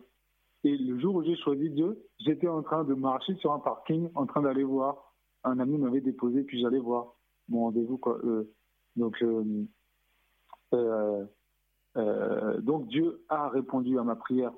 Et 0.63 0.75
le 0.77 0.99
jour 0.99 1.15
où 1.15 1.23
j'ai 1.23 1.35
choisi 1.37 1.69
Dieu, 1.69 2.01
j'étais 2.19 2.47
en 2.47 2.61
train 2.63 2.83
de 2.83 2.93
marcher 2.93 3.35
sur 3.35 3.51
un 3.51 3.59
parking, 3.59 4.09
en 4.15 4.25
train 4.25 4.41
d'aller 4.41 4.63
voir. 4.63 5.12
Un 5.43 5.59
ami 5.59 5.77
m'avait 5.77 6.01
déposé, 6.01 6.43
puis 6.43 6.61
j'allais 6.61 6.79
voir 6.79 7.15
mon 7.49 7.65
rendez-vous. 7.65 7.99
Euh, 8.07 8.49
donc, 8.95 9.21
euh, 9.21 9.65
euh, 11.97 12.61
donc 12.61 12.87
Dieu 12.87 13.23
a 13.29 13.49
répondu 13.49 13.99
à 13.99 14.03
ma 14.03 14.15
prière. 14.15 14.53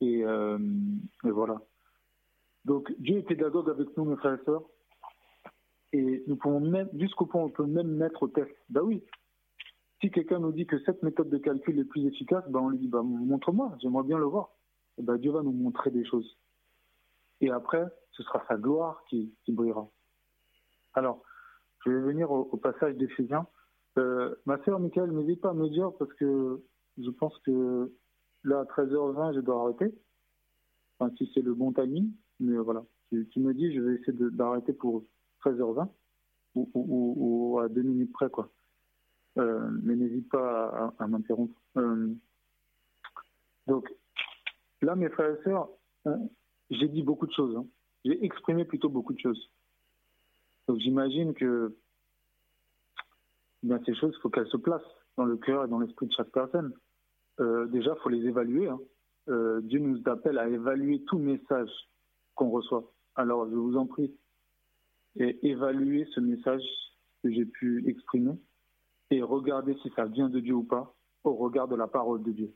Et, 0.00 0.20
et 0.20 1.30
voilà. 1.30 1.60
Donc 2.64 2.92
Dieu 2.98 3.18
est 3.18 3.22
pédagogue 3.22 3.70
avec 3.70 3.96
nous, 3.96 4.04
mes 4.04 4.16
frères 4.16 4.38
et 4.40 4.44
sœurs. 4.44 4.64
Et 5.92 6.24
nous 6.26 6.36
pouvons 6.36 6.60
même, 6.60 6.88
jusqu'au 6.94 7.26
point 7.26 7.42
on 7.42 7.50
peut 7.50 7.66
même 7.66 7.96
mettre 7.96 8.22
au 8.22 8.28
test. 8.28 8.50
Ben 8.68 8.80
oui, 8.80 9.04
si 10.00 10.10
quelqu'un 10.10 10.40
nous 10.40 10.52
dit 10.52 10.66
que 10.66 10.82
cette 10.84 11.02
méthode 11.02 11.30
de 11.30 11.38
calcul 11.38 11.78
est 11.78 11.84
plus 11.84 12.06
efficace, 12.06 12.44
ben 12.48 12.60
on 12.60 12.70
lui 12.70 12.78
dit 12.78 12.88
ben, 12.88 13.02
montre-moi, 13.02 13.76
j'aimerais 13.80 14.02
bien 14.02 14.18
le 14.18 14.24
voir. 14.24 14.50
Eh 14.98 15.02
ben, 15.02 15.18
Dieu 15.18 15.30
va 15.30 15.42
nous 15.42 15.52
montrer 15.52 15.90
des 15.90 16.04
choses. 16.04 16.36
Et 17.42 17.50
après, 17.50 17.84
ce 18.12 18.22
sera 18.22 18.42
sa 18.48 18.56
gloire 18.56 19.04
qui, 19.10 19.34
brillera. 19.48 19.90
Alors, 20.94 21.22
je 21.84 21.90
vais 21.90 22.00
venir 22.00 22.30
au, 22.30 22.56
passage 22.56 22.94
d'Éphésiens. 22.96 23.46
Euh, 23.98 24.34
ma 24.46 24.62
sœur 24.64 24.78
Michael, 24.78 25.10
n'hésite 25.10 25.40
pas 25.40 25.50
à 25.50 25.54
me 25.54 25.68
dire 25.68 25.90
parce 25.98 26.12
que 26.14 26.62
je 26.98 27.10
pense 27.10 27.36
que 27.40 27.92
là, 28.44 28.60
à 28.60 28.64
13h20, 28.64 29.34
je 29.34 29.40
dois 29.40 29.60
arrêter. 29.60 29.92
Enfin, 30.98 31.12
si 31.18 31.30
c'est 31.34 31.42
le 31.42 31.52
bon 31.52 31.72
timing. 31.72 32.12
Mais 32.38 32.56
voilà, 32.56 32.84
tu, 33.10 33.40
me 33.40 33.52
dis, 33.54 33.74
je 33.74 33.80
vais 33.80 33.94
essayer 33.94 34.12
d'arrêter 34.12 34.72
pour 34.72 35.04
13h20 35.44 35.88
ou, 36.54 37.58
à 37.60 37.68
deux 37.68 37.82
minutes 37.82 38.12
près, 38.12 38.30
quoi. 38.30 38.50
Euh, 39.38 39.68
mais 39.82 39.96
n'hésite 39.96 40.28
pas 40.28 40.92
à, 40.98 41.06
m'interrompre. 41.08 41.60
Euh, 41.76 42.14
donc, 43.66 43.92
là, 44.80 44.94
mes 44.94 45.08
frères 45.08 45.38
et 45.38 45.42
sœurs, 45.42 45.68
hein, 46.04 46.20
j'ai 46.72 46.88
dit 46.88 47.02
beaucoup 47.02 47.26
de 47.26 47.32
choses. 47.32 47.56
Hein. 47.56 47.66
J'ai 48.04 48.24
exprimé 48.24 48.64
plutôt 48.64 48.88
beaucoup 48.88 49.12
de 49.12 49.18
choses. 49.18 49.50
Donc, 50.68 50.78
j'imagine 50.78 51.34
que 51.34 51.76
bien, 53.62 53.80
ces 53.84 53.94
choses, 53.94 54.14
il 54.16 54.20
faut 54.20 54.30
qu'elles 54.30 54.48
se 54.48 54.56
placent 54.56 54.82
dans 55.16 55.24
le 55.24 55.36
cœur 55.36 55.64
et 55.64 55.68
dans 55.68 55.78
l'esprit 55.78 56.06
de 56.06 56.12
chaque 56.12 56.30
personne. 56.30 56.72
Euh, 57.40 57.66
déjà, 57.66 57.94
il 57.96 58.02
faut 58.02 58.08
les 58.08 58.26
évaluer. 58.26 58.68
Hein. 58.68 58.80
Dieu 59.62 59.78
nous 59.78 60.02
appelle 60.06 60.38
à 60.38 60.48
évaluer 60.48 61.02
tout 61.04 61.18
message 61.18 61.70
qu'on 62.34 62.50
reçoit. 62.50 62.92
Alors, 63.14 63.48
je 63.48 63.54
vous 63.54 63.76
en 63.76 63.86
prie, 63.86 64.12
évaluez 65.16 66.06
ce 66.14 66.20
message 66.20 66.62
que 67.22 67.30
j'ai 67.30 67.44
pu 67.44 67.88
exprimer 67.88 68.36
et 69.10 69.22
regardez 69.22 69.76
si 69.82 69.90
ça 69.94 70.06
vient 70.06 70.28
de 70.28 70.40
Dieu 70.40 70.54
ou 70.54 70.64
pas 70.64 70.94
au 71.24 71.34
regard 71.34 71.68
de 71.68 71.76
la 71.76 71.86
parole 71.86 72.22
de 72.22 72.32
Dieu. 72.32 72.52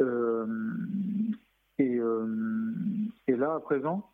Euh, 0.00 0.46
euh, 1.80 2.26
et, 3.26 3.36
là, 3.36 3.54
à 3.54 3.60
présent, 3.60 4.10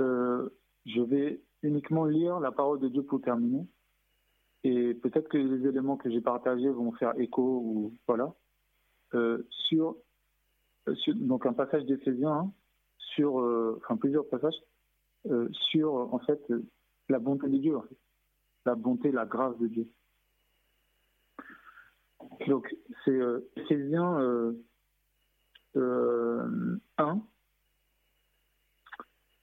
euh, 0.00 0.48
je 0.84 1.00
vais 1.00 1.40
uniquement 1.62 2.04
lire 2.04 2.40
la 2.40 2.52
parole 2.52 2.80
de 2.80 2.88
Dieu 2.88 3.02
pour 3.02 3.20
terminer. 3.20 3.66
Et 4.64 4.94
peut-être 4.94 5.28
que 5.28 5.38
les 5.38 5.68
éléments 5.68 5.96
que 5.96 6.10
j'ai 6.10 6.20
partagés 6.20 6.70
vont 6.70 6.92
faire 6.92 7.18
écho 7.18 7.42
ou 7.42 7.92
voilà. 8.06 8.34
sur, 9.50 9.96
donc 11.08 11.46
un 11.46 11.52
passage 11.52 11.84
d'Éphésiens, 11.86 12.32
hein, 12.32 12.52
sur, 12.98 13.36
enfin 13.76 13.96
plusieurs 13.96 14.28
passages, 14.28 14.60
sur 15.52 15.94
en 15.94 16.18
fait 16.18 16.40
la 17.08 17.20
bonté 17.20 17.48
de 17.48 17.58
Dieu 17.58 17.76
la 18.66 18.74
bonté, 18.74 19.12
la 19.12 19.24
grâce 19.24 19.56
de 19.58 19.68
Dieu. 19.68 19.88
Donc, 22.48 22.76
c'est 23.04 23.12
euh, 23.12 23.48
Éphésiens 23.56 24.20
euh, 25.76 26.78
1. 26.98 27.20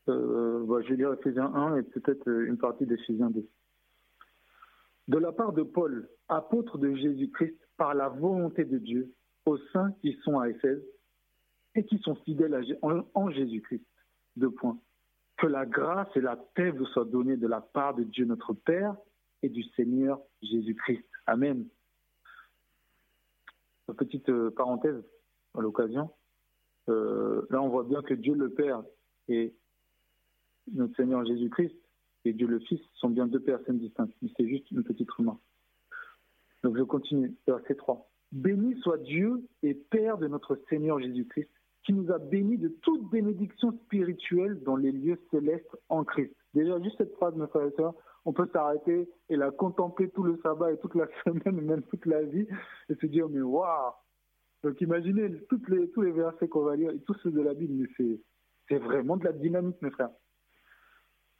Euh, 0.09 0.11
euh, 0.11 0.65
bah, 0.65 0.81
je 0.81 0.89
vais 0.89 0.95
lire 0.97 1.13
Éphésiens 1.13 1.53
1 1.53 1.77
et 1.77 1.83
peut-être 1.83 2.27
une 2.27 2.57
partie 2.57 2.85
d'Éphésiens 2.85 3.29
2. 3.29 3.47
De 5.09 5.17
la 5.17 5.31
part 5.31 5.53
de 5.53 5.63
Paul, 5.63 6.09
apôtre 6.29 6.77
de 6.77 6.93
Jésus-Christ, 6.95 7.57
par 7.77 7.93
la 7.93 8.09
volonté 8.09 8.63
de 8.63 8.77
Dieu, 8.77 9.13
aux 9.45 9.57
saints 9.73 9.91
qui 10.01 10.17
sont 10.23 10.39
à 10.39 10.49
Éphèse 10.49 10.81
et 11.75 11.83
qui 11.85 11.97
sont 11.99 12.15
fidèles 12.15 12.77
en, 12.81 13.29
Jésus-Christ. 13.29 13.83
Deux 14.35 14.51
points. 14.51 14.79
Que 15.37 15.47
la 15.47 15.65
grâce 15.65 16.07
et 16.15 16.21
la 16.21 16.37
paix 16.37 16.69
vous 16.69 16.85
soient 16.85 17.05
données 17.05 17.37
de 17.37 17.47
la 17.47 17.61
part 17.61 17.95
de 17.95 18.03
Dieu 18.03 18.25
notre 18.25 18.53
Père 18.53 18.95
et 19.41 19.49
du 19.49 19.63
Seigneur 19.75 20.21
Jésus-Christ. 20.41 21.03
Amen. 21.25 21.67
Petite 23.97 24.29
euh, 24.29 24.51
parenthèse 24.51 25.03
à 25.57 25.61
l'occasion. 25.61 26.09
Euh, 26.89 27.45
là, 27.49 27.61
on 27.61 27.69
voit 27.69 27.83
bien 27.83 28.01
que 28.01 28.13
Dieu 28.13 28.33
le 28.33 28.49
Père 28.49 28.83
et 29.27 29.53
notre 30.71 30.95
Seigneur 30.95 31.25
Jésus-Christ 31.25 31.75
et 32.25 32.33
Dieu 32.33 32.47
le 32.47 32.59
Fils 32.59 32.81
sont 32.95 33.09
bien 33.09 33.27
deux 33.27 33.39
personnes 33.39 33.79
distinctes. 33.79 34.13
c'est 34.37 34.47
juste 34.47 34.69
une 34.71 34.83
petite 34.83 35.11
remarque. 35.11 35.41
Donc 36.63 36.77
je 36.77 36.83
continue, 36.83 37.35
verset 37.47 37.75
3. 37.75 38.09
Béni 38.31 38.79
soit 38.81 38.97
Dieu 38.99 39.47
et 39.61 39.73
Père 39.73 40.17
de 40.17 40.27
notre 40.27 40.59
Seigneur 40.69 40.99
Jésus-Christ, 40.99 41.49
qui 41.85 41.93
nous 41.93 42.11
a 42.11 42.17
bénis 42.17 42.57
de 42.57 42.69
toute 42.69 43.09
bénédiction 43.09 43.73
spirituelle 43.85 44.61
dans 44.63 44.77
les 44.77 44.91
lieux 44.91 45.19
célestes 45.31 45.77
en 45.89 46.03
Christ. 46.05 46.33
Déjà, 46.53 46.81
juste 46.81 46.97
cette 46.97 47.13
phrase, 47.15 47.35
mes 47.35 47.47
frères 47.47 47.67
et 47.67 47.83
on 48.25 48.31
peut 48.31 48.47
s'arrêter 48.53 49.09
et 49.29 49.35
la 49.35 49.51
contempler 49.51 50.09
tout 50.09 50.23
le 50.23 50.39
sabbat 50.41 50.71
et 50.71 50.77
toute 50.77 50.95
la 50.95 51.07
semaine, 51.25 51.59
même 51.61 51.83
toute 51.83 52.05
la 52.05 52.23
vie, 52.23 52.47
et 52.89 52.95
se 52.95 53.05
dire, 53.05 53.27
mais 53.29 53.41
waouh 53.41 53.91
Donc 54.63 54.79
imaginez 54.81 55.29
tous 55.49 56.01
les 56.01 56.11
versets 56.11 56.47
qu'on 56.47 56.63
va 56.63 56.75
lire 56.75 56.91
et 56.91 56.99
tous 56.99 57.15
ceux 57.23 57.31
de 57.31 57.41
la 57.41 57.53
Bible, 57.53 57.73
mais 57.73 58.19
c'est 58.67 58.77
vraiment 58.77 59.17
de 59.17 59.25
la 59.25 59.33
dynamique, 59.33 59.81
mes 59.81 59.91
frères. 59.91 60.11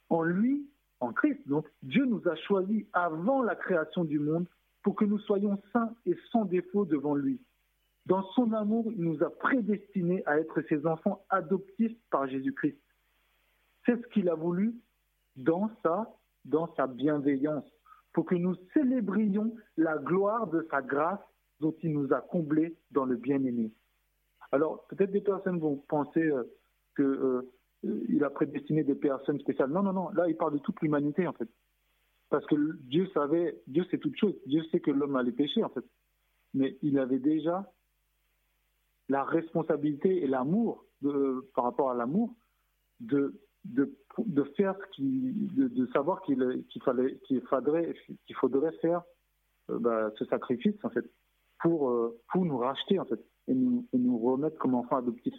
En 0.10 0.24
lui, 0.24 0.68
en 1.00 1.14
Christ, 1.14 1.40
donc, 1.48 1.68
Dieu 1.82 2.06
nous 2.06 2.22
a 2.28 2.36
choisis 2.36 2.86
avant 2.94 3.42
la 3.42 3.56
création 3.56 4.04
du 4.04 4.20
monde 4.20 4.48
pour 4.84 4.96
que 4.96 5.06
nous 5.06 5.20
soyons 5.20 5.62
saints 5.72 5.94
et 6.06 6.16
sans 6.32 6.46
défaut 6.46 6.86
devant 6.86 7.16
lui. 7.16 7.42
Dans 8.06 8.24
son 8.32 8.52
amour, 8.52 8.92
il 8.92 9.02
nous 9.02 9.24
a 9.24 9.30
prédestinés 9.30 10.24
à 10.26 10.40
être 10.40 10.62
ses 10.68 10.86
enfants 10.86 11.26
adoptifs 11.30 11.98
par 12.12 12.28
Jésus-Christ. 12.28 12.78
C'est 13.86 14.02
ce 14.02 14.08
qu'il 14.08 14.30
a 14.30 14.36
voulu 14.36 14.76
dans 15.38 15.70
sa 15.82 16.14
dans 16.46 16.74
sa 16.76 16.88
bienveillance, 16.88 17.64
pour 18.12 18.26
que 18.26 18.36
nous 18.36 18.56
célébrions 18.74 19.56
la 19.78 19.98
gloire 19.98 20.48
de 20.48 20.68
sa 20.70 20.82
grâce 20.82 21.20
dont 21.64 21.76
nous 21.84 22.14
a 22.14 22.22
comblés 22.22 22.76
dans 22.92 23.06
le 23.06 23.16
bien-aimé. 23.16 23.72
Alors, 24.52 24.86
peut-être 24.88 25.12
des 25.12 25.22
personnes 25.22 25.60
vont 25.60 25.78
penser 25.88 26.22
euh, 26.22 26.44
qu'il 26.96 27.06
euh, 27.06 28.26
a 28.26 28.30
prédestiné 28.30 28.84
des 28.84 28.96
personnes 28.96 29.40
spéciales. 29.40 29.72
Non, 29.72 29.82
non, 29.82 29.94
non, 29.94 30.10
là, 30.10 30.28
il 30.28 30.38
parle 30.38 30.54
de 30.54 30.60
toute 30.60 30.82
l'humanité, 30.82 31.26
en 31.26 31.34
fait. 31.34 31.50
Parce 32.30 32.46
que 32.46 32.56
Dieu 32.82 33.08
savait, 33.14 33.62
Dieu 33.68 33.86
sait 33.86 33.98
toute 33.98 34.18
chose. 34.18 34.36
Dieu 34.46 34.64
sait 34.72 34.80
que 34.80 34.92
l'homme 34.92 35.16
allait 35.16 35.32
pécher, 35.32 35.64
en 35.64 35.70
fait. 35.70 35.86
Mais 36.54 36.78
il 36.82 37.00
avait 37.00 37.20
déjà 37.20 37.72
la 39.10 39.24
responsabilité 39.24 40.24
et 40.24 40.28
l'amour, 40.28 40.86
par 41.56 41.64
rapport 41.66 41.92
à 41.92 41.96
l'amour, 41.96 42.36
de 43.00 43.34
faire 44.56 44.76
ce 44.80 44.96
qui, 44.96 45.34
de, 45.56 45.86
savoir 45.88 46.22
qu'il 46.22 46.66
qu'il 46.70 46.82
fallait, 46.84 47.18
qu'il 47.26 47.42
faudrait, 47.42 47.96
qu'il 48.26 48.36
faudrait 48.36 48.72
faire 48.82 49.02
euh, 49.70 49.80
bah, 49.80 50.12
ce 50.18 50.26
sacrifice 50.26 50.76
en 50.84 50.90
fait 50.90 51.06
pour 51.64 51.90
euh, 51.90 52.20
pour 52.32 52.46
nous 52.46 52.58
racheter 52.58 53.00
en 53.00 53.06
fait 53.06 53.20
et 53.48 53.54
nous, 53.54 53.88
et 53.94 53.98
nous 53.98 54.20
remettre 54.20 54.58
comme 54.58 54.76
enfants 54.76 54.98
adoptifs. 54.98 55.34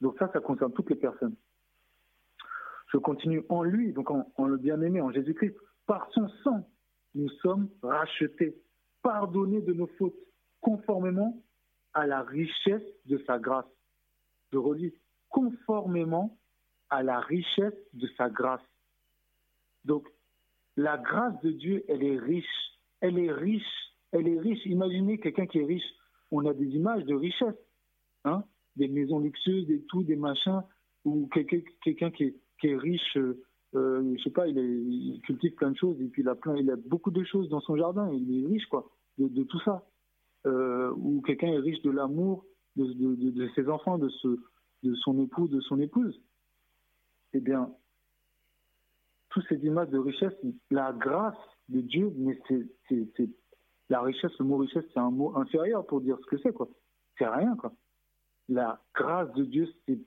Donc 0.00 0.16
ça, 0.18 0.28
ça 0.32 0.40
concerne 0.40 0.72
toutes 0.72 0.90
les 0.90 0.96
personnes. 0.96 1.36
Je 2.92 2.98
continue 2.98 3.44
en 3.48 3.62
lui, 3.62 3.92
donc 3.92 4.10
en, 4.10 4.30
en 4.36 4.46
le 4.46 4.56
bien-aimé, 4.56 5.00
en 5.00 5.12
Jésus-Christ. 5.12 5.54
Par 5.86 6.10
son 6.12 6.28
sang, 6.42 6.68
nous 7.14 7.28
sommes 7.42 7.68
rachetés, 7.82 8.56
pardonnés 9.02 9.60
de 9.60 9.72
nos 9.72 9.86
fautes, 9.98 10.18
conformément 10.60 11.40
à 11.94 12.06
la 12.06 12.22
richesse 12.22 12.82
de 13.06 13.22
sa 13.26 13.38
grâce. 13.38 13.70
Je 14.52 14.58
relis, 14.58 14.92
conformément 15.28 16.36
à 16.88 17.04
la 17.04 17.20
richesse 17.20 17.74
de 17.92 18.08
sa 18.16 18.28
grâce. 18.28 18.60
Donc, 19.84 20.08
la 20.76 20.98
grâce 20.98 21.40
de 21.42 21.50
Dieu, 21.50 21.84
elle 21.88 22.02
est 22.02 22.18
riche. 22.18 22.78
Elle 23.00 23.18
est 23.18 23.32
riche. 23.32 23.89
Elle 24.12 24.28
est 24.28 24.40
riche. 24.40 24.64
Imaginez 24.66 25.18
quelqu'un 25.18 25.46
qui 25.46 25.58
est 25.58 25.64
riche. 25.64 25.88
On 26.30 26.44
a 26.46 26.54
des 26.54 26.66
images 26.66 27.04
de 27.04 27.14
richesse. 27.14 27.56
Hein? 28.24 28.44
Des 28.76 28.88
maisons 28.88 29.18
luxueuses 29.18 29.70
et 29.70 29.82
tout, 29.88 30.02
des 30.02 30.16
machins. 30.16 30.62
Ou 31.04 31.28
quelqu'un 31.28 32.10
qui, 32.10 32.24
est, 32.64 32.76
riche, 32.76 33.16
euh, 33.16 33.42
euh, 33.74 34.14
je 34.16 34.22
sais 34.22 34.30
pas, 34.30 34.46
il, 34.46 35.20
cultive 35.24 35.54
plein 35.54 35.70
de 35.70 35.76
choses. 35.76 36.00
Et 36.00 36.08
puis 36.08 36.22
il 36.22 36.28
a, 36.28 36.34
plein, 36.34 36.56
il 36.56 36.70
a 36.70 36.76
beaucoup 36.76 37.10
de 37.10 37.24
choses 37.24 37.48
dans 37.48 37.60
son 37.60 37.76
jardin. 37.76 38.10
Il 38.12 38.44
est 38.44 38.46
riche, 38.46 38.66
quoi, 38.66 38.90
de, 39.18 39.42
tout 39.44 39.60
ça. 39.60 39.86
Euh, 40.46 40.92
ou 40.96 41.20
quelqu'un 41.22 41.48
est 41.48 41.58
riche 41.58 41.82
de 41.82 41.90
l'amour 41.90 42.44
de, 42.76 43.48
ses 43.54 43.68
enfants, 43.68 43.98
de 43.98 44.08
son 44.94 45.18
époux, 45.20 45.48
de 45.48 45.60
son 45.60 45.80
épouse 45.80 46.20
eh 47.32 47.40
bien, 47.40 47.70
toutes 49.30 49.46
ces 49.48 49.64
images 49.64 49.90
de 49.90 49.98
richesse, 49.98 50.34
la 50.70 50.92
grâce 50.92 51.36
de 51.68 51.80
Dieu, 51.80 52.12
mais 52.16 52.38
c'est 52.88 53.30
la 53.90 54.00
richesse, 54.00 54.32
le 54.38 54.44
mot 54.44 54.56
richesse, 54.56 54.84
c'est 54.94 55.00
un 55.00 55.10
mot 55.10 55.36
inférieur 55.36 55.84
pour 55.84 56.00
dire 56.00 56.16
ce 56.20 56.26
que 56.26 56.38
c'est, 56.38 56.52
quoi. 56.52 56.68
C'est 57.18 57.26
rien, 57.26 57.56
quoi. 57.56 57.72
La 58.48 58.80
grâce 58.94 59.32
de 59.34 59.44
Dieu, 59.44 59.68
c'est, 59.86 59.94
il 59.94 60.04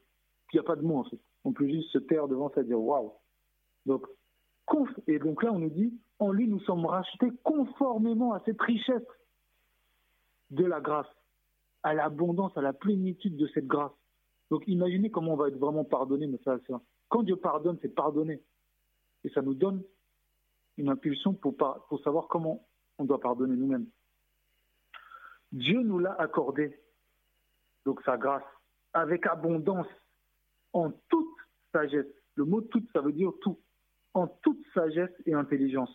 n'y 0.54 0.60
a 0.60 0.64
pas 0.64 0.78
de 0.78 0.82
mot, 0.82 1.00
en 1.00 1.04
fait. 1.04 1.20
On 1.44 1.52
peut 1.52 1.68
juste 1.68 1.90
se 1.92 1.98
taire 1.98 2.28
devant 2.30 2.50
ça 2.50 2.62
et 2.62 2.64
dire 2.64 2.80
waouh. 2.80 3.12
Donc, 3.86 4.08
et 5.08 5.20
donc 5.20 5.44
là, 5.44 5.52
on 5.52 5.60
nous 5.60 5.70
dit, 5.70 5.94
en 6.20 6.32
lui, 6.32 6.48
nous 6.48 6.62
sommes 6.62 6.86
rachetés 6.86 7.30
conformément 7.44 8.34
à 8.34 8.40
cette 8.46 8.62
richesse 8.62 9.04
de 10.52 10.64
la 10.66 10.80
grâce, 10.80 11.08
à 11.84 11.94
l'abondance, 11.94 12.56
à 12.58 12.62
la 12.62 12.72
plénitude 12.72 13.36
de 13.36 13.48
cette 13.48 13.68
grâce. 13.68 13.92
Donc, 14.50 14.64
imaginez 14.68 15.12
comment 15.12 15.34
on 15.34 15.38
va 15.38 15.50
être 15.50 15.58
vraiment 15.58 15.84
pardonné, 15.84 16.30
ça, 16.46 16.58
quand 17.10 17.24
Dieu 17.24 17.36
pardonne, 17.36 17.78
c'est 17.82 17.94
pardonner. 17.94 18.42
Et 19.26 19.30
ça 19.30 19.42
nous 19.42 19.54
donne 19.54 19.84
une 20.78 20.90
impulsion 20.90 21.34
pour 21.34 22.02
savoir 22.04 22.28
comment 22.30 22.66
on 22.98 23.06
doit 23.06 23.20
pardonner 23.20 23.56
nous-mêmes. 23.56 23.88
Dieu 25.52 25.82
nous 25.82 26.00
l'a 26.00 26.14
accordé, 26.14 26.80
donc 27.86 28.02
sa 28.04 28.18
grâce, 28.18 28.44
avec 28.94 29.26
abondance, 29.26 29.88
en 30.74 30.91
toute 31.10 31.38
sagesse. 31.72 32.08
Le 32.36 32.46
mot 32.46 32.62
toute, 32.62 32.91
ça 32.91 33.02
veut 33.02 33.12
dire 33.12 33.32
tout. 33.41 33.60
En 34.14 34.28
toute 34.28 34.64
sagesse 34.74 35.14
et 35.26 35.34
intelligence. 35.34 35.94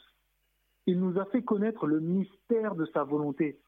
Il 0.86 1.00
nous 1.00 1.18
a 1.18 1.24
fait 1.26 1.42
connaître 1.42 1.86
le 1.86 2.00
mystère 2.00 2.74
de 2.74 2.86
sa 2.86 3.04
volonté. 3.04 3.60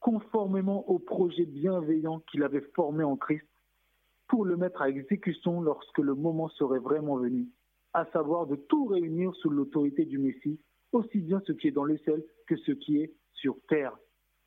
conformément 0.00 0.88
au 0.88 1.00
projet 1.00 1.44
bienveillant 1.44 2.20
qu'il 2.20 2.44
avait 2.44 2.66
formé 2.76 3.02
en 3.02 3.16
Christ, 3.16 3.48
pour 4.28 4.44
le 4.44 4.56
mettre 4.56 4.82
à 4.82 4.88
exécution 4.88 5.60
lorsque 5.60 5.98
le 5.98 6.14
moment 6.14 6.48
serait 6.50 6.78
vraiment 6.78 7.16
venu, 7.16 7.48
à 7.94 8.04
savoir 8.12 8.46
de 8.46 8.54
tout 8.54 8.86
réunir 8.86 9.34
sous 9.36 9.50
l'autorité 9.50 10.04
du 10.04 10.18
Messie, 10.18 10.60
aussi 10.92 11.18
bien 11.18 11.42
ce 11.46 11.52
qui 11.52 11.68
est 11.68 11.72
dans 11.72 11.84
le 11.84 11.98
ciel 11.98 12.24
que 12.46 12.56
ce 12.56 12.72
qui 12.72 13.02
est 13.02 13.12
sur 13.34 13.56
terre. 13.68 13.96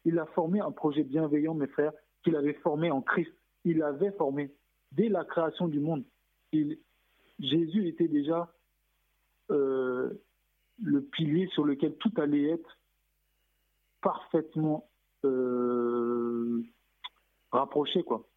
Il 0.05 0.17
a 0.19 0.25
formé 0.27 0.59
un 0.59 0.71
projet 0.71 1.03
bienveillant, 1.03 1.53
mes 1.53 1.67
frères, 1.67 1.93
qu'il 2.23 2.35
avait 2.35 2.53
formé 2.55 2.91
en 2.91 3.01
Christ. 3.01 3.31
Il 3.63 3.83
avait 3.83 4.11
formé 4.13 4.51
dès 4.91 5.09
la 5.09 5.23
création 5.23 5.67
du 5.67 5.79
monde. 5.79 6.03
Jésus 7.39 7.87
était 7.87 8.07
déjà 8.07 8.53
euh, 9.51 10.11
le 10.81 11.01
pilier 11.01 11.47
sur 11.53 11.63
lequel 11.63 11.95
tout 11.97 12.11
allait 12.17 12.49
être 12.49 12.77
parfaitement 14.01 14.89
euh, 15.23 16.63
rapproché, 17.51 18.03
quoi, 18.03 18.27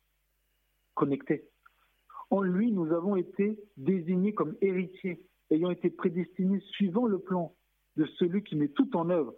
connecté. 0.94 1.48
En 2.30 2.42
lui, 2.42 2.72
nous 2.72 2.92
avons 2.92 3.16
été 3.16 3.58
désignés 3.76 4.34
comme 4.34 4.56
héritiers, 4.60 5.24
ayant 5.50 5.70
été 5.70 5.90
prédestinés 5.90 6.60
suivant 6.72 7.06
le 7.06 7.18
plan 7.18 7.54
de 7.96 8.06
celui 8.18 8.42
qui 8.42 8.56
met 8.56 8.68
tout 8.68 8.96
en 8.96 9.10
œuvre, 9.10 9.34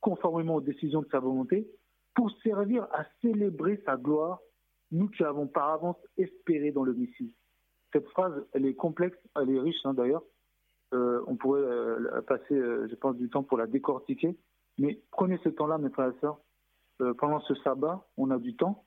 conformément 0.00 0.56
aux 0.56 0.60
décisions 0.60 1.02
de 1.02 1.08
sa 1.10 1.20
volonté, 1.20 1.68
pour 2.14 2.30
servir 2.42 2.84
à 2.92 3.04
célébrer 3.20 3.80
sa 3.84 3.96
gloire, 3.96 4.40
nous 4.90 5.08
qui 5.08 5.22
avons 5.22 5.46
par 5.46 5.70
avance 5.70 5.98
espéré 6.16 6.72
dans 6.72 6.84
le 6.84 6.94
Messie. 6.94 7.32
Cette 7.92 8.08
phrase, 8.08 8.34
elle 8.52 8.66
est 8.66 8.74
complexe, 8.74 9.18
elle 9.36 9.50
est 9.50 9.60
riche 9.60 9.84
hein, 9.84 9.94
d'ailleurs. 9.94 10.22
Euh, 10.94 11.22
on 11.26 11.36
pourrait 11.36 11.60
euh, 11.60 12.22
passer, 12.22 12.54
je 12.54 12.94
pense, 12.94 13.16
du 13.16 13.28
temps 13.28 13.42
pour 13.42 13.58
la 13.58 13.66
décortiquer. 13.66 14.36
Mais 14.78 15.00
prenez 15.10 15.38
ce 15.44 15.48
temps-là, 15.48 15.78
mes 15.78 15.90
frères 15.90 16.10
et 16.10 16.20
sœurs, 16.20 16.40
euh, 17.00 17.14
pendant 17.14 17.40
ce 17.40 17.54
sabbat, 17.56 18.06
on 18.16 18.30
a 18.30 18.38
du 18.38 18.56
temps. 18.56 18.84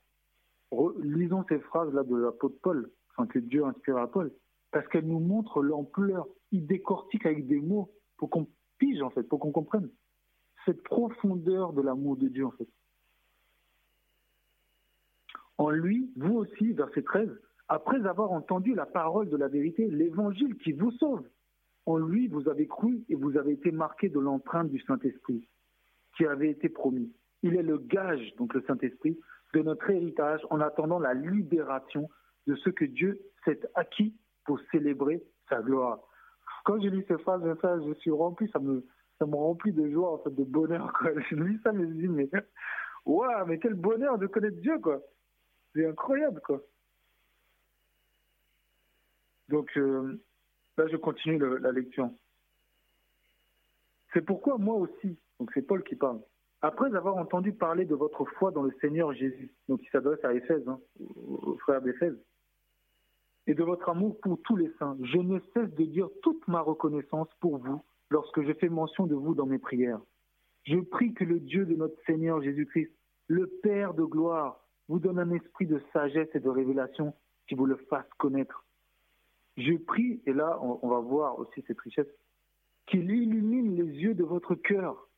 lisons 1.00 1.44
ces 1.48 1.60
phrases-là 1.60 2.02
de 2.02 2.16
l'apôtre 2.16 2.56
Paul, 2.62 2.90
que 3.30 3.38
Dieu 3.38 3.64
inspire 3.64 3.98
à 3.98 4.10
Paul, 4.10 4.32
parce 4.72 4.86
qu'elles 4.88 5.06
nous 5.06 5.20
montrent 5.20 5.62
l'ampleur. 5.62 6.26
Il 6.50 6.66
décortique 6.66 7.24
avec 7.26 7.46
des 7.46 7.60
mots 7.60 7.92
pour 8.16 8.30
qu'on 8.30 8.46
pige, 8.82 9.00
en 9.00 9.10
fait, 9.10 9.22
pour 9.22 9.38
qu'on 9.38 9.52
comprenne 9.52 9.88
cette 10.64 10.82
profondeur 10.82 11.72
de 11.72 11.82
l'amour 11.82 12.16
de 12.16 12.26
Dieu, 12.26 12.46
en 12.46 12.50
fait. 12.50 12.68
En 15.56 15.70
lui, 15.70 16.10
vous 16.16 16.34
aussi, 16.34 16.72
verset 16.72 17.02
13, 17.02 17.28
après 17.68 18.04
avoir 18.06 18.32
entendu 18.32 18.74
la 18.74 18.86
parole 18.86 19.28
de 19.28 19.36
la 19.36 19.46
vérité, 19.46 19.88
l'évangile 19.88 20.56
qui 20.56 20.72
vous 20.72 20.90
sauve, 20.92 21.24
en 21.86 21.96
lui, 21.96 22.26
vous 22.26 22.48
avez 22.48 22.66
cru 22.66 23.04
et 23.08 23.14
vous 23.14 23.36
avez 23.36 23.52
été 23.52 23.70
marqué 23.70 24.08
de 24.08 24.18
l'empreinte 24.18 24.70
du 24.70 24.80
Saint-Esprit 24.80 25.48
qui 26.16 26.26
avait 26.26 26.50
été 26.50 26.68
promis. 26.68 27.12
Il 27.44 27.54
est 27.54 27.62
le 27.62 27.78
gage, 27.78 28.34
donc 28.36 28.52
le 28.54 28.62
Saint-Esprit, 28.62 29.16
de 29.54 29.60
notre 29.60 29.90
héritage 29.90 30.40
en 30.50 30.60
attendant 30.60 30.98
la 30.98 31.14
libération 31.14 32.08
de 32.48 32.56
ce 32.56 32.70
que 32.70 32.84
Dieu 32.84 33.20
s'est 33.44 33.60
acquis 33.74 34.14
pour 34.44 34.58
célébrer 34.72 35.22
sa 35.48 35.62
gloire. 35.62 36.00
Quand 36.64 36.80
je 36.80 36.88
lis 36.88 37.04
ces 37.08 37.18
phrases, 37.18 37.42
je 37.44 37.94
suis 37.94 38.10
rempli, 38.10 38.48
ça 38.50 38.58
me, 38.58 38.86
ça 39.18 39.26
me 39.26 39.34
remplit 39.34 39.72
de 39.72 39.90
joie, 39.90 40.12
en 40.12 40.18
fait, 40.18 40.34
de 40.34 40.44
bonheur. 40.44 40.92
Quoi. 40.92 41.10
Je 41.30 41.36
lis 41.36 41.58
ça, 41.62 41.72
mais 41.72 41.86
je 41.86 41.92
dis, 41.92 42.08
mais, 42.08 42.28
waouh, 43.04 43.46
mais 43.46 43.58
quel 43.58 43.74
bonheur 43.74 44.18
de 44.18 44.26
connaître 44.26 44.60
Dieu, 44.60 44.78
quoi. 44.78 45.00
C'est 45.74 45.86
incroyable, 45.86 46.40
quoi. 46.44 46.60
Donc, 49.48 49.70
euh, 49.76 50.20
là, 50.78 50.86
je 50.88 50.96
continue 50.96 51.38
la 51.38 51.72
lecture. 51.72 52.10
C'est 54.12 54.22
pourquoi 54.22 54.58
moi 54.58 54.76
aussi, 54.76 55.18
donc 55.38 55.50
c'est 55.54 55.62
Paul 55.62 55.82
qui 55.82 55.96
parle, 55.96 56.20
après 56.60 56.94
avoir 56.94 57.16
entendu 57.16 57.52
parler 57.52 57.84
de 57.84 57.94
votre 57.94 58.24
foi 58.24 58.50
dans 58.50 58.62
le 58.62 58.72
Seigneur 58.80 59.12
Jésus, 59.12 59.52
donc 59.68 59.80
il 59.82 59.88
s'adresse 59.90 60.22
à 60.24 60.34
Éphèse, 60.34 60.66
hein, 60.68 60.78
aux 61.00 61.56
frères 61.58 61.82
d'Éphèse, 61.82 62.16
et 63.46 63.54
de 63.54 63.62
votre 63.62 63.88
amour 63.88 64.20
pour 64.20 64.40
tous 64.42 64.56
les 64.56 64.70
saints, 64.78 64.96
je 65.02 65.18
ne 65.18 65.40
cesse 65.52 65.74
de 65.74 65.84
dire 65.84 66.08
toute 66.22 66.46
ma 66.48 66.60
reconnaissance 66.60 67.28
pour 67.40 67.58
vous 67.58 67.82
lorsque 68.10 68.42
je 68.42 68.52
fais 68.54 68.68
mention 68.68 69.06
de 69.06 69.14
vous 69.14 69.34
dans 69.34 69.46
mes 69.46 69.58
prières. 69.58 70.00
Je 70.64 70.78
prie 70.78 71.12
que 71.12 71.24
le 71.24 71.40
Dieu 71.40 71.66
de 71.66 71.74
notre 71.74 71.96
Seigneur 72.06 72.40
Jésus-Christ, 72.40 72.92
le 73.26 73.46
Père 73.62 73.94
de 73.94 74.04
gloire, 74.04 74.60
vous 74.88 74.98
donne 74.98 75.18
un 75.18 75.30
esprit 75.32 75.66
de 75.66 75.82
sagesse 75.92 76.28
et 76.34 76.40
de 76.40 76.48
révélation 76.48 77.14
qui 77.48 77.54
vous 77.54 77.66
le 77.66 77.76
fasse 77.76 78.08
connaître. 78.18 78.64
Je 79.56 79.74
prie, 79.74 80.22
et 80.26 80.32
là 80.32 80.58
on, 80.62 80.88
va 80.88 81.00
voir 81.00 81.38
aussi 81.38 81.62
cette 81.66 81.80
richesse, 81.80 82.06
qu'il 82.86 83.10
illumine 83.10 83.76
les 83.76 83.90
yeux 84.00 84.14
de 84.14 84.24
votre 84.24 84.54
cœur 84.54 85.08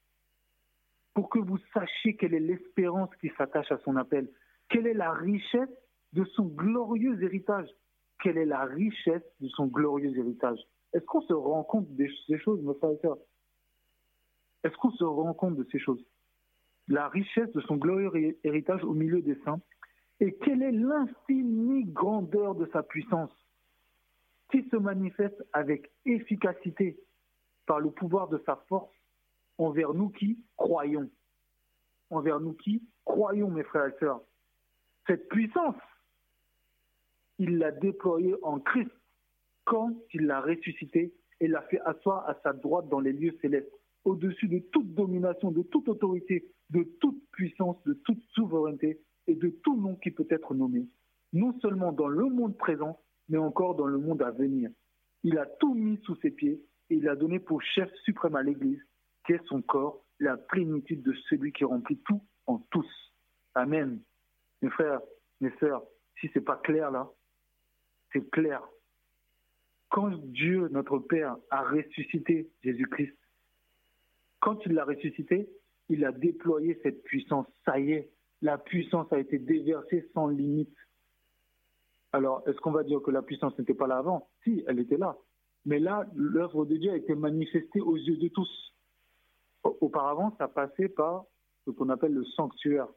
pour 1.13 1.29
que 1.29 1.39
vous 1.39 1.59
sachiez 1.73 2.17
quelle 2.17 2.35
est 2.35 2.41
l'espérance 2.41 3.11
qui 3.21 3.31
s'attache 3.37 3.71
à 3.71 3.79
son 3.79 3.97
appel, 3.97 4.29
quelle 4.69 4.87
est 4.87 4.95
la 4.95 5.13
richesse 5.13 5.69
de 6.13 6.25
son 6.25 6.47
glorieux 6.47 7.23
héritage, 7.23 7.69
quelle 8.25 8.39
est 8.39 8.47
la 8.47 8.65
richesse 8.65 9.23
de 9.41 9.49
son 9.49 9.67
glorieux 9.67 10.17
héritage. 10.17 10.59
Est-ce 10.95 11.05
qu'on 11.05 11.21
se 11.21 11.35
rend 11.35 11.63
compte 11.63 11.95
de 11.95 12.09
ces 12.27 12.39
choses, 12.39 12.59
mes 12.63 12.73
frères 12.75 12.93
et 12.93 12.99
sœurs 13.03 13.19
Est-ce 14.65 14.75
qu'on 14.79 14.93
se 14.93 15.05
rend 15.05 15.35
compte 15.35 15.57
de 15.57 15.69
ces 15.71 15.79
choses? 15.79 16.03
La 16.89 17.09
richesse 17.09 17.53
de 17.53 17.61
son 17.61 17.77
glorieux 17.77 18.39
héritage 18.43 18.83
au 18.83 18.95
milieu 18.95 19.21
des 19.21 19.39
saints, 19.45 19.61
et 20.21 20.35
quelle 20.37 20.63
est 20.63 20.73
l'infinie 20.73 21.85
grandeur 21.85 22.55
de 22.55 22.67
sa 22.73 22.83
puissance 22.83 23.31
qui 24.51 24.67
se 24.71 24.77
manifeste 24.77 25.45
avec 25.53 25.91
efficacité 26.07 26.99
par 27.67 27.79
le 27.79 27.91
pouvoir 27.91 28.29
de 28.29 28.43
sa 28.47 28.57
force 28.69 28.95
envers 29.59 29.93
nous 29.93 30.09
qui 30.09 30.39
croyons? 30.57 31.11
Envers 32.09 32.41
nous 32.41 32.55
qui 32.55 32.83
croyons, 33.05 33.51
mes 33.51 33.65
frères 33.65 33.89
et 33.89 33.99
sœurs. 33.99 34.23
Cette 35.07 35.29
puissance, 35.29 35.77
il 37.39 37.59
l'a 37.59 37.71
déployée 37.73 38.35
en 38.43 38.61
Christ 38.61 38.91
quand 39.65 39.91
il 40.13 40.27
l'a 40.27 40.41
ressuscité 40.41 41.13
et 41.41 41.49
l'a 41.49 41.63
fait 41.63 41.81
asseoir 41.81 42.29
à 42.29 42.39
sa 42.43 42.53
droite 42.53 42.89
dans 42.89 43.01
les 43.01 43.13
lieux 43.13 43.37
célestes, 43.41 43.71
au-dessus 44.05 44.49
de 44.49 44.59
toute 44.59 44.95
domination, 44.95 45.51
de 45.51 45.63
toute 45.63 45.89
autorité, 45.89 46.47
de 46.71 46.85
toute 47.01 47.23
puissance, 47.33 47.83
de 47.85 47.95
toute 48.05 48.23
souveraineté 48.35 49.01
et 49.27 49.35
de 49.35 49.49
tout 49.63 49.77
nom 49.77 49.97
qui 49.97 50.11
peut 50.11 50.27
être 50.31 50.55
nommé, 50.55 50.87
non 51.33 51.59
seulement 51.61 51.93
dans 51.93 52.09
le 52.09 52.27
monde 52.27 52.57
présent, 52.57 53.01
mais 53.29 53.39
encore 53.39 53.75
dans 53.75 53.87
le 53.87 53.99
monde 53.99 54.23
à 54.23 54.31
venir. 54.31 54.71
Il 55.23 55.39
a 55.39 55.47
tout 55.47 55.75
mis 55.75 55.99
sous 56.05 56.17
ses 56.17 56.31
pieds 56.31 56.63
et 56.91 56.97
il 56.97 57.09
a 57.09 57.17
donné 57.17 57.39
pour 57.39 57.63
chef 57.63 57.91
suprême 58.05 58.37
à 58.37 58.43
l'Église, 58.43 58.83
qui 59.27 59.33
est 59.33 59.45
son 59.47 59.63
corps, 59.63 60.05
la 60.21 60.37
plénitude 60.37 61.03
de 61.03 61.15
celui 61.29 61.53
qui 61.53 61.65
remplit 61.65 61.99
tout 62.07 62.23
en 62.47 62.59
tous. 62.71 62.87
Amen. 63.55 64.01
Mes 64.61 64.71
frères, 64.71 65.01
mes 65.41 65.53
sœurs, 65.59 65.83
si 66.21 66.29
ce 66.29 66.39
n'est 66.39 66.45
pas 66.45 66.57
clair 66.57 66.91
là, 66.91 67.11
c'est 68.15 68.31
clair. 68.31 68.63
Quand 69.91 70.11
Dieu, 70.11 70.69
notre 70.69 70.99
Père, 70.99 71.37
a 71.51 71.63
ressuscité 71.63 72.49
Jésus-Christ, 72.63 73.17
quand 74.41 74.59
il 74.67 74.73
l'a 74.73 74.85
ressuscité, 74.85 75.49
il 75.89 76.05
a 76.05 76.13
déployé 76.13 76.79
cette 76.83 77.03
puissance. 77.05 77.47
Ça 77.65 77.79
y 77.79 77.93
est, 77.93 78.11
la 78.43 78.59
puissance 78.59 79.13
a 79.13 79.19
été 79.19 79.39
déversée 79.39 80.09
sans 80.15 80.29
limite. 80.29 80.75
Alors, 82.13 82.43
est-ce 82.47 82.59
qu'on 82.59 82.73
va 82.73 82.85
dire 82.85 83.03
que 83.03 83.11
la 83.11 83.23
puissance 83.23 83.59
n'était 83.59 83.75
pas 83.75 83.87
là 83.87 83.99
avant? 83.99 84.29
Si, 84.45 84.65
elle 84.67 84.79
était 84.79 84.97
là. 84.97 85.17
Mais 85.65 85.79
là, 85.79 86.07
l'œuvre 86.15 86.65
de 86.65 86.77
Dieu 86.77 86.91
a 86.93 86.97
été 86.97 87.15
manifestée 87.15 87.81
aux 87.81 87.97
yeux 87.97 88.17
de 88.17 88.29
tous. 88.29 88.75
Auparavant, 89.63 90.35
ça 90.39 90.47
passait 90.47 90.89
par 90.89 91.25
ce 91.65 91.71
qu'on 91.71 91.89
appelle 91.89 92.13
le 92.13 92.25
sanctuaire 92.25 92.89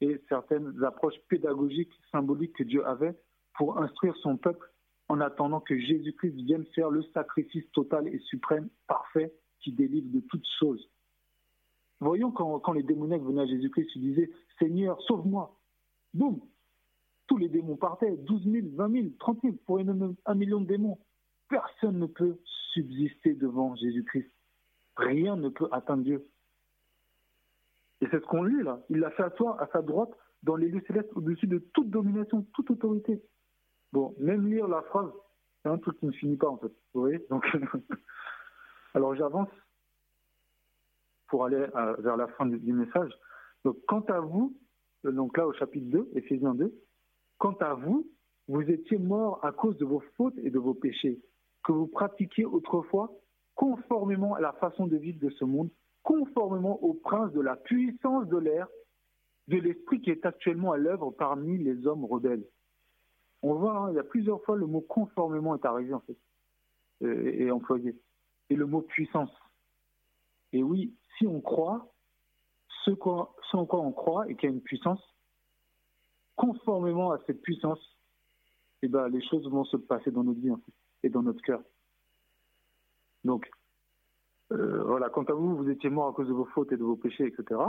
et 0.00 0.18
certaines 0.28 0.82
approches 0.82 1.18
pédagogiques, 1.28 1.92
symboliques 2.10 2.56
que 2.56 2.64
Dieu 2.64 2.86
avait 2.86 3.14
pour 3.54 3.78
instruire 3.78 4.16
son 4.18 4.36
peuple 4.36 4.70
en 5.08 5.20
attendant 5.20 5.60
que 5.60 5.78
Jésus-Christ 5.78 6.34
vienne 6.36 6.64
faire 6.74 6.90
le 6.90 7.02
sacrifice 7.14 7.64
total 7.72 8.06
et 8.08 8.18
suprême, 8.20 8.68
parfait, 8.86 9.32
qui 9.60 9.72
délivre 9.72 10.08
de 10.12 10.20
toutes 10.20 10.46
choses. 10.58 10.88
Voyons 12.00 12.30
quand, 12.30 12.72
les 12.72 12.82
démoniaques 12.82 13.22
venaient 13.22 13.42
à 13.42 13.46
Jésus-Christ, 13.46 13.90
ils 13.96 14.02
disaient 14.02 14.30
Seigneur, 14.58 15.00
sauve-moi. 15.02 15.58
Boum 16.14 16.40
Tous 17.26 17.36
les 17.36 17.48
démons 17.48 17.76
partaient, 17.76 18.16
12 18.16 18.44
000, 18.44 18.66
20 18.72 18.92
000, 18.92 19.06
30 19.18 19.38
000, 19.42 19.54
pour 19.66 19.78
un 19.78 20.34
million 20.34 20.60
de 20.60 20.66
démons. 20.66 20.98
Personne 21.48 21.98
ne 21.98 22.06
peut 22.06 22.38
subsister 22.72 23.34
devant 23.34 23.74
Jésus-Christ. 23.76 24.30
Rien 24.96 25.36
ne 25.36 25.48
peut 25.48 25.68
atteindre 25.72 26.04
Dieu. 26.04 26.26
Et 28.00 28.06
c'est 28.10 28.20
ce 28.20 28.26
qu'on 28.26 28.44
lit 28.44 28.62
là. 28.62 28.80
Il 28.88 28.98
l'a 28.98 29.10
fait 29.10 29.24
à 29.24 29.68
sa 29.72 29.82
droite 29.82 30.10
dans 30.42 30.56
les 30.56 30.68
lieux 30.68 30.82
célestes 30.86 31.10
au-dessus 31.14 31.46
de 31.46 31.58
toute 31.58 31.90
domination, 31.90 32.46
toute 32.54 32.70
autorité. 32.70 33.20
Bon, 33.92 34.14
même 34.18 34.46
lire 34.48 34.68
la 34.68 34.82
phrase, 34.82 35.10
c'est 35.62 35.68
un 35.68 35.78
truc 35.78 35.98
qui 35.98 36.06
ne 36.06 36.12
finit 36.12 36.36
pas 36.36 36.48
en 36.48 36.58
fait. 36.58 36.72
Vous 36.94 37.00
voyez 37.00 37.24
Donc, 37.30 37.44
alors 38.94 39.14
j'avance 39.14 39.48
pour 41.28 41.44
aller 41.44 41.66
vers 41.98 42.16
la 42.16 42.26
fin 42.28 42.46
du, 42.46 42.72
message. 42.72 43.12
Donc, 43.64 43.76
quant 43.86 44.00
à 44.08 44.20
vous, 44.20 44.56
euh, 45.06 45.12
donc 45.12 45.36
là 45.36 45.46
au 45.46 45.52
chapitre 45.52 45.86
2, 45.90 46.10
Éphésiens 46.14 46.54
2, 46.54 46.74
quant 47.38 47.56
à 47.60 47.74
vous, 47.74 48.06
vous 48.48 48.62
étiez 48.62 48.98
morts 48.98 49.38
à 49.44 49.52
cause 49.52 49.76
de 49.76 49.84
vos 49.84 50.02
fautes 50.16 50.36
et 50.38 50.50
de 50.50 50.58
vos 50.58 50.74
péchés, 50.74 51.20
que 51.62 51.72
vous 51.72 51.86
pratiquiez 51.86 52.44
autrefois 52.44 53.12
conformément 53.54 54.34
à 54.34 54.40
la 54.40 54.52
façon 54.54 54.86
de 54.86 54.96
vivre 54.96 55.20
de 55.20 55.30
ce 55.30 55.44
monde, 55.44 55.70
conformément 56.02 56.82
au 56.82 56.94
prince 56.94 57.32
de 57.32 57.40
la 57.40 57.56
puissance 57.56 58.26
de 58.28 58.38
l'air, 58.38 58.66
de 59.48 59.58
l'esprit 59.58 60.00
qui 60.00 60.10
est 60.10 60.26
actuellement 60.26 60.72
à 60.72 60.78
l'œuvre 60.78 61.10
parmi 61.10 61.58
les 61.58 61.86
hommes 61.86 62.04
rebelles. 62.04 62.44
On 63.42 63.54
voit, 63.54 63.76
hein, 63.76 63.90
il 63.90 63.96
y 63.96 63.98
a 63.98 64.04
plusieurs 64.04 64.42
fois 64.44 64.56
le 64.56 64.66
mot 64.66 64.80
conformément 64.80 65.54
est 65.54 65.64
arrivé 65.64 65.94
en 65.94 66.00
fait, 66.00 66.16
et 67.02 67.50
employé, 67.50 67.98
et 68.50 68.54
le 68.54 68.66
mot 68.66 68.82
puissance. 68.82 69.30
Et 70.52 70.62
oui, 70.62 70.94
si 71.16 71.26
on 71.26 71.40
croit, 71.40 71.92
ce, 72.84 72.90
en 72.90 73.66
quoi 73.66 73.80
on 73.80 73.92
croit 73.92 74.28
et 74.28 74.34
qu'il 74.34 74.48
y 74.48 74.52
a 74.52 74.54
une 74.54 74.62
puissance, 74.62 75.00
conformément 76.36 77.12
à 77.12 77.18
cette 77.26 77.42
puissance, 77.42 77.80
eh 78.82 78.88
ben, 78.88 79.08
les 79.08 79.22
choses 79.28 79.48
vont 79.48 79.64
se 79.64 79.76
passer 79.76 80.10
dans 80.10 80.24
notre 80.24 80.40
vie 80.40 80.50
et 81.02 81.08
dans 81.08 81.22
notre 81.22 81.42
cœur. 81.42 81.62
Donc, 83.24 83.50
euh, 84.52 84.82
voilà, 84.84 85.10
quant 85.10 85.24
à 85.24 85.32
vous, 85.32 85.56
vous 85.56 85.68
étiez 85.68 85.90
mort 85.90 86.08
à 86.08 86.12
cause 86.12 86.28
de 86.28 86.32
vos 86.32 86.46
fautes 86.46 86.72
et 86.72 86.76
de 86.76 86.82
vos 86.82 86.96
péchés, 86.96 87.26
etc. 87.26 87.60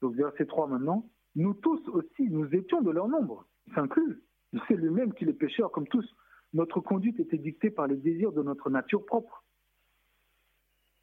Donc, 0.00 0.14
verset 0.14 0.46
3 0.46 0.68
maintenant. 0.68 1.08
Nous 1.34 1.54
tous 1.54 1.86
aussi, 1.88 2.22
nous 2.30 2.46
étions 2.54 2.80
de 2.80 2.90
leur 2.90 3.08
nombre. 3.08 3.46
Il 3.66 3.74
s'inclut. 3.74 4.22
C'est 4.66 4.74
lui-même 4.74 5.12
qui 5.14 5.24
est 5.24 5.32
pécheur 5.32 5.70
comme 5.70 5.86
tous. 5.88 6.06
Notre 6.54 6.80
conduite 6.80 7.20
était 7.20 7.38
dictée 7.38 7.70
par 7.70 7.86
les 7.86 7.96
désirs 7.96 8.32
de 8.32 8.42
notre 8.42 8.70
nature 8.70 9.04
propre, 9.04 9.44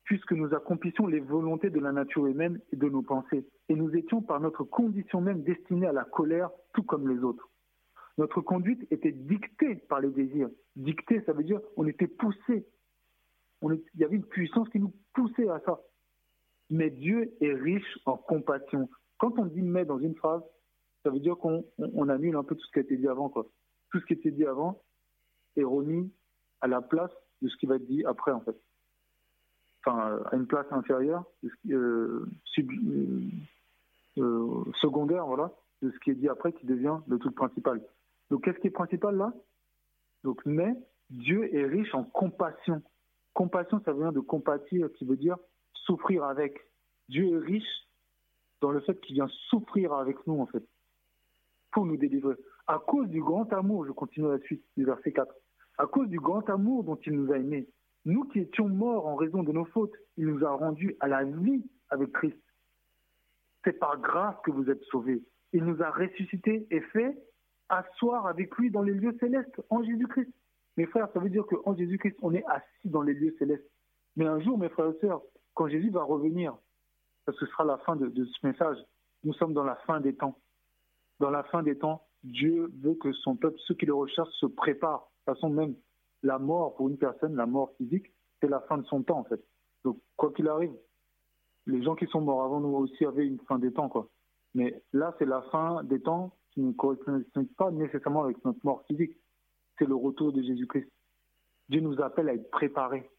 puisque 0.03 0.31
nous 0.31 0.53
accomplissions 0.53 1.05
les 1.07 1.19
volontés 1.19 1.69
de 1.69 1.79
la 1.79 1.91
nature 1.91 2.25
humaine 2.25 2.59
et 2.71 2.75
de 2.75 2.89
nos 2.89 3.03
pensées. 3.03 3.45
Et 3.69 3.75
nous 3.75 3.95
étions 3.95 4.21
par 4.21 4.39
notre 4.39 4.63
condition 4.63 5.21
même 5.21 5.43
destinés 5.43 5.87
à 5.87 5.93
la 5.93 6.03
colère, 6.03 6.49
tout 6.73 6.83
comme 6.83 7.07
les 7.07 7.23
autres. 7.23 7.49
Notre 8.17 8.41
conduite 8.41 8.87
était 8.91 9.11
dictée 9.11 9.75
par 9.75 9.99
les 9.99 10.09
désirs. 10.09 10.49
Dictée, 10.75 11.21
ça 11.25 11.33
veut 11.33 11.43
dire 11.43 11.59
on 11.75 11.85
était 11.85 12.07
poussé 12.07 12.65
il 13.71 14.01
y 14.01 14.03
avait 14.03 14.15
une 14.15 14.25
puissance 14.25 14.69
qui 14.69 14.79
nous 14.79 14.93
poussait 15.13 15.49
à 15.49 15.59
ça. 15.65 15.79
Mais 16.69 16.89
Dieu 16.89 17.35
est 17.41 17.53
riche 17.53 17.99
en 18.05 18.17
compassion. 18.17 18.89
Quand 19.17 19.37
on 19.37 19.45
dit 19.45 19.61
mais 19.61 19.85
dans 19.85 19.99
une 19.99 20.15
phrase, 20.15 20.41
ça 21.05 21.11
veut 21.11 21.19
dire 21.19 21.37
qu'on 21.37 22.09
annule 22.09 22.35
un 22.35 22.43
peu 22.43 22.55
tout 22.55 22.65
ce 22.65 22.71
qui 22.71 22.79
a 22.79 22.81
été 22.81 22.97
dit 22.97 23.07
avant. 23.07 23.29
Quoi. 23.29 23.45
Tout 23.91 23.99
ce 23.99 24.05
qui 24.05 24.13
a 24.13 24.15
été 24.17 24.31
dit 24.31 24.45
avant 24.45 24.81
est 25.55 25.63
remis 25.63 26.11
à 26.61 26.67
la 26.67 26.81
place 26.81 27.11
de 27.43 27.47
ce 27.47 27.55
qui 27.57 27.67
va 27.67 27.75
être 27.75 27.85
dit 27.85 28.03
après, 28.05 28.31
en 28.31 28.41
fait. 28.41 28.57
Enfin, 29.85 30.19
à 30.31 30.35
une 30.35 30.47
place 30.47 30.65
inférieure, 30.71 31.23
euh, 31.69 32.25
euh, 32.57 33.21
euh, 34.17 34.63
secondaire, 34.81 35.27
voilà, 35.27 35.51
de 35.83 35.91
ce 35.91 35.99
qui 35.99 36.09
est 36.09 36.15
dit 36.15 36.27
après 36.27 36.53
qui 36.53 36.65
devient 36.65 36.97
le 37.07 37.19
tout 37.19 37.29
principal. 37.29 37.83
Donc, 38.31 38.43
qu'est-ce 38.43 38.57
qui 38.57 38.67
est 38.67 38.71
principal 38.71 39.15
là? 39.15 39.31
Donc, 40.23 40.41
mais 40.43 40.73
Dieu 41.11 41.53
est 41.55 41.67
riche 41.67 41.93
en 41.93 42.03
compassion. 42.03 42.81
Compassion, 43.35 43.79
ça 43.85 43.93
vient 43.93 44.11
de 44.11 44.21
compatir, 44.21 44.91
qui 44.93 45.05
veut 45.05 45.17
dire 45.17 45.37
souffrir 45.73 46.23
avec. 46.23 46.65
Dieu 47.09 47.35
est 47.35 47.45
riche 47.45 47.87
dans 48.61 48.71
le 48.71 48.79
fait 48.79 48.99
qu'il 49.01 49.13
vient 49.13 49.29
souffrir 49.49 49.93
avec 49.93 50.25
nous, 50.25 50.41
en 50.41 50.47
fait, 50.47 50.63
pour 51.75 51.85
nous 51.85 51.97
délivrer. 51.97 52.35
À 52.67 52.79
cause 52.79 53.09
du 53.09 53.21
grand 53.21 53.51
amour, 53.51 53.85
je 53.85 53.91
continue 53.91 54.29
la 54.29 54.39
suite 54.39 54.63
du 54.77 54.85
verset 54.85 55.11
4, 55.11 55.35
à 55.77 55.85
cause 55.85 56.07
du 56.07 56.21
grand 56.21 56.49
amour 56.49 56.85
dont 56.85 56.95
il 57.05 57.11
nous 57.11 57.33
a 57.33 57.37
aimés, 57.37 57.67
nous 58.05 58.23
qui 58.29 58.39
étions 58.39 58.69
morts 58.69 59.07
en 59.07 59.15
raison 59.15 59.43
de 59.43 59.51
nos 59.51 59.65
fautes, 59.65 59.93
il 60.15 60.25
nous 60.25 60.45
a 60.45 60.51
rendus 60.51 60.95
à 61.01 61.09
la 61.09 61.25
vie 61.25 61.65
avec 61.89 62.13
Christ. 62.13 62.39
C'est 63.65 63.77
par 63.77 63.99
grâce 63.99 64.35
que 64.45 64.51
vous 64.51 64.69
êtes 64.69 64.81
sauvés. 64.83 65.21
Il 65.51 65.65
nous 65.65 65.83
a 65.83 65.91
ressuscités 65.91 66.65
et 66.71 66.79
fait 66.79 67.17
asseoir 67.67 68.25
avec 68.25 68.55
lui 68.55 68.71
dans 68.71 68.83
les 68.83 68.93
lieux 68.93 69.17
célestes 69.19 69.61
en 69.69 69.83
Jésus-Christ. 69.83 70.31
Mes 70.77 70.85
frères, 70.85 71.09
ça 71.13 71.19
veut 71.19 71.29
dire 71.29 71.45
qu'en 71.45 71.75
Jésus-Christ, 71.75 72.15
on 72.21 72.33
est 72.33 72.45
assis 72.45 72.85
dans 72.85 73.01
les 73.01 73.13
lieux 73.13 73.35
célestes. 73.37 73.69
Mais 74.15 74.25
un 74.25 74.39
jour, 74.39 74.57
mes 74.57 74.69
frères 74.69 74.91
et 74.91 74.99
sœurs, 75.01 75.21
quand 75.55 75.67
Jésus 75.67 75.89
va 75.89 76.03
revenir, 76.03 76.55
parce 77.25 77.37
que 77.37 77.45
ce 77.45 77.51
sera 77.51 77.65
la 77.65 77.77
fin 77.79 77.97
de, 77.97 78.09
ce 78.13 78.47
message, 78.47 78.77
nous 79.25 79.33
sommes 79.33 79.53
dans 79.53 79.63
la 79.65 79.75
fin 79.87 79.99
des 79.99 80.15
temps. 80.15 80.39
Dans 81.19 81.29
la 81.29 81.43
fin 81.43 81.63
des 81.63 81.77
temps, 81.77 82.05
Dieu 82.23 82.71
veut 82.81 82.95
que 82.95 83.11
son 83.13 83.35
peuple, 83.35 83.57
ceux 83.65 83.75
qui 83.75 83.85
le 83.85 83.93
recherchent, 83.93 84.33
se 84.39 84.45
préparent. 84.45 85.11
De 85.27 85.31
toute 85.31 85.35
façon, 85.35 85.49
même 85.49 85.75
la 86.23 86.39
mort 86.39 86.75
pour 86.75 86.89
une 86.89 86.97
personne, 86.97 87.35
la 87.35 87.45
mort 87.45 87.71
physique, 87.77 88.11
c'est 88.41 88.49
la 88.49 88.61
fin 88.61 88.77
de 88.77 88.85
son 88.85 89.03
temps, 89.03 89.19
en 89.19 89.23
fait. 89.23 89.43
Donc, 89.83 89.99
quoi 90.17 90.31
qu'il 90.33 90.47
arrive, 90.47 90.73
les 91.67 91.83
gens 91.83 91.95
qui 91.95 92.07
sont 92.07 92.21
morts 92.21 92.43
avant 92.43 92.59
nous 92.59 92.75
aussi 92.75 93.05
avaient 93.05 93.27
une 93.27 93.39
fin 93.47 93.59
des 93.59 93.71
temps, 93.71 93.89
quoi. 93.89 94.09
Mais 94.53 94.81
là, 94.93 95.15
c'est 95.19 95.25
la 95.25 95.41
fin 95.51 95.83
des 95.83 96.01
temps 96.01 96.35
qui 96.51 96.61
ne 96.61 96.71
correspond 96.71 97.23
pas 97.57 97.71
nécessairement 97.71 98.23
avec 98.23 98.43
notre 98.45 98.59
mort 98.63 98.83
physique 98.87 99.17
c'est 99.77 99.85
le 99.85 99.95
retour 99.95 100.31
de 100.31 100.41
Jésus-Christ. 100.41 100.89
Dieu 101.69 101.81
nous 101.81 102.01
appelle 102.01 102.29
à 102.29 102.33
être 102.33 102.49
préparés. 102.51 103.09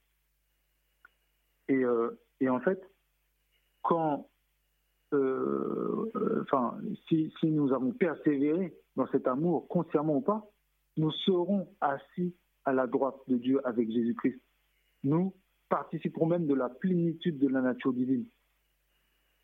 Et, 1.68 1.84
euh, 1.84 2.18
en 2.49 2.61
fait, 2.61 2.80
quand, 3.82 4.28
enfin, 5.12 6.78
si, 7.09 7.32
nous 7.44 7.72
avons 7.72 7.92
persévéré 7.92 8.74
dans 8.96 9.07
cet 9.09 9.26
amour, 9.26 9.68
consciemment 9.68 10.16
ou 10.16 10.20
pas, 10.20 10.46
nous 10.96 11.11
serons 11.11 11.68
assis 11.80 12.34
à 12.64 12.72
la 12.72 12.86
droite 12.86 13.16
de 13.28 13.36
Dieu 13.36 13.61
avec 13.66 13.90
Jésus-Christ. 13.90 14.40
Nous 15.04 15.34
participerons 15.68 16.26
même 16.26 16.46
de 16.46 16.54
la 16.54 16.68
plénitude 16.68 17.38
de 17.38 17.48
la 17.48 17.61
nature 17.61 17.92
divine. 17.92 18.26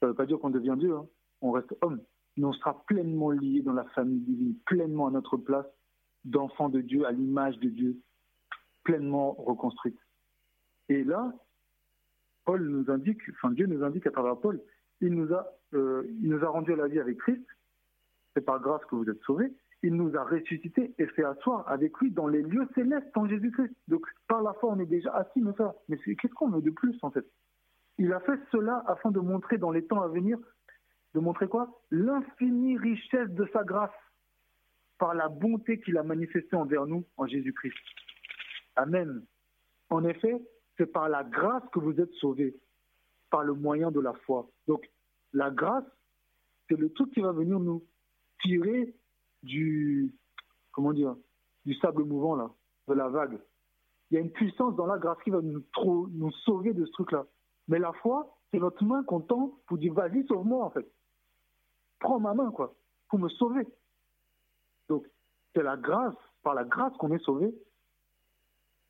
Ça 0.00 0.06
ne 0.06 0.10
veut 0.10 0.16
pas 0.16 0.26
dire 0.26 0.38
qu'on 0.38 0.50
devient 0.50 0.76
Dieu, 0.78 0.94
hein. 0.94 1.06
on 1.40 1.52
reste 1.52 1.74
homme, 1.82 2.00
mais 2.36 2.44
on 2.44 2.52
sera 2.52 2.84
pleinement 2.86 3.30
lié 3.30 3.62
dans 3.62 3.72
la 3.72 3.84
famille 3.90 4.20
divine, 4.20 4.56
pleinement 4.66 5.06
à 5.06 5.10
notre 5.10 5.36
place 5.36 5.66
d'enfants 6.24 6.68
de 6.68 6.80
Dieu 6.80 7.06
à 7.06 7.12
l'image 7.12 7.58
de 7.58 7.68
Dieu, 7.68 8.00
pleinement 8.84 9.32
reconstruite. 9.32 9.98
Et 10.88 11.04
là, 11.04 11.32
Paul 12.44 12.68
nous 12.68 12.90
indique, 12.90 13.20
enfin 13.30 13.52
Dieu 13.52 13.66
nous 13.66 13.84
indique 13.84 14.06
à 14.06 14.10
travers 14.10 14.38
Paul, 14.38 14.60
il 15.02 15.14
nous 15.14 15.34
a, 15.34 15.46
euh, 15.74 16.04
il 16.22 16.30
nous 16.30 16.44
a 16.44 16.48
rendu 16.48 16.72
à 16.72 16.76
la 16.76 16.88
vie 16.88 17.00
avec 17.00 17.18
Christ. 17.18 17.44
C'est 18.34 18.44
par 18.44 18.60
grâce 18.60 18.84
que 18.86 18.94
vous 18.94 19.08
êtes 19.10 19.20
sauvés. 19.22 19.52
Il 19.82 19.94
nous 19.94 20.16
a 20.16 20.24
ressuscités 20.24 20.94
et 20.96 21.06
fait 21.08 21.24
asseoir 21.24 21.68
avec 21.68 21.98
lui 21.98 22.10
dans 22.12 22.28
les 22.28 22.42
lieux 22.42 22.68
célestes 22.74 23.14
en 23.16 23.28
Jésus-Christ. 23.28 23.74
Donc 23.88 24.06
par 24.28 24.42
la 24.42 24.52
foi, 24.54 24.70
on 24.72 24.78
est 24.78 24.86
déjà 24.86 25.12
assis, 25.12 25.40
mais 25.40 25.52
ça, 25.58 25.74
mais 25.88 25.98
qu'est-ce 25.98 26.34
qu'on 26.34 26.50
veut 26.50 26.62
de 26.62 26.70
plus 26.70 26.96
en 27.02 27.10
fait? 27.10 27.26
Il 27.98 28.12
a 28.12 28.20
fait 28.20 28.38
cela 28.52 28.84
afin 28.86 29.10
de 29.10 29.18
montrer 29.18 29.58
dans 29.58 29.72
les 29.72 29.84
temps 29.84 30.00
à 30.00 30.08
venir, 30.08 30.38
de 31.14 31.20
montrer 31.20 31.48
quoi? 31.48 31.82
L'infinie 31.90 32.78
richesse 32.78 33.28
de 33.30 33.46
sa 33.52 33.64
grâce 33.64 33.90
par 34.98 35.14
la 35.14 35.28
bonté 35.28 35.80
qu'il 35.80 35.98
a 35.98 36.04
manifestée 36.04 36.54
envers 36.54 36.86
nous 36.86 37.04
en 37.16 37.26
Jésus-Christ. 37.26 37.76
Amen. 38.76 39.24
En 39.90 40.04
effet, 40.04 40.40
c'est 40.76 40.86
par 40.86 41.08
la 41.08 41.24
grâce 41.24 41.64
que 41.72 41.80
vous 41.80 42.00
êtes 42.00 42.12
sauvés, 42.14 42.54
par 43.30 43.42
le 43.42 43.52
moyen 43.52 43.90
de 43.90 44.00
la 44.00 44.12
foi. 44.24 44.48
Donc, 44.66 44.90
la 45.32 45.50
grâce, 45.50 45.84
c'est 46.68 46.78
le 46.78 46.92
truc 46.92 47.12
qui 47.12 47.20
va 47.20 47.32
venir 47.32 47.58
nous 47.58 47.84
tirer 48.42 48.94
du, 49.42 50.14
comment 50.72 50.92
dire, 50.92 51.16
du 51.64 51.74
sable 51.74 52.04
mouvant, 52.04 52.34
là, 52.34 52.50
de 52.88 52.94
la 52.94 53.08
vague. 53.08 53.38
Il 54.10 54.14
y 54.14 54.16
a 54.18 54.20
une 54.20 54.30
puissance 54.30 54.76
dans 54.76 54.86
la 54.86 54.98
grâce 54.98 55.18
qui 55.24 55.30
va 55.30 55.40
nous, 55.40 55.64
nous 56.12 56.32
sauver 56.44 56.72
de 56.72 56.84
ce 56.84 56.92
truc-là. 56.92 57.26
Mais 57.68 57.78
la 57.78 57.92
foi, 57.94 58.36
c'est 58.50 58.58
notre 58.58 58.84
main 58.84 59.02
qu'on 59.04 59.20
tend 59.20 59.58
pour 59.66 59.78
dire, 59.78 59.94
vas-y, 59.94 60.26
sauve-moi, 60.26 60.64
en 60.64 60.70
fait. 60.70 60.86
Prends 61.98 62.20
ma 62.20 62.34
main, 62.34 62.50
quoi, 62.50 62.74
pour 63.08 63.18
me 63.18 63.28
sauver. 63.28 63.66
Donc, 64.88 65.08
c'est 65.54 65.62
la 65.62 65.76
grâce, 65.76 66.14
par 66.42 66.54
la 66.54 66.64
grâce 66.64 66.94
qu'on 66.98 67.12
est 67.12 67.22
sauvé, 67.24 67.54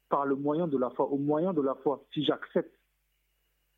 par 0.08 0.26
le 0.26 0.34
moyen 0.34 0.66
de 0.66 0.76
la 0.76 0.90
foi, 0.90 1.06
au 1.06 1.18
moyen 1.18 1.52
de 1.52 1.60
la 1.60 1.74
foi, 1.76 2.02
si 2.12 2.24
j'accepte. 2.24 2.74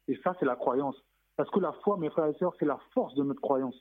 Et 0.09 0.17
ça, 0.23 0.35
c'est 0.39 0.47
la 0.47 0.57
croyance. 0.57 0.97
Parce 1.37 1.51
que 1.51 1.61
la 1.61 1.73
foi, 1.73 1.97
mes 1.97 2.11
frères 2.11 2.27
et 2.27 2.35
sœurs, 2.35 2.55
c'est 2.59 2.65
la 2.65 2.79
force 2.93 3.15
de 3.15 3.23
notre 3.23 3.41
croyance. 3.41 3.77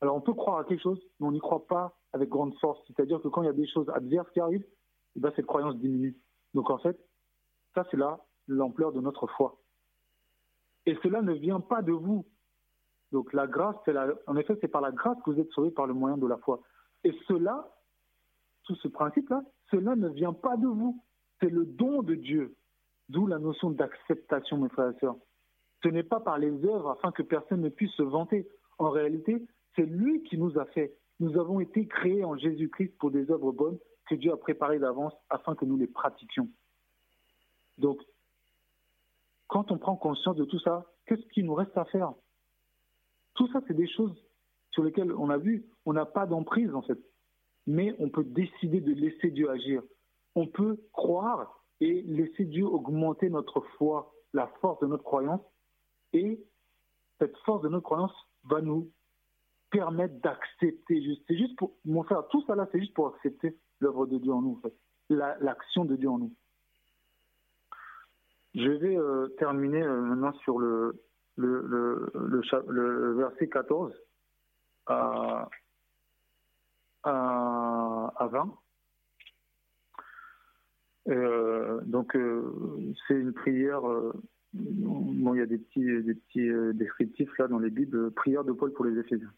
Alors, 0.00 0.16
on 0.16 0.20
peut 0.20 0.34
croire 0.34 0.58
à 0.58 0.64
quelque 0.64 0.82
chose, 0.82 1.00
mais 1.18 1.26
on 1.26 1.32
n'y 1.32 1.40
croit 1.40 1.66
pas 1.66 1.96
avec 2.12 2.28
grande 2.28 2.54
force. 2.58 2.78
C'est-à-dire 2.86 3.20
que 3.22 3.28
quand 3.28 3.42
il 3.42 3.46
y 3.46 3.50
a 3.50 3.54
des 3.54 3.66
choses 3.66 3.88
adverses 3.90 4.30
qui 4.30 4.40
arrivent, 4.40 4.66
eh 5.16 5.20
ben, 5.20 5.32
cette 5.34 5.46
croyance 5.46 5.76
diminue. 5.76 6.16
Donc, 6.54 6.70
en 6.70 6.78
fait, 6.78 6.98
ça, 7.74 7.84
c'est 7.90 7.96
là 7.96 8.20
l'ampleur 8.46 8.92
de 8.92 9.00
notre 9.00 9.26
foi. 9.26 9.56
Et 10.84 10.96
cela 11.02 11.22
ne 11.22 11.32
vient 11.32 11.60
pas 11.60 11.82
de 11.82 11.92
vous. 11.92 12.26
Donc, 13.12 13.32
la 13.32 13.46
grâce, 13.46 13.76
c'est 13.84 13.92
la... 13.92 14.08
en 14.26 14.36
effet, 14.36 14.56
c'est 14.60 14.68
par 14.68 14.82
la 14.82 14.92
grâce 14.92 15.16
que 15.24 15.30
vous 15.30 15.40
êtes 15.40 15.50
sauvés 15.52 15.70
par 15.70 15.86
le 15.86 15.94
moyen 15.94 16.18
de 16.18 16.26
la 16.26 16.36
foi. 16.38 16.60
Et 17.04 17.12
cela, 17.26 17.66
tout 18.64 18.74
ce 18.76 18.88
principe-là, 18.88 19.42
cela 19.70 19.96
ne 19.96 20.08
vient 20.08 20.32
pas 20.32 20.56
de 20.56 20.66
vous. 20.66 21.02
C'est 21.40 21.50
le 21.50 21.64
don 21.64 22.02
de 22.02 22.14
Dieu. 22.14 22.54
D'où 23.08 23.26
la 23.26 23.38
notion 23.38 23.70
d'acceptation, 23.70 24.58
mes 24.58 24.68
frères 24.68 24.90
et 24.90 24.98
sœurs. 24.98 25.16
Ce 25.82 25.88
n'est 25.88 26.02
pas 26.02 26.20
par 26.20 26.38
les 26.38 26.64
œuvres 26.64 26.90
afin 26.90 27.12
que 27.12 27.22
personne 27.22 27.60
ne 27.60 27.68
puisse 27.68 27.92
se 27.92 28.02
vanter. 28.02 28.48
En 28.78 28.90
réalité, 28.90 29.46
c'est 29.74 29.86
lui 29.86 30.22
qui 30.24 30.38
nous 30.38 30.58
a 30.58 30.64
fait. 30.66 30.94
Nous 31.20 31.38
avons 31.38 31.60
été 31.60 31.86
créés 31.86 32.24
en 32.24 32.36
Jésus-Christ 32.36 32.96
pour 32.98 33.10
des 33.10 33.30
œuvres 33.30 33.52
bonnes 33.52 33.78
que 34.08 34.14
Dieu 34.14 34.32
a 34.32 34.36
préparées 34.36 34.78
d'avance 34.78 35.14
afin 35.30 35.54
que 35.54 35.64
nous 35.64 35.76
les 35.76 35.86
pratiquions. 35.86 36.48
Donc, 37.78 38.00
quand 39.48 39.70
on 39.70 39.78
prend 39.78 39.96
conscience 39.96 40.36
de 40.36 40.44
tout 40.44 40.58
ça, 40.60 40.86
qu'est-ce 41.06 41.26
qu'il 41.28 41.46
nous 41.46 41.54
reste 41.54 41.76
à 41.76 41.84
faire? 41.86 42.12
Tout 43.34 43.48
ça, 43.52 43.60
c'est 43.66 43.74
des 43.76 43.88
choses 43.88 44.14
sur 44.70 44.82
lesquels 44.82 45.12
on 45.12 45.30
a 45.30 45.38
vu, 45.38 45.64
on 45.84 45.92
n'a 45.92 46.06
pas 46.06 46.26
d'emprise 46.26 46.74
en 46.74 46.82
fait. 46.82 46.98
Mais 47.66 47.94
on 47.98 48.08
peut 48.08 48.24
décider 48.24 48.80
de 48.80 48.92
laisser 48.92 49.30
Dieu 49.30 49.50
agir. 49.50 49.82
On 50.34 50.46
peut 50.46 50.78
croire 50.92 51.62
et 51.80 52.02
laisser 52.02 52.44
Dieu 52.44 52.64
augmenter 52.64 53.28
notre 53.28 53.60
foi, 53.76 54.12
la 54.32 54.46
force 54.60 54.78
de 54.80 54.86
notre 54.86 55.02
croyance. 55.02 55.40
Et 56.12 56.40
cette 57.18 57.36
force 57.38 57.62
de 57.62 57.68
notre 57.68 57.84
croyance 57.84 58.12
va 58.44 58.60
nous 58.60 58.90
permettre 59.70 60.14
d'accepter. 60.20 61.02
C'est 61.26 61.36
juste 61.36 61.56
pour, 61.56 61.76
mon 61.84 62.02
frère, 62.02 62.26
tout 62.28 62.42
ça 62.46 62.54
là, 62.54 62.68
c'est 62.72 62.80
juste 62.80 62.94
pour 62.94 63.08
accepter 63.14 63.56
l'œuvre 63.80 64.06
de 64.06 64.18
Dieu 64.18 64.32
en 64.32 64.42
nous, 64.42 64.60
l'action 65.10 65.84
de 65.84 65.96
Dieu 65.96 66.08
en 66.08 66.18
nous. 66.18 66.32
Je 68.54 68.70
vais 68.70 68.96
euh, 68.96 69.28
terminer 69.38 69.82
euh, 69.82 70.00
maintenant 70.00 70.32
sur 70.38 70.58
le, 70.58 71.02
le, 71.36 73.12
verset 73.18 73.48
14 73.48 73.92
à, 74.86 75.48
à, 77.02 78.12
à 78.16 78.26
20. 78.28 78.54
Euh, 81.08 81.80
donc, 81.84 82.16
c'est 83.06 83.14
une 83.14 83.34
prière. 83.34 83.82
Bon, 84.56 85.34
il 85.34 85.38
y 85.38 85.42
a 85.42 85.46
des 85.46 85.58
petits, 85.58 85.84
des 86.02 86.14
petits 86.14 86.76
descriptifs 86.76 87.36
là 87.38 87.48
dans 87.48 87.58
les 87.58 87.70
Bibles. 87.70 88.10
Prière 88.12 88.44
de 88.44 88.52
Paul 88.52 88.72
pour 88.72 88.84
les 88.84 88.98
Éphésiens. 88.98 89.32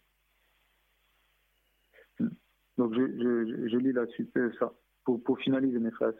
Donc, 2.77 2.93
je, 2.93 3.67
je, 3.67 3.77
lis 3.77 3.91
la 3.91 4.07
suite, 4.07 4.31
ça, 4.57 4.71
pour, 5.03 5.21
pour 5.21 5.37
finaliser 5.39 5.79
mes 5.79 5.91
frères. 5.91 6.13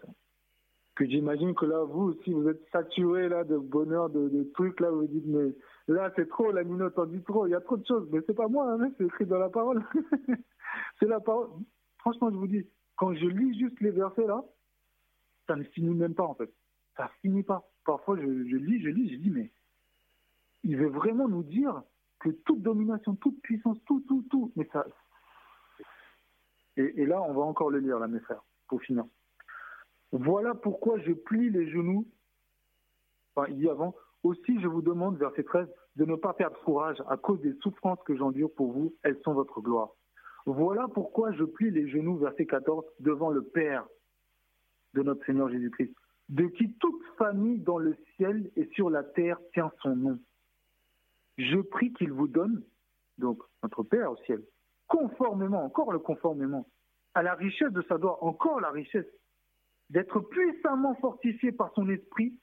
Puis 0.95 1.09
j'imagine 1.09 1.55
que 1.55 1.65
là, 1.65 1.85
vous 1.85 2.09
aussi, 2.09 2.33
vous 2.33 2.49
êtes 2.49 2.61
saturé 2.73 3.29
là, 3.29 3.45
de 3.45 3.57
bonheur, 3.57 4.09
de, 4.09 4.43
trucs, 4.53 4.81
là, 4.81 4.91
vous 4.91 5.07
dites, 5.07 5.25
mais 5.25 5.55
là, 5.87 6.11
c'est 6.17 6.27
trop, 6.27 6.51
la 6.51 6.65
minute 6.65 6.99
en 6.99 7.05
dit 7.05 7.23
trop, 7.23 7.47
il 7.47 7.51
y 7.51 7.55
a 7.55 7.61
trop 7.61 7.77
de 7.77 7.85
choses. 7.85 8.09
Mais 8.11 8.19
c'est 8.27 8.33
pas 8.33 8.49
moi, 8.49 8.73
hein, 8.73 8.91
c'est 8.97 9.05
écrit 9.05 9.25
dans 9.25 9.39
la 9.39 9.47
parole. 9.47 9.81
c'est 10.99 11.07
la 11.07 11.21
parole. 11.21 11.47
Franchement, 11.99 12.29
je 12.31 12.35
vous 12.35 12.47
dis, 12.47 12.67
quand 12.97 13.13
je 13.13 13.27
lis 13.27 13.57
juste 13.57 13.79
les 13.79 13.91
versets 13.91 14.27
là, 14.27 14.43
ça 15.47 15.55
ne 15.55 15.63
finit 15.63 15.95
même 15.95 16.15
pas, 16.15 16.25
en 16.25 16.35
fait. 16.35 16.51
Ça 16.99 17.09
finit 17.21 17.43
pas. 17.43 17.71
Parfois, 17.85 18.17
je, 18.17 18.25
lis, 18.25 18.81
je 18.81 18.89
lis, 18.89 19.09
je 19.09 19.15
dis, 19.15 19.29
mais 19.29 19.49
il 20.65 20.75
veut 20.75 20.89
vraiment 20.89 21.29
nous 21.29 21.43
dire 21.43 21.81
que 22.19 22.27
toute 22.27 22.61
domination, 22.61 23.15
toute 23.15 23.41
puissance, 23.41 23.77
tout, 23.85 24.01
tout, 24.01 24.25
tout, 24.29 24.51
mais 24.57 24.67
ça. 24.73 24.85
Et, 26.75 27.01
et 27.01 27.05
là, 27.05 27.21
on 27.21 27.33
va 27.33 27.43
encore 27.43 27.69
le 27.69 27.79
lire, 27.79 27.99
là, 27.99 28.09
mes 28.09 28.19
frères, 28.19 28.43
pour 28.67 28.81
finir. 28.81 29.05
Voilà 30.11 30.53
pourquoi 30.55 30.99
je 30.99 31.13
plie 31.13 31.49
les 31.49 31.69
genoux. 31.69 32.05
Enfin, 33.33 33.47
il 33.49 33.59
dit 33.59 33.69
avant, 33.69 33.95
aussi 34.23 34.59
je 34.59 34.67
vous 34.67 34.81
demande, 34.81 35.17
verset 35.17 35.43
13, 35.43 35.69
de 35.95 36.03
ne 36.03 36.15
pas 36.15 36.33
perdre 36.33 36.59
courage 36.65 37.01
à 37.07 37.15
cause 37.15 37.39
des 37.39 37.53
souffrances 37.61 38.03
que 38.05 38.17
j'endure 38.17 38.53
pour 38.53 38.73
vous, 38.73 38.93
elles 39.03 39.21
sont 39.23 39.33
votre 39.33 39.61
gloire. 39.61 39.91
Voilà 40.45 40.89
pourquoi 40.89 41.31
je 41.31 41.45
plie 41.45 41.71
les 41.71 41.87
genoux, 41.87 42.17
verset 42.17 42.45
14, 42.45 42.83
devant 42.99 43.29
le 43.29 43.41
Père 43.41 43.87
de 44.95 45.01
notre 45.01 45.25
Seigneur 45.25 45.49
Jésus-Christ, 45.49 45.93
de 46.29 46.45
qui 46.45 46.71
toute 46.73 47.03
famille 47.17 47.59
dans 47.59 47.77
le 47.77 47.97
ciel 48.15 48.49
et 48.55 48.65
sur 48.73 48.89
la 48.89 49.03
terre 49.03 49.39
tient 49.53 49.71
son 49.81 49.95
nom. 49.95 50.19
Je 51.37 51.57
prie 51.59 51.91
qu'il 51.93 52.11
vous 52.11 52.27
donne, 52.27 52.63
donc 53.17 53.41
notre 53.63 53.83
Père 53.83 54.11
au 54.11 54.17
ciel, 54.25 54.43
conformément, 54.87 55.63
encore 55.63 55.91
le 55.91 55.99
conformément, 55.99 56.67
à 57.15 57.23
la 57.23 57.33
richesse 57.33 57.71
de 57.71 57.81
sa 57.83 57.97
gloire, 57.97 58.21
encore 58.23 58.59
la 58.59 58.69
richesse 58.69 59.07
d'être 59.89 60.19
puissamment 60.19 60.95
fortifié 60.95 61.51
par 61.51 61.73
son 61.73 61.89
esprit 61.89 62.37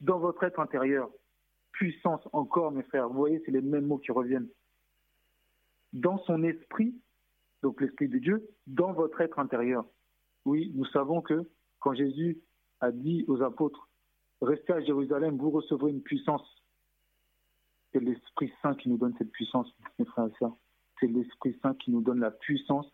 dans 0.00 0.18
votre 0.18 0.42
être 0.44 0.58
intérieur. 0.60 1.10
Puissance 1.72 2.26
encore, 2.32 2.72
mes 2.72 2.82
frères. 2.82 3.08
Vous 3.08 3.18
voyez, 3.18 3.40
c'est 3.44 3.52
les 3.52 3.60
mêmes 3.60 3.86
mots 3.86 3.98
qui 3.98 4.10
reviennent. 4.10 4.48
Dans 5.92 6.18
son 6.24 6.42
esprit, 6.42 6.94
donc 7.62 7.80
l'esprit 7.80 8.08
de 8.08 8.18
Dieu, 8.18 8.48
dans 8.66 8.92
votre 8.92 9.20
être 9.20 9.38
intérieur. 9.38 9.84
Oui, 10.44 10.72
nous 10.74 10.86
savons 10.86 11.22
que 11.22 11.48
quand 11.78 11.94
Jésus 11.94 12.38
a 12.80 12.90
dit 12.90 13.24
aux 13.28 13.42
apôtres, 13.42 13.88
restez 14.40 14.72
à 14.72 14.80
Jérusalem, 14.80 15.36
vous 15.36 15.50
recevrez 15.50 15.90
une 15.90 16.02
puissance. 16.02 16.46
C'est 17.92 18.00
l'Esprit 18.00 18.52
Saint 18.62 18.74
qui 18.74 18.88
nous 18.88 18.98
donne 18.98 19.14
cette 19.18 19.30
puissance, 19.30 19.72
mes 19.98 20.04
frères 20.04 20.26
et 20.26 20.38
sœurs. 20.38 20.56
C'est 21.00 21.06
l'Esprit 21.06 21.58
Saint 21.62 21.74
qui 21.74 21.90
nous 21.90 22.02
donne 22.02 22.20
la 22.20 22.30
puissance 22.30 22.86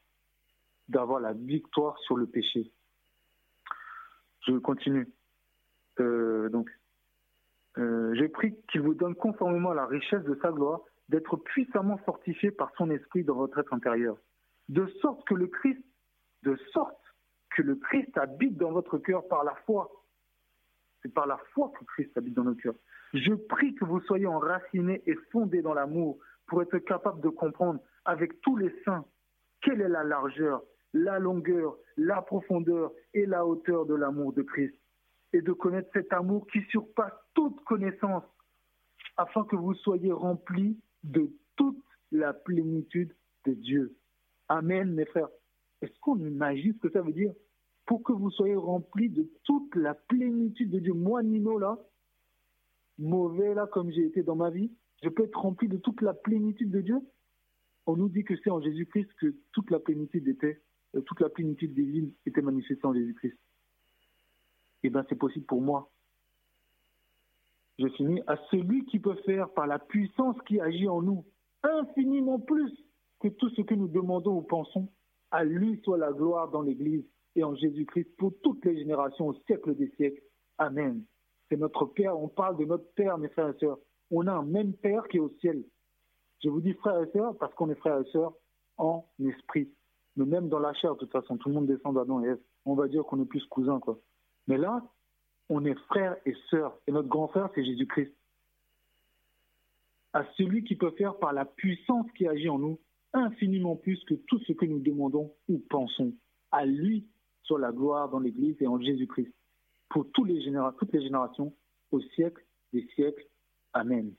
d'avoir 0.89 1.21
la 1.21 1.33
victoire 1.33 1.99
sur 2.01 2.17
le 2.17 2.27
péché. 2.27 2.71
Je 4.47 4.53
continue. 4.59 5.09
Euh, 6.01 6.49
donc, 6.51 6.71
euh, 7.79 8.15
je 8.15 8.27
prie 8.27 8.55
qu'il 8.71 8.83
vous 8.83 8.95
donne 8.95 9.15
conformément 9.15 9.71
à 9.71 9.75
la 9.75 9.87
richesse 9.87 10.23
de 10.25 10.39
sa 10.43 10.53
gloire 10.53 10.83
d'être 11.09 11.37
puissamment 11.37 11.99
fortifié 11.99 12.51
par 12.51 12.73
son 12.77 12.91
esprit 12.91 13.25
dans 13.25 13.35
votre 13.35 13.59
être 13.59 13.73
intérieur, 13.73 14.17
de 14.69 14.87
sorte 15.03 15.27
que 15.27 15.35
le 15.35 15.47
Christ, 15.47 15.83
de 16.43 16.57
sorte 16.73 17.04
que 17.55 17.63
le 17.63 17.77
Christ 17.77 18.17
habite 18.19 18.57
dans 18.57 18.73
votre 18.73 18.99
cœur 18.99 19.27
par 19.29 19.45
la 19.45 19.55
foi. 19.67 19.91
C'est 21.03 21.13
par 21.13 21.27
la 21.27 21.39
foi 21.53 21.73
que 21.79 21.85
Christ 21.85 22.17
habite 22.17 22.35
dans 22.35 22.45
nos 22.45 22.55
cœurs. 22.55 22.75
Je 23.15 23.33
prie 23.33 23.75
que 23.75 23.85
vous 23.85 24.01
soyez 24.01 24.27
enracinés 24.27 25.03
et 25.07 25.15
fondés 25.31 25.63
dans 25.63 25.75
l'amour 25.75 26.19
pour 26.47 26.63
être 26.63 26.79
capable 26.79 27.21
de 27.21 27.29
comprendre 27.29 27.81
avec 28.05 28.41
tous 28.41 28.57
les 28.57 28.75
saints 28.85 29.05
quelle 29.63 29.81
est 29.81 29.89
la 29.89 30.05
largeur, 30.05 30.63
la 30.93 31.19
longueur, 31.19 31.77
la 31.97 32.23
profondeur 32.23 32.93
et 33.15 33.25
la 33.25 33.47
hauteur 33.47 33.87
de 33.87 33.95
l'amour 33.95 34.33
de 34.33 34.43
Christ, 34.43 34.75
et 35.33 35.41
de 35.41 35.53
connaître 35.53 35.89
cet 35.93 36.13
amour 36.13 36.47
qui 36.49 36.61
surpasse 36.71 37.13
toute 37.35 37.63
connaissance, 37.65 38.25
afin 39.17 39.45
que 39.45 39.57
vous 39.57 39.75
soyez 39.75 40.13
remplis 40.13 40.79
de 41.03 41.31
toute 41.57 41.83
la 42.13 42.33
plénitude 42.33 43.15
de 43.47 43.53
Dieu. 43.55 43.97
Amen, 44.49 44.93
mes 44.93 45.07
frères. 45.07 45.29
Est-ce 45.81 45.99
qu'on 46.01 46.19
imagine 46.19 46.75
ce 46.75 46.87
que 46.87 46.93
ça 46.93 47.01
veut 47.01 47.13
dire? 47.13 47.33
Pour 47.87 48.03
que 48.03 48.13
vous 48.13 48.31
soyez 48.31 48.55
remplis 48.55 49.11
de 49.11 49.29
toute 49.45 49.75
la 49.77 49.95
plénitude 49.95 50.71
de 50.71 50.79
Dieu. 50.79 50.95
Moi, 50.95 51.23
Nino, 51.23 51.59
là, 51.59 51.79
mauvais, 52.99 53.55
là, 53.55 53.67
comme 53.67 53.91
j'ai 53.91 54.07
été 54.07 54.23
dans 54.23 54.37
ma 54.37 54.51
vie, 54.51 54.71
je 55.03 55.09
peux 55.09 55.25
être 55.25 55.39
rempli 55.39 55.69
de 55.69 55.77
toute 55.77 56.01
la 56.01 56.15
plénitude 56.15 56.71
de 56.71 56.81
Dieu. 56.81 57.01
On 57.87 57.97
nous 57.97 58.09
dit 58.09 58.25
que 58.25 58.35
c'est 58.43 58.51
en 58.51 58.63
Jésus-Christ 58.63 59.11
que 59.21 59.35
toute 59.53 59.71
la 59.71 59.79
plénitude 59.79 60.27
était 60.29 60.63
euh, 60.95 61.01
toute 61.03 61.21
la 61.21 61.29
plénitude 61.29 61.75
divine 61.75 62.13
était 62.27 62.43
manifestée 62.43 62.87
en 62.87 62.95
Jésus-Christ. 62.95 63.37
Eh 64.83 64.91
bien, 64.91 65.05
c'est 65.09 65.17
possible 65.17 65.47
pour 65.47 65.61
moi. 65.61 65.91
Je 67.79 67.89
finis 67.89 68.23
à 68.27 68.37
celui 68.51 68.85
qui 68.87 69.01
peut 69.01 69.17
faire 69.27 69.51
par 69.51 69.67
la 69.67 69.79
puissance 69.79 70.37
qui 70.47 70.61
agit 70.61 70.89
en 70.89 71.03
nous 71.03 71.25
infiniment 71.63 72.39
plus 72.39 72.73
que 73.21 73.29
tout 73.29 73.49
ce 73.51 73.63
que 73.63 73.75
nous 73.75 73.89
demandons 73.89 74.39
ou 74.39 74.43
pensons. 74.43 74.89
À 75.31 75.43
lui 75.43 75.81
soit 75.83 75.99
la 75.99 76.13
gloire 76.13 76.51
dans 76.51 76.63
l'Église 76.63 77.05
et 77.37 77.45
en 77.45 77.55
Jésus-Christ 77.55 78.17
pour 78.17 78.33
toutes 78.43 78.65
les 78.65 78.79
générations 78.79 79.29
au 79.29 79.35
siècle 79.47 79.75
des 79.75 79.89
siècles. 79.97 80.23
Amen. 80.59 81.05
C'est 81.49 81.57
notre 81.57 81.87
Père, 81.87 82.19
on 82.19 82.29
parle 82.29 82.57
de 82.57 82.65
notre 82.65 82.91
Père, 82.95 83.19
mes 83.19 83.29
frères 83.29 83.49
et 83.49 83.59
sœurs. 83.59 83.79
On 84.11 84.27
a 84.27 84.33
un 84.33 84.45
même 84.45 84.73
Père 84.75 85.07
qui 85.09 85.19
est 85.19 85.21
au 85.21 85.31
ciel. 85.41 85.65
Je 86.43 86.49
vous 86.49 86.61
dis 86.61 86.75
frères 86.75 87.03
et 87.03 87.11
sœurs 87.13 87.37
parce 87.39 87.55
qu'on 87.55 87.71
est 87.71 87.75
frères 87.75 88.01
et 88.01 88.11
sœurs 88.11 88.35
en 88.77 89.07
esprit. 89.27 89.69
Mais 90.17 90.27
même 90.27 90.49
dans 90.49 90.59
la 90.59 90.73
chair, 90.75 90.95
de 90.95 91.01
toute 91.01 91.13
façon, 91.13 91.37
tout 91.37 91.49
le 91.49 91.55
monde 91.55 91.67
descend 91.67 91.95
d'Adam 91.95 92.23
et 92.23 92.29
Ève. 92.29 92.41
On 92.65 92.75
va 92.75 92.89
dire 92.89 93.05
qu'on 93.05 93.23
est 93.23 93.27
plus 93.27 93.45
cousins, 93.47 93.81
quoi. 93.81 93.99
Mais 94.47 94.59
là, 94.59 94.83
on 95.49 95.65
est 95.65 95.79
frères 95.89 96.17
et 96.25 96.35
sœurs. 96.51 96.79
Et 96.87 96.93
notre 96.93 97.09
grand 97.09 97.29
frère, 97.29 97.51
c'est 97.55 97.65
Jésus-Christ. 97.65 98.13
À 100.13 100.25
celui 100.37 100.65
qui 100.65 100.77
peut 100.77 100.93
faire 100.93 101.17
par 101.17 101.33
la 101.33 101.45
puissance 101.45 102.07
qui 102.17 102.29
agit 102.29 102.49
en 102.49 102.59
nous 102.59 102.79
infiniment 103.13 103.77
plus 103.77 104.03
que 104.05 104.15
tout 104.15 104.39
ce 104.41 104.53
que 104.53 104.67
nous 104.67 104.81
demandons 104.81 105.33
ou 105.49 105.59
pensons. 105.71 106.13
À 106.53 106.65
lui 106.65 107.07
soit 107.45 107.61
la 107.61 107.73
gloire 107.73 108.09
dans 108.09 108.19
l'Église 108.19 108.57
et 108.61 108.67
en 108.67 108.81
Jésus-Christ. 108.81 109.33
Pour 109.89 110.07
toutes 110.13 110.29
les 110.29 110.43
générations, 110.43 111.55
au 111.93 112.01
siècle 112.01 112.45
des 112.73 112.87
siècles. 112.95 113.25
Amen. 113.73 114.13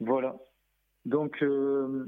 Voilà. 0.00 0.36
Donc, 1.04 1.42
euh, 1.42 2.06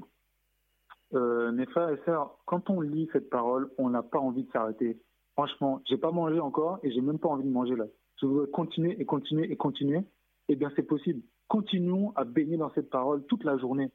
euh, 1.14 1.52
mes 1.52 1.66
frères 1.66 1.90
et 1.90 2.00
sœurs, 2.04 2.36
quand 2.44 2.68
on 2.68 2.80
lit 2.80 3.08
cette 3.12 3.30
parole, 3.30 3.70
on 3.78 3.88
n'a 3.90 4.02
pas 4.02 4.18
envie 4.18 4.44
de 4.44 4.50
s'arrêter. 4.50 5.00
Franchement, 5.32 5.80
j'ai 5.88 5.96
pas 5.96 6.10
mangé 6.10 6.38
encore 6.40 6.80
et 6.82 6.90
j'ai 6.90 7.00
même 7.00 7.18
pas 7.18 7.28
envie 7.28 7.44
de 7.44 7.50
manger 7.50 7.76
là. 7.76 7.86
Je 8.20 8.26
veux 8.26 8.46
continuer 8.46 9.00
et 9.00 9.04
continuer 9.04 9.50
et 9.50 9.56
continuer. 9.56 10.00
Eh 10.48 10.56
bien, 10.56 10.70
c'est 10.76 10.82
possible. 10.82 11.22
Continuons 11.46 12.12
à 12.16 12.24
baigner 12.24 12.56
dans 12.56 12.70
cette 12.74 12.90
parole 12.90 13.24
toute 13.26 13.44
la 13.44 13.56
journée. 13.56 13.90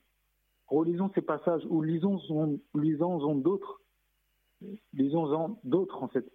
Relisons 0.68 1.12
ces 1.14 1.22
passages 1.22 1.64
ou 1.70 1.82
lisons-en 1.82 2.56
lisons 2.74 3.36
d'autres. 3.36 3.82
Lisons-en 4.94 5.60
d'autres, 5.64 6.04
en 6.04 6.08
fait. 6.08 6.26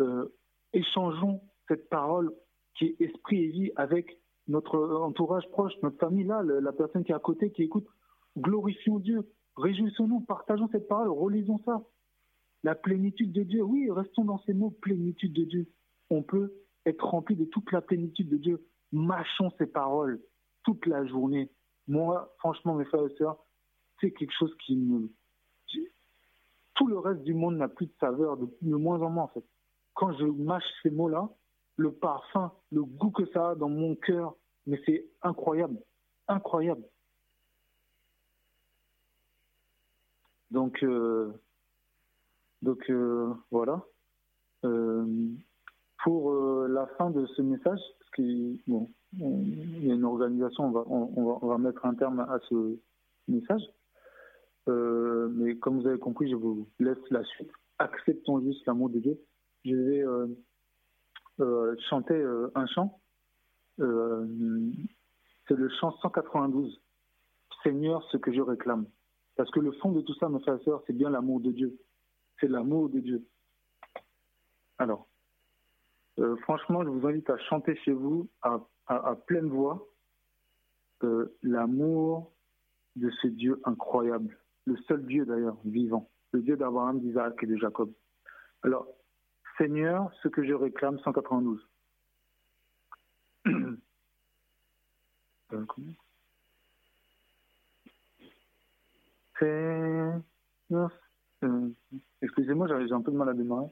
Euh, 0.00 0.28
échangeons 0.72 1.40
cette 1.66 1.88
parole 1.88 2.32
qui 2.76 2.86
est 2.86 3.00
esprit 3.00 3.44
et 3.44 3.48
vie 3.48 3.72
avec 3.76 4.20
notre 4.46 4.78
entourage 4.78 5.48
proche, 5.50 5.72
notre 5.82 5.98
famille 5.98 6.24
là, 6.24 6.42
la 6.42 6.72
personne 6.72 7.04
qui 7.04 7.12
est 7.12 7.14
à 7.16 7.20
côté, 7.20 7.50
qui 7.52 7.62
écoute. 7.62 7.86
Glorifions 8.36 8.98
Dieu. 8.98 9.28
Réjouissons-nous, 9.56 10.20
partageons 10.20 10.68
cette 10.70 10.86
parole, 10.86 11.10
relisons 11.10 11.58
ça. 11.64 11.82
La 12.62 12.74
plénitude 12.74 13.32
de 13.32 13.42
Dieu, 13.42 13.62
oui, 13.62 13.90
restons 13.90 14.24
dans 14.24 14.38
ces 14.46 14.52
mots, 14.52 14.70
plénitude 14.70 15.32
de 15.32 15.44
Dieu. 15.44 15.66
On 16.10 16.22
peut 16.22 16.52
être 16.86 17.04
rempli 17.04 17.36
de 17.36 17.44
toute 17.44 17.70
la 17.72 17.80
plénitude 17.80 18.28
de 18.28 18.36
Dieu. 18.36 18.66
Mâchons 18.92 19.50
ces 19.58 19.66
paroles 19.66 20.20
toute 20.62 20.86
la 20.86 21.04
journée. 21.06 21.50
Moi, 21.86 22.34
franchement, 22.38 22.74
mes 22.74 22.84
frères 22.84 23.06
et 23.06 23.14
sœurs, 23.16 23.38
c'est 24.00 24.12
quelque 24.12 24.34
chose 24.38 24.54
qui 24.64 24.76
me... 24.76 25.10
Tout 26.78 26.86
le 26.86 26.98
reste 27.00 27.24
du 27.24 27.34
monde 27.34 27.56
n'a 27.56 27.66
plus 27.66 27.86
de 27.86 27.92
saveur, 27.98 28.36
de, 28.36 28.48
moins 28.62 29.02
en 29.02 29.10
moins 29.10 29.24
en 29.24 29.28
fait. 29.28 29.44
Quand 29.94 30.12
je 30.12 30.24
mâche 30.24 30.62
ces 30.84 30.90
mots-là, 30.90 31.28
le 31.76 31.90
parfum, 31.90 32.52
le 32.70 32.84
goût 32.84 33.10
que 33.10 33.26
ça 33.32 33.50
a 33.50 33.54
dans 33.56 33.68
mon 33.68 33.96
cœur, 33.96 34.36
mais 34.64 34.80
c'est 34.86 35.04
incroyable, 35.22 35.76
incroyable. 36.28 36.84
Donc, 40.52 40.80
euh, 40.84 41.32
donc 42.62 42.88
euh, 42.90 43.34
voilà. 43.50 43.82
Euh, 44.64 45.04
pour 46.04 46.32
la 46.32 46.86
fin 46.96 47.10
de 47.10 47.26
ce 47.26 47.42
message, 47.42 47.80
parce 47.98 48.10
qu'il 48.14 48.60
y 48.68 49.90
a 49.90 49.94
une 49.94 50.04
organisation, 50.04 50.66
on 50.66 50.70
va, 50.70 50.84
on, 50.86 51.48
va, 51.48 51.58
mettre 51.58 51.84
un 51.84 51.94
terme 51.94 52.20
à 52.20 52.38
ce 52.48 52.78
message. 53.26 53.62
Mais 54.68 55.56
comme 55.56 55.80
vous 55.80 55.86
avez 55.86 55.98
compris, 55.98 56.30
je 56.30 56.36
vous 56.36 56.68
laisse 56.78 56.98
la 57.10 57.24
suite. 57.24 57.50
Acceptons 57.78 58.40
juste 58.40 58.66
l'amour 58.66 58.90
de 58.90 58.98
Dieu. 58.98 59.18
Je 59.64 59.74
vais 59.74 60.04
chanter 61.88 62.22
un 62.54 62.66
chant. 62.66 63.00
C'est 63.78 63.84
le 65.56 65.68
chant 65.80 65.92
192. 66.02 66.80
Seigneur, 67.62 68.02
ce 68.10 68.16
que 68.16 68.32
je 68.32 68.40
réclame. 68.40 68.86
Parce 69.36 69.50
que 69.50 69.60
le 69.60 69.72
fond 69.72 69.92
de 69.92 70.00
tout 70.00 70.14
ça, 70.14 70.28
mes 70.28 70.40
frères 70.40 70.60
et 70.60 70.64
sœurs, 70.64 70.82
c'est 70.86 70.92
bien 70.92 71.10
l'amour 71.10 71.40
de 71.40 71.50
Dieu. 71.50 71.78
C'est 72.40 72.48
l'amour 72.48 72.88
de 72.88 73.00
Dieu. 73.00 73.24
Alors, 74.78 75.08
euh, 76.18 76.36
franchement, 76.38 76.82
je 76.84 76.88
vous 76.88 77.06
invite 77.06 77.30
à 77.30 77.38
chanter 77.38 77.76
chez 77.76 77.92
vous 77.92 78.28
à, 78.42 78.60
pleine 79.26 79.48
voix 79.48 79.86
euh, 81.04 81.36
l'amour 81.42 82.32
de 82.96 83.10
ce 83.22 83.28
Dieu 83.28 83.60
incroyable, 83.64 84.36
le 84.68 84.76
seul 84.86 85.04
Dieu 85.06 85.24
d'ailleurs 85.24 85.56
vivant, 85.64 86.08
le 86.32 86.42
Dieu 86.42 86.56
d'Abraham, 86.56 87.00
d'Isaac 87.00 87.42
et 87.42 87.46
de 87.46 87.56
Jacob. 87.56 87.90
Alors, 88.62 88.86
Seigneur, 89.56 90.12
ce 90.22 90.28
que 90.28 90.44
je 90.44 90.52
réclame, 90.52 90.98
192. 91.00 91.66
Excusez-moi, 102.20 102.66
j'ai 102.68 102.92
un 102.92 103.00
peu 103.00 103.10
de 103.10 103.16
mal 103.16 103.30
à 103.30 103.34
démarrer. 103.34 103.68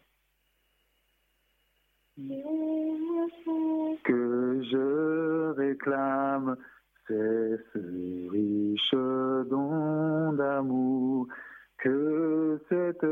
Que 4.05 4.63
je 4.71 5.51
réclame, 5.51 6.57
c'est 7.07 7.59
ce 7.73 8.31
riche 8.31 8.95
don 9.49 10.33
d'amour, 10.33 11.29
que 11.79 12.61
cette 12.69 13.07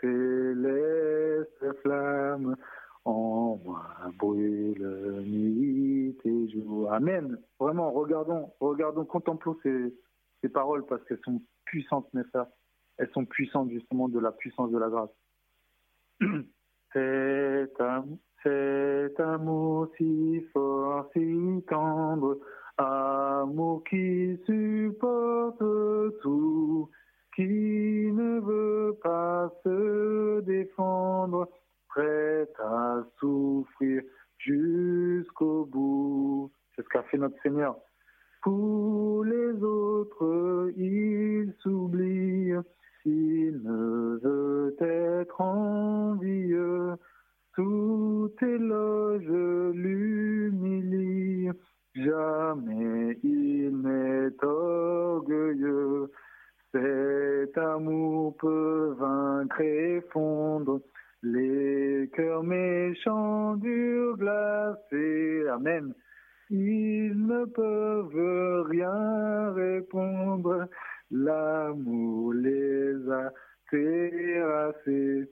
céleste 0.00 1.80
flamme 1.82 2.56
en 3.04 3.58
moi 3.64 3.84
brûle 4.18 5.22
nuit 5.24 6.16
et 6.24 6.48
jour. 6.50 6.92
Amen. 6.92 7.38
Vraiment, 7.58 7.90
regardons, 7.90 8.52
regardons, 8.60 9.04
contemplons 9.04 9.56
ces, 9.62 9.94
ces 10.40 10.48
paroles 10.48 10.86
parce 10.86 11.02
qu'elles 11.04 11.20
sont 11.24 11.42
puissantes, 11.64 12.12
mes 12.14 12.24
frères. 12.24 12.46
Elles 12.98 13.10
sont 13.10 13.24
puissantes 13.24 13.70
justement 13.70 14.08
de 14.08 14.20
la 14.20 14.32
puissance 14.32 14.70
de 14.70 14.78
la 14.78 14.88
grâce. 14.88 15.10
Cet 16.92 17.80
amour, 17.80 18.18
cet 18.42 19.18
amour 19.18 19.88
si 19.96 20.40
fort, 20.52 21.08
si 21.14 21.64
tendre, 21.68 22.38
amour 22.78 23.82
qui 23.84 24.38
supporte 24.46 25.62
tout, 26.22 26.88
qui 27.34 28.12
ne 28.12 28.40
veut 28.40 28.98
pas 29.02 29.50
se 29.64 30.40
défendre, 30.40 31.48
prêt 31.88 32.48
à 32.58 33.02
souffrir 33.18 34.02
jusqu'au 34.38 35.66
bout. 35.66 36.50
C'est 36.74 36.82
ce 36.82 36.88
qu'a 36.88 37.02
fait 37.04 37.18
notre 37.18 37.40
Seigneur. 37.42 37.76
Pour 38.42 39.24
les 39.24 39.62
autres, 39.62 40.72
il 40.76 41.52
s'oublie, 41.62 42.52
s'il 43.02 43.62
ne 43.62 44.18
veut 44.22 44.76
être 44.80 45.40
envieux, 45.40 46.94
tout 47.54 48.32
éloge 48.40 49.28
l'humilie, 49.74 51.50
jamais 51.94 53.18
il 53.22 53.82
n'est 53.82 54.44
orgueilleux. 54.44 56.10
Cet 56.72 57.58
amour 57.58 58.36
peut 58.38 58.94
vaincre 58.98 59.60
et 59.60 60.00
fondre 60.12 60.80
les 61.22 62.10
cœurs 62.14 62.42
méchants 62.42 63.56
durs 63.56 64.16
glacés. 64.16 65.48
Amen. 65.50 65.94
Ils 66.50 67.26
ne 67.26 67.44
peuvent 67.44 68.66
rien 68.68 69.52
répondre. 69.52 70.68
L'amour 71.10 72.32
les 72.32 72.94
a 73.10 73.30
terrassés. 73.70 75.28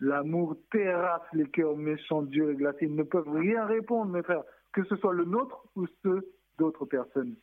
L'amour 0.00 0.56
terrasse 0.70 1.22
les 1.32 1.46
cœurs 1.46 1.76
méchants, 1.76 2.22
Dieu 2.22 2.50
et 2.52 2.56
glacés. 2.56 2.86
Ils 2.86 2.96
ne 2.96 3.02
peuvent 3.02 3.30
rien 3.30 3.64
répondre, 3.66 4.12
mes 4.12 4.22
frères, 4.22 4.44
que 4.72 4.84
ce 4.84 4.96
soit 4.96 5.12
le 5.12 5.24
nôtre 5.24 5.64
ou 5.76 5.86
ceux 6.02 6.32
d'autres 6.58 6.86
personnes. 6.86 7.36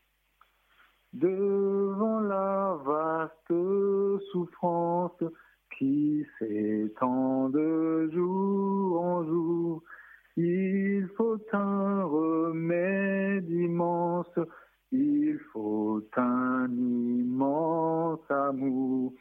Devant 1.13 2.19
la 2.19 2.77
vaste 2.85 4.21
souffrance 4.31 5.23
qui 5.77 6.25
s'étend 6.37 7.49
de 7.49 8.09
jour 8.11 9.01
en 9.01 9.23
jour, 9.25 9.83
il 10.37 11.07
faut 11.17 11.39
un 11.51 12.03
remède 12.03 13.49
immense, 13.49 14.39
il 14.91 15.39
faut 15.51 16.03
un 16.15 16.69
immense 16.71 18.29
amour 18.29 19.13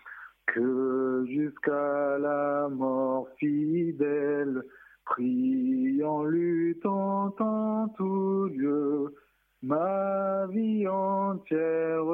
que 0.47 1.24
jusqu'à 1.26 2.18
la 2.18 2.68
mort 2.68 3.28
fidèle, 3.39 4.62
prie 5.10 6.02
en 6.05 6.24
luttant 6.24 7.35
en 7.39 7.89
tout 7.97 8.47
lieu, 8.47 9.14
ma 9.62 10.47
vie 10.47 10.86
entière 10.86 12.05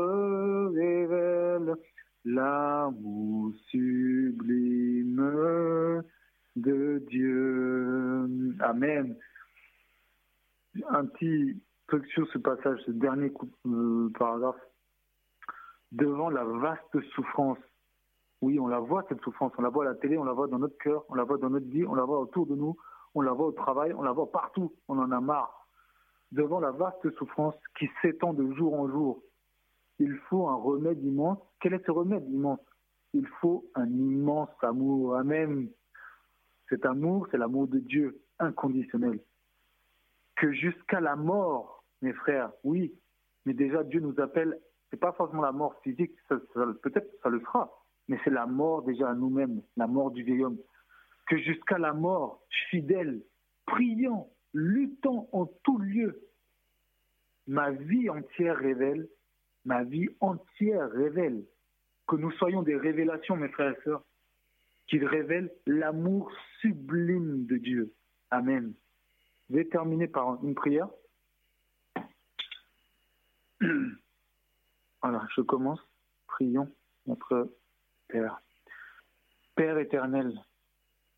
révèle 0.73 1.75
l'amour 2.25 3.53
sublime 3.71 5.23
de 6.57 7.03
Dieu. 7.11 8.29
Amen. 8.61 9.17
Un 10.89 11.07
petit 11.07 11.61
truc 11.89 12.07
sur 12.07 12.27
ce 12.33 12.39
passage, 12.39 12.81
ce 12.87 12.93
dernier 12.93 13.33
euh, 13.67 14.11
paragraphe. 14.19 14.61
Devant 15.93 16.31
la 16.31 16.45
vaste 16.45 17.01
souffrance, 17.15 17.59
oui, 18.41 18.59
on 18.59 18.67
la 18.67 18.81
voit 18.81 19.05
cette 19.09 19.21
souffrance, 19.23 19.53
on 19.59 19.63
la 19.63 19.69
voit 19.69 19.85
à 19.85 19.89
la 19.89 19.95
télé, 19.95 20.19
on 20.19 20.25
la 20.25 20.33
voit 20.33 20.49
dans 20.49 20.59
notre 20.59 20.77
cœur, 20.79 21.05
on 21.09 21.15
la 21.15 21.25
voit 21.25 21.39
dans 21.39 21.51
notre 21.51 21.67
vie, 21.67 21.87
on 21.87 21.95
la 21.95 22.05
voit 22.05 22.21
autour 22.21 22.47
de 22.47 22.55
nous, 22.55 22.77
on 23.15 23.23
la 23.23 23.33
voit 23.33 23.47
au 23.47 23.53
travail, 23.53 23.93
on 23.95 24.03
la 24.03 24.13
voit 24.13 24.31
partout, 24.31 24.75
on 24.89 24.99
en 24.99 25.11
a 25.11 25.21
marre. 25.21 25.67
Devant 26.33 26.61
la 26.61 26.73
vaste 26.73 27.11
souffrance 27.17 27.55
qui 27.79 27.89
s'étend 28.03 28.35
de 28.35 28.53
jour 28.55 28.75
en 28.75 28.89
jour, 28.89 29.23
il 29.99 30.15
faut 30.29 30.49
un 30.49 30.57
remède 30.57 31.03
immense. 31.03 31.39
Quel 31.61 31.75
est 31.75 31.87
ce 31.87 31.91
remède 31.91 32.29
immense? 32.29 32.61
Il 33.13 33.27
faut 33.41 33.65
un 33.75 33.89
immense 33.89 34.51
amour. 34.63 35.17
Amen. 35.17 35.69
Cet 36.69 36.85
amour, 36.85 37.29
c'est 37.31 37.39
l'amour 37.39 37.69
de 37.69 37.79
Dieu 37.79 38.21
inconditionnel. 38.41 39.21
Que 40.37 40.53
jusqu'à 40.53 41.01
la 41.01 41.15
mort, 41.15 41.85
mes 42.03 42.13
frères, 42.13 42.51
oui, 42.65 42.93
mais 43.47 43.55
déjà 43.55 43.85
Dieu 43.85 44.01
nous 44.01 44.19
appelle, 44.21 44.59
c'est 44.91 44.97
pas 44.97 45.13
forcément 45.13 45.43
la 45.43 45.53
mort 45.53 45.81
physique, 45.83 46.13
peut-être 46.29 47.09
ça 47.23 47.29
le 47.29 47.41
fera, 47.41 47.71
mais 48.09 48.19
c'est 48.25 48.31
la 48.31 48.47
mort 48.47 48.83
déjà 48.83 49.11
à 49.11 49.15
nous-mêmes, 49.15 49.63
la 49.77 49.87
mort 49.87 50.11
du 50.11 50.23
vieil 50.23 50.45
homme. 50.45 50.59
Que 51.27 51.39
jusqu'à 51.39 51.79
la 51.79 51.93
mort, 51.93 52.43
fidèle, 52.71 53.23
priant, 53.67 54.31
luttant 54.53 55.29
en 55.33 55.47
tout 55.63 55.79
lieu, 55.79 56.21
ma 57.47 57.71
vie 57.71 58.11
entière 58.11 58.57
révèle, 58.57 59.09
ma 59.65 59.85
vie 59.85 60.09
entière 60.21 60.91
révèle 60.91 61.45
que 62.07 62.17
nous 62.17 62.31
soyons 62.33 62.63
des 62.63 62.77
révélations, 62.77 63.37
mes 63.37 63.49
frères 63.49 63.73
et 63.73 63.83
sœurs, 63.83 64.05
qu'il 64.87 65.07
révèle 65.07 65.51
l'amour 65.67 66.31
sublime 66.61 67.47
de 67.47 67.57
Dieu. 67.57 67.95
Amen. 68.31 68.75
Je 69.49 69.57
vais 69.57 69.65
terminer 69.65 70.09
par 70.09 70.43
une 70.45 70.55
prière. 70.55 70.89
Voilà, 75.03 75.27
je 75.37 75.43
commence. 75.43 75.81
Prions 76.29 76.71
notre 77.07 77.53
Père. 78.09 78.41
Éternel, 79.79 80.33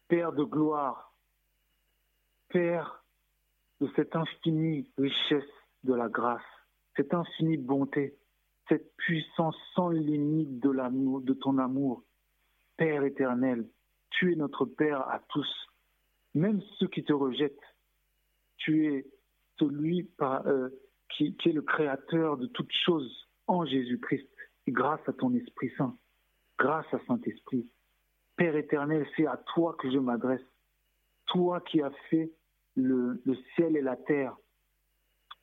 Père 0.09 0.33
de 0.33 0.45
gloire, 0.45 1.13
Père 2.49 3.05
de 3.81 3.89
cette 3.97 4.15
infinie 4.15 4.91
richesse 4.99 5.45
de 5.85 5.95
la 5.95 6.09
grâce, 6.09 6.43
cette 6.97 7.15
infinie 7.15 7.57
bonté, 7.57 8.17
cette 8.69 8.95
puissance 8.97 9.57
sans 9.75 9.91
limite 9.91 10.61
de 10.61 11.33
ton 11.35 11.59
amour, 11.59 12.03
Père 12.77 13.05
éternel, 13.05 13.69
tu 14.11 14.33
es 14.33 14.37
notre 14.37 14.65
Père 14.65 15.09
à 15.09 15.21
tous, 15.29 15.49
même 16.35 16.61
ceux 16.79 16.89
qui 16.89 17.05
te 17.05 17.13
rejettent. 17.13 17.59
Tu 18.59 18.87
es 18.87 19.07
celui 19.59 20.11
euh, 20.21 20.69
qui, 21.11 21.35
qui 21.37 21.49
est 21.51 21.53
le 21.53 21.63
créateur 21.63 22.37
de 22.37 22.47
toutes 22.47 22.73
choses 22.73 23.29
en 23.47 23.65
Jésus-Christ, 23.65 24.29
grâce 24.69 25.01
à 25.07 25.13
ton 25.13 25.35
Esprit 25.35 25.71
Saint. 25.77 25.97
Grâce 26.59 26.87
à 26.93 26.99
Saint-Esprit. 27.07 27.67
Père 28.37 28.57
éternel, 28.57 29.07
c'est 29.17 29.27
à 29.27 29.37
toi 29.55 29.75
que 29.79 29.91
je 29.91 29.99
m'adresse. 29.99 30.45
Toi 31.27 31.61
qui 31.61 31.83
as 31.83 31.91
fait 32.11 32.31
le, 32.77 33.21
ciel 33.55 33.77
et 33.77 33.83
la 33.83 33.97
terre 33.97 34.37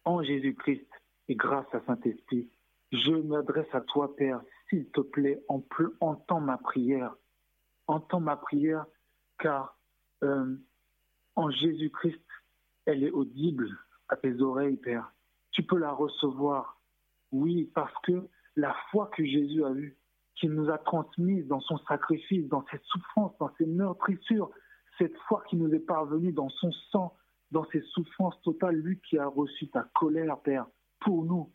en 0.05 0.21
Jésus-Christ 0.23 0.87
et 1.27 1.35
grâce 1.35 1.65
à 1.73 1.81
Saint-Esprit. 1.85 2.49
Je 2.91 3.11
m'adresse 3.11 3.73
à 3.73 3.81
toi, 3.81 4.15
Père, 4.15 4.41
s'il 4.69 4.85
te 4.91 5.01
plaît, 5.01 5.43
entends 5.49 6.41
ma 6.41 6.57
prière. 6.57 7.15
Entends 7.87 8.19
ma 8.19 8.37
prière, 8.37 8.85
car 9.39 9.77
euh, 10.23 10.55
en 11.35 11.49
Jésus-Christ, 11.49 12.21
elle 12.85 13.03
est 13.03 13.11
audible 13.11 13.69
à 14.09 14.15
tes 14.15 14.39
oreilles, 14.41 14.77
Père. 14.77 15.11
Tu 15.51 15.63
peux 15.63 15.77
la 15.77 15.91
recevoir, 15.91 16.79
oui, 17.31 17.71
parce 17.73 17.93
que 18.03 18.27
la 18.55 18.75
foi 18.91 19.09
que 19.15 19.25
Jésus 19.25 19.65
a 19.65 19.71
eue, 19.71 19.97
qu'il 20.35 20.51
nous 20.51 20.69
a 20.69 20.77
transmise 20.77 21.47
dans 21.47 21.61
son 21.61 21.77
sacrifice, 21.79 22.47
dans 22.47 22.65
ses 22.71 22.79
souffrances, 22.85 23.37
dans 23.39 23.51
ses 23.57 23.65
meurtrissures, 23.65 24.49
cette 24.97 25.15
foi 25.27 25.43
qui 25.49 25.55
nous 25.55 25.73
est 25.73 25.79
parvenue 25.79 26.31
dans 26.31 26.49
son 26.49 26.71
sang, 26.91 27.15
dans 27.51 27.65
ses 27.71 27.81
souffrances 27.81 28.39
totales, 28.41 28.75
lui 28.75 28.99
qui 29.01 29.17
a 29.17 29.27
reçu 29.27 29.67
ta 29.67 29.83
colère, 29.95 30.39
Père, 30.39 30.65
pour 30.99 31.23
nous. 31.23 31.51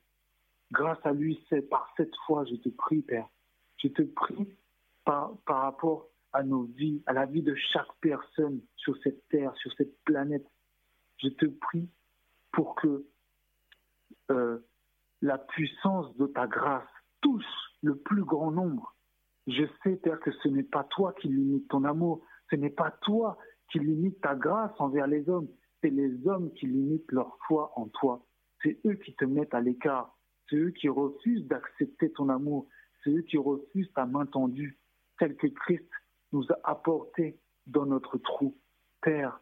Grâce 0.70 1.04
à 1.04 1.12
lui, 1.12 1.44
c'est 1.48 1.62
par 1.62 1.92
cette 1.96 2.14
foi, 2.26 2.44
je 2.44 2.56
te 2.56 2.68
prie, 2.68 3.02
Père. 3.02 3.28
Je 3.78 3.88
te 3.88 4.02
prie 4.02 4.48
par, 5.04 5.36
par 5.46 5.62
rapport 5.62 6.08
à 6.32 6.42
nos 6.42 6.64
vies, 6.64 7.02
à 7.06 7.12
la 7.12 7.26
vie 7.26 7.42
de 7.42 7.54
chaque 7.72 7.92
personne 8.00 8.60
sur 8.76 8.96
cette 9.02 9.26
terre, 9.28 9.54
sur 9.56 9.72
cette 9.74 9.98
planète. 10.04 10.46
Je 11.18 11.28
te 11.28 11.46
prie 11.46 11.88
pour 12.52 12.74
que 12.74 13.04
euh, 14.30 14.58
la 15.22 15.38
puissance 15.38 16.14
de 16.16 16.26
ta 16.26 16.46
grâce 16.46 16.88
touche 17.20 17.44
le 17.82 17.96
plus 17.96 18.24
grand 18.24 18.50
nombre. 18.50 18.94
Je 19.46 19.64
sais, 19.82 19.96
Père, 19.96 20.20
que 20.20 20.32
ce 20.32 20.48
n'est 20.48 20.62
pas 20.62 20.84
toi 20.84 21.12
qui 21.14 21.28
limites 21.28 21.68
ton 21.68 21.84
amour, 21.84 22.22
ce 22.50 22.56
n'est 22.56 22.70
pas 22.70 22.90
toi 23.02 23.38
qui 23.70 23.78
limites 23.78 24.20
ta 24.20 24.34
grâce 24.34 24.72
envers 24.78 25.06
les 25.06 25.28
hommes, 25.28 25.48
c'est 25.80 25.90
les 25.90 26.26
hommes 26.26 26.52
qui 26.52 26.66
limitent 26.66 27.10
leur 27.12 27.36
foi 27.46 27.72
en 27.76 27.86
toi. 27.88 28.24
C'est 28.62 28.78
eux 28.84 28.94
qui 28.94 29.14
te 29.14 29.24
mettent 29.24 29.54
à 29.54 29.60
l'écart, 29.60 30.16
c'est 30.48 30.56
eux 30.56 30.70
qui 30.70 30.88
refusent 30.88 31.46
d'accepter 31.46 32.10
ton 32.12 32.28
amour, 32.28 32.66
c'est 33.02 33.10
eux 33.10 33.22
qui 33.22 33.38
refusent 33.38 33.92
ta 33.94 34.06
main 34.06 34.26
tendue, 34.26 34.78
tel 35.18 35.36
que 35.36 35.46
Christ 35.46 35.88
nous 36.32 36.44
a 36.50 36.58
apporté 36.64 37.38
dans 37.66 37.86
notre 37.86 38.18
trou. 38.18 38.56
Père, 39.00 39.40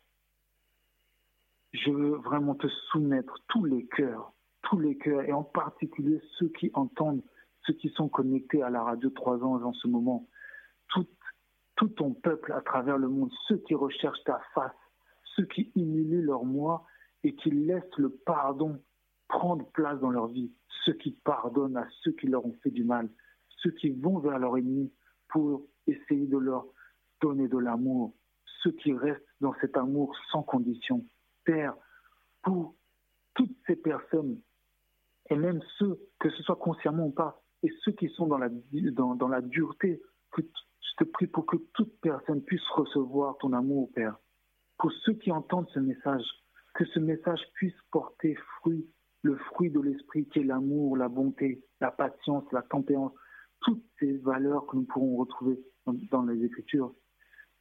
je 1.73 1.91
veux 1.91 2.17
vraiment 2.17 2.55
te 2.55 2.69
soumettre 2.91 3.39
tous 3.49 3.65
les 3.65 3.87
cœurs, 3.87 4.33
tous 4.63 4.79
les 4.79 4.97
cœurs, 4.97 5.23
et 5.23 5.33
en 5.33 5.45
particulier 5.45 6.21
ceux 6.39 6.49
qui 6.49 6.71
entendent, 6.75 7.23
ceux 7.67 7.75
qui 7.75 7.89
sont 7.91 8.09
connectés 8.09 8.63
à 8.63 8.71
la 8.71 8.83
radio 8.83 9.11
Trois 9.11 9.43
Anges 9.43 9.65
en 9.65 9.73
ce 9.73 9.89
moment, 9.89 10.29
tout, 10.89 11.07
tout 11.75 11.89
ton 11.89 12.15
peuple 12.15 12.53
à 12.53 12.61
travers 12.61 12.99
le 12.99 13.09
monde, 13.09 13.31
ceux 13.49 13.59
qui 13.59 13.75
recherchent 13.75 14.23
ta 14.25 14.41
face, 14.55 14.73
ceux 15.35 15.45
qui 15.47 15.73
humilient 15.75 16.23
leur 16.23 16.45
moi 16.45 16.87
et 17.25 17.35
qui 17.35 17.51
laissent 17.51 17.97
le 17.97 18.11
pardon 18.11 18.81
prendre 19.29 19.67
place 19.73 19.99
dans 20.01 20.11
leur 20.11 20.29
vie, 20.29 20.53
ceux 20.85 20.93
qui 20.93 21.11
pardonnent 21.11 21.77
à 21.77 21.87
ceux 22.03 22.13
qui 22.13 22.29
leur 22.29 22.47
ont 22.47 22.55
fait 22.63 22.71
du 22.71 22.85
mal, 22.85 23.09
ceux 23.63 23.73
qui 23.73 23.91
vont 23.91 24.19
vers 24.19 24.39
leur 24.39 24.57
ennemi 24.57 24.93
pour 25.29 25.67
essayer 25.87 26.27
de 26.27 26.39
leur 26.39 26.67
donner 27.21 27.49
de 27.49 27.59
l'amour, 27.59 28.15
ceux 28.63 28.71
qui 28.71 28.93
restent 28.93 29.23
dans 29.41 29.55
cet 29.61 29.77
amour 29.77 30.15
sans 30.31 30.43
condition. 30.43 31.05
Père, 31.45 31.75
pour 32.43 32.75
toutes 33.35 33.57
ces 33.67 33.77
personnes, 33.77 34.41
et 35.29 35.37
même 35.37 35.61
ceux, 35.79 35.99
que 36.21 36.31
ce 36.31 36.43
soit 36.45 36.57
consciemment 36.57 37.07
ou 37.07 37.11
pas, 37.11 37.43
et 37.67 37.73
ceux 37.85 37.91
qui 37.91 38.09
sont 38.11 38.29
dans 38.29 38.39
la, 38.39 38.49
dans, 38.93 39.29
la 39.29 39.41
dureté, 39.41 40.01
je 40.37 40.43
te 40.99 41.03
prie 41.03 41.27
pour 41.27 41.47
que 41.47 41.57
toute 41.75 42.01
personne 42.01 42.41
puisse 42.45 42.67
recevoir 42.69 43.37
ton 43.39 43.53
amour, 43.53 43.91
Père. 43.93 44.17
Pour 44.79 44.93
ceux 45.05 45.15
qui 45.15 45.33
entendent 45.33 45.69
ce 45.75 45.81
message, 45.81 46.23
que 46.75 46.85
ce 46.85 47.01
message 47.01 47.41
puisse 47.55 47.75
porter 47.91 48.37
fruit, 48.61 48.89
le 49.23 49.35
fruit 49.37 49.71
de 49.71 49.81
l'esprit 49.81 50.29
qui 50.29 50.39
est 50.39 50.45
l'amour, 50.45 50.97
la 50.97 51.09
bonté, 51.09 51.65
la 51.81 51.91
patience, 51.91 52.45
la 52.53 52.63
tempérance, 52.63 53.13
toutes 53.63 53.85
ces 53.99 54.17
valeurs 54.19 54.65
que 54.67 54.77
nous 54.77 54.85
pourrons 54.85 55.17
retrouver 55.17 55.59
dans, 55.87 56.23
les 56.23 56.45
Écritures. 56.45 56.95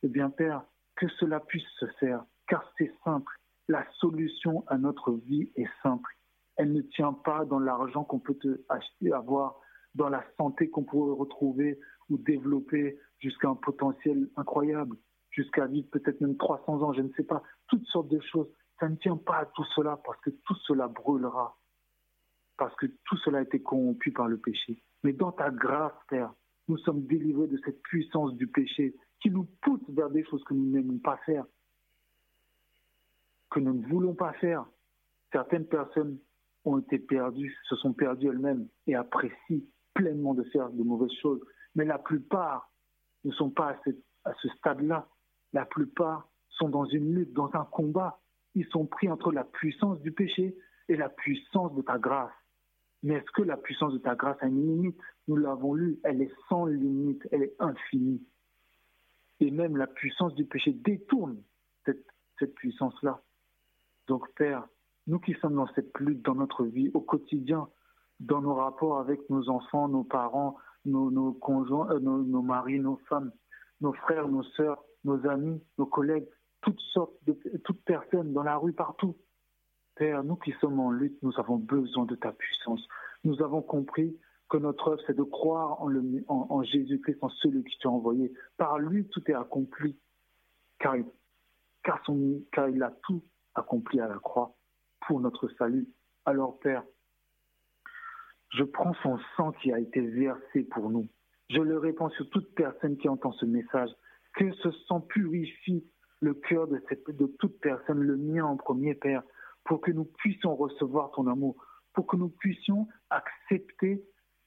Eh 0.04 0.08
bien, 0.08 0.30
Père, 0.30 0.66
que 0.98 1.08
cela 1.20 1.40
puisse 1.40 1.68
se 1.80 1.88
faire, 2.00 2.24
car 2.48 2.72
c'est 2.78 2.94
simple. 3.04 3.34
La 3.70 3.84
solution 3.94 4.64
à 4.68 4.78
notre 4.78 5.14
vie 5.14 5.52
est 5.56 5.70
simple. 5.82 6.12
Elle 6.58 6.74
ne 6.74 6.82
tient 6.82 7.14
pas 7.14 7.44
dans 7.46 7.60
l'argent 7.60 8.04
qu'on 8.04 8.20
peut 8.20 8.36
te 8.36 8.64
acheter, 8.70 9.12
avoir, 9.12 9.60
dans 9.96 10.10
la 10.10 10.24
santé 10.38 10.70
qu'on 10.70 10.84
pourrait 10.84 11.18
retrouver 11.18 11.80
ou 12.10 12.18
développer 12.18 13.00
jusqu'à 13.20 13.50
un 13.50 13.56
potentiel 13.56 14.30
incroyable 14.36 14.96
jusqu'à 15.36 15.66
vivre 15.68 15.88
peut-être 15.92 16.22
même 16.22 16.38
300 16.38 16.82
ans, 16.82 16.94
je 16.94 17.02
ne 17.02 17.10
sais 17.14 17.24
pas, 17.24 17.44
toutes 17.68 17.86
sortes 17.88 18.08
de 18.08 18.20
choses. 18.22 18.48
Ça 18.80 18.90
ne 18.90 18.96
tient 18.96 19.18
pas 19.18 19.40
à 19.40 19.46
tout 19.46 19.66
cela 19.76 20.00
parce 20.06 20.20
que 20.22 20.30
tout 20.30 20.56
cela 20.68 20.88
brûlera, 20.88 21.58
parce 22.58 22.76
que 22.76 22.86
tout 22.86 23.18
cela 23.18 23.40
a 23.40 23.42
été 23.42 23.62
corrompu 23.62 24.12
par 24.12 24.28
le 24.28 24.38
péché. 24.38 24.82
Mais 25.04 25.14
dans 25.14 25.32
ta 25.32 25.52
grâce, 25.52 25.94
Père, 26.10 26.34
nous 26.68 26.78
sommes 26.80 27.06
délivrés 27.06 27.48
de 27.48 27.60
cette 27.64 27.82
puissance 27.84 28.34
du 28.36 28.48
péché 28.48 28.96
qui 29.22 29.30
nous 29.30 29.48
pousse 29.62 29.82
vers 29.90 30.10
des 30.10 30.24
choses 30.26 30.44
que 30.46 30.54
nous 30.54 30.70
n'aimons 30.72 31.00
pas 31.00 31.18
faire, 31.26 31.46
que 33.52 33.60
nous 33.60 33.74
ne 33.74 33.88
voulons 33.88 34.16
pas 34.16 34.34
faire. 34.34 34.66
Certaines 35.32 35.68
personnes 35.68 36.18
ont 36.64 36.80
été 36.80 36.98
perdues, 36.98 37.56
se 37.70 37.76
sont 37.76 37.94
perdues 37.94 38.28
elles-mêmes 38.28 38.68
et 38.88 38.96
apprécient 38.96 39.62
pleinement 39.96 40.36
de 40.36 40.44
faire 40.44 40.70
de 40.70 40.84
mauvaises 40.84 41.18
choses. 41.22 41.42
Mais 41.74 41.86
la 41.86 41.98
plupart 41.98 42.72
ne 43.24 43.32
sont 43.32 43.50
pas 43.50 43.76
à 44.26 44.34
ce 44.42 44.50
stade-là 44.50 45.08
la 45.56 45.66
plupart 45.66 46.28
sont 46.50 46.68
dans 46.68 46.84
une 46.84 47.16
lutte, 47.16 47.32
dans 47.32 47.50
un 47.54 47.64
combat. 47.64 48.20
Ils 48.56 48.68
sont 48.68 48.86
pris 48.86 49.10
entre 49.10 49.32
la 49.32 49.46
puissance 49.46 50.02
du 50.02 50.12
péché 50.12 50.56
et 50.90 50.98
la 50.98 51.08
puissance 51.08 51.74
de 51.76 51.82
ta 51.82 51.98
grâce. 51.98 52.34
Mais 53.04 53.16
est-ce 53.16 53.32
que 53.32 53.42
la 53.42 53.56
puissance 53.56 53.94
de 53.94 53.98
ta 53.98 54.16
grâce 54.16 54.38
a 54.42 54.48
une 54.48 54.68
limite? 54.68 55.00
Nous 55.30 55.38
l'avons 55.38 55.74
lu, 55.74 55.98
elle 56.04 56.22
est 56.22 56.32
sans 56.50 56.66
limite, 56.66 57.26
elle 57.32 57.44
est 57.44 57.56
infinie. 57.60 58.22
Et 59.40 59.50
même 59.50 59.78
la 59.78 59.88
puissance 59.88 60.36
du 60.36 60.44
péché 60.44 60.74
détourne 60.74 61.42
cette, 61.86 62.54
puissance-là. 62.56 63.22
Donc 64.08 64.30
Père, 64.34 64.68
nous 65.08 65.20
qui 65.20 65.36
sommes 65.36 65.56
dans 65.56 65.74
cette 65.74 65.98
lutte 66.00 66.22
dans 66.22 66.36
notre 66.36 66.66
vie 66.66 66.92
au 66.94 67.00
quotidien, 67.00 67.70
dans 68.20 68.42
nos 68.42 68.56
rapports 68.56 69.00
avec 69.00 69.30
nos 69.30 69.50
enfants, 69.50 69.88
nos 69.88 70.04
parents, 70.04 70.58
nos, 70.86 71.34
conjoints, 71.34 71.90
euh, 71.92 72.00
nos 72.00 72.42
maris, 72.42 72.80
nos 72.80 72.98
femmes, 73.10 73.32
nos 73.82 73.94
frères, 73.94 74.28
nos 74.28 74.44
sœurs, 74.44 74.84
nos 75.04 75.26
amis, 75.28 75.62
nos 75.78 75.86
collègues, 75.86 76.28
toutes 76.62 76.80
sortes 76.94 77.14
de 77.26 77.34
toutes 77.64 77.84
personnes 77.84 78.34
dans 78.34 78.44
la 78.44 78.58
rue, 78.58 78.74
partout. 78.74 79.16
Père, 79.96 80.24
nous 80.24 80.36
qui 80.36 80.52
sommes 80.60 80.80
en 80.80 80.92
lutte, 80.92 81.18
nous 81.22 81.34
avons 81.40 81.58
besoin 81.58 82.06
de 82.06 82.16
ta 82.16 82.32
puissance. 82.32 82.86
Nous 83.24 83.42
avons 83.42 83.62
compris 83.62 84.18
que 84.50 84.58
notre 84.58 84.90
œuvre, 84.90 85.02
c'est 85.08 85.16
de 85.16 85.24
croire 85.24 85.82
en, 85.82 86.64
Jésus-Christ, 86.64 87.20
en 87.22 87.30
celui 87.30 87.64
qui 87.64 87.78
t'a 87.80 87.90
envoyé. 87.90 88.34
Par 88.58 88.78
lui, 88.78 89.08
tout 89.08 89.24
est 89.30 89.34
accompli, 89.34 89.96
car 90.80 90.96
il 90.98 92.84
a 92.84 92.92
tout 93.04 93.22
accompli 93.56 94.00
à 94.00 94.08
la 94.08 94.20
croix 94.20 94.54
pour 95.08 95.20
notre 95.22 95.48
salut. 95.58 95.88
Alors, 96.26 96.60
Père, 96.60 96.84
je 98.58 98.64
prends 98.64 98.94
son 99.04 99.20
sang 99.36 99.52
qui 99.52 99.72
a 99.72 99.80
été 99.80 100.02
versé 100.02 100.64
pour 100.64 100.90
nous. 100.90 101.08
Je 101.50 101.60
le 101.60 101.78
répands 101.78 102.10
sur 102.12 102.30
toute 102.30 102.54
personne 102.56 102.98
qui 102.98 103.10
entend 103.10 103.32
ce 103.34 103.46
message 103.46 103.90
que 104.36 104.52
ce 104.54 104.72
sang 104.88 105.02
purifie 105.02 105.86
le 106.22 106.34
cœur 106.34 106.68
de, 106.68 106.82
toute 107.40 107.60
personne, 107.60 108.02
le 108.02 108.18
mien 108.18 108.46
en 108.46 108.58
premier, 108.58 108.96
Père, 108.96 109.22
pour 109.64 109.82
que 109.82 109.92
nous 109.92 110.06
puissions 110.06 110.56
recevoir 110.56 111.12
ton 111.12 111.28
amour, 111.28 111.56
pour 111.94 112.08
que 112.08 112.16
nous 112.16 112.30
puissions 112.30 112.88
accepter 113.10 114.04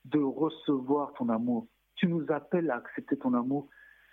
de 0.06 0.18
recevoir 0.18 1.12
ton 1.14 1.28
amour. 1.28 1.68
Tu 1.96 2.08
nous 2.08 2.24
appelles 2.30 2.70
à 2.70 2.76
accepter 2.76 3.16
ton 3.18 3.34
amour, 3.34 3.68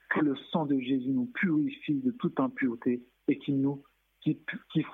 que 0.09 0.19
le 0.19 0.35
sang 0.51 0.65
de 0.65 0.77
Jésus 0.79 1.11
nous 1.11 1.27
purifie 1.27 2.01
de 2.01 2.11
toute 2.11 2.39
impureté 2.39 3.03
et 3.27 3.37
qu'il 3.39 3.61
nous 3.61 3.83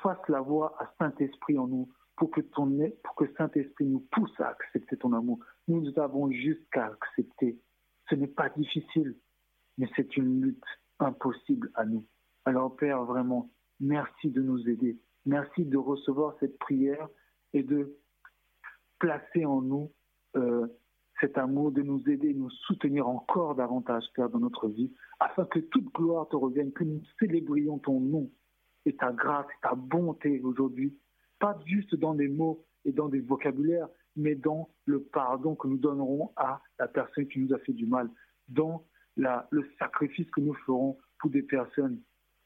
fasse 0.01 0.29
la 0.29 0.41
voix 0.41 0.75
à 0.79 0.93
Saint-Esprit 0.99 1.57
en 1.57 1.67
nous 1.67 1.89
pour 2.21 2.29
que, 2.29 2.41
ton, 2.41 2.77
pour 3.03 3.15
que 3.15 3.25
Saint-Esprit 3.33 3.85
nous 3.85 4.05
pousse 4.11 4.39
à 4.39 4.49
accepter 4.49 4.95
ton 4.95 5.13
amour. 5.13 5.39
Nous 5.67 5.97
avons 5.97 6.29
juste 6.29 6.61
qu'à 6.71 6.85
accepter. 6.85 7.59
Ce 8.11 8.13
n'est 8.13 8.27
pas 8.27 8.49
difficile 8.49 9.15
mais 9.81 9.89
c'est 9.95 10.15
une 10.15 10.41
lutte 10.41 10.63
impossible 10.99 11.71
à 11.73 11.85
nous. 11.85 12.05
Alors 12.45 12.75
Père, 12.75 13.03
vraiment, 13.03 13.49
merci 13.79 14.29
de 14.29 14.41
nous 14.41 14.69
aider. 14.69 14.99
Merci 15.25 15.65
de 15.65 15.77
recevoir 15.77 16.35
cette 16.39 16.57
prière 16.59 17.07
et 17.53 17.63
de 17.63 17.97
placer 18.99 19.43
en 19.43 19.61
nous 19.61 19.91
euh, 20.35 20.67
cet 21.19 21.37
amour, 21.39 21.71
de 21.71 21.81
nous 21.81 22.07
aider, 22.07 22.33
nous 22.33 22.49
soutenir 22.49 23.07
encore 23.07 23.55
davantage, 23.55 24.03
Père, 24.13 24.29
dans 24.29 24.39
notre 24.39 24.67
vie, 24.67 24.91
afin 25.19 25.45
que 25.45 25.59
toute 25.59 25.91
gloire 25.93 26.27
te 26.29 26.35
revienne, 26.35 26.71
que 26.71 26.83
nous 26.83 27.01
célébrions 27.19 27.79
ton 27.79 27.99
nom 27.99 28.29
et 28.85 28.95
ta 28.95 29.11
grâce 29.11 29.47
ta 29.61 29.73
bonté 29.75 30.41
aujourd'hui, 30.41 30.95
pas 31.41 31.57
juste 31.65 31.95
dans 31.95 32.13
des 32.13 32.29
mots 32.29 32.63
et 32.85 32.91
dans 32.91 33.09
des 33.09 33.19
vocabulaires, 33.19 33.89
mais 34.15 34.35
dans 34.35 34.69
le 34.85 35.01
pardon 35.01 35.55
que 35.55 35.67
nous 35.67 35.77
donnerons 35.77 36.31
à 36.35 36.61
la 36.79 36.87
personne 36.87 37.27
qui 37.27 37.39
nous 37.39 37.53
a 37.53 37.59
fait 37.59 37.73
du 37.73 37.85
mal, 37.85 38.09
dans 38.47 38.85
le 39.17 39.67
sacrifice 39.79 40.29
que 40.31 40.39
nous 40.39 40.53
ferons 40.65 40.97
pour 41.19 41.31
des 41.31 41.41
personnes, 41.41 41.99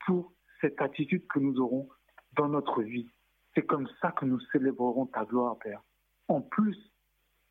pour 0.05 0.33
cette 0.61 0.81
attitude 0.81 1.27
que 1.27 1.39
nous 1.39 1.59
aurons 1.59 1.89
dans 2.37 2.47
notre 2.47 2.81
vie. 2.81 3.07
C'est 3.53 3.65
comme 3.65 3.87
ça 4.01 4.11
que 4.11 4.25
nous 4.25 4.39
célébrerons 4.51 5.07
ta 5.07 5.25
gloire, 5.25 5.57
Père. 5.59 5.83
En 6.27 6.41
plus, 6.41 6.77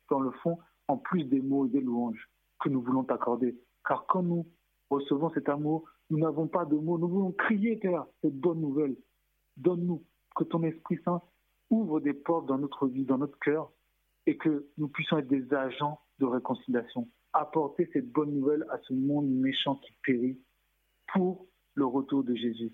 dans 0.09 0.19
le 0.19 0.31
fond, 0.31 0.57
en 0.87 0.97
plus 0.97 1.23
des 1.25 1.41
mots 1.41 1.65
et 1.65 1.69
des 1.69 1.81
louanges 1.81 2.29
que 2.59 2.69
nous 2.69 2.81
voulons 2.81 3.03
t'accorder. 3.03 3.55
Car 3.87 4.05
quand 4.07 4.23
nous 4.23 4.47
recevons 4.89 5.31
cet 5.31 5.49
amour, 5.49 5.87
nous 6.09 6.19
n'avons 6.19 6.47
pas 6.47 6.65
de 6.65 6.75
mots. 6.75 6.97
Nous 6.97 7.07
voulons 7.07 7.31
crier, 7.31 7.77
Père, 7.77 8.05
cette 8.21 8.39
bonne 8.39 8.61
nouvelle. 8.61 8.95
Donne-nous 9.57 10.03
que 10.35 10.43
ton 10.43 10.63
Esprit 10.63 10.99
Saint 11.03 11.21
ouvre 11.69 11.99
des 11.99 12.13
portes 12.13 12.45
dans 12.45 12.57
notre 12.57 12.87
vie, 12.87 13.05
dans 13.05 13.17
notre 13.17 13.37
cœur, 13.39 13.71
et 14.25 14.37
que 14.37 14.67
nous 14.77 14.87
puissions 14.87 15.17
être 15.17 15.27
des 15.27 15.53
agents 15.53 15.99
de 16.19 16.25
réconciliation. 16.25 17.07
Apporter 17.33 17.89
cette 17.93 18.11
bonne 18.11 18.33
nouvelle 18.33 18.65
à 18.71 18.79
ce 18.79 18.93
monde 18.93 19.27
méchant 19.27 19.75
qui 19.75 19.93
périt 20.03 20.39
pour 21.13 21.47
le 21.73 21.85
retour 21.85 22.23
de 22.23 22.33
Jésus, 22.33 22.71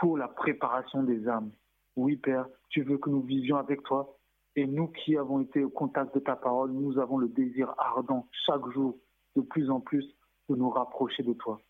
pour 0.00 0.16
la 0.16 0.28
préparation 0.28 1.02
des 1.02 1.28
âmes. 1.28 1.50
Oui, 1.96 2.16
Père, 2.16 2.46
tu 2.70 2.82
veux 2.82 2.98
que 2.98 3.10
nous 3.10 3.22
vivions 3.22 3.56
avec 3.56 3.82
toi. 3.82 4.14
Et 4.56 4.66
nous 4.66 4.88
qui 4.88 5.16
avons 5.16 5.40
été 5.40 5.62
au 5.62 5.70
contact 5.70 6.14
de 6.14 6.20
ta 6.20 6.34
parole, 6.34 6.72
nous 6.72 6.98
avons 6.98 7.18
le 7.18 7.28
désir 7.28 7.72
ardent 7.78 8.26
chaque 8.46 8.66
jour, 8.72 8.98
de 9.36 9.42
plus 9.42 9.70
en 9.70 9.80
plus, 9.80 10.04
de 10.48 10.56
nous 10.56 10.70
rapprocher 10.70 11.22
de 11.22 11.32
toi. 11.32 11.60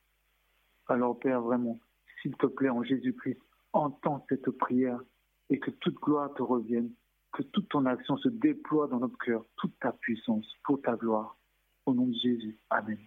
Alors, 0.86 1.18
Père, 1.18 1.42
vraiment, 1.42 1.78
s'il 2.22 2.34
te 2.36 2.46
plaît, 2.46 2.70
en 2.70 2.82
Jésus-Christ, 2.82 3.38
entends 3.72 4.24
cette 4.28 4.50
prière 4.50 5.00
et 5.50 5.58
que 5.58 5.70
toute 5.70 5.96
gloire 5.96 6.32
te 6.34 6.42
revienne, 6.42 6.90
que 7.32 7.42
toute 7.42 7.68
ton 7.68 7.86
action 7.86 8.16
se 8.18 8.28
déploie 8.28 8.88
dans 8.88 9.00
notre 9.00 9.18
cœur, 9.18 9.44
toute 9.56 9.78
ta 9.80 9.92
puissance 9.92 10.46
pour 10.64 10.80
ta 10.82 10.96
gloire. 10.96 11.36
Au 11.86 11.94
nom 11.94 12.06
de 12.06 12.14
Jésus. 12.14 12.58
Amen. 12.70 12.98